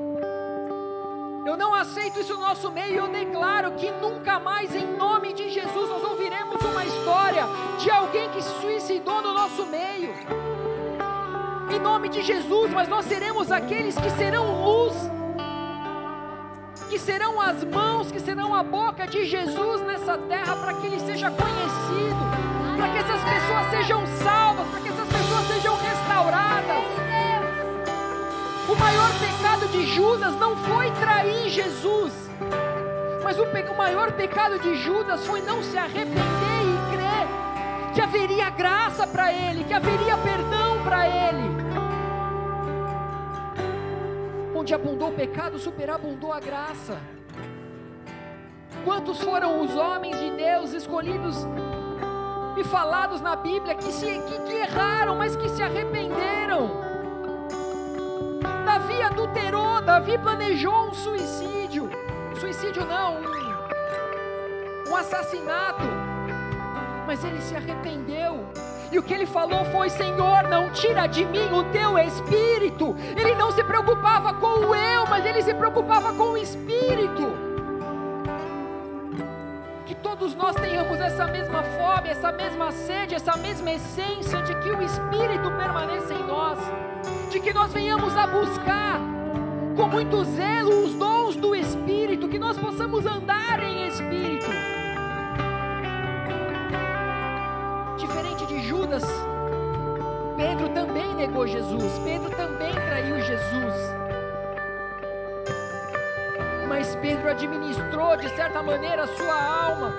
Eu 1.46 1.56
não 1.56 1.76
aceito 1.76 2.20
isso 2.20 2.34
no 2.34 2.42
nosso 2.42 2.72
meio. 2.72 2.96
Eu 2.96 3.08
declaro 3.08 3.74
que 3.74 3.92
nunca 3.92 4.40
mais, 4.40 4.74
em 4.76 4.98
nome 4.98 5.32
de 5.34 5.50
Jesus, 5.50 5.90
nós 5.90 6.04
ouviremos 6.04 6.60
uma 6.62 6.84
história 6.84 7.44
de 7.78 7.90
alguém 7.92 8.30
que 8.32 8.42
se 8.42 8.50
suicidou 8.62 9.22
no 9.22 9.32
nosso 9.32 9.66
meio. 9.68 10.12
Em 11.74 11.80
nome 11.80 12.10
de 12.10 12.24
Jesus, 12.24 12.72
mas 12.72 12.88
nós 12.88 13.06
seremos 13.06 13.52
aqueles 13.52 13.96
que 13.96 14.10
serão 14.12 14.64
luz, 14.64 14.96
que 16.90 17.00
serão 17.00 17.42
as 17.42 17.64
mãos, 17.64 18.12
que 18.12 18.20
serão 18.20 18.54
a 18.54 18.64
boca 18.64 19.08
de 19.08 19.26
Jesus 19.26 19.82
nessa 19.82 20.18
terra 20.18 20.56
para 20.56 20.74
que 20.74 20.88
ele 20.88 21.00
seja 21.00 21.32
conhecido, 21.32 22.16
para 22.78 22.90
que 22.90 22.98
essas 22.98 23.22
pessoas 23.24 23.70
sejam 23.72 24.06
salvas, 24.24 24.68
para 24.68 24.80
que 24.80 24.90
essas 24.90 25.08
pessoas 25.08 25.48
sejam 25.48 25.76
restauradas. 25.78 26.84
O 28.68 28.76
maior 28.76 29.12
pecado 29.20 29.68
de 29.68 29.86
Judas 29.88 30.36
não 30.40 30.56
foi 30.58 30.92
trair 30.92 31.50
Jesus, 31.50 32.14
mas 33.24 33.38
o, 33.40 33.44
o, 33.44 33.78
maior 33.78 34.12
pecado 34.12 34.60
de 34.60 34.76
Judas 34.76 35.26
foi 35.26 35.42
não 35.42 35.64
se 35.64 35.78
arrepender 35.78 36.16
e 36.22 36.96
crer 36.96 37.94
que 37.94 38.02
haveria 38.02 38.50
graça 38.50 39.08
para 39.08 39.32
ele, 39.32 39.64
que 39.64 39.74
haveria 39.74 40.18
perdão 40.18 40.84
para 40.84 41.08
ele. 41.08 41.65
Onde 44.66 44.74
abundou 44.74 45.10
o 45.10 45.14
pecado, 45.14 45.60
superabundou 45.60 46.34
a 46.34 46.40
graça. 46.40 46.98
Quantos 48.84 49.22
foram 49.22 49.62
os 49.62 49.76
homens 49.76 50.20
de 50.20 50.32
Deus 50.32 50.74
escolhidos 50.74 51.46
e 52.58 52.64
falados 52.64 53.22
na 53.22 53.36
Bíblia 53.36 53.76
que, 53.76 53.92
se, 53.92 54.08
que, 54.08 54.40
que 54.40 54.54
erraram, 54.56 55.18
mas 55.18 55.36
que 55.36 55.48
se 55.50 55.62
arrependeram? 55.62 56.82
Davi 58.66 59.04
adulterou, 59.04 59.84
Davi 59.84 60.18
planejou 60.18 60.88
um 60.88 60.94
suicídio. 60.96 61.88
Suicídio 62.40 62.88
não, 62.88 63.18
um, 63.22 64.90
um 64.90 64.96
assassinato. 64.96 65.84
Mas 67.06 67.24
ele 67.24 67.40
se 67.40 67.56
arrependeu. 67.56 68.44
E 68.96 68.98
o 68.98 69.04
que 69.04 69.14
ele 69.14 69.26
falou 69.26 69.66
foi: 69.66 69.90
Senhor, 69.90 70.44
não 70.48 70.72
tira 70.72 71.06
de 71.06 71.26
mim 71.26 71.52
o 71.52 71.66
teu 71.66 72.00
espírito. 72.00 72.96
Ele 73.18 73.36
não 73.36 73.52
se 73.52 73.62
preocupava 73.62 74.34
com 74.36 74.68
o 74.68 74.74
eu, 74.74 75.06
mas 75.08 75.26
ele 75.26 75.42
se 75.42 75.54
preocupava 75.54 76.14
com 76.14 76.32
o 76.32 76.38
espírito. 76.38 77.24
Que 79.86 79.94
todos 79.96 80.34
nós 80.34 80.56
tenhamos 80.56 80.98
essa 81.02 81.28
mesma 81.28 81.62
fome, 81.62 82.08
essa 82.08 82.32
mesma 82.32 82.72
sede, 82.72 83.16
essa 83.16 83.36
mesma 83.36 83.74
essência 83.74 84.42
de 84.44 84.56
que 84.60 84.70
o 84.70 84.82
espírito 84.82 85.52
permaneça 85.52 86.14
em 86.14 86.24
nós 86.24 86.58
de 87.30 87.42
que 87.42 87.54
nós 87.54 87.74
venhamos 87.74 88.16
a 88.16 88.26
buscar 88.26 88.98
com 89.76 89.88
muito 89.90 90.24
zelo 90.24 90.86
os 90.86 90.94
dons 90.94 91.36
do 91.36 91.54
Espírito, 91.54 92.30
que 92.30 92.40
nós 92.40 92.58
possamos 92.58 93.06
andar 93.06 93.62
em 93.62 93.88
Espírito. 93.88 94.85
Judas, 98.86 99.04
Pedro 100.38 100.70
também 100.70 101.16
negou 101.16 101.48
Jesus, 101.48 102.00
Pedro 102.04 102.30
também 102.30 102.72
traiu 102.72 103.20
Jesus. 103.20 103.74
Mas 106.70 106.96
Pedro 106.98 107.28
administrou 107.28 108.16
de 108.16 108.30
certa 108.36 108.62
maneira 108.62 109.06
a 109.06 109.08
sua 109.08 109.66
alma, 109.66 109.92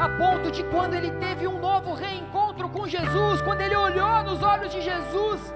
a 0.00 0.08
ponto 0.08 0.50
de 0.50 0.62
quando 0.64 0.94
ele 0.94 1.10
teve 1.10 1.46
um 1.46 1.60
novo 1.60 1.92
reencontro 1.92 2.70
com 2.70 2.88
Jesus, 2.88 3.42
quando 3.42 3.60
ele 3.60 3.76
olhou 3.76 4.22
nos 4.22 4.42
olhos 4.42 4.72
de 4.72 4.80
Jesus, 4.80 5.54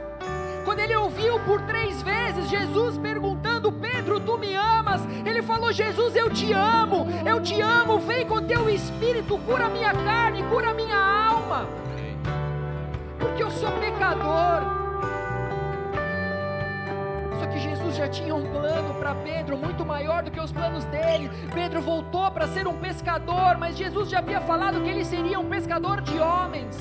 quando 0.66 0.80
ele 0.80 0.94
ouviu 0.94 1.40
por 1.40 1.62
três 1.62 2.02
vezes 2.02 2.50
Jesus 2.50 2.98
perguntando: 2.98 3.72
Pedro, 3.72 4.20
tu 4.20 4.36
me 4.36 4.54
amas? 4.54 5.00
Ele 5.24 5.40
falou: 5.40 5.72
Jesus, 5.72 6.14
eu 6.14 6.28
te 6.28 6.52
amo, 6.52 7.06
eu 7.26 7.40
te 7.40 7.62
amo. 7.62 7.98
Vem 8.00 8.26
com 8.26 8.42
teu 8.42 8.68
espírito, 8.68 9.38
cura 9.38 9.70
minha 9.70 9.94
carne, 9.94 10.42
cura 10.50 10.74
minha 10.74 10.98
alma, 10.98 11.66
porque 13.32 13.42
eu 13.42 13.50
sou 13.50 13.70
pecador. 13.80 14.60
Só 17.40 17.46
que 17.46 17.58
Jesus 17.58 17.96
já 17.96 18.06
tinha 18.06 18.34
um 18.34 18.46
plano 18.52 18.94
para 18.94 19.14
Pedro 19.14 19.56
muito 19.56 19.86
maior 19.86 20.22
do 20.22 20.30
que 20.30 20.38
os 20.38 20.52
planos 20.52 20.84
dele. 20.84 21.30
Pedro 21.54 21.80
voltou 21.80 22.30
para 22.30 22.46
ser 22.46 22.66
um 22.66 22.76
pescador, 22.76 23.56
mas 23.58 23.76
Jesus 23.76 24.10
já 24.10 24.18
havia 24.18 24.40
falado 24.42 24.82
que 24.82 24.88
ele 24.88 25.04
seria 25.04 25.40
um 25.40 25.48
pescador 25.48 26.02
de 26.02 26.18
homens. 26.18 26.76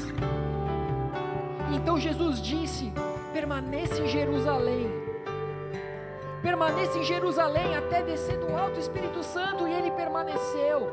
Então 1.74 1.98
Jesus 1.98 2.42
disse 2.42 2.92
permaneça 3.34 4.02
em 4.02 4.08
Jerusalém. 4.08 4.92
Permaneça 6.42 6.98
em 6.98 7.04
Jerusalém 7.04 7.78
até 7.78 8.04
descer 8.04 8.38
do 8.40 8.54
alto 8.58 8.78
Espírito 8.78 9.24
Santo 9.24 9.68
e 9.68 9.72
ele 9.72 9.92
permaneceu. 9.92 10.92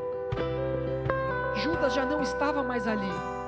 Judas 1.55 1.93
já 1.93 2.05
não 2.05 2.21
estava 2.21 2.63
mais 2.63 2.87
ali. 2.87 3.38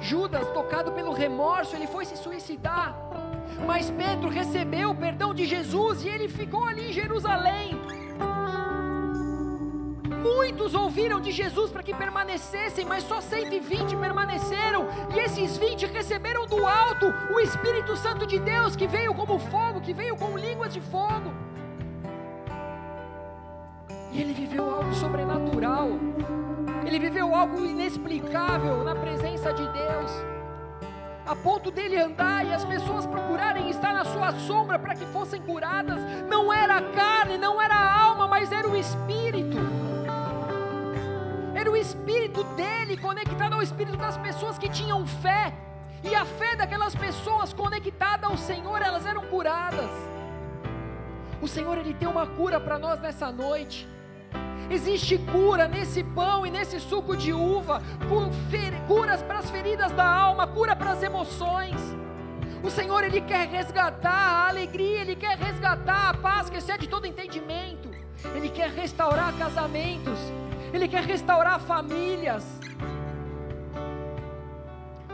Judas, 0.00 0.48
tocado 0.50 0.92
pelo 0.92 1.12
remorso, 1.12 1.76
ele 1.76 1.86
foi 1.86 2.04
se 2.04 2.16
suicidar. 2.16 2.96
Mas 3.66 3.90
Pedro 3.90 4.28
recebeu 4.28 4.90
o 4.90 4.94
perdão 4.94 5.34
de 5.34 5.44
Jesus 5.44 6.04
e 6.04 6.08
ele 6.08 6.28
ficou 6.28 6.64
ali 6.64 6.88
em 6.88 6.92
Jerusalém. 6.92 7.78
Muitos 10.22 10.74
ouviram 10.74 11.20
de 11.20 11.30
Jesus 11.30 11.70
para 11.70 11.82
que 11.82 11.94
permanecessem, 11.94 12.84
mas 12.84 13.04
só 13.04 13.20
120 13.20 13.96
permaneceram. 13.96 14.86
E 15.14 15.18
esses 15.18 15.56
20 15.56 15.86
receberam 15.86 16.46
do 16.46 16.66
alto 16.66 17.06
o 17.32 17.40
Espírito 17.40 17.96
Santo 17.96 18.26
de 18.26 18.38
Deus, 18.38 18.76
que 18.76 18.86
veio 18.86 19.14
como 19.14 19.38
fogo, 19.38 19.80
que 19.80 19.94
veio 19.94 20.16
com 20.16 20.36
línguas 20.36 20.72
de 20.74 20.80
fogo. 20.80 21.32
E 24.12 24.20
ele 24.20 24.32
viveu 24.32 24.70
algo 24.70 24.92
sobrenatural. 24.94 25.88
Ele 26.84 26.98
viveu 26.98 27.34
algo 27.34 27.64
inexplicável 27.64 28.82
na 28.84 28.94
presença 28.94 29.52
de 29.52 29.62
Deus. 29.62 30.10
A 31.26 31.36
ponto 31.36 31.70
dele 31.70 31.96
andar 31.96 32.44
e 32.44 32.52
as 32.52 32.64
pessoas 32.64 33.06
procurarem 33.06 33.70
estar 33.70 33.92
na 33.92 34.04
sua 34.04 34.32
sombra 34.32 34.78
para 34.78 34.94
que 34.94 35.06
fossem 35.06 35.40
curadas. 35.40 36.00
Não 36.28 36.52
era 36.52 36.76
a 36.76 36.82
carne, 36.82 37.38
não 37.38 37.60
era 37.60 37.74
a 37.74 38.00
alma, 38.02 38.26
mas 38.26 38.50
era 38.50 38.68
o 38.68 38.76
espírito 38.76 39.58
era 41.60 41.70
o 41.70 41.76
espírito 41.76 42.42
dele 42.54 42.96
conectado 42.96 43.52
ao 43.52 43.62
espírito 43.62 43.98
das 43.98 44.16
pessoas 44.16 44.56
que 44.56 44.68
tinham 44.68 45.06
fé. 45.06 45.52
E 46.02 46.14
a 46.14 46.24
fé 46.24 46.56
daquelas 46.56 46.94
pessoas 46.94 47.52
conectada 47.52 48.26
ao 48.26 48.36
Senhor, 48.38 48.80
elas 48.80 49.04
eram 49.04 49.22
curadas. 49.26 49.90
O 51.42 51.46
Senhor 51.46 51.76
ele 51.76 51.92
tem 51.92 52.08
uma 52.08 52.26
cura 52.26 52.58
para 52.58 52.78
nós 52.78 52.98
nessa 53.00 53.30
noite. 53.30 53.86
Existe 54.70 55.18
cura 55.18 55.66
nesse 55.66 56.04
pão 56.04 56.46
e 56.46 56.50
nesse 56.50 56.78
suco 56.78 57.16
de 57.16 57.32
uva, 57.32 57.82
curas 58.86 59.20
para 59.20 59.38
as 59.40 59.50
feridas 59.50 59.90
da 59.92 60.08
alma, 60.08 60.46
cura 60.46 60.76
para 60.76 60.92
as 60.92 61.02
emoções. 61.02 61.74
O 62.62 62.70
Senhor 62.70 63.02
ele 63.02 63.20
quer 63.20 63.48
resgatar 63.48 64.10
a 64.10 64.48
alegria, 64.48 65.00
ele 65.00 65.16
quer 65.16 65.36
resgatar 65.36 66.10
a 66.10 66.14
paz 66.14 66.48
que 66.48 66.58
excede 66.58 66.88
todo 66.88 67.06
entendimento. 67.06 67.90
Ele 68.34 68.48
quer 68.48 68.70
restaurar 68.70 69.36
casamentos, 69.36 70.18
ele 70.72 70.86
quer 70.86 71.02
restaurar 71.02 71.58
famílias. 71.58 72.44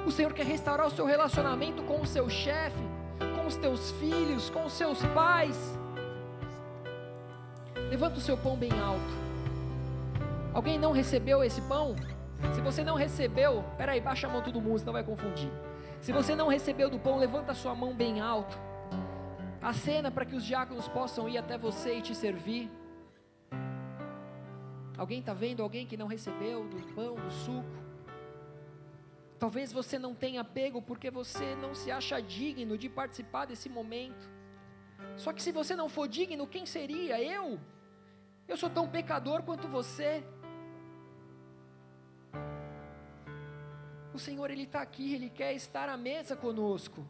O 0.04 0.10
Senhor 0.10 0.32
quer 0.32 0.44
restaurar 0.44 0.86
o 0.86 0.90
seu 0.90 1.06
relacionamento 1.06 1.82
com 1.84 2.00
o 2.00 2.06
seu 2.06 2.28
chefe, 2.28 2.82
com 3.34 3.46
os 3.46 3.56
teus 3.56 3.92
filhos, 3.92 4.50
com 4.50 4.66
os 4.66 4.72
seus 4.72 5.02
pais. 5.14 5.78
Levanta 7.88 8.18
o 8.18 8.20
seu 8.20 8.36
pão 8.36 8.56
bem 8.56 8.72
alto. 8.72 9.25
Alguém 10.56 10.78
não 10.78 10.90
recebeu 10.90 11.44
esse 11.44 11.60
pão? 11.60 11.94
Se 12.54 12.62
você 12.62 12.82
não 12.82 12.94
recebeu, 12.96 13.62
peraí, 13.76 14.00
baixa 14.00 14.26
a 14.26 14.30
mão 14.30 14.40
todo 14.40 14.58
mundo, 14.58 14.78
senão 14.78 14.94
vai 14.94 15.04
confundir. 15.04 15.50
Se 16.00 16.12
você 16.12 16.34
não 16.34 16.48
recebeu 16.48 16.88
do 16.88 16.98
pão, 16.98 17.18
levanta 17.18 17.52
sua 17.52 17.74
mão 17.74 17.94
bem 17.94 18.22
alto. 18.22 18.58
Acena 19.60 20.10
para 20.10 20.24
que 20.24 20.34
os 20.34 20.42
diáconos 20.42 20.88
possam 20.88 21.28
ir 21.28 21.36
até 21.36 21.58
você 21.58 21.98
e 21.98 22.00
te 22.00 22.14
servir. 22.14 22.70
Alguém 24.96 25.20
está 25.20 25.34
vendo 25.34 25.62
alguém 25.62 25.86
que 25.86 25.94
não 25.94 26.06
recebeu 26.06 26.64
do 26.66 26.78
pão, 26.94 27.16
do 27.16 27.30
suco? 27.30 27.76
Talvez 29.38 29.70
você 29.70 29.98
não 29.98 30.14
tenha 30.14 30.42
pego 30.42 30.80
porque 30.80 31.10
você 31.10 31.54
não 31.56 31.74
se 31.74 31.90
acha 31.90 32.18
digno 32.18 32.78
de 32.78 32.88
participar 32.88 33.44
desse 33.44 33.68
momento. 33.68 34.26
Só 35.18 35.34
que 35.34 35.42
se 35.42 35.52
você 35.52 35.76
não 35.76 35.90
for 35.90 36.08
digno, 36.08 36.46
quem 36.46 36.64
seria? 36.64 37.22
Eu? 37.22 37.60
Eu 38.48 38.56
sou 38.56 38.70
tão 38.70 38.88
pecador 38.88 39.42
quanto 39.42 39.66
você. 39.66 40.22
O 44.16 44.18
Senhor, 44.18 44.50
Ele 44.50 44.62
está 44.62 44.80
aqui, 44.80 45.06
Ele 45.14 45.28
quer 45.28 45.52
estar 45.54 45.90
à 45.90 45.96
mesa 46.10 46.34
conosco. 46.34 47.00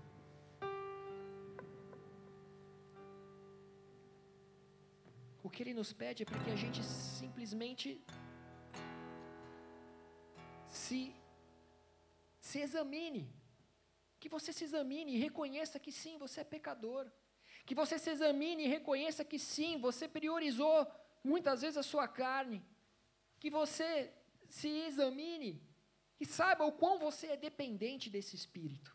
O 5.44 5.48
que 5.48 5.62
Ele 5.62 5.74
nos 5.80 5.92
pede 5.92 6.24
é 6.24 6.26
para 6.26 6.40
que 6.42 6.50
a 6.50 6.56
gente 6.56 6.82
simplesmente 6.82 7.88
se, 10.66 11.14
se 12.40 12.58
examine. 12.66 13.22
Que 14.18 14.28
você 14.28 14.52
se 14.52 14.64
examine 14.64 15.14
e 15.14 15.22
reconheça 15.28 15.78
que 15.78 15.92
sim, 15.92 16.18
você 16.18 16.40
é 16.40 16.52
pecador. 16.56 17.06
Que 17.64 17.76
você 17.82 18.00
se 18.00 18.10
examine 18.10 18.64
e 18.64 18.72
reconheça 18.78 19.24
que 19.24 19.38
sim, 19.38 19.78
você 19.78 20.08
priorizou 20.08 20.76
muitas 21.22 21.60
vezes 21.62 21.76
a 21.76 21.84
sua 21.84 22.08
carne. 22.08 22.60
Que 23.38 23.48
você 23.48 24.12
se 24.48 24.68
examine 24.88 25.65
e 26.20 26.26
saiba 26.26 26.64
o 26.64 26.72
quão 26.72 26.98
você 26.98 27.28
é 27.28 27.36
dependente 27.36 28.08
desse 28.08 28.34
espírito. 28.34 28.94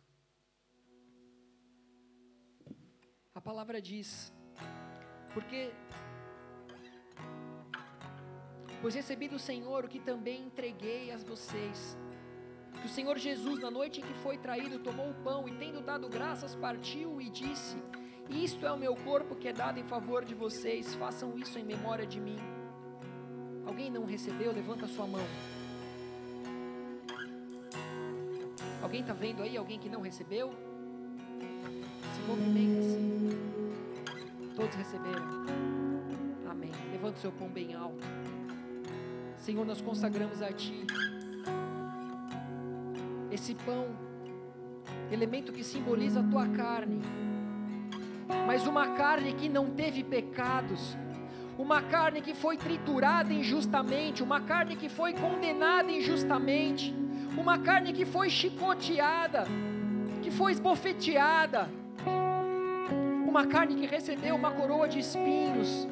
A 3.34 3.42
palavra 3.42 3.82
diz, 3.82 4.34
porque 5.34 5.72
Pois 8.82 8.96
recebi 8.96 9.28
do 9.28 9.38
Senhor 9.38 9.86
o 9.86 9.88
que 9.88 10.00
também 10.00 10.42
entreguei 10.42 11.12
a 11.12 11.18
vocês. 11.18 11.96
Que 12.80 12.88
o 12.88 12.90
Senhor 12.90 13.16
Jesus, 13.16 13.60
na 13.60 13.70
noite 13.70 14.02
em 14.02 14.04
que 14.04 14.14
foi 14.16 14.40
traído, 14.40 14.80
tomou 14.80 15.12
o 15.12 15.14
pão 15.24 15.48
e, 15.48 15.56
tendo 15.56 15.82
dado 15.82 16.10
graças, 16.10 16.56
partiu 16.56 17.22
e 17.22 17.30
disse: 17.30 17.78
Isto 18.28 18.66
é 18.66 18.72
o 18.72 18.78
meu 18.78 18.96
corpo 18.96 19.36
que 19.36 19.48
é 19.48 19.54
dado 19.54 19.80
em 19.80 19.84
favor 19.84 20.26
de 20.26 20.34
vocês, 20.34 20.96
façam 20.96 21.38
isso 21.38 21.60
em 21.60 21.64
memória 21.64 22.08
de 22.08 22.20
mim. 22.20 22.40
Alguém 23.68 23.92
não 23.92 24.04
recebeu? 24.04 24.52
Levanta 24.52 24.86
a 24.86 24.90
sua 24.90 25.06
mão. 25.06 25.28
Alguém 28.82 29.02
está 29.02 29.14
vendo 29.14 29.44
aí? 29.44 29.56
Alguém 29.58 29.80
que 29.80 29.90
não 29.90 30.02
recebeu? 30.02 30.54
Se 32.16 32.22
movimenta 32.28 32.80
assim. 32.80 33.30
Todos 34.56 34.76
receberam. 34.76 35.46
Amém. 36.50 36.72
Levanta 36.92 37.18
o 37.18 37.22
seu 37.22 37.32
pão 37.32 37.48
bem 37.48 37.74
alto. 37.74 38.06
Senhor, 39.38 39.66
nós 39.66 39.82
consagramos 39.82 40.42
a 40.42 40.52
Ti 40.52 40.86
esse 43.32 43.56
pão, 43.56 43.88
elemento 45.10 45.54
que 45.54 45.64
simboliza 45.64 46.20
a 46.20 46.24
Tua 46.24 46.48
carne, 46.50 47.02
mas 48.46 48.68
uma 48.68 48.90
carne 48.90 49.34
que 49.34 49.48
não 49.48 49.72
teve 49.72 50.04
pecados, 50.04 50.98
uma 51.58 51.82
carne 51.82 52.22
que 52.22 52.34
foi 52.34 52.58
triturada 52.58 53.34
injustamente, 53.34 54.22
uma 54.22 54.42
carne 54.42 54.76
que 54.76 54.90
foi 54.90 55.14
condenada 55.14 55.92
injustamente, 55.92 56.94
uma 57.38 57.58
carne 57.58 57.94
que 57.94 58.06
foi 58.06 58.30
chicoteada, 58.30 59.46
que 60.22 60.32
foi 60.32 60.52
esbofeteada, 60.52 61.70
uma 63.28 63.48
carne 63.48 63.76
que 63.76 63.86
recebeu 63.86 64.36
uma 64.36 64.52
coroa 64.52 64.88
de 64.88 65.00
espinhos, 65.00 65.88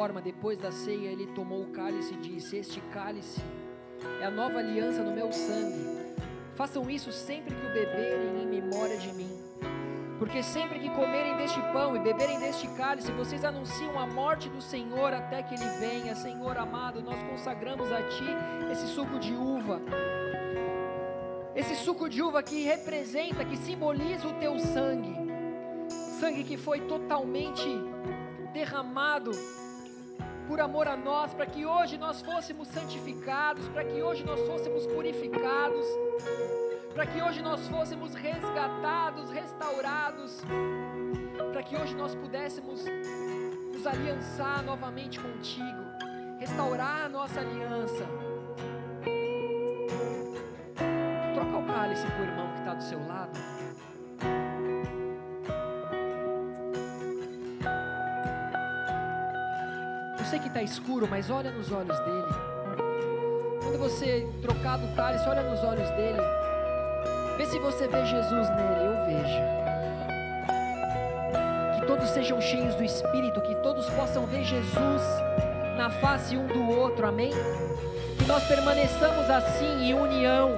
forma, 0.00 0.22
depois 0.22 0.58
da 0.58 0.72
ceia, 0.72 1.08
ele 1.08 1.26
tomou 1.26 1.60
o 1.60 1.72
cálice 1.72 2.14
e 2.14 2.16
disse: 2.16 2.56
Este 2.56 2.80
cálice 2.90 3.38
é 4.18 4.24
a 4.24 4.30
nova 4.30 4.58
aliança 4.58 5.02
no 5.02 5.14
meu 5.14 5.30
sangue. 5.30 6.16
Façam 6.54 6.88
isso 6.88 7.12
sempre 7.12 7.54
que 7.54 7.66
o 7.66 7.72
beberem 7.74 8.42
em 8.42 8.46
memória 8.46 8.96
de 8.96 9.12
mim. 9.12 9.30
Porque 10.18 10.42
sempre 10.42 10.78
que 10.78 10.88
comerem 10.88 11.36
deste 11.36 11.60
pão 11.74 11.94
e 11.94 11.98
beberem 11.98 12.40
deste 12.40 12.66
cálice, 12.78 13.12
vocês 13.12 13.44
anunciam 13.44 13.98
a 13.98 14.06
morte 14.06 14.48
do 14.48 14.62
Senhor 14.62 15.12
até 15.12 15.42
que 15.42 15.54
ele 15.54 15.68
venha. 15.78 16.16
Senhor 16.16 16.56
amado, 16.56 17.02
nós 17.02 17.22
consagramos 17.24 17.92
a 17.92 18.02
Ti 18.04 18.24
esse 18.72 18.86
suco 18.86 19.18
de 19.18 19.34
uva. 19.34 19.82
Esse 21.54 21.74
suco 21.74 22.08
de 22.08 22.22
uva 22.22 22.42
que 22.42 22.62
representa, 22.62 23.44
que 23.44 23.58
simboliza 23.58 24.26
o 24.26 24.32
Teu 24.40 24.58
sangue. 24.58 25.14
Sangue 26.18 26.42
que 26.42 26.56
foi 26.56 26.80
totalmente 26.80 27.68
derramado 28.54 29.32
por 30.50 30.60
amor 30.60 30.88
a 30.88 30.96
nós, 30.96 31.32
para 31.32 31.46
que 31.46 31.64
hoje 31.64 31.96
nós 31.96 32.20
fôssemos 32.22 32.66
santificados, 32.66 33.68
para 33.68 33.84
que 33.84 34.02
hoje 34.02 34.24
nós 34.24 34.40
fôssemos 34.48 34.84
purificados, 34.84 35.86
para 36.92 37.06
que 37.06 37.22
hoje 37.22 37.40
nós 37.40 37.68
fôssemos 37.68 38.14
resgatados, 38.14 39.30
restaurados, 39.30 40.42
para 41.52 41.62
que 41.62 41.76
hoje 41.76 41.94
nós 41.94 42.16
pudéssemos 42.16 42.84
nos 43.72 43.86
aliançar 43.86 44.64
novamente 44.64 45.20
contigo, 45.20 45.84
restaurar 46.40 47.04
a 47.04 47.08
nossa 47.08 47.38
aliança. 47.38 48.04
Troca 51.32 51.58
o 51.58 51.66
cálice 51.72 52.06
para 52.08 52.22
o 52.22 52.24
irmão 52.24 52.52
que 52.54 52.58
está 52.58 52.74
do 52.74 52.82
seu 52.82 52.98
lado. 53.06 53.38
Está 60.50 60.62
escuro, 60.62 61.06
mas 61.08 61.30
olha 61.30 61.50
nos 61.52 61.70
olhos 61.70 61.98
dele. 62.00 62.34
Quando 63.62 63.78
você 63.78 64.28
trocar 64.42 64.78
do 64.78 64.94
cálice, 64.96 65.28
olha 65.28 65.42
nos 65.42 65.62
olhos 65.62 65.88
dele. 65.90 66.18
Vê 67.36 67.46
se 67.46 67.58
você 67.58 67.86
vê 67.86 68.04
Jesus 68.04 68.48
nele. 68.50 68.84
Eu 68.84 69.06
vejo. 69.06 69.40
Que 71.78 71.86
todos 71.86 72.10
sejam 72.10 72.40
cheios 72.40 72.74
do 72.74 72.84
Espírito, 72.84 73.40
que 73.42 73.54
todos 73.56 73.88
possam 73.90 74.26
ver 74.26 74.44
Jesus 74.44 75.02
na 75.76 75.88
face 75.88 76.36
um 76.36 76.46
do 76.46 76.68
outro. 76.68 77.06
Amém? 77.06 77.30
Que 78.18 78.24
nós 78.26 78.42
permaneçamos 78.44 79.30
assim 79.30 79.84
em 79.84 79.94
união. 79.94 80.50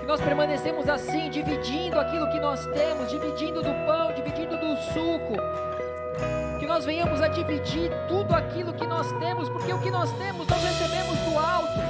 Que 0.00 0.06
nós 0.06 0.20
permanecemos 0.20 0.86
assim, 0.88 1.30
dividindo 1.30 1.98
aquilo 1.98 2.30
que 2.30 2.40
nós 2.40 2.64
temos, 2.66 3.10
dividindo 3.10 3.62
do 3.62 3.86
pão, 3.86 4.12
dividindo 4.14 4.56
do 4.58 4.76
suco 4.92 5.67
nós 6.78 6.84
venhamos 6.84 7.20
a 7.20 7.26
dividir 7.26 7.90
tudo 8.06 8.32
aquilo 8.32 8.72
que 8.72 8.86
nós 8.86 9.10
temos, 9.14 9.48
porque 9.48 9.72
o 9.72 9.80
que 9.80 9.90
nós 9.90 10.12
temos 10.12 10.46
nós 10.46 10.62
recebemos 10.62 11.18
do 11.22 11.36
alto. 11.36 11.80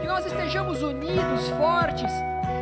Que 0.00 0.08
nós 0.08 0.26
estejamos 0.26 0.82
unidos, 0.82 1.48
fortes, 1.50 2.10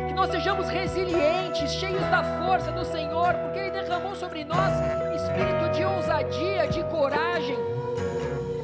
que 0.07 0.13
nós 0.13 0.29
sejamos 0.29 0.69
resilientes, 0.69 1.71
cheios 1.71 2.05
da 2.11 2.23
força 2.45 2.71
do 2.71 2.85
Senhor, 2.85 3.33
porque 3.33 3.57
Ele 3.57 3.71
derramou 3.71 4.15
sobre 4.15 4.43
nós 4.43 4.71
espírito 5.15 5.71
de 5.71 5.83
ousadia, 5.83 6.67
de 6.67 6.83
coragem, 6.83 7.57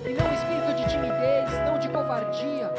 e 0.06 0.14
não 0.14 0.32
espírito 0.32 0.76
de 0.76 0.88
timidez, 0.88 1.50
não 1.66 1.80
de 1.80 1.90
covardia. 1.90 2.72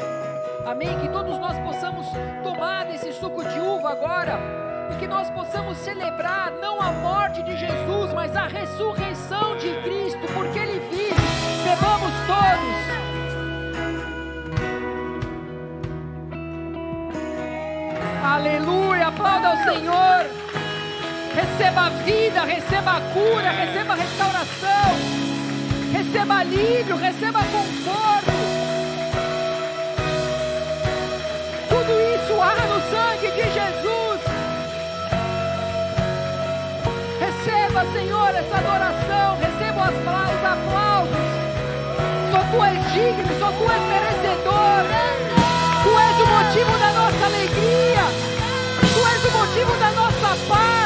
Amém? 0.65 0.97
Que 0.99 1.09
todos 1.09 1.37
nós 1.39 1.59
possamos 1.59 2.07
tomar 2.41 2.85
desse 2.85 3.11
suco 3.11 3.43
de 3.43 3.59
uva 3.59 3.91
agora 3.91 4.68
e 4.91 4.95
que 4.99 5.07
nós 5.07 5.29
possamos 5.29 5.77
celebrar 5.77 6.51
não 6.61 6.81
a 6.81 6.91
morte 6.91 7.43
de 7.43 7.55
Jesus, 7.57 8.13
mas 8.13 8.35
a 8.35 8.47
ressurreição 8.47 9.57
de 9.57 9.69
Cristo, 9.81 10.21
porque 10.33 10.59
Ele 10.59 10.79
vive. 10.89 11.15
Bebamos 11.63 12.13
todos. 12.27 12.99
Aleluia, 18.23 19.07
aplauda 19.07 19.49
ao 19.49 19.57
Senhor. 19.57 20.25
Receba 21.35 21.81
a 21.81 21.89
vida, 21.89 22.43
receba 22.43 22.97
a 22.97 23.01
cura, 23.13 23.49
receba 23.51 23.93
a 23.93 23.95
restauração, 23.95 24.95
receba 25.93 26.35
alívio, 26.39 26.95
receba 26.97 27.39
conforto. 27.39 28.28
Adoração, 38.69 39.37
receba 39.39 39.81
os 39.81 39.97
apla- 39.97 40.29
os 40.35 40.43
aplausos. 40.45 41.27
Só 42.31 42.39
tu 42.51 42.63
és 42.63 42.91
digno, 42.93 43.39
só 43.39 43.51
tu 43.51 43.63
és 43.71 43.81
merecedor. 43.93 44.83
Tu 45.83 45.89
és 46.07 46.15
o 46.21 46.27
motivo 46.35 46.77
da 46.77 46.91
nossa 46.91 47.25
alegria. 47.25 48.03
Tu 48.93 48.99
és 49.13 49.25
o 49.25 49.37
motivo 49.37 49.77
da 49.77 49.91
nossa 49.91 50.37
paz. 50.47 50.78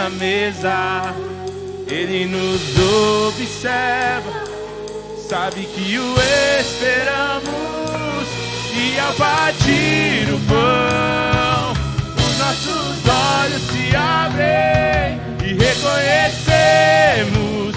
Na 0.00 0.08
mesa, 0.08 1.12
Ele 1.86 2.24
nos 2.24 2.62
observa, 3.28 4.44
sabe 5.28 5.66
que 5.66 5.98
o 5.98 6.14
esperamos, 6.58 8.26
e 8.72 8.98
ao 8.98 9.12
partir 9.12 10.32
o 10.32 10.40
pão, 10.48 11.74
os 12.16 12.38
nossos 12.38 13.04
olhos 13.06 13.60
se 13.70 13.94
abrem 13.94 15.20
e 15.44 15.52
reconhecemos 15.52 17.76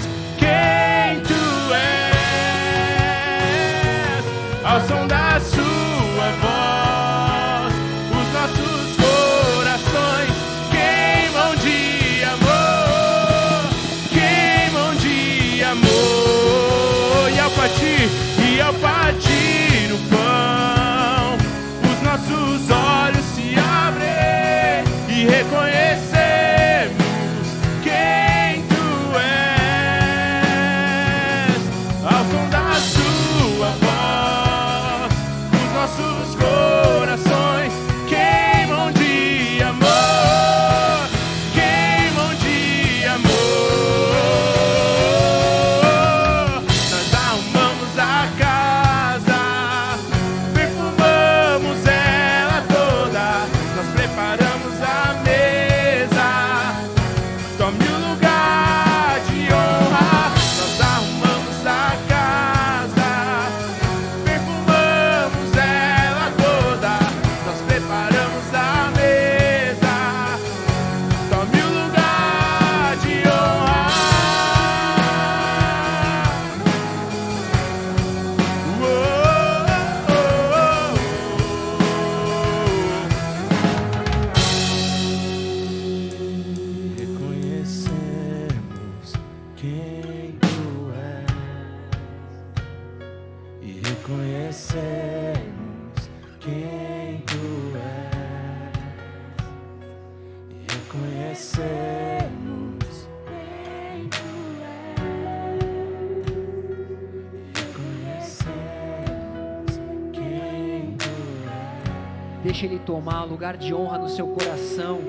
tomar 112.94 113.24
lugar 113.24 113.56
de 113.56 113.74
honra 113.74 113.98
no 113.98 114.08
seu 114.08 114.28
coração. 114.28 115.00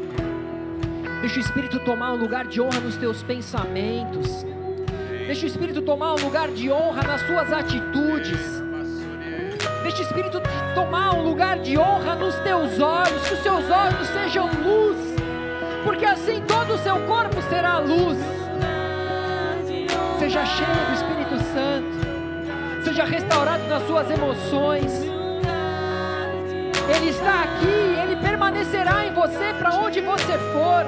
Deixa 1.21 1.37
o 1.37 1.39
Espírito 1.39 1.79
tomar 1.81 2.13
um 2.13 2.15
lugar 2.15 2.47
de 2.47 2.59
honra 2.59 2.79
nos 2.79 2.97
teus 2.97 3.21
pensamentos. 3.21 4.43
Deixa 5.27 5.43
o 5.43 5.47
Espírito 5.47 5.83
tomar 5.83 6.13
um 6.13 6.25
lugar 6.25 6.49
de 6.49 6.71
honra 6.71 7.03
nas 7.03 7.21
suas 7.21 7.53
atitudes. 7.53 8.41
Deixa 9.83 9.99
o 9.99 10.01
Espírito 10.01 10.41
tomar 10.73 11.13
um 11.13 11.29
lugar 11.29 11.59
de 11.59 11.77
honra 11.77 12.15
nos 12.15 12.33
teus 12.39 12.79
olhos. 12.79 13.27
Que 13.27 13.35
os 13.35 13.39
seus 13.41 13.69
olhos 13.69 14.07
sejam 14.07 14.47
luz. 14.47 14.97
Porque 15.83 16.05
assim 16.05 16.41
todo 16.41 16.73
o 16.73 16.79
seu 16.79 16.97
corpo 17.01 17.39
será 17.43 17.77
luz. 17.77 18.17
Seja 20.17 20.43
cheio 20.43 20.85
do 20.87 20.93
Espírito 20.95 21.43
Santo. 21.53 22.83
Seja 22.83 23.03
restaurado 23.03 23.63
nas 23.67 23.85
suas 23.85 24.09
emoções. 24.09 25.04
Ele 27.05 27.13
está 27.13 27.43
aqui, 27.43 27.99
Ele 28.01 28.15
permanecerá 28.15 29.05
em 29.05 29.13
você 29.13 29.53
para 29.59 29.75
onde 29.75 30.01
você 30.01 30.39
for. 30.51 30.83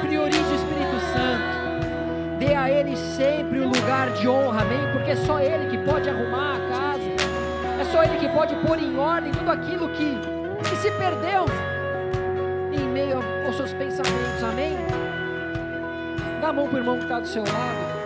Priorize 0.00 0.50
o 0.50 0.56
Espírito 0.56 0.98
Santo. 1.12 2.38
Dê 2.40 2.56
a 2.56 2.68
Ele 2.68 2.96
sempre 2.96 3.60
o 3.60 3.68
lugar 3.68 4.10
de 4.14 4.28
honra, 4.28 4.62
amém? 4.62 4.80
Porque 4.90 5.12
é 5.12 5.16
só 5.16 5.38
Ele 5.38 5.70
que 5.70 5.78
pode 5.88 6.10
arrumar 6.10 6.56
a 6.56 6.60
casa. 6.68 7.80
É 7.80 7.84
só 7.84 8.02
Ele 8.02 8.16
que 8.16 8.28
pode 8.30 8.56
pôr 8.66 8.80
em 8.80 8.98
ordem 8.98 9.30
tudo 9.30 9.48
aquilo 9.48 9.88
que, 9.90 10.18
que 10.68 10.76
se 10.76 10.90
perdeu 10.98 11.44
em 12.72 12.84
meio 12.84 13.20
aos 13.46 13.56
seus 13.56 13.72
pensamentos, 13.74 14.42
amém? 14.42 14.76
Dá 16.40 16.48
a 16.48 16.52
mão 16.52 16.66
para 16.66 16.74
o 16.74 16.78
irmão 16.80 16.96
que 16.96 17.04
está 17.04 17.20
do 17.20 17.28
seu 17.28 17.44
lado. 17.44 17.97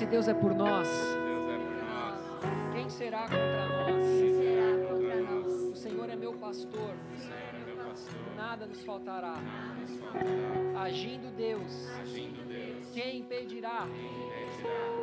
Se 0.00 0.06
Deus 0.06 0.28
é 0.28 0.32
por 0.32 0.54
nós, 0.54 0.88
quem 2.72 2.88
será 2.88 3.20
contra 3.20 3.66
nós? 3.66 5.52
O 5.72 5.76
Senhor 5.76 6.08
é 6.08 6.16
meu 6.16 6.32
pastor, 6.38 6.94
nada 8.34 8.64
nos 8.64 8.82
faltará. 8.82 9.34
Agindo 10.82 11.30
Deus, 11.36 11.86
quem 12.94 13.18
impedirá? 13.18 13.86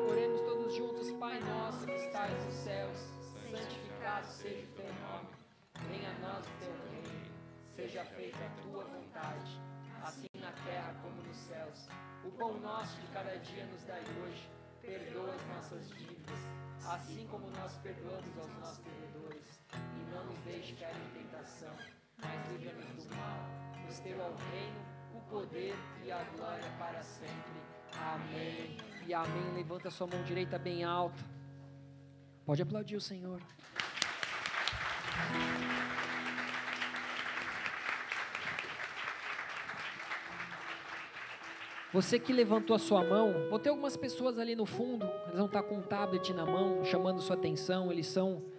Oremos 0.10 0.41
todos 0.41 0.74
juntos, 0.74 1.11
Pai 1.11 1.40
nosso 1.41 1.86
que 1.86 1.94
estás 1.94 2.44
nos 2.44 2.56
céus, 2.56 2.98
santificado 3.52 4.26
seja 4.26 4.65
o 4.65 4.76
teu 4.76 4.86
nome. 4.86 5.28
Venha 5.91 6.10
a 6.10 6.28
nós 6.28 6.44
o 6.44 6.52
teu 6.60 6.74
reino, 6.90 7.32
seja 7.76 8.03
feita 8.03 8.40
a 8.40 8.61
tua 8.64 8.84
vontade, 8.86 9.61
assim 10.02 10.28
na 10.41 10.52
terra 10.65 10.95
como 11.03 11.22
nos 11.22 11.38
céus. 11.38 11.88
O 12.26 12.32
pão 12.32 12.57
nosso 12.57 12.99
de 12.99 13.07
cada 13.10 13.38
dia 13.38 13.64
nos 13.68 13.84
dai 13.84 14.02
hoje, 14.24 14.56
perdoa 14.88 15.35
as 15.35 15.45
nossas 15.47 15.89
dívidas, 15.89 16.39
assim 16.85 17.27
como 17.27 17.49
nós 17.49 17.77
perdoamos 17.80 18.38
aos 18.38 18.57
nossos 18.59 18.77
devedores, 18.85 19.59
e 19.73 20.15
não 20.15 20.26
nos 20.26 20.39
deixe 20.45 20.76
cair 20.76 20.95
em 20.95 21.23
tentação, 21.23 21.76
mas 22.18 22.51
livra-nos 22.53 23.03
do 23.03 23.15
mal, 23.15 23.49
pois 23.84 23.99
teu 23.99 24.22
é 24.22 24.30
o 24.30 24.35
reino, 24.35 24.80
o 25.14 25.19
poder 25.30 25.76
e 26.05 26.09
a 26.11 26.23
glória 26.23 26.72
para 26.80 27.03
sempre. 27.03 27.57
Amém. 27.99 28.77
E 29.05 29.14
amém. 29.14 29.53
Levanta 29.55 29.91
sua 29.91 30.07
mão 30.07 30.23
direita 30.23 30.57
bem 30.57 30.85
alta. 30.85 31.22
Pode 32.45 32.61
aplaudir 32.61 32.95
o 32.95 33.01
Senhor. 33.01 33.41
Você 41.93 42.19
que 42.19 42.34
levantou 42.34 42.76
a 42.76 42.80
sua 42.80 43.01
mão, 43.01 43.34
vou 43.49 43.57
ter 43.57 43.69
algumas 43.69 43.95
pessoas 43.95 44.38
ali 44.38 44.55
no 44.55 44.65
fundo, 44.65 45.05
eles 45.27 45.38
vão 45.38 45.45
estar 45.45 45.64
com 45.64 45.77
um 45.77 45.81
tablet 45.81 46.34
na 46.34 46.45
mão, 46.45 46.84
chamando 46.84 47.22
sua 47.22 47.38
atenção, 47.38 47.89
eles 47.91 48.07
são 48.07 48.43